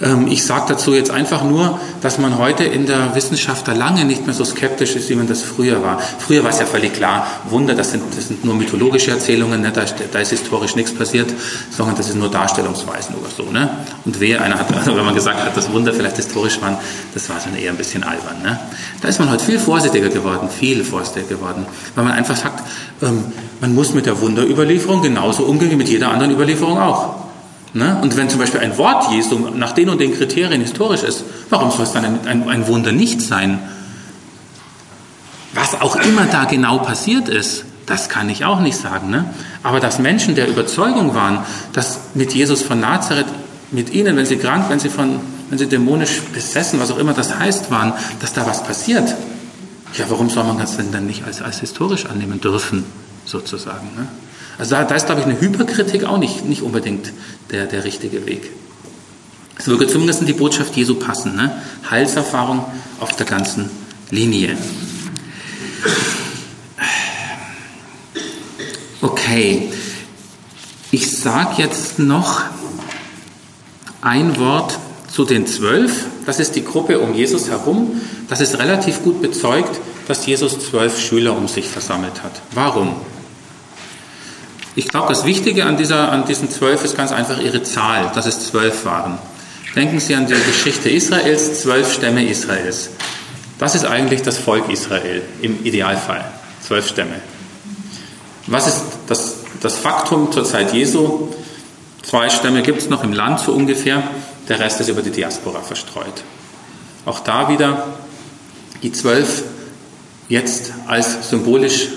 Ähm, 0.00 0.26
ich 0.28 0.44
sage 0.44 0.66
dazu 0.68 0.94
jetzt 0.94 1.10
einfach 1.10 1.42
nur, 1.42 1.80
dass 2.02 2.18
man 2.18 2.38
heute 2.38 2.64
in 2.64 2.86
der 2.86 3.14
Wissenschaft 3.14 3.66
da 3.66 3.72
lange 3.72 4.04
nicht 4.04 4.26
mehr 4.26 4.34
so 4.34 4.44
skeptisch 4.44 4.94
ist, 4.94 5.08
wie 5.08 5.14
man 5.14 5.26
das 5.26 5.42
früher 5.42 5.82
war. 5.82 5.98
Früher 6.18 6.44
war 6.44 6.50
es 6.50 6.58
ja 6.58 6.66
völlig 6.66 6.92
klar, 6.92 7.26
Wunder, 7.48 7.74
das 7.74 7.92
sind, 7.92 8.02
das 8.14 8.28
sind 8.28 8.44
nur 8.44 8.54
mythologische 8.54 9.10
Erzählungen, 9.10 9.62
ne? 9.62 9.72
da, 9.72 9.82
ist, 9.82 9.94
da 10.12 10.18
ist 10.18 10.30
historisch 10.30 10.76
nichts 10.76 10.92
passiert, 10.92 11.32
sondern 11.70 11.96
das 11.96 12.08
ist 12.08 12.16
nur 12.16 12.30
Darstellungsweisen 12.30 13.14
oder 13.14 13.30
so. 13.34 13.50
Ne? 13.50 13.70
Und 14.04 14.20
wer 14.20 14.42
einer 14.42 14.58
hat, 14.58 14.74
also 14.76 14.96
wenn 14.96 15.04
man 15.04 15.14
gesagt 15.14 15.42
hat, 15.42 15.56
dass 15.56 15.72
Wunder 15.72 15.92
vielleicht 15.94 16.16
historisch 16.16 16.60
waren, 16.60 16.76
das 17.14 17.28
war 17.30 17.36
dann 17.42 17.56
eher 17.56 17.70
ein 17.70 17.78
bisschen 17.78 18.04
albern. 18.04 18.42
Ne? 18.42 18.58
Da 19.00 19.08
ist 19.08 19.18
man 19.18 19.30
heute 19.30 19.44
viel 19.44 19.58
vorsichtiger 19.58 20.10
geworden, 20.10 20.48
viel 20.50 20.84
vorsichtiger 20.84 21.26
geworden, 21.26 21.64
weil 21.94 22.04
man 22.04 22.12
einfach 22.12 22.36
sagt, 22.36 22.62
ähm, 23.02 23.24
man 23.60 23.74
muss 23.74 23.94
mit 23.94 24.04
der 24.04 24.20
Wunderüberlieferung 24.20 25.02
genauso 25.02 25.44
umgehen 25.44 25.70
wie 25.70 25.76
mit 25.76 25.88
jeder 25.88 26.10
anderen 26.10 26.32
Überlieferung 26.32 26.78
auch. 26.78 27.25
Ne? 27.76 27.98
Und 28.00 28.16
wenn 28.16 28.30
zum 28.30 28.40
Beispiel 28.40 28.60
ein 28.60 28.78
Wort 28.78 29.12
Jesu 29.12 29.50
nach 29.54 29.72
den 29.72 29.90
und 29.90 30.00
den 30.00 30.14
Kriterien 30.14 30.62
historisch 30.62 31.02
ist, 31.02 31.24
warum 31.50 31.70
soll 31.70 31.82
es 31.82 31.92
dann 31.92 32.06
ein, 32.06 32.26
ein, 32.26 32.48
ein 32.48 32.66
Wunder 32.68 32.90
nicht 32.90 33.20
sein? 33.20 33.58
Was 35.52 35.78
auch 35.82 35.96
immer 35.96 36.24
da 36.24 36.46
genau 36.46 36.78
passiert 36.78 37.28
ist, 37.28 37.66
das 37.84 38.08
kann 38.08 38.30
ich 38.30 38.46
auch 38.46 38.60
nicht 38.60 38.78
sagen. 38.78 39.10
Ne? 39.10 39.26
Aber 39.62 39.78
dass 39.78 39.98
Menschen 39.98 40.34
der 40.34 40.48
Überzeugung 40.48 41.14
waren, 41.14 41.40
dass 41.74 42.00
mit 42.14 42.32
Jesus 42.32 42.62
von 42.62 42.80
Nazareth, 42.80 43.26
mit 43.70 43.92
ihnen, 43.92 44.16
wenn 44.16 44.24
sie 44.24 44.38
krank, 44.38 44.70
wenn 44.70 44.80
sie, 44.80 44.88
von, 44.88 45.20
wenn 45.50 45.58
sie 45.58 45.66
dämonisch 45.66 46.22
besessen, 46.32 46.80
was 46.80 46.90
auch 46.90 46.98
immer 46.98 47.12
das 47.12 47.38
heißt, 47.38 47.70
waren, 47.70 47.92
dass 48.20 48.32
da 48.32 48.46
was 48.46 48.64
passiert. 48.64 49.14
Ja, 49.98 50.06
warum 50.08 50.30
soll 50.30 50.44
man 50.44 50.56
das 50.56 50.78
denn 50.78 50.92
dann 50.92 51.06
nicht 51.06 51.24
als, 51.24 51.42
als 51.42 51.60
historisch 51.60 52.06
annehmen 52.06 52.40
dürfen, 52.40 52.86
sozusagen? 53.26 53.88
Ne? 53.96 54.08
Also 54.58 54.74
da, 54.74 54.84
da 54.84 54.94
ist, 54.94 55.06
glaube 55.06 55.20
ich, 55.20 55.26
eine 55.26 55.40
Hyperkritik 55.40 56.04
auch 56.04 56.18
nicht, 56.18 56.44
nicht 56.44 56.62
unbedingt 56.62 57.12
der, 57.50 57.66
der 57.66 57.84
richtige 57.84 58.26
Weg. 58.26 58.50
Es 59.58 59.66
würde 59.68 59.86
zumindest 59.86 60.20
in 60.20 60.26
die 60.26 60.32
Botschaft 60.32 60.76
Jesu 60.76 60.94
passen. 60.94 61.34
Ne? 61.34 61.62
Heilserfahrung 61.90 62.64
auf 63.00 63.16
der 63.16 63.26
ganzen 63.26 63.70
Linie. 64.10 64.56
Okay, 69.00 69.72
ich 70.90 71.18
sage 71.18 71.62
jetzt 71.62 71.98
noch 71.98 72.42
ein 74.00 74.38
Wort 74.38 74.78
zu 75.10 75.24
den 75.24 75.46
zwölf. 75.46 76.06
Das 76.26 76.40
ist 76.40 76.56
die 76.56 76.64
Gruppe 76.64 76.98
um 77.00 77.14
Jesus 77.14 77.48
herum. 77.48 78.00
Das 78.28 78.40
ist 78.40 78.58
relativ 78.58 79.02
gut 79.02 79.22
bezeugt, 79.22 79.80
dass 80.08 80.26
Jesus 80.26 80.58
zwölf 80.58 80.98
Schüler 81.00 81.36
um 81.36 81.48
sich 81.48 81.68
versammelt 81.68 82.22
hat. 82.22 82.32
Warum? 82.52 82.94
Ich 84.76 84.88
glaube, 84.88 85.08
das 85.08 85.24
Wichtige 85.24 85.64
an, 85.64 85.78
dieser, 85.78 86.12
an 86.12 86.26
diesen 86.26 86.50
zwölf 86.50 86.84
ist 86.84 86.98
ganz 86.98 87.10
einfach 87.10 87.40
ihre 87.40 87.62
Zahl, 87.62 88.12
dass 88.14 88.26
es 88.26 88.46
zwölf 88.46 88.84
waren. 88.84 89.18
Denken 89.74 90.00
Sie 90.00 90.14
an 90.14 90.26
die 90.26 90.34
Geschichte 90.34 90.90
Israels, 90.90 91.62
zwölf 91.62 91.90
Stämme 91.94 92.26
Israels. 92.26 92.90
Das 93.58 93.74
ist 93.74 93.86
eigentlich 93.86 94.20
das 94.20 94.36
Volk 94.36 94.68
Israel 94.68 95.22
im 95.40 95.64
Idealfall, 95.64 96.30
zwölf 96.60 96.86
Stämme. 96.86 97.14
Was 98.48 98.66
ist 98.66 98.82
das, 99.06 99.36
das 99.62 99.76
Faktum 99.76 100.30
zur 100.30 100.44
Zeit 100.44 100.74
Jesu? 100.74 101.28
Zwei 102.02 102.28
Stämme 102.28 102.60
gibt 102.60 102.82
es 102.82 102.90
noch 102.90 103.02
im 103.02 103.14
Land 103.14 103.40
so 103.40 103.52
ungefähr, 103.52 104.02
der 104.46 104.60
Rest 104.60 104.80
ist 104.82 104.88
über 104.88 105.00
die 105.00 105.10
Diaspora 105.10 105.62
verstreut. 105.62 106.22
Auch 107.06 107.20
da 107.20 107.48
wieder 107.48 107.84
die 108.82 108.92
zwölf 108.92 109.42
jetzt 110.28 110.74
als 110.86 111.30
symbolisch 111.30 111.88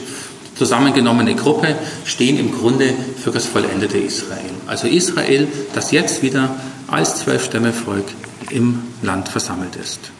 zusammengenommene 0.60 1.36
Gruppe 1.36 1.74
stehen 2.04 2.38
im 2.38 2.52
Grunde 2.52 2.94
für 3.24 3.32
das 3.32 3.46
vollendete 3.46 3.98
Israel. 3.98 4.52
Also 4.68 4.88
Israel, 4.88 5.48
das 5.74 5.92
jetzt 5.92 6.22
wieder 6.22 6.54
als 6.88 7.20
Zwölfstämmevolk 7.20 8.04
im 8.50 8.84
Land 9.02 9.30
versammelt 9.30 9.78
ist. 9.78 10.12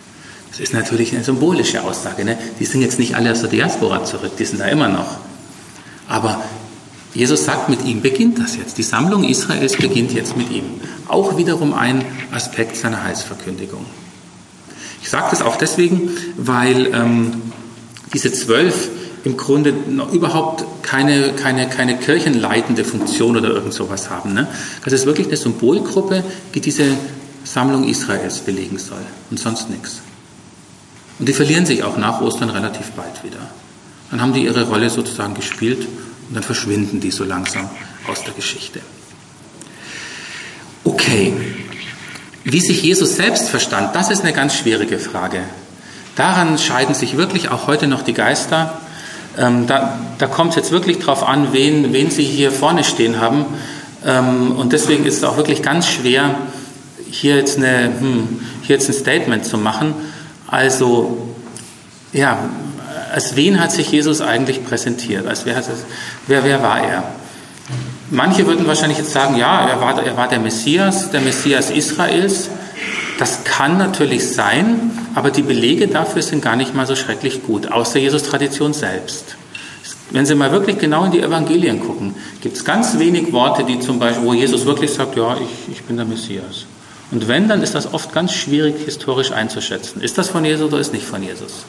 Das 0.50 0.62
ist 0.62 0.74
natürlich 0.74 1.14
eine 1.14 1.26
symbolische 1.26 1.84
Aussage. 1.84 2.24
Ne? 2.24 2.38
Die 2.58 2.64
sind 2.64 2.82
jetzt 2.82 3.00
nicht 3.00 3.16
alle 3.16 3.34
aus 3.34 3.42
der 3.42 3.50
Diaspora 3.50 4.06
zurück, 4.06 4.32
die 4.40 4.46
sind 4.46 4.62
da 4.62 4.66
immer 4.68 4.88
noch. 4.88 5.18
Aber 6.08 6.42
Jesus 7.14 7.44
sagt, 7.44 7.68
mit 7.68 7.84
ihm 7.84 8.02
beginnt 8.02 8.40
das 8.40 8.56
jetzt. 8.56 8.78
Die 8.78 8.84
Sammlung 8.84 9.26
Israels 9.26 9.76
beginnt 9.76 10.14
jetzt 10.14 10.38
mit 10.38 10.50
ihm. 10.52 10.64
Auch 11.10 11.36
wiederum 11.36 11.74
ein 11.74 12.06
Aspekt 12.32 12.78
seiner 12.78 13.04
Heilsverkündigung. 13.04 13.86
Ich 15.02 15.10
sage 15.10 15.28
das 15.32 15.42
auch 15.42 15.58
deswegen, 15.58 16.12
weil 16.38 16.94
ähm, 16.94 17.42
diese 18.14 18.32
zwölf 18.32 18.90
im 19.24 19.38
Grunde 19.38 19.74
noch 19.74 20.14
überhaupt 20.14 20.66
keine, 20.84 21.34
keine, 21.34 21.68
keine 21.68 21.98
kirchenleitende 21.98 22.84
Funktion 22.84 23.36
oder 23.38 23.50
irgend 23.50 23.74
sowas 23.74 24.10
haben. 24.10 24.34
Ne? 24.34 24.48
Das 24.84 24.94
ist 24.94 25.06
wirklich 25.06 25.28
eine 25.28 25.38
Symbolgruppe, 25.38 26.24
die 26.54 26.62
diese 26.62 26.86
Sammlung 27.44 27.88
Israels 27.88 28.40
belegen 28.40 28.78
soll 28.78 29.02
und 29.30 29.40
sonst 29.40 29.70
nichts. 29.70 30.02
Und 31.20 31.28
die 31.28 31.34
verlieren 31.34 31.66
sich 31.66 31.84
auch 31.84 31.98
nach 31.98 32.22
Ostern 32.22 32.50
relativ 32.50 32.92
bald 32.92 33.24
wieder. 33.24 33.40
Dann 34.10 34.22
haben 34.22 34.34
die 34.34 34.46
ihre 34.46 34.68
Rolle 34.68 34.90
sozusagen 34.90 35.34
gespielt 35.34 35.86
und 36.28 36.36
dann 36.36 36.44
verschwinden 36.44 37.00
die 37.00 37.12
so 37.12 37.24
langsam 37.24 37.70
aus 38.08 38.24
der 38.24 38.34
Geschichte. 38.34 38.80
Okay, 40.84 41.34
wie 42.44 42.62
sich 42.62 42.82
Jesus 42.82 43.16
selbst 43.16 43.50
verstand, 43.50 43.96
das 43.96 44.10
ist 44.10 44.22
eine 44.22 44.34
ganz 44.34 44.56
schwierige 44.56 44.98
Frage. 44.98 45.42
Daran 46.16 46.58
scheiden 46.58 46.96
sich 46.96 47.18
wirklich 47.18 47.50
auch 47.50 47.68
heute 47.68 47.88
noch 47.88 48.02
die 48.02 48.14
Geister. 48.14 48.80
Ähm, 49.40 49.68
da 49.68 49.98
da 50.20 50.28
kommt 50.28 50.52
es 50.52 50.56
jetzt 50.58 50.72
wirklich 50.72 51.00
darauf 51.00 51.28
an, 51.28 51.54
wen, 51.54 51.94
wen 51.94 52.12
Sie 52.12 52.24
hier 52.24 52.52
vorne 52.52 52.84
stehen 52.84 53.20
haben. 53.20 53.46
Ähm, 54.06 54.52
und 54.52 54.74
deswegen 54.74 55.06
ist 55.06 55.18
es 55.18 55.24
auch 55.24 55.38
wirklich 55.38 55.62
ganz 55.64 55.88
schwer, 55.88 56.36
hier 57.10 57.38
jetzt, 57.38 57.58
eine, 57.58 57.86
hm, 57.86 58.42
hier 58.62 58.76
jetzt 58.76 58.90
ein 58.90 58.94
Statement 58.94 59.46
zu 59.46 59.58
machen. 59.58 59.96
Also, 60.46 61.18
ja, 62.12 62.38
als 63.14 63.36
wen 63.36 63.60
hat 63.60 63.72
sich 63.72 63.92
Jesus 63.92 64.22
eigentlich 64.22 64.64
präsentiert? 64.66 65.26
Als 65.26 65.46
wer, 65.46 65.64
wer, 66.28 66.44
wer 66.44 66.62
war 66.62 66.84
er? 66.84 67.04
Manche 68.12 68.46
würden 68.46 68.68
wahrscheinlich 68.68 68.98
jetzt 68.98 69.14
sagen, 69.14 69.38
ja, 69.38 69.68
er 69.70 69.80
war, 69.80 70.04
er 70.04 70.18
war 70.18 70.28
der 70.28 70.40
Messias, 70.40 71.12
der 71.12 71.22
Messias 71.22 71.70
Israels. 71.70 72.50
Das 73.20 73.44
kann 73.44 73.78
natürlich 73.78 74.30
sein, 74.30 74.92
aber 75.14 75.30
die 75.30 75.42
Belege 75.42 75.90
dafür 75.90 76.22
sind 76.22 76.42
gar 76.42 76.56
nicht 76.56 76.74
mal 76.74 76.88
so 76.88 76.96
schrecklich 76.96 77.44
gut, 77.44 77.70
aus 77.70 77.92
der 77.92 78.02
Jesus-Tradition 78.02 78.72
selbst. 78.72 79.36
Wenn 80.12 80.26
Sie 80.26 80.36
mal 80.36 80.54
wirklich 80.54 80.80
genau 80.80 81.04
in 81.04 81.12
die 81.12 81.20
Evangelien 81.20 81.82
gucken, 81.82 82.16
gibt 82.40 82.56
es 82.56 82.64
ganz 82.64 82.98
wenig 82.98 83.34
Worte, 83.34 83.66
die 83.66 83.82
zum 83.82 84.00
Beispiel, 84.00 84.26
wo 84.26 84.34
Jesus 84.34 84.66
wirklich 84.66 84.94
sagt, 84.94 85.18
ja, 85.18 85.36
ich, 85.36 85.74
ich 85.74 85.84
bin 85.84 85.98
der 85.98 86.06
Messias. 86.06 86.66
Und 87.12 87.28
wenn, 87.28 87.50
dann 87.50 87.62
ist 87.62 87.76
das 87.76 87.94
oft 87.94 88.14
ganz 88.14 88.32
schwierig 88.32 88.86
historisch 88.86 89.34
einzuschätzen. 89.34 90.02
Ist 90.02 90.18
das 90.18 90.30
von 90.30 90.46
Jesus 90.46 90.68
oder 90.68 90.80
ist 90.80 90.94
nicht 90.94 91.06
von 91.06 91.22
Jesus? 91.22 91.66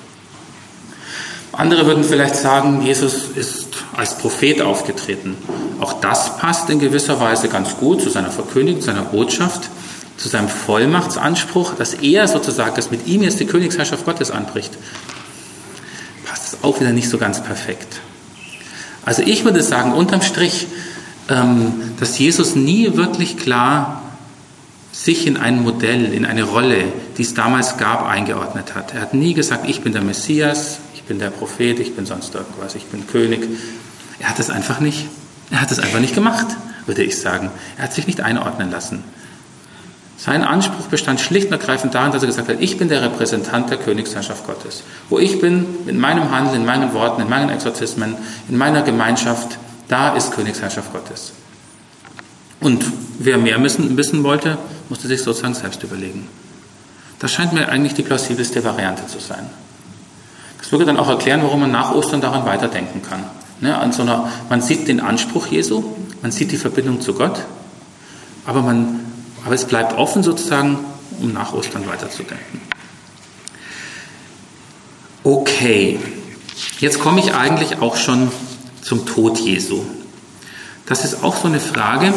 Andere 1.51 1.85
würden 1.85 2.05
vielleicht 2.05 2.37
sagen, 2.37 2.83
Jesus 2.83 3.25
ist 3.35 3.67
als 3.97 4.17
Prophet 4.19 4.63
aufgetreten. 4.63 5.37
Auch 5.81 5.95
das 5.95 6.37
passt 6.39 6.71
in 6.71 6.79
gewisser 6.79 7.19
Weise 7.19 7.49
ganz 7.49 7.77
gut 7.77 8.01
zu 8.01 8.09
seiner 8.09 8.31
Verkündigung, 8.31 8.81
seiner 8.81 9.03
Botschaft, 9.03 9.69
zu 10.21 10.29
seinem 10.29 10.49
Vollmachtsanspruch, 10.49 11.75
dass 11.75 11.95
er 11.95 12.29
sozusagen, 12.29 12.77
dass 12.77 12.91
mit 12.91 13.07
ihm 13.07 13.23
jetzt 13.23 13.41
die 13.41 13.47
Königsherrschaft 13.47 14.05
Gottes 14.05 14.31
anbricht. 14.31 14.77
Passt 16.27 16.53
es 16.53 16.63
auch 16.63 16.79
wieder 16.79 16.93
nicht 16.93 17.09
so 17.09 17.17
ganz 17.17 17.43
perfekt. 17.43 18.01
Also 19.03 19.23
ich 19.23 19.47
würde 19.47 19.63
sagen, 19.63 19.95
unterm 19.95 20.21
Strich, 20.21 20.67
ähm, 21.31 21.73
dass 21.99 22.19
Jesus 22.19 22.55
nie 22.55 22.97
wirklich 22.97 23.39
klar 23.39 24.03
sich 24.93 25.27
in 25.27 25.39
ein 25.39 25.63
Modell, 25.63 26.13
in 26.13 26.27
eine 26.27 26.43
Rolle, 26.43 26.85
die 27.17 27.23
es 27.23 27.33
damals 27.33 27.79
gab, 27.79 28.07
eingeordnet 28.07 28.75
hat. 28.75 28.93
Er 28.93 29.01
hat 29.01 29.15
nie 29.15 29.33
gesagt, 29.33 29.67
ich 29.71 29.81
bin 29.81 29.95
der 29.95 30.03
Messias, 30.03 30.81
ich 30.95 31.03
bin 31.05 31.19
der 31.19 31.31
Prophet, 31.31 31.81
ich 31.81 31.97
bin 31.97 32.05
sonst 32.05 32.35
irgendwas, 32.35 32.75
ich 32.75 32.85
bin 32.87 33.07
König. 33.07 33.41
Er 34.19 34.29
hat 34.29 34.39
es 34.39 34.51
einfach 34.51 34.81
nicht. 34.81 35.07
Er 35.51 35.63
hat 35.63 35.73
es 35.73 35.79
einfach 35.79 36.01
nicht 36.01 36.15
gemacht, 36.15 36.47
würde 36.85 37.05
ich 37.05 37.19
sagen. 37.19 37.51
Er 37.79 37.85
hat 37.85 37.95
sich 37.95 38.07
nicht 38.07 38.21
einordnen 38.21 38.71
lassen. 38.71 39.03
Sein 40.21 40.45
Anspruch 40.45 40.89
bestand 40.89 41.19
schlicht 41.19 41.47
und 41.47 41.53
ergreifend 41.53 41.95
darin, 41.95 42.13
dass 42.13 42.23
er 42.23 42.27
gesagt 42.27 42.51
hat, 42.51 42.61
ich 42.61 42.77
bin 42.77 42.91
der 42.91 43.01
Repräsentant 43.01 43.71
der 43.71 43.79
Königsherrschaft 43.79 44.47
Gottes. 44.47 44.83
Wo 45.09 45.19
ich 45.19 45.41
bin, 45.41 45.65
in 45.87 45.99
meinem 45.99 46.31
Handeln, 46.31 46.57
in 46.61 46.67
meinen 46.67 46.93
Worten, 46.93 47.23
in 47.23 47.29
meinen 47.31 47.49
Exorzismen, 47.49 48.17
in 48.47 48.59
meiner 48.59 48.83
Gemeinschaft, 48.83 49.57
da 49.89 50.15
ist 50.15 50.33
Königsherrschaft 50.33 50.93
Gottes. 50.93 51.33
Und 52.61 52.85
wer 53.19 53.39
mehr 53.39 53.63
wissen, 53.63 53.97
wissen 53.97 54.23
wollte, 54.23 54.59
musste 54.91 55.09
sich 55.09 55.23
sozusagen 55.23 55.55
selbst 55.55 55.83
überlegen. 55.83 56.29
Das 57.19 57.33
scheint 57.33 57.55
mir 57.55 57.71
eigentlich 57.71 57.95
die 57.95 58.03
plausibelste 58.03 58.63
Variante 58.63 59.07
zu 59.07 59.21
sein. 59.21 59.49
Das 60.59 60.71
würde 60.71 60.85
dann 60.85 60.99
auch 60.99 61.09
erklären, 61.09 61.43
warum 61.43 61.61
man 61.61 61.71
nach 61.71 61.95
Ostern 61.95 62.21
daran 62.21 62.45
weiterdenken 62.45 63.01
kann. 63.01 63.25
Ne, 63.63 63.75
an 63.79 63.93
so 63.93 64.03
einer, 64.03 64.31
man 64.51 64.61
sieht 64.61 64.87
den 64.87 65.01
Anspruch 65.01 65.47
Jesu, 65.47 65.83
man 66.21 66.31
sieht 66.31 66.53
die 66.53 66.59
Verbindung 66.59 67.01
zu 67.01 67.15
Gott, 67.15 67.41
aber, 68.45 68.61
man, 68.61 69.01
aber 69.45 69.55
es 69.55 69.65
bleibt 69.65 69.97
offen 69.97 70.23
sozusagen, 70.23 70.79
um 71.21 71.33
nach 71.33 71.53
Ostern 71.53 71.87
weiterzudenken. 71.87 72.61
Okay, 75.23 75.99
jetzt 76.79 76.99
komme 76.99 77.21
ich 77.21 77.35
eigentlich 77.35 77.81
auch 77.81 77.97
schon 77.97 78.31
zum 78.83 79.07
Tod 79.07 79.39
Jesu. 79.39 79.83
Das 80.87 81.05
ist 81.05 81.23
auch 81.23 81.37
so 81.37 81.47
eine 81.47 81.61
Frage, 81.61 82.15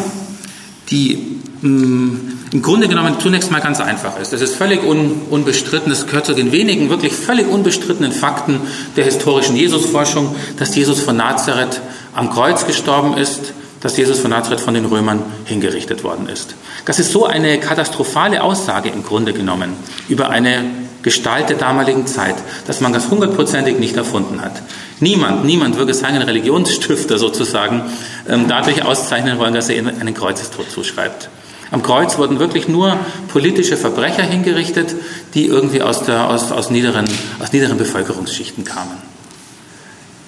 die 0.89 1.39
mh, 1.61 1.69
mm, 1.69 2.33
im 2.53 2.61
Grunde 2.61 2.87
genommen 2.87 3.19
zunächst 3.19 3.51
mal 3.51 3.61
ganz 3.61 3.79
einfach 3.79 4.19
ist. 4.19 4.31
Das 4.31 4.41
ist 4.41 4.55
völlig 4.55 4.83
un, 4.83 5.23
unbestritten, 5.29 5.91
es 5.91 6.05
gehört 6.05 6.27
zu 6.27 6.33
den 6.33 6.51
wenigen 6.51 6.89
wirklich 6.89 7.13
völlig 7.13 7.47
unbestrittenen 7.47 8.11
Fakten 8.11 8.61
der 8.95 9.05
historischen 9.05 9.55
Jesusforschung, 9.55 10.35
dass 10.57 10.75
Jesus 10.75 10.99
von 10.99 11.17
Nazareth 11.17 11.81
am 12.13 12.29
Kreuz 12.29 12.67
gestorben 12.67 13.17
ist, 13.17 13.53
dass 13.83 13.97
Jesus 13.97 14.19
von 14.19 14.31
Nazareth 14.31 14.61
von 14.61 14.73
den 14.73 14.85
Römern 14.85 15.21
hingerichtet 15.45 16.03
worden 16.05 16.27
ist. 16.29 16.55
Das 16.85 16.99
ist 16.99 17.11
so 17.11 17.25
eine 17.25 17.59
katastrophale 17.59 18.41
Aussage 18.41 18.89
im 18.89 19.03
Grunde 19.03 19.33
genommen 19.33 19.73
über 20.07 20.29
eine 20.29 20.63
Gestalt 21.01 21.49
der 21.49 21.57
damaligen 21.57 22.07
Zeit, 22.07 22.35
dass 22.65 22.79
man 22.79 22.93
das 22.93 23.11
hundertprozentig 23.11 23.77
nicht 23.77 23.97
erfunden 23.97 24.41
hat. 24.41 24.63
Niemand, 25.01 25.43
niemand 25.43 25.77
würde 25.77 25.93
seinen 25.93 26.21
Religionsstifter 26.21 27.17
sozusagen 27.17 27.83
ähm, 28.29 28.45
dadurch 28.47 28.85
auszeichnen 28.85 29.37
wollen, 29.37 29.53
dass 29.53 29.67
er 29.67 29.75
ihnen 29.75 29.99
einen 29.99 30.13
Kreuzestod 30.13 30.71
zuschreibt. 30.71 31.29
Am 31.71 31.83
Kreuz 31.83 32.17
wurden 32.17 32.39
wirklich 32.39 32.69
nur 32.69 32.95
politische 33.27 33.75
Verbrecher 33.75 34.23
hingerichtet, 34.23 34.95
die 35.33 35.47
irgendwie 35.47 35.81
aus, 35.81 36.03
der, 36.03 36.29
aus, 36.29 36.53
aus, 36.53 36.69
niederen, 36.69 37.05
aus 37.41 37.51
niederen 37.51 37.77
Bevölkerungsschichten 37.77 38.63
kamen. 38.63 39.12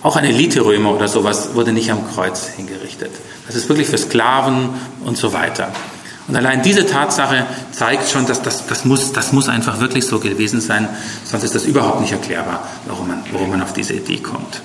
Auch 0.05 0.17
ein 0.17 0.25
Elite-Römer 0.25 0.93
oder 0.93 1.07
sowas 1.07 1.55
wurde 1.55 1.73
nicht 1.73 1.91
am 1.91 2.07
Kreuz 2.13 2.49
hingerichtet. 2.55 3.09
Das 3.47 3.55
ist 3.55 3.69
wirklich 3.69 3.87
für 3.87 3.97
Sklaven 3.97 4.69
und 5.03 5.17
so 5.17 5.33
weiter. 5.33 5.71
Und 6.27 6.35
allein 6.35 6.61
diese 6.61 6.85
Tatsache 6.85 7.47
zeigt 7.71 8.11
schon, 8.11 8.27
dass 8.27 8.43
das, 8.43 8.67
das, 8.67 8.85
muss, 8.85 9.13
das 9.13 9.33
muss 9.33 9.49
einfach 9.49 9.79
wirklich 9.79 10.05
so 10.05 10.19
gewesen 10.19 10.61
sein, 10.61 10.87
sonst 11.23 11.43
ist 11.43 11.55
das 11.55 11.65
überhaupt 11.65 12.01
nicht 12.01 12.11
erklärbar, 12.11 12.67
warum 12.85 13.07
man, 13.07 13.23
warum 13.31 13.49
man 13.49 13.63
auf 13.63 13.73
diese 13.73 13.93
Idee 13.93 14.17
kommt. 14.17 14.61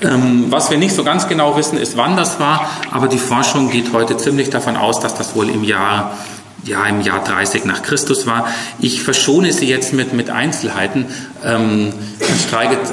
Ähm, 0.00 0.46
was 0.50 0.72
wir 0.72 0.78
nicht 0.78 0.96
so 0.96 1.04
ganz 1.04 1.28
genau 1.28 1.56
wissen, 1.56 1.78
ist, 1.78 1.96
wann 1.96 2.16
das 2.16 2.40
war, 2.40 2.68
aber 2.90 3.06
die 3.06 3.18
Forschung 3.18 3.70
geht 3.70 3.92
heute 3.92 4.16
ziemlich 4.16 4.50
davon 4.50 4.76
aus, 4.76 4.98
dass 4.98 5.14
das 5.14 5.36
wohl 5.36 5.48
im 5.48 5.62
Jahr 5.62 6.18
ja, 6.64 6.86
im 6.86 7.00
Jahr 7.00 7.22
30 7.22 7.64
nach 7.64 7.82
Christus 7.82 8.26
war. 8.26 8.48
Ich 8.80 9.02
verschone 9.02 9.52
Sie 9.52 9.66
jetzt 9.66 9.92
mit, 9.92 10.12
mit 10.12 10.30
Einzelheiten. 10.30 11.06
Ähm, 11.44 11.92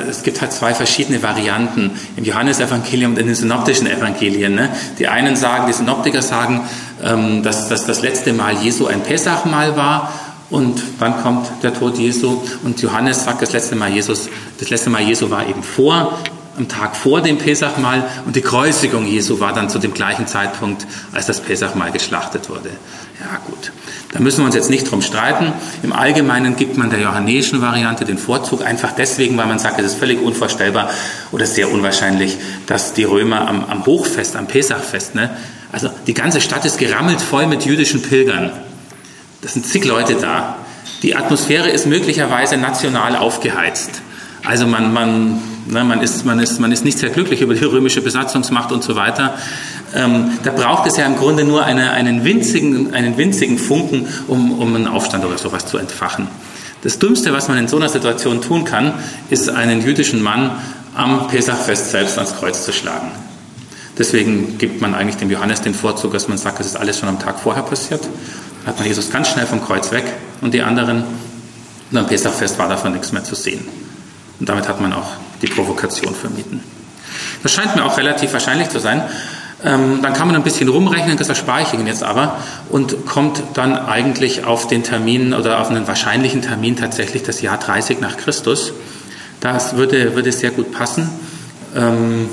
es 0.10 0.24
gibt 0.24 0.42
halt 0.42 0.52
zwei 0.52 0.74
verschiedene 0.74 1.24
Varianten 1.24 1.92
im 2.16 2.24
Johannesevangelium 2.24 3.14
und 3.14 3.20
in 3.20 3.28
den 3.28 3.36
synoptischen 3.36 3.88
Evangelien. 3.88 4.56
Ne? 4.56 4.70
Die 5.00 5.08
einen 5.08 5.36
sagen, 5.36 5.68
die 5.68 5.74
Synoptiker 5.74 6.22
sagen, 6.22 6.62
ähm, 7.04 7.44
dass, 7.44 7.70
dass 7.70 7.86
das 7.86 8.02
letzte 8.02 8.34
Mal 8.34 8.56
Jesu 8.58 8.88
ein 8.88 9.02
Pessachmahl 9.02 9.76
war 9.78 10.14
und 10.50 10.82
dann 11.00 11.22
kommt 11.22 11.48
der 11.64 11.74
Tod 11.74 11.98
Jesu 11.98 12.42
und 12.64 12.82
Johannes 12.82 13.24
sagt, 13.24 13.42
das 13.42 13.54
letzte 13.54 13.76
Mal 13.76 13.90
Jesus, 13.90 14.30
das 14.60 14.70
letzte 14.70 14.90
Mal 14.90 15.02
Jesu 15.02 15.30
war 15.30 15.48
eben 15.48 15.64
vor 15.64 16.20
am 16.58 16.68
Tag 16.68 16.96
vor 16.96 17.22
dem 17.22 17.38
Pesachmahl 17.38 18.04
und 18.26 18.36
die 18.36 18.42
Kreuzigung 18.42 19.06
Jesu 19.08 19.40
war 19.40 19.54
dann 19.54 19.70
zu 19.70 19.80
dem 19.80 19.94
gleichen 19.94 20.28
Zeitpunkt, 20.28 20.86
als 21.14 21.26
das 21.26 21.40
Pesachmahl 21.40 21.92
geschlachtet 21.92 22.50
wurde. 22.50 22.70
Ja 23.22 23.38
gut, 23.46 23.72
da 24.14 24.20
müssen 24.20 24.40
wir 24.40 24.46
uns 24.46 24.56
jetzt 24.56 24.72
nicht 24.72 24.90
drum 24.90 25.04
streiten. 25.04 25.54
Im 25.84 25.94
Allgemeinen 25.94 26.56
gibt 26.56 26.76
man 26.76 26.90
der 26.90 27.00
johannäischen 27.00 27.62
Variante 27.62 28.04
den 28.04 28.18
Vorzug, 28.18 28.66
einfach 28.66 28.94
deswegen, 28.94 29.38
weil 29.38 29.46
man 29.46 29.60
sagt, 29.60 29.80
es 29.80 29.86
ist 29.86 30.00
völlig 30.00 30.20
unvorstellbar 30.20 30.90
oder 31.32 31.46
sehr 31.46 31.72
unwahrscheinlich, 31.72 32.38
dass 32.66 32.94
die 32.94 33.04
Römer 33.04 33.48
am, 33.48 33.64
am 33.66 33.86
Hochfest, 33.86 34.36
am 34.36 34.48
Pesachfest, 34.48 35.14
ne, 35.14 35.30
also 35.72 35.90
die 36.08 36.16
ganze 36.16 36.42
Stadt 36.42 36.66
ist 36.66 36.80
gerammelt 36.80 37.22
voll 37.22 37.46
mit 37.46 37.64
jüdischen 37.64 38.02
Pilgern. 38.02 38.52
Das 39.42 39.54
sind 39.54 39.68
zig 39.68 39.86
Leute 39.86 40.16
da. 40.16 40.58
Die 41.04 41.16
Atmosphäre 41.16 41.70
ist 41.70 41.86
möglicherweise 41.86 42.58
national 42.58 43.16
aufgeheizt. 43.16 44.02
Also 44.44 44.66
man, 44.66 44.94
man 44.94 45.40
Ne, 45.72 45.86
man, 45.86 46.02
ist, 46.02 46.26
man, 46.26 46.38
ist, 46.40 46.60
man 46.60 46.74
ist 46.74 46.84
nicht 46.84 47.00
sehr 47.00 47.12
glücklich 47.12 47.40
über 47.40 47.54
die 47.54 47.64
römische 47.64 48.02
Besatzungsmacht 48.02 48.74
und 48.74 48.84
so 48.84 48.98
weiter. 48.98 49.36
Ähm, 49.96 50.38
da 50.44 50.52
braucht 50.52 50.86
es 50.86 50.98
ja 50.98 51.06
im 51.06 51.16
Grunde 51.16 51.46
nur 51.46 51.64
eine, 51.64 51.92
einen, 51.92 52.26
winzigen, 52.26 52.94
einen 52.94 53.16
winzigen 53.16 53.58
Funken, 53.58 54.06
um, 54.28 54.60
um 54.60 54.76
einen 54.76 54.86
Aufstand 54.86 55.24
oder 55.24 55.38
sowas 55.38 55.66
zu 55.66 55.78
entfachen. 55.78 56.28
Das 56.82 57.00
Dümmste, 57.00 57.32
was 57.32 57.48
man 57.48 57.58
in 57.58 57.70
so 57.70 57.78
einer 57.78 57.88
Situation 57.88 58.42
tun 58.42 58.66
kann, 58.66 58.92
ist 59.30 59.48
einen 59.48 59.82
jüdischen 59.82 60.22
Mann 60.22 60.52
am 60.94 61.30
Pesachfest 61.30 61.92
selbst 61.92 62.18
ans 62.18 62.36
Kreuz 62.36 62.66
zu 62.66 62.74
schlagen. 62.74 63.10
Deswegen 63.98 64.58
gibt 64.58 64.82
man 64.82 64.94
eigentlich 64.94 65.18
dem 65.18 65.32
Johannes 65.32 65.62
den 65.62 65.74
Vorzug, 65.74 66.12
dass 66.12 66.28
man 66.28 66.38
sagt, 66.38 66.60
es 66.60 66.66
ist 66.66 66.76
alles 66.76 67.00
schon 67.00 67.08
am 67.08 67.20
Tag 67.20 67.40
vorher 67.40 67.64
passiert. 67.64 68.02
Hat 68.66 68.78
man 68.78 68.90
Jesus 68.90 69.10
ganz 69.10 69.30
schnell 69.30 69.46
vom 69.46 69.64
Kreuz 69.64 69.94
weg 69.94 70.04
und 70.42 70.54
die 70.54 70.64
anderen, 70.64 71.06
und 71.92 71.98
am 71.98 72.08
Pesachfest 72.08 72.60
war 72.60 72.68
davon 72.68 72.92
nichts 72.92 73.14
mehr 73.14 73.24
zu 73.24 73.36
sehen. 73.36 73.66
Und 74.38 74.50
damit 74.50 74.68
hat 74.68 74.82
man 74.82 74.92
auch 74.92 75.12
die 75.42 75.48
Provokation 75.48 76.16
vermieden. 76.16 76.64
Das 77.44 77.52
scheint 77.52 77.76
mir 77.76 77.86
auch 77.86 77.98
relativ 77.98 78.34
wahrscheinlich 78.34 78.70
zu 78.70 78.80
sein. 78.80 79.02
Ähm, 79.64 80.00
dann 80.02 80.14
kann 80.14 80.28
man 80.28 80.36
ein 80.36 80.44
bisschen 80.44 80.70
rumrechnen, 80.70 81.18
das 81.18 81.30
erspare 81.30 81.62
ich 81.62 81.74
Ihnen 81.74 81.86
jetzt 81.86 82.04
aber, 82.04 82.38
und 82.70 83.06
kommt 83.06 83.44
dann 83.54 83.78
eigentlich 83.78 84.44
auf 84.46 84.68
den 84.68 84.84
Termin 84.84 85.34
oder 85.34 85.60
auf 85.60 85.70
einen 85.70 85.88
wahrscheinlichen 85.88 86.42
Termin 86.42 86.76
tatsächlich 86.76 87.22
das 87.24 87.42
Jahr 87.42 87.58
30 87.58 88.00
nach 88.00 88.18
Christus. 88.18 88.74
Das 89.40 89.76
würde, 89.76 90.16
würde 90.16 90.32
sehr 90.32 90.52
gut 90.52 90.72
passen. 90.72 91.10
Ähm, 91.76 92.30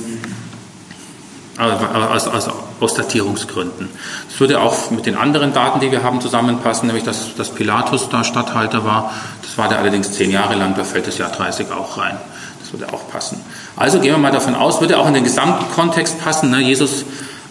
aus, 1.58 2.28
aus, 2.28 2.48
aus 2.80 2.94
Datierungsgründen. 2.94 3.88
Es 4.30 4.38
würde 4.38 4.60
auch 4.60 4.90
mit 4.90 5.06
den 5.06 5.16
anderen 5.16 5.52
Daten, 5.52 5.80
die 5.80 5.90
wir 5.90 6.04
haben, 6.04 6.20
zusammenpassen, 6.20 6.86
nämlich 6.86 7.04
dass, 7.04 7.34
dass 7.34 7.50
Pilatus 7.50 8.08
da 8.08 8.22
Statthalter 8.22 8.84
war. 8.84 9.12
Das 9.42 9.58
war 9.58 9.68
der 9.68 9.78
allerdings 9.78 10.12
zehn 10.12 10.30
Jahre 10.30 10.54
lang, 10.54 10.76
da 10.76 10.84
fällt 10.84 11.08
das 11.08 11.18
Jahr 11.18 11.30
30 11.30 11.72
auch 11.72 11.98
rein. 11.98 12.16
Das 12.70 12.78
würde 12.78 12.92
auch 12.92 13.08
passen. 13.10 13.40
Also 13.76 13.98
gehen 13.98 14.12
wir 14.12 14.18
mal 14.18 14.30
davon 14.30 14.54
aus, 14.54 14.80
würde 14.80 14.98
auch 14.98 15.08
in 15.08 15.14
den 15.14 15.24
gesamten 15.24 15.70
Kontext 15.74 16.22
passen. 16.22 16.50
Ne? 16.50 16.60
Jesus 16.60 17.06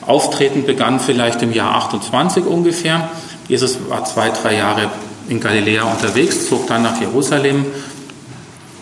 Auftreten 0.05 0.65
begann 0.65 0.99
vielleicht 0.99 1.41
im 1.41 1.51
Jahr 1.51 1.75
28 1.75 2.45
ungefähr. 2.45 3.09
Jesus 3.47 3.77
war 3.89 4.05
zwei, 4.05 4.29
drei 4.29 4.55
Jahre 4.55 4.91
in 5.27 5.39
Galiläa 5.39 5.83
unterwegs, 5.83 6.47
zog 6.47 6.67
dann 6.67 6.83
nach 6.83 7.01
Jerusalem 7.01 7.65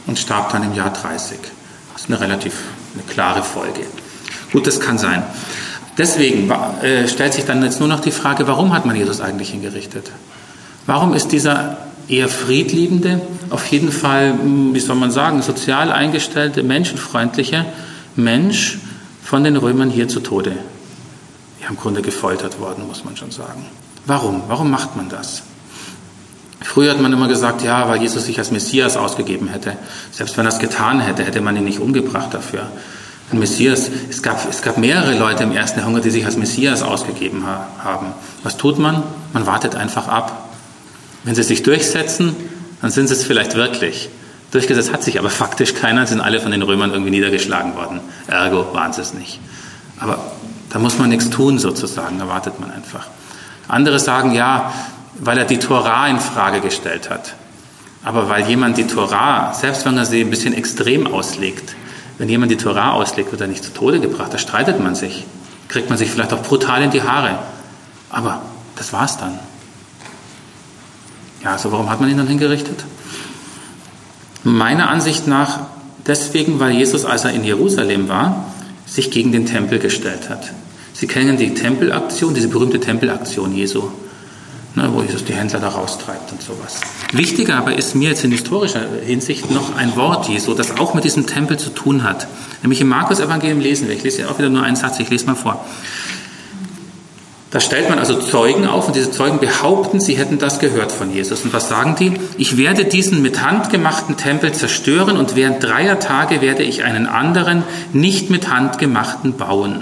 und 0.07 0.19
starb 0.19 0.51
dann 0.51 0.63
im 0.63 0.75
Jahr 0.75 0.91
30. 0.91 1.39
Das 1.93 2.01
ist 2.03 2.09
eine 2.09 2.19
relativ 2.19 2.53
eine 2.93 3.03
klare 3.03 3.41
Folge. 3.41 3.81
Gut, 4.51 4.67
das 4.67 4.79
kann 4.81 4.97
sein. 4.97 5.23
Deswegen 5.97 6.51
äh, 6.81 7.07
stellt 7.07 7.33
sich 7.33 7.45
dann 7.45 7.63
jetzt 7.63 7.79
nur 7.79 7.87
noch 7.87 8.01
die 8.01 8.11
Frage, 8.11 8.45
warum 8.47 8.73
hat 8.73 8.85
man 8.85 8.97
Jesus 8.97 9.21
eigentlich 9.21 9.51
hingerichtet? 9.51 10.11
Warum 10.85 11.13
ist 11.13 11.31
dieser 11.31 11.77
eher 12.07 12.29
friedliebende, 12.29 13.21
auf 13.49 13.65
jeden 13.67 13.91
Fall, 13.91 14.33
hm, 14.33 14.73
wie 14.73 14.79
soll 14.79 14.95
man 14.95 15.11
sagen, 15.11 15.41
sozial 15.41 15.91
eingestellte, 15.91 16.63
menschenfreundliche 16.63 17.65
Mensch 18.15 18.79
von 19.23 19.43
den 19.43 19.55
Römern 19.55 19.89
hier 19.89 20.07
zu 20.07 20.19
Tode? 20.19 20.53
Ja, 21.61 21.69
im 21.69 21.77
Grunde 21.77 22.01
gefoltert 22.01 22.59
worden, 22.59 22.87
muss 22.87 23.03
man 23.03 23.17
schon 23.17 23.31
sagen. 23.31 23.65
Warum? 24.05 24.43
Warum 24.47 24.69
macht 24.69 24.95
man 24.95 25.09
das? 25.09 25.43
Früher 26.61 26.91
hat 26.91 27.01
man 27.01 27.13
immer 27.13 27.27
gesagt, 27.27 27.63
ja, 27.63 27.87
weil 27.89 28.01
Jesus 28.01 28.25
sich 28.25 28.37
als 28.39 28.51
Messias 28.51 28.97
ausgegeben 28.97 29.47
hätte. 29.47 29.77
Selbst 30.11 30.37
wenn 30.37 30.45
er 30.45 30.51
es 30.51 30.59
getan 30.59 30.99
hätte, 30.99 31.23
hätte 31.23 31.41
man 31.41 31.55
ihn 31.55 31.63
nicht 31.63 31.79
umgebracht 31.79 32.33
dafür. 32.33 32.69
Ein 33.31 33.39
Messias, 33.39 33.89
es 34.09 34.21
gab, 34.21 34.47
es 34.49 34.61
gab 34.61 34.77
mehrere 34.77 35.17
Leute 35.17 35.43
im 35.43 35.51
ersten 35.51 35.79
Jahrhundert, 35.79 36.05
die 36.05 36.11
sich 36.11 36.25
als 36.25 36.37
Messias 36.37 36.83
ausgegeben 36.83 37.45
haben. 37.45 38.07
Was 38.43 38.57
tut 38.57 38.77
man? 38.77 39.03
Man 39.33 39.45
wartet 39.45 39.75
einfach 39.75 40.07
ab. 40.07 40.49
Wenn 41.25 41.35
sie 41.35 41.43
sich 41.43 41.63
durchsetzen, 41.63 42.35
dann 42.81 42.91
sind 42.91 43.07
sie 43.07 43.13
es 43.13 43.23
vielleicht 43.23 43.55
wirklich. 43.55 44.09
Durchgesetzt 44.51 44.93
hat 44.93 45.03
sich 45.03 45.19
aber 45.19 45.29
faktisch 45.29 45.73
keiner, 45.73 46.07
sind 46.07 46.21
alle 46.21 46.39
von 46.39 46.51
den 46.51 46.61
Römern 46.61 46.91
irgendwie 46.91 47.11
niedergeschlagen 47.11 47.75
worden. 47.75 47.99
Ergo 48.27 48.73
waren 48.73 48.93
sie 48.93 49.01
es 49.01 49.13
nicht. 49.13 49.39
Aber 49.99 50.31
da 50.69 50.79
muss 50.79 50.97
man 50.97 51.09
nichts 51.09 51.29
tun 51.29 51.57
sozusagen, 51.57 52.19
da 52.19 52.27
wartet 52.27 52.59
man 52.59 52.71
einfach. 52.71 53.07
Andere 53.67 53.99
sagen, 53.99 54.33
ja, 54.33 54.71
weil 55.19 55.37
er 55.37 55.45
die 55.45 55.57
Torah 55.57 56.07
in 56.07 56.19
Frage 56.19 56.61
gestellt 56.61 57.09
hat. 57.09 57.33
Aber 58.03 58.29
weil 58.29 58.47
jemand 58.47 58.77
die 58.77 58.85
Torah, 58.85 59.53
selbst 59.53 59.85
wenn 59.85 59.97
er 59.97 60.05
sie 60.05 60.21
ein 60.21 60.29
bisschen 60.29 60.53
extrem 60.53 61.07
auslegt, 61.07 61.73
wenn 62.19 62.29
jemand 62.29 62.51
die 62.51 62.57
Torah 62.57 62.91
auslegt, 62.91 63.31
wird 63.31 63.41
er 63.41 63.47
nicht 63.47 63.63
zu 63.63 63.73
Tode 63.73 63.99
gebracht. 63.99 64.31
Da 64.33 64.37
streitet 64.37 64.79
man 64.79 64.93
sich. 64.93 65.25
Kriegt 65.69 65.89
man 65.89 65.97
sich 65.97 66.11
vielleicht 66.11 66.31
auch 66.31 66.43
brutal 66.43 66.83
in 66.83 66.91
die 66.91 67.01
Haare. 67.01 67.39
Aber 68.11 68.41
das 68.75 68.93
war's 68.93 69.17
dann. 69.17 69.39
Ja, 71.45 71.53
also 71.53 71.71
warum 71.71 71.89
hat 71.89 72.01
man 72.01 72.09
ihn 72.09 72.17
dann 72.17 72.27
hingerichtet? 72.27 72.83
Meiner 74.43 74.89
Ansicht 74.89 75.27
nach 75.27 75.59
deswegen, 76.05 76.59
weil 76.59 76.71
Jesus, 76.71 77.05
als 77.05 77.23
er 77.23 77.31
in 77.33 77.43
Jerusalem 77.43 78.09
war, 78.09 78.51
sich 78.87 79.11
gegen 79.11 79.31
den 79.31 79.45
Tempel 79.45 79.79
gestellt 79.79 80.29
hat. 80.29 80.51
Sie 80.93 81.07
kennen 81.07 81.37
die 81.37 81.53
Tempelaktion, 81.53 82.33
diese 82.33 82.47
berühmte 82.47 82.79
Tempelaktion 82.79 83.55
Jesu 83.55 83.91
ne, 84.75 84.89
wo 84.93 85.01
Jesus 85.01 85.23
die 85.25 85.33
Händler 85.33 85.59
da 85.59 85.69
raustreibt 85.69 86.31
und 86.31 86.41
sowas. 86.41 86.81
Wichtiger 87.11 87.57
aber 87.57 87.75
ist 87.77 87.95
mir 87.95 88.09
jetzt 88.09 88.23
in 88.23 88.31
historischer 88.31 88.81
Hinsicht 89.05 89.49
noch 89.51 89.75
ein 89.75 89.95
Wort 89.95 90.27
Jesu, 90.27 90.53
das 90.53 90.77
auch 90.77 90.93
mit 90.93 91.03
diesem 91.03 91.25
Tempel 91.25 91.57
zu 91.57 91.69
tun 91.69 92.03
hat. 92.03 92.27
Nämlich 92.61 92.81
im 92.81 92.89
Markus-Evangelium 92.89 93.59
lesen 93.59 93.87
wir. 93.87 93.95
Ich 93.95 94.03
lese 94.03 94.21
ja 94.21 94.29
auch 94.29 94.37
wieder 94.37 94.49
nur 94.49 94.63
einen 94.63 94.75
Satz, 94.75 94.99
ich 94.99 95.09
lese 95.09 95.25
mal 95.25 95.35
vor. 95.35 95.65
Da 97.51 97.59
stellt 97.59 97.89
man 97.89 97.99
also 97.99 98.19
Zeugen 98.19 98.67
auf 98.67 98.87
und 98.87 98.95
diese 98.95 99.11
Zeugen 99.11 99.39
behaupten, 99.39 100.01
sie 100.01 100.17
hätten 100.17 100.39
das 100.39 100.59
gehört 100.59 100.91
von 100.91 101.13
Jesus. 101.13 101.43
Und 101.43 101.53
was 101.53 101.69
sagen 101.69 101.95
die? 101.97 102.13
Ich 102.37 102.57
werde 102.57 102.85
diesen 102.85 103.21
mit 103.21 103.41
Hand 103.41 103.69
gemachten 103.69 104.17
Tempel 104.17 104.51
zerstören 104.51 105.15
und 105.15 105.35
während 105.35 105.63
dreier 105.63 105.99
Tage 105.99 106.41
werde 106.41 106.63
ich 106.63 106.83
einen 106.83 107.07
anderen, 107.07 107.63
nicht 107.93 108.29
mit 108.29 108.49
Hand 108.49 108.77
gemachten 108.77 109.37
bauen. 109.37 109.81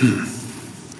Hm. 0.00 0.26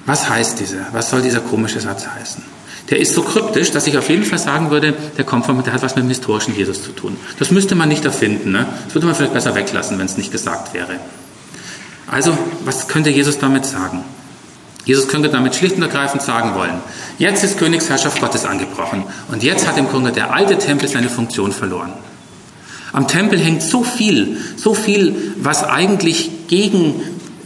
Was 0.06 0.30
heißt 0.30 0.60
dieser? 0.60 0.86
Was 0.92 1.10
soll 1.10 1.20
dieser 1.20 1.40
komische 1.40 1.80
Satz 1.80 2.06
heißen? 2.06 2.42
Der 2.90 3.00
ist 3.00 3.14
so 3.14 3.22
kryptisch, 3.22 3.72
dass 3.72 3.88
ich 3.88 3.98
auf 3.98 4.08
jeden 4.08 4.24
Fall 4.24 4.38
sagen 4.38 4.70
würde, 4.70 4.94
der 5.18 5.24
kommt 5.24 5.46
von, 5.46 5.62
der 5.64 5.72
hat 5.72 5.82
was 5.82 5.96
mit 5.96 6.04
dem 6.04 6.08
historischen 6.08 6.54
Jesus 6.54 6.82
zu 6.82 6.92
tun. 6.92 7.16
Das 7.40 7.50
müsste 7.50 7.74
man 7.74 7.88
nicht 7.88 8.04
erfinden. 8.04 8.52
Ne? 8.52 8.66
Das 8.84 8.94
würde 8.94 9.06
man 9.06 9.16
vielleicht 9.16 9.34
besser 9.34 9.56
weglassen, 9.56 9.98
wenn 9.98 10.06
es 10.06 10.16
nicht 10.16 10.30
gesagt 10.30 10.72
wäre. 10.72 11.00
Also, 12.06 12.38
was 12.64 12.86
könnte 12.86 13.10
Jesus 13.10 13.38
damit 13.38 13.66
sagen? 13.66 14.04
Jesus 14.86 15.08
könnte 15.08 15.28
damit 15.28 15.54
schlicht 15.56 15.76
und 15.76 15.82
ergreifend 15.82 16.22
sagen 16.22 16.54
wollen, 16.54 16.78
jetzt 17.18 17.44
ist 17.44 17.58
Königsherrschaft 17.58 18.20
Gottes 18.20 18.46
angebrochen 18.46 19.04
und 19.30 19.42
jetzt 19.42 19.66
hat 19.66 19.76
im 19.76 19.88
Grunde 19.88 20.12
der 20.12 20.32
alte 20.32 20.56
Tempel 20.56 20.88
seine 20.88 21.10
Funktion 21.10 21.52
verloren. 21.52 21.92
Am 22.92 23.08
Tempel 23.08 23.38
hängt 23.38 23.62
so 23.62 23.82
viel, 23.82 24.38
so 24.56 24.72
viel, 24.74 25.34
was 25.36 25.64
eigentlich 25.64 26.30
gegen 26.46 26.94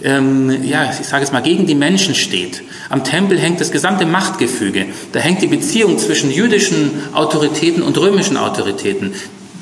ähm, 0.03 0.65
ja, 0.65 0.91
ich 0.99 1.07
sage 1.07 1.25
es 1.25 1.33
mal, 1.33 1.43
gegen 1.43 1.67
die 1.67 1.75
Menschen 1.75 2.15
steht. 2.15 2.63
Am 2.89 3.05
Tempel 3.05 3.39
hängt 3.39 3.61
das 3.61 3.71
gesamte 3.71 4.07
Machtgefüge. 4.07 4.87
Da 5.13 5.21
hängt 5.21 5.43
die 5.43 5.47
Beziehung 5.47 5.99
zwischen 5.99 6.31
jüdischen 6.31 6.91
Autoritäten 7.13 7.83
und 7.83 7.99
römischen 7.99 8.37
Autoritäten. 8.37 9.13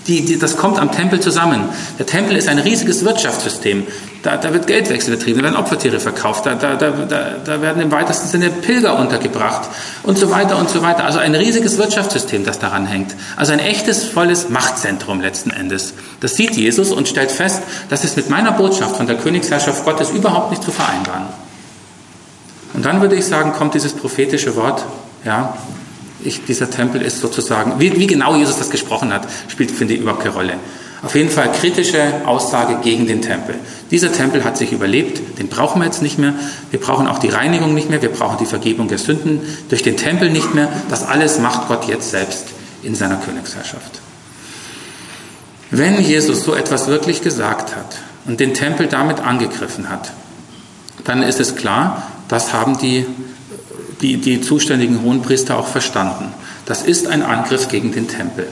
Die, 0.09 0.25
die, 0.25 0.39
das 0.39 0.57
kommt 0.57 0.79
am 0.79 0.91
Tempel 0.91 1.21
zusammen. 1.21 1.69
Der 1.99 2.07
Tempel 2.07 2.35
ist 2.37 2.49
ein 2.49 2.59
riesiges 2.59 3.05
Wirtschaftssystem. 3.05 3.87
Da, 4.23 4.39
da 4.39 4.53
wird 4.53 4.67
Geldwechsel 4.67 5.15
betrieben, 5.15 5.39
da 5.39 5.45
werden 5.45 5.57
Opfertiere 5.57 6.01
verkauft, 6.01 6.45
da, 6.45 6.55
da, 6.55 6.75
da, 6.75 6.91
da 7.45 7.63
werden 7.63 7.81
im 7.81 7.93
weitesten 7.93 8.27
Sinne 8.27 8.51
Pilger 8.51 8.99
untergebracht 8.99 9.69
und 10.03 10.19
so 10.19 10.31
weiter 10.31 10.59
und 10.59 10.69
so 10.71 10.83
weiter. 10.83 11.05
Also 11.05 11.19
ein 11.21 11.35
riesiges 11.35 11.79
Wirtschaftssystem, 11.79 12.45
das 12.45 12.59
daran 12.59 12.87
hängt. 12.87 13.15
Also 13.37 13.53
ein 13.53 13.61
echtes, 13.61 14.05
volles 14.05 14.49
Machtzentrum 14.49 15.21
letzten 15.21 15.51
Endes. 15.51 15.95
Das 16.21 16.35
sieht 16.35 16.57
Jesus 16.57 16.91
und 16.91 17.07
stellt 17.07 17.31
fest, 17.31 17.63
das 17.91 18.03
ist 18.03 18.17
mit 18.17 18.29
meiner 18.29 18.53
Botschaft 18.53 18.97
von 18.97 19.07
der 19.07 19.17
Königsherrschaft 19.17 19.85
Gottes 19.85 20.11
überhaupt 20.11 20.51
nicht 20.51 20.65
zu 20.65 20.73
vereinbaren. 20.73 21.27
Und 22.75 22.85
dann 22.85 23.01
würde 23.01 23.15
ich 23.15 23.27
sagen, 23.27 23.53
kommt 23.53 23.75
dieses 23.75 23.93
prophetische 23.93 24.57
Wort, 24.57 24.85
ja, 25.25 25.55
ich, 26.25 26.45
dieser 26.45 26.71
Tempel 26.71 27.03
ist 27.03 27.21
sozusagen, 27.21 27.79
wie, 27.79 27.99
wie 27.99 28.07
genau 28.07 28.37
Jesus 28.37 28.59
das 28.59 28.71
gesprochen 28.71 29.13
hat, 29.13 29.29
spielt, 29.49 29.71
finde 29.71 29.95
ich, 29.95 30.01
überhaupt 30.01 30.23
keine 30.23 30.35
Rolle. 30.35 30.55
Auf 31.03 31.15
jeden 31.15 31.31
Fall 31.31 31.53
kritische 31.53 32.27
Aussage 32.27 32.79
gegen 32.83 33.07
den 33.07 33.23
Tempel. 33.23 33.55
Dieser 33.93 34.13
Tempel 34.13 34.43
hat 34.43 34.57
sich 34.57 34.73
überlebt, 34.73 35.39
den 35.39 35.47
brauchen 35.47 35.81
wir 35.81 35.87
jetzt 35.87 36.03
nicht 36.03 36.19
mehr. 36.19 36.35
Wir 36.73 36.81
brauchen 36.81 37.07
auch 37.07 37.19
die 37.19 37.29
Reinigung 37.29 37.73
nicht 37.73 37.89
mehr, 37.89 38.03
wir 38.03 38.11
brauchen 38.11 38.39
die 38.39 38.47
Vergebung 38.47 38.89
der 38.89 38.99
Sünden 38.99 39.41
durch 39.69 39.83
den 39.83 39.97
Tempel 39.97 40.29
nicht 40.31 40.55
mehr. 40.55 40.69
Das 40.91 41.07
alles 41.07 41.39
macht 41.39 41.69
Gott 41.69 41.87
jetzt 41.87 42.11
selbst 42.11 42.47
in 42.83 42.97
seiner 42.97 43.17
Königsherrschaft. 43.17 44.01
Wenn 45.71 46.01
Jesus 46.01 46.43
so 46.43 46.55
etwas 46.55 46.89
wirklich 46.89 47.23
gesagt 47.23 47.77
hat 47.77 47.99
und 48.27 48.41
den 48.41 48.55
Tempel 48.55 48.89
damit 48.89 49.21
angegriffen 49.21 49.91
hat, 49.91 50.13
dann 51.05 51.23
ist 51.23 51.39
es 51.39 51.55
klar, 51.55 52.03
das 52.27 52.53
haben 52.53 52.79
die 52.79 53.07
die, 54.01 54.19
die 54.19 54.41
zuständigen 54.41 55.03
Hohenpriester 55.03 55.59
auch 55.59 55.67
verstanden. 55.67 56.33
Das 56.67 56.83
ist 56.83 57.07
ein 57.07 57.23
Angriff 57.23 57.69
gegen 57.69 57.93
den 57.93 58.09
Tempel. 58.09 58.47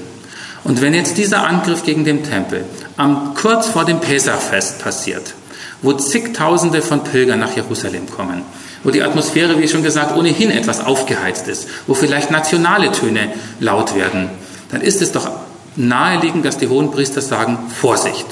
Und 0.64 0.81
wenn 0.81 0.94
jetzt 0.94 1.16
dieser 1.16 1.47
Angriff 1.47 1.85
gegen 1.85 2.05
den 2.05 2.24
Tempel 2.24 2.64
am, 2.97 3.35
kurz 3.35 3.68
vor 3.68 3.85
dem 3.85 4.01
Pesachfest 4.01 4.81
passiert, 4.81 5.35
wo 5.82 5.93
zigtausende 5.93 6.82
von 6.82 7.05
Pilgern 7.05 7.39
nach 7.39 7.55
Jerusalem 7.55 8.10
kommen, 8.10 8.43
wo 8.82 8.90
die 8.90 9.02
Atmosphäre, 9.02 9.60
wie 9.60 9.68
schon 9.68 9.82
gesagt, 9.82 10.16
ohnehin 10.16 10.51
etwas 10.51 10.85
aufgeheizt 10.85 11.47
ist, 11.48 11.68
wo 11.86 11.94
vielleicht 11.94 12.31
nationale 12.31 12.90
Töne 12.90 13.28
laut 13.60 13.94
werden, 13.94 14.31
dann 14.70 14.81
ist 14.81 15.02
es 15.02 15.12
doch 15.12 15.31
naheliegend, 15.77 16.44
dass 16.44 16.59
die 16.59 16.68
Hohenpriester 16.68 17.20
sagen, 17.20 17.59
Vorsicht, 17.81 18.27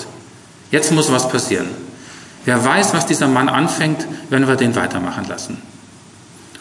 jetzt 0.70 0.90
muss 0.90 1.12
was 1.12 1.28
passieren. 1.28 1.68
Wer 2.44 2.64
weiß, 2.64 2.94
was 2.94 3.06
dieser 3.06 3.28
Mann 3.28 3.48
anfängt, 3.48 4.06
wenn 4.28 4.46
wir 4.48 4.56
den 4.56 4.74
weitermachen 4.74 5.26
lassen. 5.28 5.73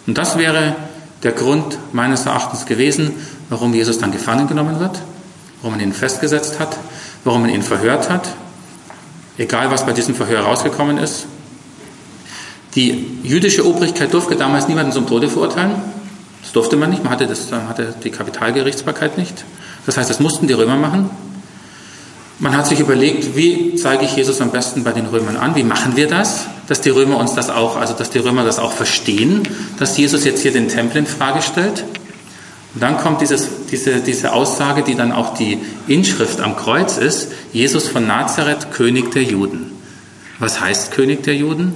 Und 0.07 0.17
das 0.17 0.37
wäre 0.37 0.75
der 1.23 1.31
Grund 1.31 1.77
meines 1.93 2.25
Erachtens 2.25 2.65
gewesen, 2.65 3.13
warum 3.49 3.73
Jesus 3.73 3.97
dann 3.97 4.11
gefangen 4.11 4.47
genommen 4.47 4.79
wird, 4.79 5.01
warum 5.61 5.77
man 5.77 5.85
ihn 5.85 5.93
festgesetzt 5.93 6.59
hat, 6.59 6.77
warum 7.23 7.41
man 7.41 7.49
ihn 7.49 7.63
verhört 7.63 8.09
hat, 8.09 8.27
egal 9.37 9.71
was 9.71 9.85
bei 9.85 9.93
diesem 9.93 10.15
Verhör 10.15 10.41
rausgekommen 10.41 10.97
ist. 10.97 11.25
Die 12.75 13.19
jüdische 13.23 13.65
Obrigkeit 13.65 14.13
durfte 14.13 14.35
damals 14.35 14.67
niemanden 14.67 14.91
zum 14.91 15.07
Tode 15.07 15.29
verurteilen. 15.29 15.75
Das 16.41 16.51
durfte 16.51 16.75
man 16.75 16.89
nicht, 16.89 17.03
man 17.03 17.13
hatte, 17.13 17.27
das, 17.27 17.49
man 17.51 17.69
hatte 17.69 17.93
die 18.03 18.09
Kapitalgerichtsbarkeit 18.09 19.17
nicht. 19.17 19.45
Das 19.85 19.97
heißt, 19.97 20.09
das 20.09 20.19
mussten 20.19 20.47
die 20.47 20.53
Römer 20.53 20.75
machen. 20.75 21.09
Man 22.39 22.57
hat 22.57 22.67
sich 22.67 22.79
überlegt, 22.79 23.35
wie 23.35 23.75
zeige 23.75 24.05
ich 24.05 24.15
Jesus 24.15 24.41
am 24.41 24.51
besten 24.51 24.83
bei 24.83 24.91
den 24.91 25.05
Römern 25.05 25.37
an? 25.37 25.55
Wie 25.55 25.63
machen 25.63 25.95
wir 25.95 26.07
das? 26.07 26.47
Dass 26.67 26.81
die 26.81 26.89
Römer 26.89 27.17
uns 27.17 27.35
das 27.35 27.49
auch, 27.49 27.77
also 27.77 27.93
dass 27.93 28.09
die 28.09 28.17
Römer 28.17 28.43
das 28.43 28.59
auch 28.59 28.71
verstehen, 28.71 29.43
dass 29.79 29.97
Jesus 29.97 30.25
jetzt 30.25 30.41
hier 30.41 30.51
den 30.51 30.67
Tempel 30.67 30.97
in 30.97 31.05
Frage 31.05 31.41
stellt. 31.41 31.83
Und 32.73 32.81
dann 32.81 32.97
kommt 32.97 33.21
dieses, 33.21 33.49
diese, 33.71 33.99
diese 33.99 34.33
Aussage, 34.33 34.81
die 34.81 34.95
dann 34.95 35.11
auch 35.11 35.35
die 35.35 35.59
Inschrift 35.87 36.41
am 36.41 36.55
Kreuz 36.55 36.97
ist, 36.97 37.31
Jesus 37.51 37.87
von 37.87 38.07
Nazareth, 38.07 38.71
König 38.71 39.11
der 39.11 39.23
Juden. 39.23 39.71
Was 40.39 40.59
heißt 40.59 40.91
König 40.91 41.23
der 41.23 41.35
Juden? 41.35 41.75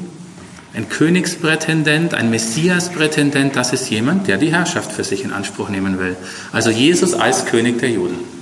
Ein 0.74 0.90
Königsprätendent, 0.90 2.14
ein 2.14 2.30
Messiasprätendent, 2.30 3.56
das 3.56 3.74
ist 3.74 3.90
jemand, 3.90 4.28
der 4.28 4.38
die 4.38 4.52
Herrschaft 4.52 4.92
für 4.92 5.04
sich 5.04 5.24
in 5.24 5.34
Anspruch 5.34 5.70
nehmen 5.70 6.00
will. 6.00 6.16
Also 6.52 6.72
Jesus 6.72 7.14
als 7.14 7.46
König 7.46 7.80
der 7.80 7.92
Juden. 7.92 8.37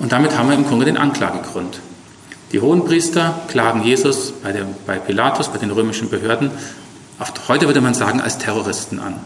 Und 0.00 0.12
damit 0.12 0.36
haben 0.36 0.48
wir 0.48 0.56
im 0.56 0.66
Grunde 0.66 0.86
den 0.86 0.96
Anklagegrund. 0.96 1.78
Die 2.52 2.60
Hohenpriester 2.60 3.38
klagen 3.48 3.84
Jesus 3.84 4.32
bei, 4.32 4.50
der, 4.50 4.66
bei 4.86 4.98
Pilatus, 4.98 5.48
bei 5.48 5.58
den 5.58 5.70
römischen 5.70 6.08
Behörden, 6.08 6.50
heute 7.48 7.66
würde 7.66 7.82
man 7.82 7.92
sagen, 7.92 8.20
als 8.20 8.38
Terroristen 8.38 8.98
an. 8.98 9.20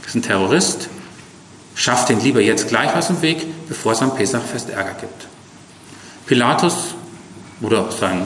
Das 0.00 0.08
ist 0.08 0.14
ein 0.16 0.22
Terrorist, 0.22 0.88
schafft 1.74 2.08
den 2.08 2.20
lieber 2.20 2.40
jetzt 2.40 2.68
gleich 2.68 2.94
aus 2.96 3.08
dem 3.08 3.20
Weg, 3.20 3.46
bevor 3.68 3.92
es 3.92 4.00
am 4.00 4.16
Pesachfest 4.16 4.70
Ärger 4.70 4.94
gibt. 4.94 5.28
Pilatus 6.26 6.94
oder 7.60 7.92
sein 7.92 8.22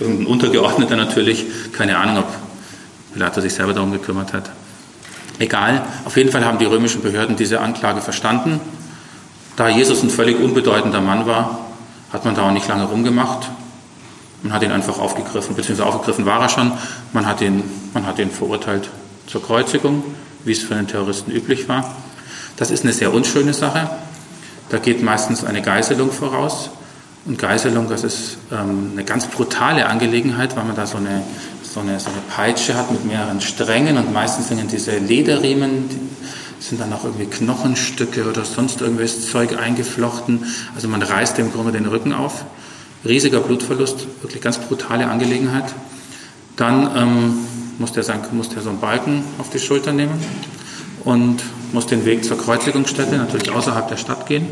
irgendein 0.00 0.26
Untergeordneter 0.26 0.96
natürlich, 0.96 1.44
keine 1.72 1.98
Ahnung, 1.98 2.18
ob 2.18 2.28
Pilatus 3.12 3.42
sich 3.42 3.52
selber 3.52 3.74
darum 3.74 3.92
gekümmert 3.92 4.32
hat. 4.32 4.50
Egal, 5.38 5.84
auf 6.06 6.16
jeden 6.16 6.30
Fall 6.30 6.46
haben 6.46 6.58
die 6.58 6.64
römischen 6.64 7.02
Behörden 7.02 7.36
diese 7.36 7.60
Anklage 7.60 8.00
verstanden 8.00 8.60
da 9.60 9.68
Jesus 9.68 10.02
ein 10.02 10.08
völlig 10.08 10.40
unbedeutender 10.40 11.02
Mann 11.02 11.26
war, 11.26 11.66
hat 12.10 12.24
man 12.24 12.34
da 12.34 12.48
auch 12.48 12.50
nicht 12.50 12.66
lange 12.66 12.84
rumgemacht. 12.84 13.50
Man 14.42 14.54
hat 14.54 14.62
ihn 14.62 14.72
einfach 14.72 14.98
aufgegriffen, 14.98 15.54
beziehungsweise 15.54 15.86
aufgegriffen 15.86 16.24
war 16.24 16.40
er 16.40 16.48
schon. 16.48 16.72
Man 17.12 17.26
hat 17.26 17.42
ihn, 17.42 17.62
man 17.92 18.06
hat 18.06 18.18
ihn 18.18 18.30
verurteilt 18.30 18.88
zur 19.26 19.42
Kreuzigung, 19.42 20.02
wie 20.44 20.52
es 20.52 20.60
für 20.60 20.76
einen 20.76 20.88
Terroristen 20.88 21.30
üblich 21.30 21.68
war. 21.68 21.94
Das 22.56 22.70
ist 22.70 22.84
eine 22.84 22.94
sehr 22.94 23.12
unschöne 23.12 23.52
Sache. 23.52 23.90
Da 24.70 24.78
geht 24.78 25.02
meistens 25.02 25.44
eine 25.44 25.60
Geiselung 25.60 26.10
voraus. 26.10 26.70
Und 27.26 27.38
Geiselung, 27.38 27.86
das 27.86 28.02
ist 28.02 28.38
ähm, 28.50 28.92
eine 28.94 29.04
ganz 29.04 29.26
brutale 29.26 29.84
Angelegenheit, 29.84 30.56
weil 30.56 30.64
man 30.64 30.74
da 30.74 30.86
so 30.86 30.96
eine, 30.96 31.22
so, 31.62 31.80
eine, 31.80 32.00
so 32.00 32.08
eine 32.08 32.22
Peitsche 32.34 32.78
hat 32.78 32.90
mit 32.90 33.04
mehreren 33.04 33.42
Strängen 33.42 33.98
und 33.98 34.10
meistens 34.10 34.48
sind 34.48 34.72
diese 34.72 34.96
Lederriemen, 34.96 35.90
sind 36.60 36.80
dann 36.80 36.92
auch 36.92 37.04
irgendwie 37.04 37.26
Knochenstücke 37.26 38.28
oder 38.28 38.44
sonst 38.44 38.80
irgendwelches 38.80 39.30
Zeug 39.30 39.58
eingeflochten. 39.58 40.44
Also 40.74 40.88
man 40.88 41.02
reißt 41.02 41.38
im 41.38 41.52
Grunde 41.52 41.72
den 41.72 41.86
Rücken 41.86 42.12
auf. 42.12 42.44
Riesiger 43.04 43.40
Blutverlust, 43.40 44.06
wirklich 44.20 44.42
ganz 44.42 44.58
brutale 44.58 45.08
Angelegenheit. 45.08 45.64
Dann 46.56 46.90
ähm, 46.94 47.38
muss, 47.78 47.92
der 47.92 48.02
sein, 48.02 48.20
muss 48.32 48.50
der 48.50 48.62
so 48.62 48.68
einen 48.68 48.78
Balken 48.78 49.24
auf 49.38 49.48
die 49.48 49.58
Schulter 49.58 49.92
nehmen 49.92 50.12
und 51.04 51.42
muss 51.72 51.86
den 51.86 52.04
Weg 52.04 52.24
zur 52.24 52.36
Kreuzigungsstätte, 52.36 53.16
natürlich 53.16 53.50
außerhalb 53.50 53.88
der 53.88 53.96
Stadt 53.96 54.26
gehen. 54.26 54.46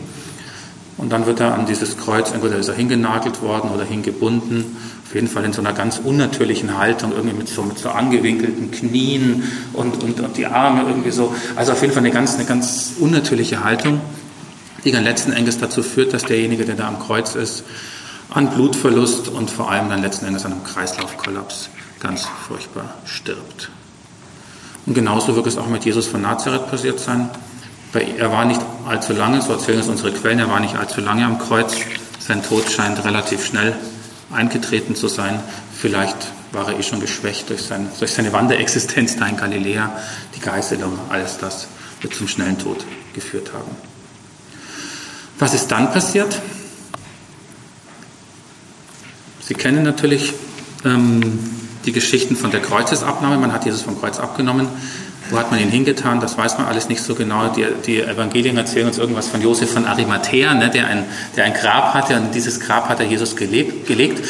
Und 0.99 1.11
dann 1.11 1.27
wird 1.27 1.41
er 1.41 1.55
an 1.55 1.65
dieses 1.65 1.97
Kreuz, 1.97 2.33
entweder 2.33 2.57
ist 2.57 2.69
er 2.69 2.75
hingenagelt 2.75 3.41
worden 3.41 3.71
oder 3.71 3.85
hingebunden, 3.85 4.77
auf 5.07 5.15
jeden 5.15 5.29
Fall 5.29 5.45
in 5.45 5.53
so 5.53 5.63
einer 5.63 5.73
ganz 5.73 6.01
unnatürlichen 6.03 6.77
Haltung, 6.77 7.13
irgendwie 7.13 7.37
mit 7.37 7.49
so, 7.49 7.63
mit 7.63 7.79
so 7.79 7.89
angewinkelten 7.89 8.71
Knien 8.73 9.45
und, 9.73 10.03
und, 10.03 10.21
und 10.21 10.37
die 10.37 10.47
Arme 10.47 10.83
irgendwie 10.87 11.13
so. 11.13 11.35
Also 11.57 11.73
auf 11.73 11.81
jeden 11.81 11.95
Fall 11.95 12.03
eine 12.03 12.11
ganz, 12.11 12.35
eine 12.35 12.45
ganz 12.45 12.95
unnatürliche 12.99 13.65
Haltung, 13.65 14.01
die 14.85 14.91
dann 14.91 15.05
letzten 15.05 15.33
Endes 15.33 15.59
dazu 15.59 15.83
führt, 15.83 16.13
dass 16.13 16.25
derjenige, 16.25 16.65
der 16.65 16.75
da 16.75 16.89
am 16.89 16.99
Kreuz 16.99 17.37
ist, 17.37 17.63
an 18.31 18.51
Blutverlust 18.51 19.29
und 19.29 19.51
vor 19.51 19.71
allem 19.71 19.89
dann 19.89 20.03
letzten 20.03 20.27
Endes 20.27 20.45
an 20.45 20.53
einem 20.53 20.65
Kreislaufkollaps 20.65 21.71
ganz 22.01 22.27
furchtbar 22.47 22.95
stirbt. 23.07 23.71
Und 24.85 24.95
genauso 24.95 25.37
wird 25.37 25.47
es 25.47 25.57
auch 25.57 25.69
mit 25.69 25.85
Jesus 25.85 26.07
von 26.07 26.23
Nazareth 26.23 26.71
passiert 26.71 27.01
sein. 27.01 27.31
Er 27.95 28.31
war 28.31 28.45
nicht 28.45 28.61
allzu 28.87 29.13
lange, 29.15 29.41
so 29.41 29.53
erzählen 29.53 29.81
es 29.81 29.89
unsere 29.89 30.13
Quellen, 30.13 30.39
er 30.39 30.51
war 30.51 30.61
nicht 30.61 30.77
allzu 30.77 31.01
lange 31.01 31.25
am 31.25 31.39
Kreuz. 31.39 31.75
Sein 32.19 32.43
Tod 32.43 32.71
scheint 32.71 33.03
relativ 33.05 33.47
schnell 33.47 33.75
eingetreten 34.31 34.95
zu 34.95 35.09
sein. 35.09 35.41
Vielleicht 35.75 36.17
war 36.53 36.69
er 36.69 36.79
eh 36.79 36.83
schon 36.83 37.01
geschwächt 37.01 37.49
durch, 37.49 37.63
sein, 37.63 37.89
durch 37.99 38.13
seine 38.13 38.33
Wanderexistenz 38.33 39.17
da 39.17 39.27
in 39.27 39.37
Galiläa. 39.37 39.91
Die 40.37 40.41
Geißelung, 40.41 40.99
alles 41.09 41.39
das 41.39 41.69
wird 42.01 42.15
zum 42.15 42.29
schnellen 42.29 42.59
Tod 42.59 42.85
geführt 43.15 43.53
haben. 43.55 43.71
Was 45.39 45.55
ist 45.55 45.69
dann 45.69 45.91
passiert? 45.93 46.41
Sie 49.41 49.55
kennen 49.55 49.83
natürlich 49.83 50.35
ähm, 50.85 51.39
die 51.87 51.93
Geschichten 51.93 52.37
von 52.37 52.51
der 52.51 52.61
Kreuzesabnahme. 52.61 53.39
Man 53.39 53.53
hat 53.53 53.65
Jesus 53.65 53.83
vom 53.83 53.99
Kreuz 53.99 54.19
abgenommen. 54.19 54.69
Wo 55.31 55.39
hat 55.39 55.51
man 55.51 55.61
ihn 55.61 55.69
hingetan? 55.69 56.21
Das 56.21 56.39
weiß 56.39 56.59
man 56.59 56.67
alles 56.67 56.89
nicht 56.89 57.03
so 57.03 57.15
genau. 57.15 57.49
Die, 57.49 57.67
die 57.87 58.01
Evangelien 58.01 58.57
erzählen 58.57 58.87
uns 58.87 58.99
irgendwas 58.99 59.29
von 59.29 59.43
Josef 59.43 59.73
von 59.73 59.85
Arimathea, 59.85 60.55
ne, 60.55 60.71
der, 60.71 60.87
ein, 60.87 61.05
der 61.37 61.45
ein 61.45 61.55
Grab 61.55 61.95
hatte 61.95 62.17
und 62.17 62.27
in 62.27 62.31
dieses 62.33 62.61
Grab 62.61 62.89
hat 62.89 63.01
er 63.01 63.07
Jesus 63.07 63.37
gelebt, 63.37 63.87
gelegt. 63.87 64.27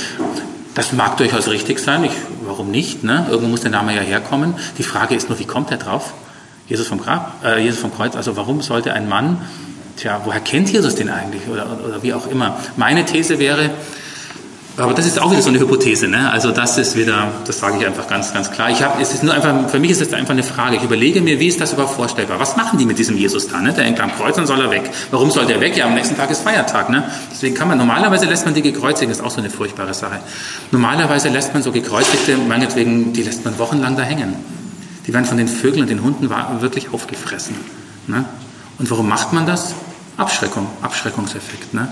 Das 0.74 0.92
mag 0.92 1.16
durchaus 1.16 1.48
richtig 1.48 1.78
sein. 1.78 2.04
Ich, 2.04 2.12
warum 2.44 2.70
nicht? 2.70 3.02
Ne? 3.02 3.26
Irgendwo 3.30 3.48
muss 3.48 3.62
der 3.62 3.70
Name 3.70 3.94
ja 3.94 4.00
herkommen. 4.00 4.54
Die 4.78 4.82
Frage 4.82 5.14
ist 5.14 5.28
nur, 5.28 5.38
wie 5.38 5.44
kommt 5.44 5.70
er 5.70 5.76
drauf? 5.76 6.14
Jesus 6.68 6.86
vom 6.86 7.00
Grab, 7.00 7.44
äh, 7.44 7.62
Jesus 7.62 7.80
vom 7.80 7.92
Kreuz. 7.92 8.14
Also 8.14 8.36
warum 8.36 8.60
sollte 8.60 8.92
ein 8.92 9.08
Mann, 9.08 9.38
tja, 9.96 10.20
woher 10.24 10.40
kennt 10.40 10.70
Jesus 10.70 10.94
den 10.94 11.10
eigentlich? 11.10 11.42
Oder, 11.50 11.66
oder 11.86 12.02
wie 12.02 12.12
auch 12.12 12.26
immer. 12.28 12.58
Meine 12.76 13.04
These 13.04 13.38
wäre, 13.38 13.70
aber 14.78 14.94
das 14.94 15.06
ist 15.06 15.20
auch 15.20 15.30
wieder 15.30 15.42
so 15.42 15.48
eine 15.48 15.58
Hypothese. 15.58 16.06
Ne? 16.06 16.30
Also 16.30 16.52
das 16.52 16.78
ist 16.78 16.94
wieder, 16.94 17.32
das 17.44 17.58
sage 17.58 17.78
ich 17.78 17.86
einfach 17.86 18.06
ganz, 18.06 18.32
ganz 18.32 18.50
klar. 18.50 18.70
Ich 18.70 18.82
hab, 18.82 19.00
es 19.00 19.12
ist 19.12 19.24
nur 19.24 19.34
einfach, 19.34 19.68
für 19.68 19.80
mich 19.80 19.90
ist 19.90 20.00
es 20.00 20.12
einfach 20.12 20.30
eine 20.30 20.44
Frage. 20.44 20.76
Ich 20.76 20.82
überlege 20.82 21.20
mir, 21.20 21.40
wie 21.40 21.48
ist 21.48 21.60
das 21.60 21.72
überhaupt 21.72 21.94
vorstellbar? 21.94 22.38
Was 22.38 22.56
machen 22.56 22.78
die 22.78 22.86
mit 22.86 22.98
diesem 22.98 23.16
Jesus 23.16 23.48
da? 23.48 23.60
Ne? 23.60 23.72
Der 23.72 23.84
hängt 23.84 24.00
am 24.00 24.14
Kreuz 24.14 24.38
und 24.38 24.46
soll 24.46 24.60
er 24.60 24.70
weg. 24.70 24.88
Warum 25.10 25.30
soll 25.32 25.46
der 25.46 25.60
weg? 25.60 25.76
Ja, 25.76 25.86
am 25.86 25.94
nächsten 25.94 26.16
Tag 26.16 26.30
ist 26.30 26.42
Feiertag. 26.42 26.90
Ne? 26.90 27.02
Deswegen 27.32 27.56
kann 27.56 27.66
man, 27.66 27.76
normalerweise 27.76 28.26
lässt 28.26 28.44
man 28.44 28.54
die 28.54 28.62
gekreuzigen, 28.62 29.08
das 29.08 29.18
ist 29.18 29.24
auch 29.24 29.30
so 29.32 29.40
eine 29.40 29.50
furchtbare 29.50 29.94
Sache. 29.94 30.20
Normalerweise 30.70 31.28
lässt 31.28 31.52
man 31.54 31.64
so 31.64 31.72
gekreuzigte, 31.72 32.36
meinetwegen, 32.36 33.12
die 33.12 33.22
lässt 33.22 33.44
man 33.44 33.58
wochenlang 33.58 33.96
da 33.96 34.04
hängen. 34.04 34.36
Die 35.08 35.12
werden 35.12 35.24
von 35.24 35.38
den 35.38 35.48
Vögeln 35.48 35.82
und 35.82 35.90
den 35.90 36.04
Hunden 36.04 36.30
wirklich 36.60 36.92
aufgefressen. 36.92 37.56
Ne? 38.06 38.26
Und 38.78 38.90
warum 38.90 39.08
macht 39.08 39.32
man 39.32 39.44
das? 39.44 39.74
Abschreckung, 40.16 40.66
Abschreckungseffekt. 40.82 41.74
Ne? 41.74 41.88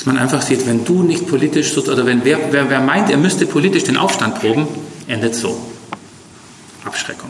Dass 0.00 0.06
man 0.06 0.16
einfach 0.16 0.40
sieht, 0.40 0.66
wenn 0.66 0.86
du 0.86 1.02
nicht 1.02 1.28
politisch, 1.28 1.76
oder 1.76 2.06
wenn 2.06 2.24
wer, 2.24 2.38
wer, 2.52 2.70
wer 2.70 2.80
meint, 2.80 3.10
er 3.10 3.18
müsste 3.18 3.44
politisch 3.44 3.84
den 3.84 3.98
Aufstand 3.98 4.40
proben, 4.40 4.66
endet 5.06 5.34
so. 5.34 5.60
Abschreckung. 6.86 7.28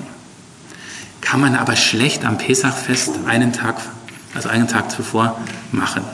Kann 1.20 1.40
man 1.40 1.56
aber 1.56 1.74
schlecht 1.74 2.24
am 2.24 2.38
Pesachfest 2.38 3.10
einen 3.26 3.52
Tag, 3.52 3.74
also 4.36 4.50
einen 4.50 4.68
Tag 4.68 4.92
zuvor 4.92 5.36
machen. 5.72 6.04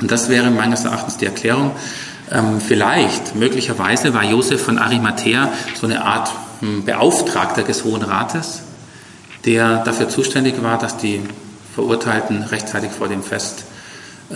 Und 0.00 0.10
das 0.10 0.28
wäre 0.28 0.50
meines 0.50 0.84
Erachtens 0.84 1.18
die 1.18 1.26
Erklärung. 1.26 1.70
Ähm, 2.32 2.60
vielleicht, 2.60 3.36
möglicherweise 3.36 4.14
war 4.14 4.24
Josef 4.24 4.60
von 4.60 4.78
Arimathea 4.78 5.52
so 5.80 5.86
eine 5.86 6.04
Art 6.04 6.28
hm, 6.58 6.86
Beauftragter 6.86 7.62
des 7.62 7.84
Hohen 7.84 8.02
Rates, 8.02 8.62
der 9.44 9.84
dafür 9.84 10.08
zuständig 10.08 10.60
war, 10.60 10.76
dass 10.76 10.96
die 10.96 11.20
Verurteilten 11.76 12.42
rechtzeitig 12.42 12.90
vor 12.90 13.06
dem 13.06 13.22
Fest 13.22 13.62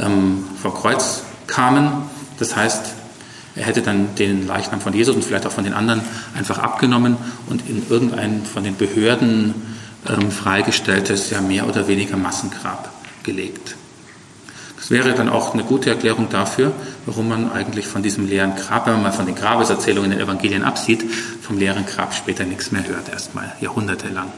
ähm, 0.01 0.45
vor 0.63 0.73
Kreuz 0.81 1.23
kamen. 1.53 1.93
Das 2.39 2.57
heißt, 2.57 2.95
er 3.55 3.65
hätte 3.65 3.83
dann 3.83 4.15
den 4.15 4.47
Leichnam 4.47 4.81
von 4.81 4.95
Jesus 4.95 5.15
und 5.15 5.25
vielleicht 5.25 5.47
auch 5.47 5.53
von 5.53 5.65
den 5.65 5.75
anderen 5.75 6.01
einfach 6.35 6.59
abgenommen 6.59 7.17
und 7.49 7.69
in 7.69 7.87
irgendein 7.89 8.45
von 8.45 8.65
den 8.65 8.77
Behörden 8.77 9.55
ähm, 10.09 10.31
freigestelltes, 10.31 11.31
ja 11.31 11.41
mehr 11.41 11.69
oder 11.69 11.87
weniger 11.87 12.17
Massengrab 12.17 12.91
gelegt. 13.23 13.77
Das 14.79 14.91
wäre 14.91 15.13
dann 15.13 15.29
auch 15.29 15.55
eine 15.55 15.63
gute 15.63 15.91
Erklärung 15.91 16.29
dafür, 16.29 16.73
warum 17.07 17.29
man 17.29 17.53
eigentlich 17.53 17.87
von 17.87 18.03
diesem 18.03 18.27
leeren 18.27 18.57
Grab, 18.57 18.87
wenn 18.87 18.95
man 18.95 19.03
mal 19.05 19.13
von 19.13 19.27
den 19.27 19.37
Grabeserzählungen 19.37 20.11
in 20.11 20.19
den 20.19 20.27
Evangelien 20.27 20.65
absieht, 20.65 21.05
vom 21.41 21.57
leeren 21.57 21.87
Grab 21.87 22.15
später 22.15 22.45
nichts 22.45 22.73
mehr 22.73 22.85
hört, 22.89 23.09
erstmal 23.09 23.53
jahrhundertelang. 23.61 24.33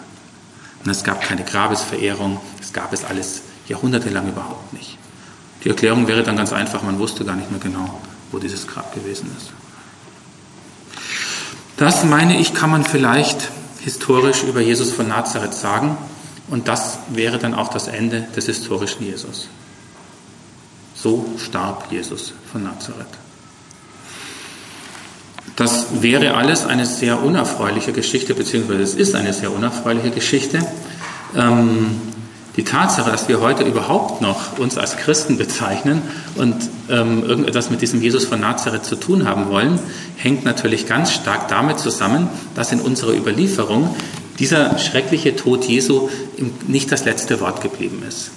Und 0.85 0.91
es 0.91 1.03
gab 1.03 1.23
keine 1.23 1.45
Grabesverehrung, 1.45 2.41
es 2.61 2.75
gab 2.75 2.93
es 2.93 3.05
alles 3.05 3.43
jahrhundertelang 3.69 4.29
überhaupt 4.29 4.75
nicht. 4.75 4.99
Die 5.65 5.71
Erklärung 5.71 6.07
wäre 6.07 6.23
dann 6.23 6.37
ganz 6.37 6.53
einfach, 6.53 6.83
man 6.83 6.99
wusste 6.99 7.25
gar 7.25 7.37
nicht 7.37 7.51
mehr 7.51 7.61
genau, 7.61 8.01
wo 8.31 8.39
dieses 8.39 8.67
Grab 8.67 8.95
gewesen 8.95 9.31
ist. 9.37 9.51
Das 11.77 12.05
meine 12.05 12.39
ich, 12.39 12.55
kann 12.55 12.71
man 12.71 12.85
vielleicht 12.85 13.49
historisch 13.81 14.45
über 14.45 14.61
Jesus 14.61 14.93
von 14.93 15.09
Nazareth 15.09 15.55
sagen 15.55 15.97
und 16.49 16.69
das 16.69 16.99
wäre 17.09 17.39
dann 17.39 17.55
auch 17.55 17.69
das 17.69 17.89
Ende 17.89 18.29
des 18.37 18.47
historischen 18.47 19.05
Jesus. 19.05 19.49
So 20.95 21.27
starb 21.39 21.91
Jesus 21.91 22.33
von 22.53 22.63
Nazareth. 22.63 23.07
Das 25.57 26.03
wäre 26.03 26.35
alles 26.35 26.67
eine 26.67 26.87
sehr 26.87 27.23
unerfreuliche 27.23 27.93
Geschichte, 27.93 28.35
beziehungsweise 28.35 28.83
es 28.83 28.95
ist 28.95 29.15
eine 29.15 29.33
sehr 29.33 29.53
unerfreuliche 29.53 30.11
Geschichte. 30.11 30.67
Ähm, 31.37 32.01
Die 32.57 32.63
Tatsache, 32.63 33.11
dass 33.11 33.29
wir 33.29 33.41
heute 33.41 33.65
überhaupt 33.65 34.21
noch 34.21 34.59
uns 34.59 34.79
als 34.79 34.97
Christen 34.97 35.39
bezeichnen 35.39 36.03
und 36.37 36.55
ähm, 36.89 37.25
irgendetwas 37.25 37.69
mit 37.71 37.83
diesem 37.83 38.01
Jesus 38.01 38.27
von 38.27 38.39
Nazareth 38.39 38.85
zu 38.85 38.95
tun 38.95 39.27
haben 39.27 39.49
wollen, 39.49 39.81
hängt 40.17 40.45
natürlich 40.45 40.87
ganz 40.87 41.13
stark 41.13 41.49
damit 41.49 41.81
zusammen, 41.81 42.29
dass 42.55 42.71
in 42.71 42.81
unserer 42.81 43.13
Überlieferung 43.13 43.97
dieser 44.39 44.79
schreckliche 44.79 45.35
Tod 45.35 45.65
Jesu 45.65 46.09
nicht 46.69 46.93
das 46.93 47.05
letzte 47.05 47.41
Wort 47.41 47.61
geblieben 47.61 48.03
ist. 48.07 48.31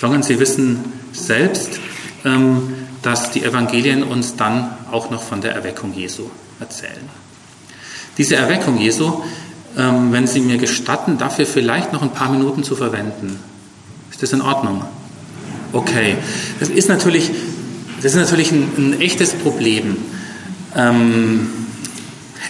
Sondern 0.00 0.24
Sie 0.24 0.40
wissen 0.40 0.92
selbst, 1.12 1.78
ähm, 2.24 2.74
dass 3.02 3.30
die 3.30 3.44
Evangelien 3.44 4.02
uns 4.02 4.34
dann 4.34 4.70
auch 4.90 5.10
noch 5.10 5.22
von 5.22 5.40
der 5.40 5.54
Erweckung 5.54 5.94
Jesu 5.94 6.24
erzählen. 6.58 7.08
Diese 8.18 8.34
Erweckung 8.34 8.78
Jesu, 8.78 9.22
ähm, 9.78 10.12
wenn 10.12 10.26
Sie 10.26 10.40
mir 10.40 10.58
gestatten, 10.58 11.18
dafür 11.18 11.46
vielleicht 11.46 11.92
noch 11.92 12.02
ein 12.02 12.12
paar 12.12 12.30
Minuten 12.30 12.64
zu 12.64 12.74
verwenden. 12.74 13.38
Ist 14.20 14.34
das 14.34 14.38
in 14.38 14.44
Ordnung? 14.44 14.84
Okay. 15.72 16.16
Das 16.58 16.68
ist 16.68 16.90
natürlich, 16.90 17.30
das 18.02 18.12
ist 18.12 18.18
natürlich 18.18 18.52
ein, 18.52 18.68
ein 18.76 19.00
echtes 19.00 19.32
Problem. 19.32 19.96
Ähm, 20.76 21.48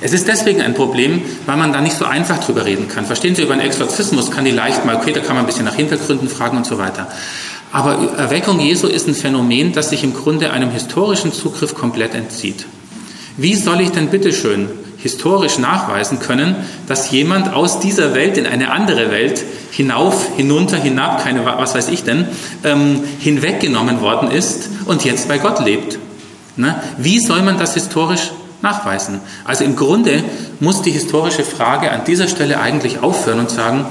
es 0.01 0.13
ist 0.13 0.27
deswegen 0.27 0.63
ein 0.63 0.75
Problem, 0.75 1.23
weil 1.47 1.57
man 1.57 1.73
da 1.73 1.81
nicht 1.81 1.97
so 1.97 2.07
einfach 2.07 2.45
drüber 2.45 2.65
reden 2.65 2.89
kann. 2.89 3.07
Verstehen 3.07 3.37
Sie, 3.37 3.43
über 3.43 3.53
einen 3.53 3.63
Exorzismus 3.63 4.33
kann 4.33 4.45
die 4.45 4.51
leicht 4.51 4.85
mal, 4.85 4.97
okay, 4.97 5.13
da 5.13 5.21
kann 5.21 5.37
man 5.37 5.45
ein 5.45 5.47
bisschen 5.47 5.65
nach 5.65 5.77
Hintergründen 5.77 6.29
fragen 6.29 6.57
und 6.57 6.67
so 6.67 6.77
weiter. 6.77 7.07
Aber 7.71 8.17
Erweckung 8.19 8.59
Jesu 8.59 8.89
ist 8.89 9.07
ein 9.07 9.15
Phänomen, 9.15 9.73
das 9.73 9.91
sich 9.91 10.03
im 10.03 10.13
Grunde 10.13 10.51
einem 10.51 10.73
historischen 10.73 11.33
Zugriff 11.33 11.77
komplett 11.77 12.17
entzieht. 12.17 12.67
Wie 13.37 13.55
soll 13.55 13.81
ich 13.81 13.91
denn 13.91 14.09
bitteschön 14.09 14.69
historisch 15.03 15.59
nachweisen 15.59 16.21
können, 16.21 16.57
dass 16.87 17.11
jemand 17.11 17.53
aus 17.53 17.81
dieser 17.81 18.15
Welt 18.15 18.37
in 18.37 18.47
eine 18.47 18.71
andere 18.71 19.11
Welt 19.11 19.43
hinauf, 19.71 20.29
hinunter, 20.37 20.77
hinab, 20.77 21.23
keine, 21.23 21.45
was 21.45 21.75
weiß 21.75 21.89
ich 21.89 22.05
denn, 22.05 22.27
ähm, 22.65 23.03
hinweggenommen 23.19 24.01
worden 24.01 24.31
ist 24.31 24.69
und 24.87 25.05
jetzt 25.05 25.29
bei 25.29 25.39
Gott 25.39 25.65
lebt? 25.65 25.99
Ne? 26.57 26.81
Wie 26.99 27.19
soll 27.21 27.43
man 27.43 27.59
das 27.59 27.75
historisch 27.75 28.31
nachweisen? 28.63 29.21
Also 29.45 29.65
im 29.65 29.77
Grunde 29.77 30.23
muss 30.61 30.83
die 30.83 30.91
historische 30.91 31.45
Frage 31.45 31.91
an 31.91 32.05
dieser 32.05 32.29
Stelle 32.29 32.61
eigentlich 32.61 33.03
aufhören 33.03 33.41
und 33.41 33.51
sagen, 33.51 33.87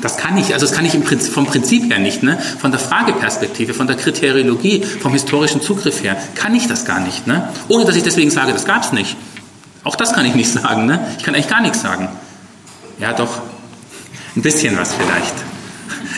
das 0.00 0.16
kann 0.16 0.38
ich, 0.38 0.54
also 0.54 0.66
das 0.66 0.74
kann 0.74 0.86
ich 0.86 0.92
Prinzip, 1.04 1.32
vom 1.32 1.46
Prinzip 1.46 1.90
her 1.90 1.98
nicht, 1.98 2.22
ne? 2.22 2.38
von 2.58 2.70
der 2.70 2.80
Frageperspektive, 2.80 3.74
von 3.74 3.86
der 3.86 3.96
Kriteriologie, 3.96 4.82
vom 4.82 5.12
historischen 5.12 5.60
Zugriff 5.60 6.02
her, 6.02 6.16
kann 6.34 6.54
ich 6.54 6.66
das 6.66 6.84
gar 6.84 7.00
nicht. 7.00 7.26
Ne? 7.26 7.48
Ohne 7.68 7.84
dass 7.84 7.96
ich 7.96 8.02
deswegen 8.02 8.30
sage, 8.30 8.52
das 8.52 8.64
gab 8.64 8.82
es 8.82 8.92
nicht. 8.92 9.16
Auch 9.84 9.96
das 9.96 10.12
kann 10.12 10.26
ich 10.26 10.34
nicht 10.34 10.50
sagen. 10.50 10.86
Ne? 10.86 11.00
Ich 11.18 11.24
kann 11.24 11.34
eigentlich 11.34 11.48
gar 11.48 11.60
nichts 11.60 11.80
sagen. 11.80 12.08
Ja, 12.98 13.12
doch, 13.12 13.40
ein 14.36 14.42
bisschen 14.42 14.76
was 14.78 14.94
vielleicht. 14.94 15.34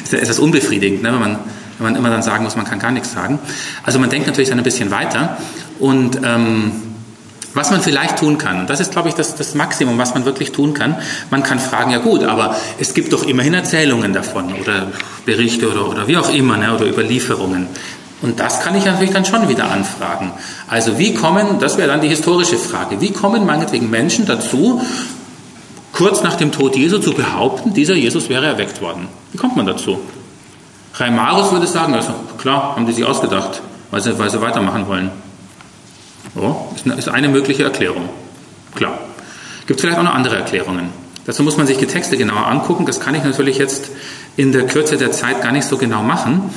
Ist 0.03 0.15
etwas 0.15 0.39
unbefriedigend, 0.39 1.03
ne? 1.03 1.13
wenn, 1.13 1.21
man, 1.21 1.39
wenn 1.79 1.85
man 1.85 1.97
immer 1.97 2.11
dann 2.11 2.23
sagen 2.23 2.45
muss, 2.45 2.57
man 2.57 2.67
kann 2.67 2.79
gar 2.79 2.91
nichts 2.91 3.13
sagen. 3.13 3.39
Also 3.85 3.99
man 3.99 4.11
denkt 4.11 4.27
natürlich 4.27 4.49
dann 4.49 4.59
ein 4.59 4.65
bisschen 4.65 4.91
weiter 4.91 5.39
und 5.79 6.21
ähm, 6.25 6.73
was 7.55 7.71
man 7.71 7.83
vielleicht 7.83 8.19
tun 8.19 8.39
kann, 8.39 8.61
und 8.61 8.71
das 8.71 8.81
ist, 8.81 8.93
glaube 8.93 9.11
ich, 9.11 9.15
das, 9.15 9.35
das 9.35 9.55
Maximum, 9.55 9.99
was 9.99 10.15
man 10.15 10.25
wirklich 10.25 10.53
tun 10.53 10.73
kann, 10.73 10.97
man 11.31 11.43
kann 11.43 11.59
fragen, 11.59 11.91
ja 11.91 11.99
gut, 11.99 12.25
aber 12.25 12.57
es 12.79 12.95
gibt 12.95 13.13
doch 13.13 13.27
immerhin 13.27 13.53
Erzählungen 13.53 14.13
davon 14.13 14.55
oder 14.55 14.89
Berichte 15.27 15.71
oder, 15.71 15.87
oder 15.89 16.09
wie 16.09 16.17
auch 16.17 16.33
immer, 16.33 16.57
ne, 16.57 16.75
oder 16.75 16.87
Überlieferungen. 16.87 17.67
Und 18.23 18.39
das 18.39 18.61
kann 18.61 18.77
ich 18.77 18.85
natürlich 18.85 19.11
dann 19.11 19.25
schon 19.25 19.49
wieder 19.49 19.71
anfragen. 19.71 20.33
Also 20.69 20.99
wie 20.99 21.13
kommen, 21.13 21.59
das 21.59 21.77
wäre 21.77 21.89
dann 21.89 22.01
die 22.01 22.09
historische 22.09 22.57
Frage, 22.57 23.01
wie 23.01 23.13
kommen 23.13 23.45
meinetwegen 23.45 23.91
Menschen 23.91 24.27
dazu, 24.27 24.81
kurz 25.93 26.23
nach 26.23 26.37
dem 26.37 26.53
Tod 26.53 26.77
Jesu 26.77 26.99
zu 26.99 27.13
behaupten, 27.13 27.75
dieser 27.75 27.95
Jesus 27.95 28.29
wäre 28.29 28.47
erweckt 28.47 28.81
worden? 28.81 29.09
Wie 29.33 29.39
kommt 29.39 29.57
man 29.57 29.67
dazu? 29.67 29.99
Reimarus 30.95 31.51
würde 31.51 31.67
sagen, 31.67 31.95
also 31.95 32.15
klar, 32.39 32.77
haben 32.77 32.87
die 32.87 32.93
sich 32.93 33.05
ausgedacht, 33.05 33.61
weil 33.91 34.01
sie, 34.01 34.19
weil 34.19 34.31
sie 34.31 34.41
weitermachen 34.41 34.87
wollen. 34.87 35.11
Oh, 36.37 36.55
ist 36.97 37.09
eine 37.09 37.29
mögliche 37.29 37.65
Erklärung. 37.65 38.09
Klar. 38.75 38.99
Gibt 39.67 39.81
es 39.81 39.83
vielleicht 39.83 39.99
auch 39.99 40.05
noch 40.05 40.15
andere 40.15 40.37
Erklärungen? 40.37 40.91
Dazu 41.25 41.43
muss 41.43 41.57
man 41.57 41.67
sich 41.67 41.79
die 41.79 41.87
Texte 41.87 42.17
genauer 42.17 42.47
angucken. 42.47 42.85
Das 42.87 43.01
kann 43.01 43.15
ich 43.15 43.23
natürlich 43.23 43.59
jetzt 43.59 43.91
in 44.37 44.53
der 44.53 44.67
Kürze 44.67 44.97
der 44.97 45.13
Zeit 45.13 45.43
gar 45.43 45.53
nicht 45.53 45.67
so 45.67 45.77
genau 45.77 46.03
machen. 46.03 46.51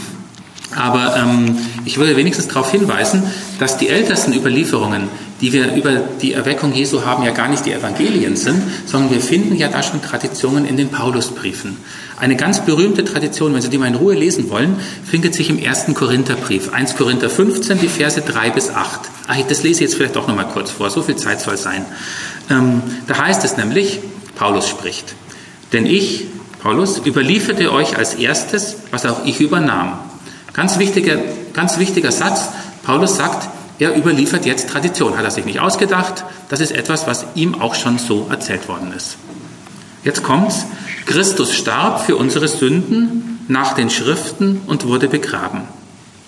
Aber 0.73 1.15
ähm, 1.15 1.57
ich 1.85 1.97
würde 1.97 2.17
wenigstens 2.17 2.47
darauf 2.47 2.71
hinweisen, 2.71 3.23
dass 3.59 3.77
die 3.77 3.87
ältesten 3.87 4.33
Überlieferungen, 4.33 5.09
die 5.41 5.53
wir 5.53 5.73
über 5.73 6.01
die 6.21 6.33
Erweckung 6.33 6.73
Jesu 6.73 7.05
haben, 7.05 7.23
ja 7.23 7.31
gar 7.31 7.47
nicht 7.47 7.65
die 7.65 7.71
Evangelien 7.71 8.35
sind, 8.35 8.61
sondern 8.85 9.11
wir 9.11 9.21
finden 9.21 9.55
ja 9.55 9.67
da 9.67 9.83
schon 9.83 10.01
Traditionen 10.01 10.65
in 10.65 10.75
den 10.75 10.89
Paulusbriefen. 10.89 11.77
Eine 12.17 12.35
ganz 12.35 12.65
berühmte 12.65 13.03
Tradition, 13.03 13.53
wenn 13.53 13.61
Sie 13.61 13.69
die 13.69 13.77
mal 13.77 13.87
in 13.87 13.95
Ruhe 13.95 14.15
lesen 14.15 14.49
wollen, 14.49 14.77
findet 15.03 15.35
sich 15.35 15.49
im 15.49 15.59
ersten 15.59 15.93
Korintherbrief, 15.93 16.73
1 16.73 16.95
Korinther 16.95 17.29
15, 17.29 17.79
die 17.79 17.89
Verse 17.89 18.19
3 18.19 18.49
bis 18.49 18.69
8. 18.69 19.01
Ach, 19.27 19.37
das 19.47 19.63
lese 19.63 19.83
ich 19.83 19.89
jetzt 19.89 19.95
vielleicht 19.95 20.15
doch 20.15 20.27
nochmal 20.27 20.47
kurz 20.47 20.71
vor, 20.71 20.89
so 20.89 21.01
viel 21.03 21.15
Zeit 21.15 21.41
soll 21.41 21.57
sein. 21.57 21.85
Ähm, 22.49 22.81
da 23.07 23.17
heißt 23.17 23.43
es 23.43 23.57
nämlich, 23.57 23.99
Paulus 24.35 24.67
spricht, 24.67 25.15
denn 25.73 25.85
ich, 25.85 26.25
Paulus, 26.61 27.01
überlieferte 27.05 27.71
euch 27.71 27.97
als 27.97 28.15
erstes, 28.15 28.77
was 28.91 29.05
auch 29.05 29.25
ich 29.25 29.39
übernahm 29.39 29.99
Ganz 30.55 30.79
wichtiger, 30.79 31.17
ganz 31.53 31.77
wichtiger 31.79 32.11
Satz. 32.11 32.49
Paulus 32.83 33.17
sagt, 33.17 33.49
er 33.77 33.97
überliefert 33.97 34.45
jetzt 34.45 34.69
Tradition. 34.69 35.17
Hat 35.17 35.25
er 35.25 35.31
sich 35.31 35.45
nicht 35.45 35.59
ausgedacht. 35.59 36.23
Das 36.49 36.61
ist 36.61 36.71
etwas, 36.71 37.07
was 37.07 37.25
ihm 37.35 37.61
auch 37.61 37.75
schon 37.75 37.97
so 37.97 38.27
erzählt 38.29 38.69
worden 38.69 38.93
ist. 38.95 39.17
Jetzt 40.03 40.23
kommt's. 40.23 40.65
Christus 41.05 41.53
starb 41.53 42.05
für 42.05 42.15
unsere 42.15 42.47
Sünden 42.47 43.45
nach 43.47 43.73
den 43.73 43.89
Schriften 43.89 44.61
und 44.65 44.87
wurde 44.87 45.07
begraben. 45.07 45.63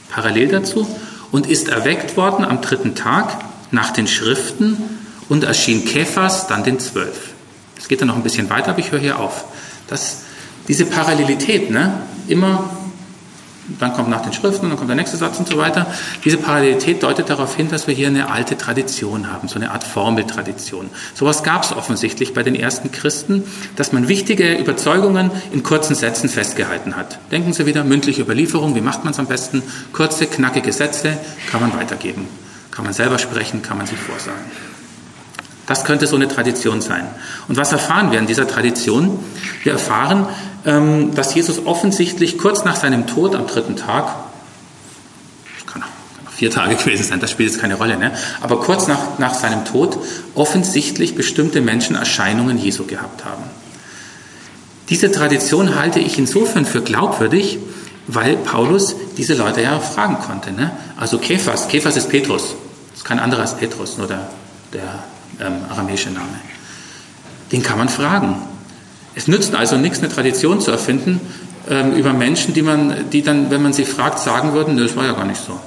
Parallel 0.09 0.49
dazu 0.49 0.87
und 1.31 1.47
ist 1.47 1.69
erweckt 1.69 2.17
worden 2.17 2.43
am 2.43 2.61
dritten 2.61 2.95
Tag 2.95 3.37
nach 3.71 3.91
den 3.91 4.07
Schriften 4.07 4.77
und 5.29 5.43
erschien 5.43 5.85
Kephas 5.85 6.47
dann 6.47 6.63
den 6.63 6.79
Zwölf. 6.79 7.33
Es 7.77 7.87
geht 7.87 8.01
dann 8.01 8.07
noch 8.07 8.15
ein 8.15 8.23
bisschen 8.23 8.49
weiter, 8.49 8.69
aber 8.69 8.79
ich 8.79 8.91
höre 8.91 8.99
hier 8.99 9.19
auf. 9.19 9.45
Das, 9.87 10.23
diese 10.67 10.85
Parallelität, 10.85 11.69
ne? 11.71 12.01
immer 12.27 12.76
dann 13.79 13.93
kommt 13.93 14.09
nach 14.09 14.21
den 14.21 14.33
Schriften, 14.33 14.69
dann 14.69 14.77
kommt 14.77 14.89
der 14.89 14.95
nächste 14.95 15.17
Satz 15.17 15.39
und 15.39 15.47
so 15.47 15.57
weiter. 15.57 15.87
Diese 16.23 16.37
Parallelität 16.37 17.03
deutet 17.03 17.29
darauf 17.29 17.55
hin, 17.55 17.69
dass 17.69 17.87
wir 17.87 17.93
hier 17.93 18.07
eine 18.07 18.31
alte 18.31 18.57
Tradition 18.57 19.31
haben, 19.31 19.47
so 19.47 19.55
eine 19.55 19.71
Art 19.71 19.83
Formeltradition. 19.83 20.89
Sowas 21.13 21.43
gab 21.43 21.63
es 21.63 21.73
offensichtlich 21.73 22.33
bei 22.33 22.43
den 22.43 22.55
ersten 22.55 22.91
Christen, 22.91 23.43
dass 23.75 23.91
man 23.91 24.07
wichtige 24.07 24.55
Überzeugungen 24.57 25.31
in 25.51 25.63
kurzen 25.63 25.95
Sätzen 25.95 26.29
festgehalten 26.29 26.95
hat. 26.95 27.19
Denken 27.31 27.53
Sie 27.53 27.65
wieder, 27.65 27.83
mündliche 27.83 28.21
Überlieferung, 28.21 28.75
wie 28.75 28.81
macht 28.81 29.03
man 29.03 29.13
es 29.13 29.19
am 29.19 29.27
besten? 29.27 29.63
Kurze, 29.93 30.27
knackige 30.27 30.71
Sätze 30.71 31.17
kann 31.51 31.61
man 31.61 31.73
weitergeben. 31.73 32.27
Kann 32.71 32.85
man 32.85 32.93
selber 32.93 33.17
sprechen, 33.17 33.61
kann 33.61 33.77
man 33.77 33.87
sich 33.87 33.97
vorsagen. 33.97 34.39
Das 35.67 35.83
könnte 35.83 36.07
so 36.07 36.15
eine 36.15 36.29
Tradition 36.29 36.81
sein. 36.81 37.05
Und 37.47 37.57
was 37.57 37.73
erfahren 37.73 38.11
wir 38.11 38.19
in 38.19 38.25
dieser 38.25 38.47
Tradition? 38.47 39.19
Wir 39.63 39.73
erfahren, 39.73 40.25
ähm, 40.65 41.13
dass 41.13 41.35
Jesus 41.35 41.65
offensichtlich 41.65 42.37
kurz 42.37 42.63
nach 42.63 42.77
seinem 42.77 43.05
Tod 43.05 43.35
am 43.35 43.47
dritten 43.47 43.75
Tag, 43.75 44.15
kann 45.65 45.83
auch 45.83 46.31
vier 46.31 46.49
Tage 46.49 46.75
gewesen 46.83 47.03
sein, 47.03 47.19
das 47.19 47.31
spielt 47.31 47.51
jetzt 47.51 47.59
keine 47.59 47.75
Rolle, 47.75 47.97
ne? 47.97 48.13
aber 48.39 48.61
kurz 48.61 48.87
nach, 48.87 49.19
nach 49.19 49.33
seinem 49.33 49.65
Tod 49.65 49.99
offensichtlich 50.35 51.15
bestimmte 51.15 51.59
Menschen 51.59 51.97
Erscheinungen 51.97 52.57
Jesu 52.57 52.85
gehabt 52.85 53.25
haben. 53.25 53.43
Diese 54.89 55.11
Tradition 55.11 55.75
halte 55.75 55.99
ich 55.99 56.17
insofern 56.17 56.65
für 56.65 56.81
glaubwürdig, 56.81 57.59
weil 58.07 58.37
Paulus 58.37 58.95
diese 59.17 59.33
Leute 59.33 59.61
ja 59.61 59.81
fragen 59.81 60.17
konnte. 60.19 60.53
Ne? 60.53 60.71
Also 60.95 61.17
Kephas, 61.17 61.67
Kephas 61.67 61.97
ist 61.97 62.07
Petrus, 62.07 62.55
ist 62.95 63.03
kein 63.03 63.19
anderer 63.19 63.41
als 63.41 63.57
Petrus, 63.57 63.97
nur 63.97 64.07
der, 64.07 64.29
der 64.71 65.03
ähm, 65.39 65.53
aramäische 65.69 66.09
Name. 66.09 66.27
Den 67.51 67.63
kann 67.63 67.77
man 67.77 67.89
fragen. 67.89 68.35
Es 69.15 69.27
nützt 69.27 69.55
also 69.55 69.77
nichts, 69.77 69.99
eine 69.99 70.09
Tradition 70.09 70.61
zu 70.61 70.71
erfinden 70.71 71.21
ähm, 71.69 71.93
über 71.93 72.13
Menschen, 72.13 72.53
die, 72.53 72.61
man, 72.61 73.09
die 73.11 73.21
dann, 73.21 73.49
wenn 73.49 73.61
man 73.61 73.73
sie 73.73 73.85
fragt, 73.85 74.19
sagen 74.19 74.53
würden, 74.53 74.77
das 74.77 74.95
war 74.95 75.05
ja 75.05 75.13
gar 75.13 75.25
nicht 75.25 75.41
so. 75.41 75.59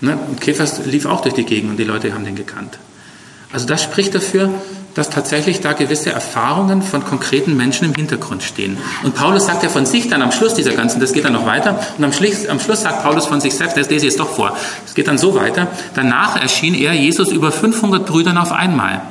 Ne? 0.00 0.18
Und 0.28 0.40
Käfers 0.40 0.84
lief 0.86 1.06
auch 1.06 1.22
durch 1.22 1.34
die 1.34 1.44
Gegend 1.44 1.70
und 1.70 1.76
die 1.76 1.84
Leute 1.84 2.12
haben 2.12 2.24
den 2.24 2.36
gekannt. 2.36 2.78
Also 3.52 3.66
das 3.66 3.82
spricht 3.82 4.14
dafür, 4.14 4.50
dass 4.96 5.10
tatsächlich 5.10 5.60
da 5.60 5.74
gewisse 5.74 6.10
Erfahrungen 6.10 6.80
von 6.82 7.04
konkreten 7.04 7.54
Menschen 7.54 7.84
im 7.84 7.94
Hintergrund 7.94 8.42
stehen. 8.42 8.78
Und 9.04 9.14
Paulus 9.14 9.44
sagt 9.44 9.62
ja 9.62 9.68
von 9.68 9.84
sich 9.84 10.08
dann 10.08 10.22
am 10.22 10.32
Schluss 10.32 10.54
dieser 10.54 10.72
ganzen, 10.72 11.00
das 11.00 11.12
geht 11.12 11.26
dann 11.26 11.34
noch 11.34 11.44
weiter, 11.44 11.78
und 11.98 12.04
am 12.04 12.14
Schluss, 12.14 12.46
am 12.48 12.58
Schluss 12.58 12.80
sagt 12.80 13.02
Paulus 13.02 13.26
von 13.26 13.42
sich 13.42 13.54
selbst, 13.54 13.76
das 13.76 13.90
lese 13.90 14.06
ich 14.06 14.12
jetzt 14.12 14.20
doch 14.20 14.30
vor, 14.30 14.56
es 14.86 14.94
geht 14.94 15.06
dann 15.06 15.18
so 15.18 15.34
weiter, 15.34 15.68
danach 15.94 16.40
erschien 16.40 16.74
er 16.74 16.94
Jesus 16.94 17.30
über 17.30 17.52
500 17.52 18.06
Brüdern 18.06 18.38
auf 18.38 18.52
einmal, 18.52 19.02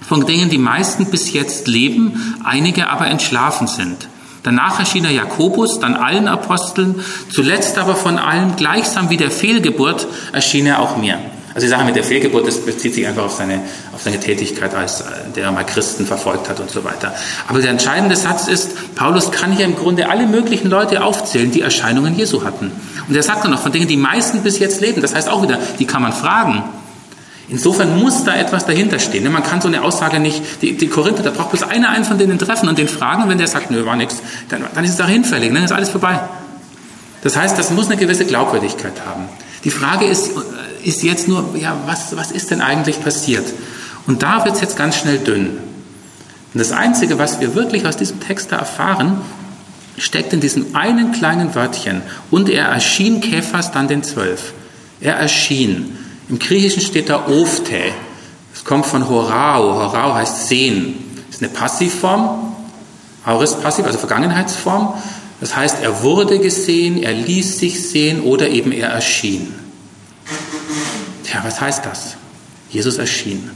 von 0.00 0.24
denen 0.24 0.48
die 0.48 0.58
meisten 0.58 1.04
bis 1.04 1.34
jetzt 1.34 1.68
leben, 1.68 2.36
einige 2.42 2.88
aber 2.88 3.06
entschlafen 3.06 3.66
sind. 3.66 4.08
Danach 4.44 4.78
erschien 4.78 5.04
er 5.04 5.12
Jakobus, 5.12 5.78
dann 5.78 5.94
allen 5.94 6.26
Aposteln, 6.26 7.04
zuletzt 7.30 7.76
aber 7.76 7.96
von 7.96 8.18
allen, 8.18 8.56
gleichsam 8.56 9.10
wie 9.10 9.18
der 9.18 9.30
Fehlgeburt, 9.30 10.06
erschien 10.32 10.66
er 10.66 10.80
auch 10.80 10.96
mir. 10.96 11.18
Also 11.54 11.66
die 11.66 11.70
Sache 11.70 11.84
mit 11.84 11.96
der 11.96 12.04
Fehlgeburt, 12.04 12.46
das 12.46 12.64
bezieht 12.64 12.94
sich 12.94 13.06
einfach 13.06 13.24
auf 13.24 13.32
seine, 13.32 13.60
auf 13.92 14.02
seine 14.02 14.18
Tätigkeit, 14.18 14.74
als 14.74 15.04
der 15.36 15.44
er 15.44 15.52
mal 15.52 15.64
Christen 15.64 16.06
verfolgt 16.06 16.48
hat 16.48 16.60
und 16.60 16.70
so 16.70 16.82
weiter. 16.82 17.14
Aber 17.48 17.60
der 17.60 17.70
entscheidende 17.70 18.16
Satz 18.16 18.48
ist, 18.48 18.94
Paulus 18.94 19.30
kann 19.30 19.52
hier 19.52 19.66
im 19.66 19.76
Grunde 19.76 20.08
alle 20.08 20.26
möglichen 20.26 20.70
Leute 20.70 21.04
aufzählen, 21.04 21.50
die 21.50 21.60
Erscheinungen 21.60 22.16
Jesu 22.16 22.44
hatten. 22.44 22.72
Und 23.08 23.14
er 23.14 23.22
sagt 23.22 23.44
dann 23.44 23.50
noch 23.50 23.60
von 23.60 23.72
Dingen, 23.72 23.88
die 23.88 23.98
meisten 23.98 24.42
bis 24.42 24.58
jetzt 24.58 24.80
leben. 24.80 25.02
Das 25.02 25.14
heißt 25.14 25.28
auch 25.28 25.42
wieder, 25.42 25.58
die 25.78 25.84
kann 25.84 26.00
man 26.00 26.12
fragen. 26.12 26.64
Insofern 27.48 27.98
muss 27.98 28.24
da 28.24 28.34
etwas 28.34 28.64
dahinter 28.64 28.98
stehen. 28.98 29.30
Man 29.30 29.42
kann 29.42 29.60
so 29.60 29.68
eine 29.68 29.82
Aussage 29.82 30.20
nicht, 30.20 30.62
die, 30.62 30.74
die 30.74 30.88
Korinther, 30.88 31.22
da 31.22 31.30
braucht 31.30 31.50
bloß 31.50 31.64
einer 31.64 31.90
einen 31.90 32.04
von 32.04 32.16
denen 32.16 32.38
treffen 32.38 32.66
und 32.66 32.78
den 32.78 32.88
fragen, 32.88 33.24
und 33.24 33.28
wenn 33.28 33.36
der 33.36 33.48
sagt, 33.48 33.70
nö, 33.70 33.84
war 33.84 33.96
nichts, 33.96 34.22
dann, 34.48 34.64
dann 34.74 34.84
ist 34.84 34.94
es 34.94 35.00
auch 35.02 35.08
hinfällig, 35.08 35.52
dann 35.52 35.62
ist 35.62 35.72
alles 35.72 35.90
vorbei. 35.90 36.18
Das 37.22 37.36
heißt, 37.36 37.58
das 37.58 37.70
muss 37.70 37.86
eine 37.86 37.98
gewisse 37.98 38.24
Glaubwürdigkeit 38.24 38.94
haben. 39.06 39.24
Die 39.64 39.70
Frage 39.70 40.06
ist, 40.06 40.30
ist 40.84 41.02
jetzt 41.02 41.28
nur, 41.28 41.54
ja, 41.56 41.76
was, 41.86 42.16
was 42.16 42.30
ist 42.30 42.50
denn 42.50 42.60
eigentlich 42.60 43.02
passiert? 43.02 43.44
Und 44.06 44.22
da 44.22 44.44
wird 44.44 44.56
es 44.56 44.60
jetzt 44.60 44.76
ganz 44.76 44.96
schnell 44.96 45.18
dünn. 45.18 45.58
Und 46.54 46.58
das 46.58 46.72
Einzige, 46.72 47.18
was 47.18 47.40
wir 47.40 47.54
wirklich 47.54 47.86
aus 47.86 47.96
diesem 47.96 48.20
Text 48.20 48.52
da 48.52 48.56
erfahren, 48.56 49.20
steckt 49.96 50.32
in 50.32 50.40
diesem 50.40 50.74
einen 50.74 51.12
kleinen 51.12 51.54
Wörtchen. 51.54 52.02
Und 52.30 52.48
er 52.48 52.66
erschien 52.66 53.20
Käfers 53.20 53.72
dann 53.72 53.88
den 53.88 54.02
Zwölf. 54.02 54.52
Er 55.00 55.16
erschien. 55.16 55.96
Im 56.28 56.38
Griechischen 56.38 56.82
steht 56.82 57.08
da 57.08 57.26
Ofte. 57.26 57.78
Es 58.54 58.64
kommt 58.64 58.86
von 58.86 59.08
Horao. 59.08 59.74
Horao 59.74 60.14
heißt 60.14 60.48
sehen. 60.48 60.94
Das 61.26 61.36
ist 61.36 61.42
eine 61.42 61.52
Passivform. 61.52 62.54
Aorist 63.24 63.62
passiv, 63.62 63.86
also 63.86 63.98
Vergangenheitsform. 63.98 64.94
Das 65.40 65.56
heißt, 65.56 65.78
er 65.82 66.02
wurde 66.02 66.38
gesehen, 66.38 67.02
er 67.02 67.12
ließ 67.12 67.58
sich 67.58 67.88
sehen 67.88 68.22
oder 68.22 68.48
eben 68.48 68.72
er 68.72 68.88
erschien. 68.88 69.52
Tja, 71.32 71.40
was 71.44 71.62
heißt 71.62 71.86
das? 71.86 72.16
Jesus 72.68 72.98
erschien. 72.98 73.50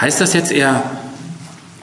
Heißt 0.00 0.22
das 0.22 0.32
jetzt, 0.32 0.52
er 0.52 0.82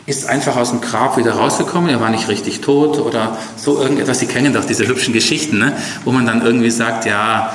ist 0.08 0.26
einfach 0.26 0.56
aus 0.56 0.72
dem 0.72 0.82
Grab 0.82 1.16
wieder 1.16 1.34
rausgekommen, 1.34 1.92
er 1.92 2.02
war 2.02 2.10
nicht 2.10 2.28
richtig 2.28 2.62
tot 2.62 2.98
oder 2.98 3.38
so 3.56 3.80
irgendetwas? 3.80 4.18
Sie 4.18 4.26
kennen 4.26 4.52
doch 4.52 4.66
diese 4.66 4.88
hübschen 4.88 5.14
Geschichten, 5.14 5.60
ne? 5.60 5.74
wo 6.06 6.12
man 6.12 6.26
dann 6.26 6.44
irgendwie 6.44 6.72
sagt, 6.72 7.06
ja, 7.06 7.54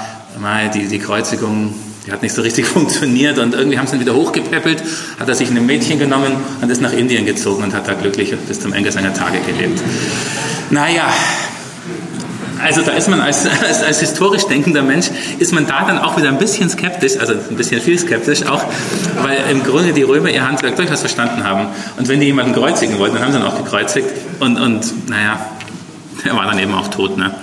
die, 0.73 0.87
die 0.87 1.01
Kreuzigung, 1.01 1.75
die 2.07 2.13
hat 2.13 2.23
nicht 2.23 2.35
so 2.37 2.43
richtig 2.43 2.67
funktioniert 2.69 3.41
und 3.41 3.53
irgendwie 3.53 3.81
haben 3.81 3.89
sie 3.89 3.97
ihn 3.97 4.01
wieder 4.01 4.15
hochgepäppelt, 4.15 4.85
hat 5.19 5.29
er 5.29 5.35
sich 5.35 5.51
ein 5.51 5.67
Mädchen 5.67 5.99
genommen 5.99 6.37
und 6.61 6.71
ist 6.71 6.83
nach 6.83 6.93
Indien 6.93 7.27
gezogen 7.27 7.65
und 7.65 7.75
hat 7.75 7.89
da 7.89 7.95
glücklich 7.95 8.33
bis 8.47 8.61
zum 8.61 8.73
Ende 8.75 8.93
seiner 8.93 9.13
Tage 9.13 9.41
gelebt. 9.41 9.83
Naja, 10.71 11.13
also 12.63 12.83
da 12.83 12.93
ist 12.93 13.09
man 13.09 13.21
als, 13.21 13.47
als, 13.67 13.83
als, 13.83 14.01
historisch 14.01 14.45
denkender 14.45 14.83
Mensch, 14.83 15.11
ist 15.39 15.53
man 15.53 15.67
da 15.67 15.85
dann 15.85 15.99
auch 15.99 16.17
wieder 16.17 16.29
ein 16.29 16.39
bisschen 16.39 16.71
skeptisch, 16.71 17.19
also 17.19 17.33
ein 17.33 17.57
bisschen 17.57 17.81
viel 17.81 17.99
skeptisch 17.99 18.45
auch, 18.47 18.65
weil 19.23 19.39
im 19.51 19.63
Grunde 19.63 19.93
die 19.93 20.03
Römer 20.03 20.31
ihr 20.31 20.47
Handwerk 20.47 20.77
durchaus 20.77 21.01
verstanden 21.01 21.45
haben. 21.45 21.69
Und 21.99 22.09
wenn 22.09 22.21
die 22.21 22.27
jemanden 22.27 22.55
kreuzigen 22.55 22.99
wollten, 22.99 23.17
dann 23.17 23.25
haben 23.25 23.33
sie 23.33 23.39
ihn 23.39 23.45
auch 23.45 23.57
gekreuzigt. 23.57 24.09
Und, 24.41 24.59
und 24.59 25.09
naja, 25.09 25.39
er 26.25 26.37
war 26.37 26.47
dann 26.47 26.59
eben 26.59 26.75
auch 26.75 26.89
tot. 26.89 27.17
Ne? 27.17 27.35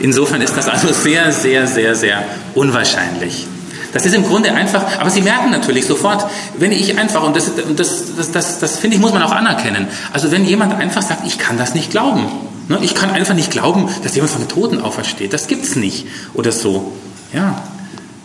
Insofern 0.00 0.42
ist 0.42 0.56
das 0.56 0.68
also 0.68 0.92
sehr, 0.92 1.32
sehr, 1.32 1.66
sehr, 1.66 1.94
sehr 1.94 2.24
unwahrscheinlich. 2.54 3.46
Das 3.92 4.04
ist 4.04 4.14
im 4.14 4.24
Grunde 4.24 4.52
einfach, 4.52 4.84
aber 4.98 5.08
Sie 5.08 5.22
merken 5.22 5.50
natürlich 5.50 5.86
sofort, 5.86 6.26
wenn 6.58 6.70
ich 6.70 6.98
einfach, 6.98 7.22
und 7.22 7.34
das, 7.34 7.50
das, 7.54 8.14
das, 8.14 8.32
das, 8.32 8.58
das 8.58 8.76
finde 8.76 8.96
ich, 8.96 9.00
muss 9.00 9.14
man 9.14 9.22
auch 9.22 9.32
anerkennen, 9.32 9.86
also 10.12 10.30
wenn 10.30 10.44
jemand 10.44 10.74
einfach 10.74 11.00
sagt, 11.00 11.26
ich 11.26 11.38
kann 11.38 11.56
das 11.56 11.74
nicht 11.74 11.92
glauben, 11.92 12.26
Ne? 12.68 12.78
Ich 12.82 12.94
kann 12.94 13.10
einfach 13.10 13.34
nicht 13.34 13.50
glauben, 13.50 13.88
dass 14.02 14.14
jemand 14.14 14.32
von 14.32 14.42
den 14.42 14.48
Toten 14.48 14.80
aufersteht. 14.80 15.32
Das 15.32 15.46
gibt's 15.46 15.76
nicht. 15.76 16.06
Oder 16.34 16.52
so. 16.52 16.92
Ja. 17.32 17.62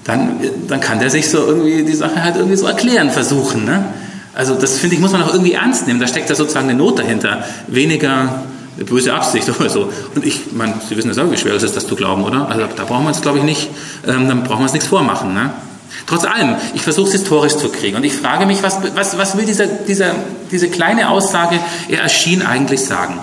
Dann, 0.04 0.40
dann 0.68 0.82
kann 0.82 1.00
der 1.00 1.10
sich 1.10 1.30
so 1.30 1.38
irgendwie 1.38 1.84
die 1.84 1.94
Sache 1.94 2.24
halt 2.24 2.36
irgendwie 2.36 2.58
so 2.58 2.66
erklären 2.66 3.12
versuchen. 3.12 3.66
Ne? 3.66 3.86
Also 4.34 4.56
das 4.56 4.78
finde 4.78 4.96
ich, 4.96 5.02
muss 5.02 5.12
man 5.12 5.22
auch 5.22 5.32
irgendwie 5.32 5.54
ernst 5.54 5.88
nehmen. 5.88 6.00
Da 6.00 6.08
steckt 6.08 6.30
da 6.30 6.36
sozusagen 6.36 6.70
eine 6.70 6.78
Not 6.78 7.00
dahinter. 7.00 7.44
Weniger 7.68 8.44
eine 8.76 8.86
böse 8.86 9.14
Absicht 9.14 9.48
oder 9.60 9.70
so. 9.70 9.92
Und 10.16 10.26
ich, 10.26 10.54
meine, 10.54 10.76
Sie 10.88 10.96
wissen 10.98 11.10
ja 11.10 11.14
selber, 11.14 11.32
wie 11.32 11.38
schwer 11.38 11.54
es 11.54 11.64
ist, 11.64 11.76
das 11.76 11.86
zu 11.86 11.96
glauben, 11.96 12.24
oder? 12.24 12.50
Also 12.50 12.66
da 12.76 12.84
brauchen 12.84 13.04
wir 13.04 13.10
uns, 13.10 13.22
glaube 13.22 13.40
ich, 13.40 13.44
nicht, 13.44 13.70
ähm, 14.08 14.28
dann 14.28 14.44
brauchen 14.44 14.60
wir 14.60 14.64
uns 14.64 14.74
nichts 14.74 14.88
vormachen. 14.88 15.34
Ne? 15.34 15.52
Trotz 16.08 16.26
allem, 16.26 16.56
ich 16.74 16.82
versuche 16.82 17.08
es 17.08 17.14
historisch 17.14 17.58
zu 17.58 17.70
kriegen. 17.70 17.98
Und 17.98 18.04
ich 18.04 18.14
frage 18.14 18.46
mich, 18.46 18.64
was, 18.64 18.78
was, 18.96 19.18
was 19.18 19.38
will 19.38 19.46
dieser, 19.46 19.68
dieser, 19.68 20.16
diese 20.52 20.70
kleine 20.70 21.10
Aussage, 21.10 21.60
er 21.90 22.02
erschien 22.02 22.42
eigentlich 22.42 22.82
sagen? 22.82 23.20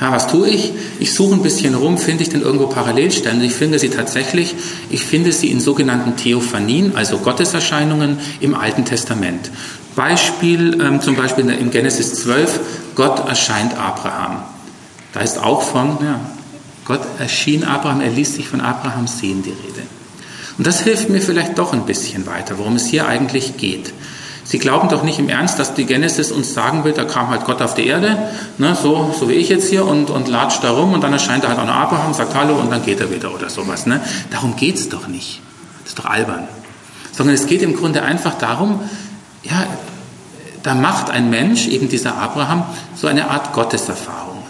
Ja, 0.00 0.12
was 0.12 0.28
tue 0.28 0.48
ich? 0.48 0.72
Ich 0.98 1.12
suche 1.12 1.34
ein 1.34 1.42
bisschen 1.42 1.74
rum, 1.74 1.98
finde 1.98 2.22
ich 2.22 2.30
denn 2.30 2.40
irgendwo 2.40 2.68
Parallelstellen? 2.68 3.42
Ich 3.42 3.52
finde 3.52 3.78
sie 3.78 3.90
tatsächlich, 3.90 4.54
ich 4.88 5.02
finde 5.02 5.30
sie 5.30 5.50
in 5.50 5.60
sogenannten 5.60 6.16
Theophanien, 6.16 6.96
also 6.96 7.18
Gotteserscheinungen 7.18 8.18
im 8.40 8.54
Alten 8.54 8.86
Testament. 8.86 9.50
Beispiel 9.96 10.80
ähm, 10.80 11.02
zum 11.02 11.16
Beispiel 11.16 11.48
im 11.50 11.70
Genesis 11.70 12.14
12, 12.14 12.60
Gott 12.94 13.28
erscheint 13.28 13.76
Abraham. 13.76 14.42
Da 15.12 15.20
ist 15.20 15.38
auch 15.38 15.62
von, 15.62 15.98
ja, 16.00 16.20
Gott 16.86 17.02
erschien 17.18 17.64
Abraham, 17.64 18.00
er 18.00 18.10
ließ 18.10 18.36
sich 18.36 18.48
von 18.48 18.62
Abraham 18.62 19.06
sehen, 19.06 19.42
die 19.42 19.50
Rede. 19.50 19.82
Und 20.56 20.66
das 20.66 20.80
hilft 20.80 21.10
mir 21.10 21.20
vielleicht 21.20 21.58
doch 21.58 21.74
ein 21.74 21.84
bisschen 21.84 22.26
weiter, 22.26 22.58
worum 22.58 22.76
es 22.76 22.86
hier 22.86 23.06
eigentlich 23.06 23.58
geht. 23.58 23.92
Sie 24.50 24.58
glauben 24.58 24.88
doch 24.88 25.04
nicht 25.04 25.20
im 25.20 25.28
Ernst, 25.28 25.60
dass 25.60 25.74
die 25.74 25.84
Genesis 25.84 26.32
uns 26.32 26.54
sagen 26.54 26.82
will, 26.82 26.92
da 26.92 27.04
kam 27.04 27.28
halt 27.28 27.44
Gott 27.44 27.62
auf 27.62 27.74
die 27.74 27.86
Erde, 27.86 28.18
ne, 28.58 28.74
so, 28.74 29.14
so 29.16 29.28
wie 29.28 29.34
ich 29.34 29.48
jetzt 29.48 29.70
hier, 29.70 29.86
und, 29.86 30.10
und 30.10 30.26
latscht 30.26 30.64
da 30.64 30.72
rum 30.72 30.92
und 30.92 31.04
dann 31.04 31.12
erscheint 31.12 31.44
er 31.44 31.50
halt 31.50 31.60
auch 31.60 31.66
noch 31.66 31.74
Abraham, 31.76 32.12
sagt 32.14 32.34
Hallo 32.34 32.56
und 32.56 32.68
dann 32.68 32.84
geht 32.84 32.98
er 32.98 33.12
wieder 33.14 33.32
oder 33.32 33.48
sowas. 33.48 33.86
Ne? 33.86 34.00
Darum 34.32 34.56
geht's 34.56 34.88
doch 34.88 35.06
nicht. 35.06 35.40
Das 35.82 35.90
ist 35.90 36.00
doch 36.00 36.06
albern. 36.06 36.48
Sondern 37.12 37.36
es 37.36 37.46
geht 37.46 37.62
im 37.62 37.76
Grunde 37.76 38.02
einfach 38.02 38.38
darum, 38.38 38.80
ja, 39.44 39.66
da 40.64 40.74
macht 40.74 41.10
ein 41.10 41.30
Mensch, 41.30 41.68
eben 41.68 41.88
dieser 41.88 42.16
Abraham, 42.16 42.64
so 42.96 43.06
eine 43.06 43.30
Art 43.30 43.52
Gotteserfahrung. 43.52 44.42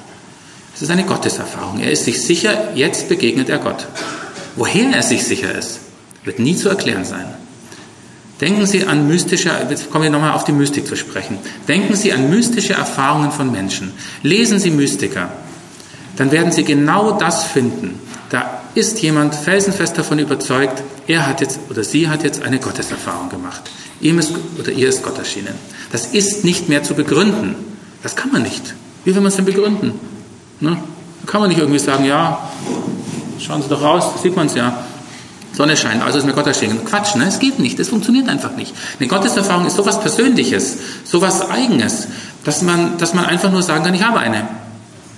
Es 0.75 0.81
ist 0.81 0.91
eine 0.91 1.05
Gotteserfahrung. 1.05 1.79
Er 1.79 1.91
ist 1.91 2.07
sich 2.07 2.23
sicher, 2.23 2.75
jetzt 2.75 3.11
begegnet 3.11 3.51
er 3.51 3.59
Gott. 3.59 3.87
Woher 4.57 4.95
er 4.95 5.03
sich 5.03 5.27
sicher 5.27 5.55
ist, 5.55 5.81
wird 6.25 6.39
nie 6.39 6.57
zu 6.57 6.71
erklären 6.71 7.05
sein. 7.05 7.27
Denken 8.41 8.67
Sie 8.67 8.85
an 8.85 9.07
mystische, 9.07 9.51
jetzt 9.69 9.91
kommen 9.91 10.05
wir 10.05 10.11
nochmal 10.11 10.33
auf 10.33 10.45
die 10.45 10.53
Mystik 10.53 10.87
zu 10.87 10.97
sprechen. 10.97 11.39
Denken 11.69 11.95
Sie 11.95 12.13
an 12.13 12.31
mystische 12.31 12.73
Erfahrungen 12.73 13.33
von 13.33 13.53
Menschen. 13.53 13.93
Lesen 14.23 14.59
Sie 14.59 14.71
Mystiker. 14.71 15.31
Dann 16.17 16.33
werden 16.33 16.51
Sie 16.51 16.65
genau 16.65 17.13
das 17.13 17.45
finden. 17.45 18.01
Da 18.31 18.63
ist 18.75 19.03
jemand 19.03 19.35
felsenfest 19.35 19.99
davon 19.99 20.19
überzeugt, 20.19 20.83
er 21.07 21.27
hat 21.27 21.41
jetzt 21.41 21.59
oder 21.69 21.83
sie 21.83 22.09
hat 22.09 22.23
jetzt 22.23 22.43
eine 22.43 22.61
Gotteserfahrung 22.61 23.29
gemacht. 23.29 23.63
Ihm 24.01 24.19
ist 24.19 24.33
oder 24.59 24.71
ihr 24.71 24.89
ist 24.89 25.03
Gott 25.03 25.19
erschienen. 25.19 25.55
Das 25.91 26.07
ist 26.07 26.45
nicht 26.45 26.69
mehr 26.69 26.85
zu 26.85 26.95
begründen. 26.95 27.57
Das 28.03 28.15
kann 28.15 28.31
man 28.31 28.43
nicht. 28.43 28.75
Wie 29.05 29.15
will 29.15 29.21
man 29.21 29.31
es 29.31 29.37
denn 29.37 29.45
begründen? 29.45 29.99
Ne? 30.61 30.77
Kann 31.27 31.41
man 31.41 31.51
nicht 31.51 31.59
irgendwie 31.59 31.81
sagen, 31.81 32.05
ja, 32.05 32.51
schauen 33.41 33.63
Sie 33.63 33.69
doch 33.69 33.83
raus, 33.83 34.23
sieht 34.23 34.37
man 34.37 34.47
es 34.47 34.55
ja. 34.55 34.85
Sonne 35.53 35.77
scheint, 35.77 36.03
also 36.03 36.19
ist 36.19 36.25
mir 36.25 36.33
Gott 36.33 36.47
erschienen. 36.47 36.85
Quatsch, 36.85 37.17
ne? 37.17 37.27
Es 37.27 37.39
geht 37.39 37.59
nicht, 37.59 37.79
es 37.81 37.89
funktioniert 37.89 38.29
einfach 38.29 38.55
nicht. 38.57 38.75
Eine 38.99 39.09
Gotteserfahrung 39.09 39.67
ist 39.67 39.77
sowas 39.77 40.01
Persönliches, 40.01 40.79
sowas 41.05 41.51
Eigenes, 41.51 42.09
dass 42.45 42.63
man, 42.63 42.99
dass 42.99 43.15
man 43.15 43.27
einfach 43.27 43.51
nur 43.51 43.63
sagen 43.63 43.85
kann, 43.85 43.95
ich 43.95 44.03
habe 44.03 44.21
eine. 44.21 44.49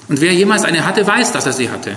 Und 0.08 0.20
wer 0.20 0.32
jemals 0.32 0.64
eine 0.64 0.86
hatte, 0.86 1.06
weiß, 1.06 1.32
dass 1.32 1.46
er 1.46 1.52
sie 1.52 1.70
hatte. 1.70 1.92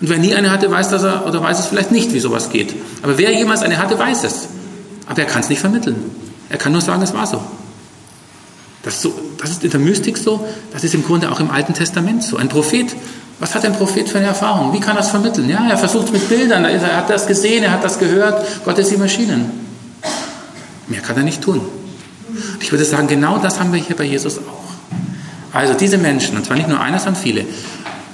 Und 0.00 0.10
wer 0.10 0.18
nie 0.18 0.34
eine 0.34 0.50
hatte, 0.50 0.70
weiß, 0.70 0.90
dass 0.90 1.02
er, 1.04 1.26
oder 1.26 1.42
weiß 1.42 1.58
es 1.58 1.66
vielleicht 1.66 1.90
nicht, 1.90 2.12
wie 2.12 2.20
sowas 2.20 2.50
geht. 2.50 2.74
Aber 3.02 3.16
wer 3.18 3.32
jemals 3.32 3.62
eine 3.62 3.78
hatte, 3.78 3.98
weiß 3.98 4.24
es. 4.24 4.48
Aber 5.06 5.20
er 5.20 5.26
kann 5.26 5.40
es 5.40 5.48
nicht 5.48 5.60
vermitteln. 5.60 5.96
Er 6.48 6.58
kann 6.58 6.72
nur 6.72 6.80
sagen, 6.80 7.02
es 7.02 7.14
war 7.14 7.26
so. 7.26 7.42
Das 8.82 8.94
ist, 8.94 9.02
so, 9.02 9.14
das 9.38 9.50
ist 9.50 9.64
in 9.64 9.70
der 9.70 9.80
Mystik 9.80 10.16
so, 10.16 10.46
das 10.72 10.84
ist 10.84 10.94
im 10.94 11.04
Grunde 11.04 11.32
auch 11.32 11.40
im 11.40 11.50
Alten 11.50 11.74
Testament 11.74 12.22
so. 12.22 12.36
Ein 12.36 12.48
Prophet 12.48 12.94
was 13.38 13.54
hat 13.54 13.64
ein 13.64 13.74
Prophet 13.74 14.08
für 14.08 14.18
eine 14.18 14.28
Erfahrung? 14.28 14.72
Wie 14.72 14.80
kann 14.80 14.96
er 14.96 15.00
das 15.00 15.10
vermitteln? 15.10 15.48
Ja, 15.48 15.68
er 15.68 15.76
versucht 15.76 16.12
mit 16.12 16.28
Bildern, 16.28 16.64
er 16.64 16.96
hat 16.96 17.10
das 17.10 17.26
gesehen, 17.26 17.64
er 17.64 17.72
hat 17.72 17.84
das 17.84 17.98
gehört, 17.98 18.46
Gott 18.64 18.78
ist 18.78 18.92
ihm 18.92 19.02
erschienen. 19.02 19.50
Mehr 20.88 21.00
kann 21.00 21.16
er 21.16 21.22
nicht 21.22 21.42
tun. 21.42 21.60
ich 22.60 22.70
würde 22.70 22.84
sagen, 22.84 23.08
genau 23.08 23.38
das 23.38 23.60
haben 23.60 23.72
wir 23.72 23.80
hier 23.80 23.96
bei 23.96 24.04
Jesus 24.04 24.38
auch. 24.38 24.66
Also 25.52 25.74
diese 25.74 25.98
Menschen, 25.98 26.36
und 26.36 26.44
zwar 26.44 26.56
nicht 26.56 26.68
nur 26.68 26.80
einer, 26.80 26.98
sondern 26.98 27.22
viele, 27.22 27.44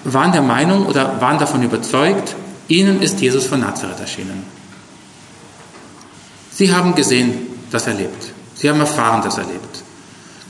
waren 0.04 0.32
der 0.32 0.42
Meinung 0.42 0.86
oder 0.86 1.20
waren 1.20 1.38
davon 1.38 1.62
überzeugt, 1.62 2.34
ihnen 2.68 3.00
ist 3.02 3.20
Jesus 3.20 3.46
von 3.46 3.60
Nazareth 3.60 4.00
erschienen. 4.00 4.44
Sie 6.52 6.72
haben 6.72 6.94
gesehen, 6.94 7.34
dass 7.70 7.86
er 7.86 7.94
lebt. 7.94 8.32
Sie 8.54 8.68
haben 8.68 8.80
erfahren, 8.80 9.22
dass 9.22 9.38
er 9.38 9.44
lebt. 9.44 9.82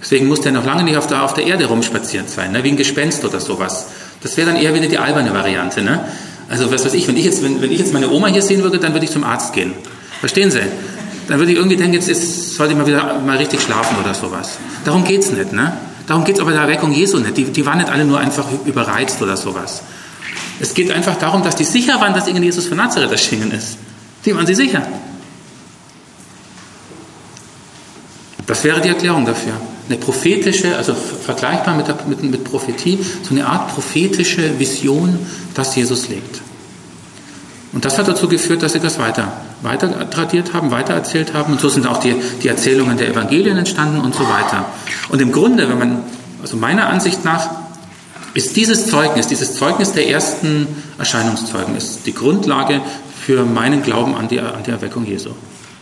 Deswegen 0.01 0.27
musste 0.27 0.49
er 0.49 0.53
noch 0.53 0.65
lange 0.65 0.83
nicht 0.83 0.97
auf 0.97 1.07
der, 1.07 1.23
auf 1.23 1.35
der 1.35 1.47
Erde 1.47 1.67
rumspaziert 1.67 2.29
sein, 2.29 2.53
ne, 2.53 2.65
wie 2.65 2.71
ein 2.71 2.77
Gespenst 2.77 3.25
oder 3.25 3.41
sowas. 3.41 3.87
Das 4.23 4.37
wäre 4.37 4.53
dann 4.53 4.61
eher 4.61 4.75
wieder 4.75 4.87
die 4.87 4.99
alberne 4.99 5.33
Variante. 5.33 5.83
Ne? 5.83 6.01
Also 6.49 6.71
was 6.71 6.85
weiß 6.85 6.95
ich, 6.95 7.09
wenn 7.09 7.17
ich, 7.17 7.25
jetzt, 7.25 7.43
wenn, 7.43 7.61
wenn 7.61 7.73
ich 7.73 7.79
jetzt 7.79 7.93
meine 7.93 8.11
Oma 8.11 8.29
hier 8.29 8.43
sehen 8.43 8.63
würde, 8.63 8.79
dann 8.79 8.93
würde 8.93 9.05
ich 9.05 9.13
zum 9.13 9.25
Arzt 9.25 9.53
gehen. 9.53 9.73
Verstehen 10.21 10.51
Sie? 10.51 10.61
Dann 11.29 11.39
würde 11.39 11.53
ich 11.53 11.59
irgendwie 11.59 11.77
denken, 11.77 11.95
jetzt 11.95 12.09
ist, 12.09 12.55
sollte 12.55 12.73
ich 12.73 12.79
mal 12.79 12.87
wieder 12.87 13.19
mal 13.21 13.37
richtig 13.37 13.61
schlafen 13.61 13.97
oder 14.03 14.15
sowas. 14.15 14.59
Darum 14.85 15.05
geht 15.05 15.23
es 15.23 15.33
nicht. 15.33 15.53
Ne? 15.53 15.73
Darum 16.07 16.25
geht 16.25 16.39
es 16.39 16.45
bei 16.45 16.53
der 16.53 16.63
Erweckung 16.63 16.93
Jesu 16.93 17.19
nicht. 17.19 17.37
Die, 17.37 17.45
die 17.45 17.65
waren 17.65 17.79
nicht 17.79 17.91
alle 17.91 18.05
nur 18.05 18.19
einfach 18.19 18.47
überreizt 18.65 19.21
oder 19.23 19.37
sowas. 19.37 19.83
Es 20.61 20.75
geht 20.75 20.91
einfach 20.91 21.17
darum, 21.17 21.43
dass 21.43 21.57
die 21.57 21.65
sicher 21.65 22.01
waren, 22.01 22.15
dass 22.15 22.29
ihnen 22.29 22.43
Jesus 22.43 22.67
von 22.67 22.77
Nazareth 22.77 23.11
erschienen 23.11 23.51
ist. 23.51 23.79
Die 24.25 24.35
waren 24.35 24.47
sie 24.47 24.55
sicher. 24.55 24.87
Das 28.47 28.63
wäre 28.65 28.81
die 28.81 28.89
Erklärung 28.89 29.25
dafür. 29.25 29.55
Eine 29.93 30.01
prophetische, 30.01 30.75
also 30.75 30.95
vergleichbar 30.95 31.77
mit, 31.77 31.87
der, 31.87 31.97
mit, 32.09 32.23
mit 32.23 32.45
Prophetie, 32.45 32.99
so 33.23 33.35
eine 33.35 33.47
Art 33.47 33.75
prophetische 33.75 34.59
Vision, 34.59 35.19
dass 35.53 35.77
Jesus 35.77 36.09
lebt. 36.09 36.41
Und 37.75 37.85
das 37.85 37.99
hat 37.99 38.09
dazu 38.09 38.27
geführt, 38.27 38.63
dass 38.63 38.73
sie 38.73 38.81
das 38.81 38.99
weiter, 38.99 39.31
weiter 39.61 40.09
tradiert 40.09 40.55
haben, 40.55 40.71
weiter 40.71 40.95
erzählt 40.95 41.35
haben. 41.35 41.53
Und 41.53 41.61
so 41.61 41.69
sind 41.69 41.87
auch 41.87 41.99
die, 41.99 42.15
die 42.43 42.49
Erzählungen 42.49 42.97
der 42.97 43.11
Evangelien 43.11 43.59
entstanden 43.59 44.01
und 44.01 44.15
so 44.15 44.23
weiter. 44.23 44.65
Und 45.11 45.21
im 45.21 45.31
Grunde, 45.31 45.69
wenn 45.69 45.79
man, 45.79 46.05
also 46.41 46.57
meiner 46.57 46.87
Ansicht 46.87 47.23
nach, 47.27 47.51
ist 48.33 48.57
dieses 48.57 48.87
Zeugnis, 48.87 49.27
dieses 49.27 49.57
Zeugnis 49.57 49.93
der 49.93 50.09
ersten 50.09 50.69
Erscheinungszeugen, 50.97 51.77
ist 51.77 52.07
die 52.07 52.15
Grundlage 52.15 52.81
für 53.27 53.45
meinen 53.45 53.83
Glauben 53.83 54.15
an 54.15 54.29
die, 54.29 54.41
an 54.41 54.63
die 54.65 54.71
Erweckung 54.71 55.05
Jesu. 55.05 55.33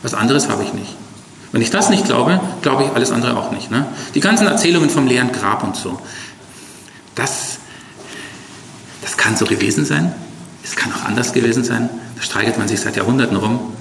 Was 0.02 0.14
anderes 0.14 0.48
habe 0.48 0.64
ich 0.64 0.72
nicht. 0.72 0.96
Wenn 1.52 1.62
ich 1.62 1.70
das 1.70 1.90
nicht 1.90 2.04
glaube, 2.04 2.40
glaube 2.62 2.84
ich 2.84 2.90
alles 2.90 3.10
andere 3.10 3.36
auch 3.36 3.50
nicht. 3.50 3.70
Ne? 3.70 3.86
Die 4.14 4.20
ganzen 4.20 4.46
Erzählungen 4.46 4.90
vom 4.90 5.06
leeren 5.06 5.32
Grab 5.32 5.64
und 5.64 5.76
so, 5.76 5.98
das, 7.14 7.58
das 9.02 9.16
kann 9.16 9.36
so 9.36 9.44
gewesen 9.44 9.84
sein. 9.84 10.14
Es 10.62 10.76
kann 10.76 10.92
auch 10.92 11.04
anders 11.04 11.32
gewesen 11.32 11.64
sein. 11.64 11.90
Da 12.16 12.22
streitet 12.22 12.58
man 12.58 12.68
sich 12.68 12.80
seit 12.80 12.96
Jahrhunderten 12.96 13.36
rum. 13.36 13.74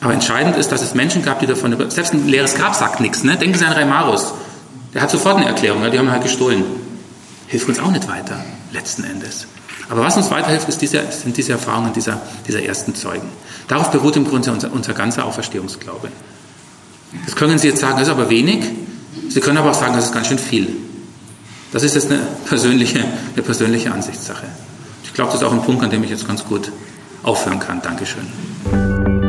Aber 0.00 0.12
entscheidend 0.12 0.56
ist, 0.56 0.72
dass 0.72 0.82
es 0.82 0.94
Menschen 0.94 1.22
gab, 1.22 1.40
die 1.40 1.46
davon 1.46 1.72
über. 1.72 1.90
Selbst 1.90 2.12
ein 2.12 2.26
leeres 2.28 2.54
Grab 2.54 2.74
sagt 2.74 3.00
nichts. 3.00 3.22
Ne? 3.22 3.36
Denken 3.36 3.58
Sie 3.58 3.64
an 3.64 3.72
Reimarus. 3.72 4.32
Der 4.94 5.02
hat 5.02 5.10
sofort 5.10 5.36
eine 5.36 5.46
Erklärung. 5.46 5.82
Ja? 5.82 5.90
Die 5.90 5.98
haben 5.98 6.10
halt 6.10 6.22
gestohlen. 6.22 6.64
Hilft 7.46 7.68
uns 7.68 7.78
auch 7.78 7.90
nicht 7.90 8.08
weiter, 8.08 8.44
letzten 8.72 9.04
Endes. 9.04 9.46
Aber 9.88 10.02
was 10.02 10.16
uns 10.16 10.30
weiterhilft, 10.30 10.68
ist 10.68 10.82
diese, 10.82 11.02
sind 11.10 11.36
diese 11.36 11.52
Erfahrungen 11.52 11.92
dieser, 11.92 12.20
dieser 12.46 12.62
ersten 12.62 12.94
Zeugen. 12.94 13.28
Darauf 13.68 13.90
beruht 13.90 14.16
im 14.16 14.26
Grunde 14.26 14.52
unser, 14.52 14.72
unser 14.72 14.94
ganzer 14.94 15.24
Auferstehungsglaube. 15.24 16.08
Das 17.24 17.36
können 17.36 17.58
Sie 17.58 17.68
jetzt 17.68 17.80
sagen, 17.80 17.94
das 17.98 18.08
ist 18.08 18.12
aber 18.12 18.28
wenig. 18.28 18.64
Sie 19.28 19.40
können 19.40 19.58
aber 19.58 19.70
auch 19.70 19.74
sagen, 19.74 19.94
das 19.94 20.06
ist 20.06 20.12
ganz 20.12 20.26
schön 20.26 20.38
viel. 20.38 20.68
Das 21.72 21.82
ist 21.82 21.94
jetzt 21.94 22.10
eine 22.10 22.20
persönliche, 22.46 23.04
eine 23.34 23.42
persönliche 23.42 23.92
Ansichtssache. 23.92 24.46
Ich 25.04 25.12
glaube, 25.12 25.32
das 25.32 25.40
ist 25.40 25.46
auch 25.46 25.52
ein 25.52 25.62
Punkt, 25.62 25.82
an 25.82 25.90
dem 25.90 26.02
ich 26.04 26.10
jetzt 26.10 26.26
ganz 26.26 26.44
gut 26.44 26.70
aufhören 27.22 27.60
kann. 27.60 27.80
Dankeschön. 27.82 29.25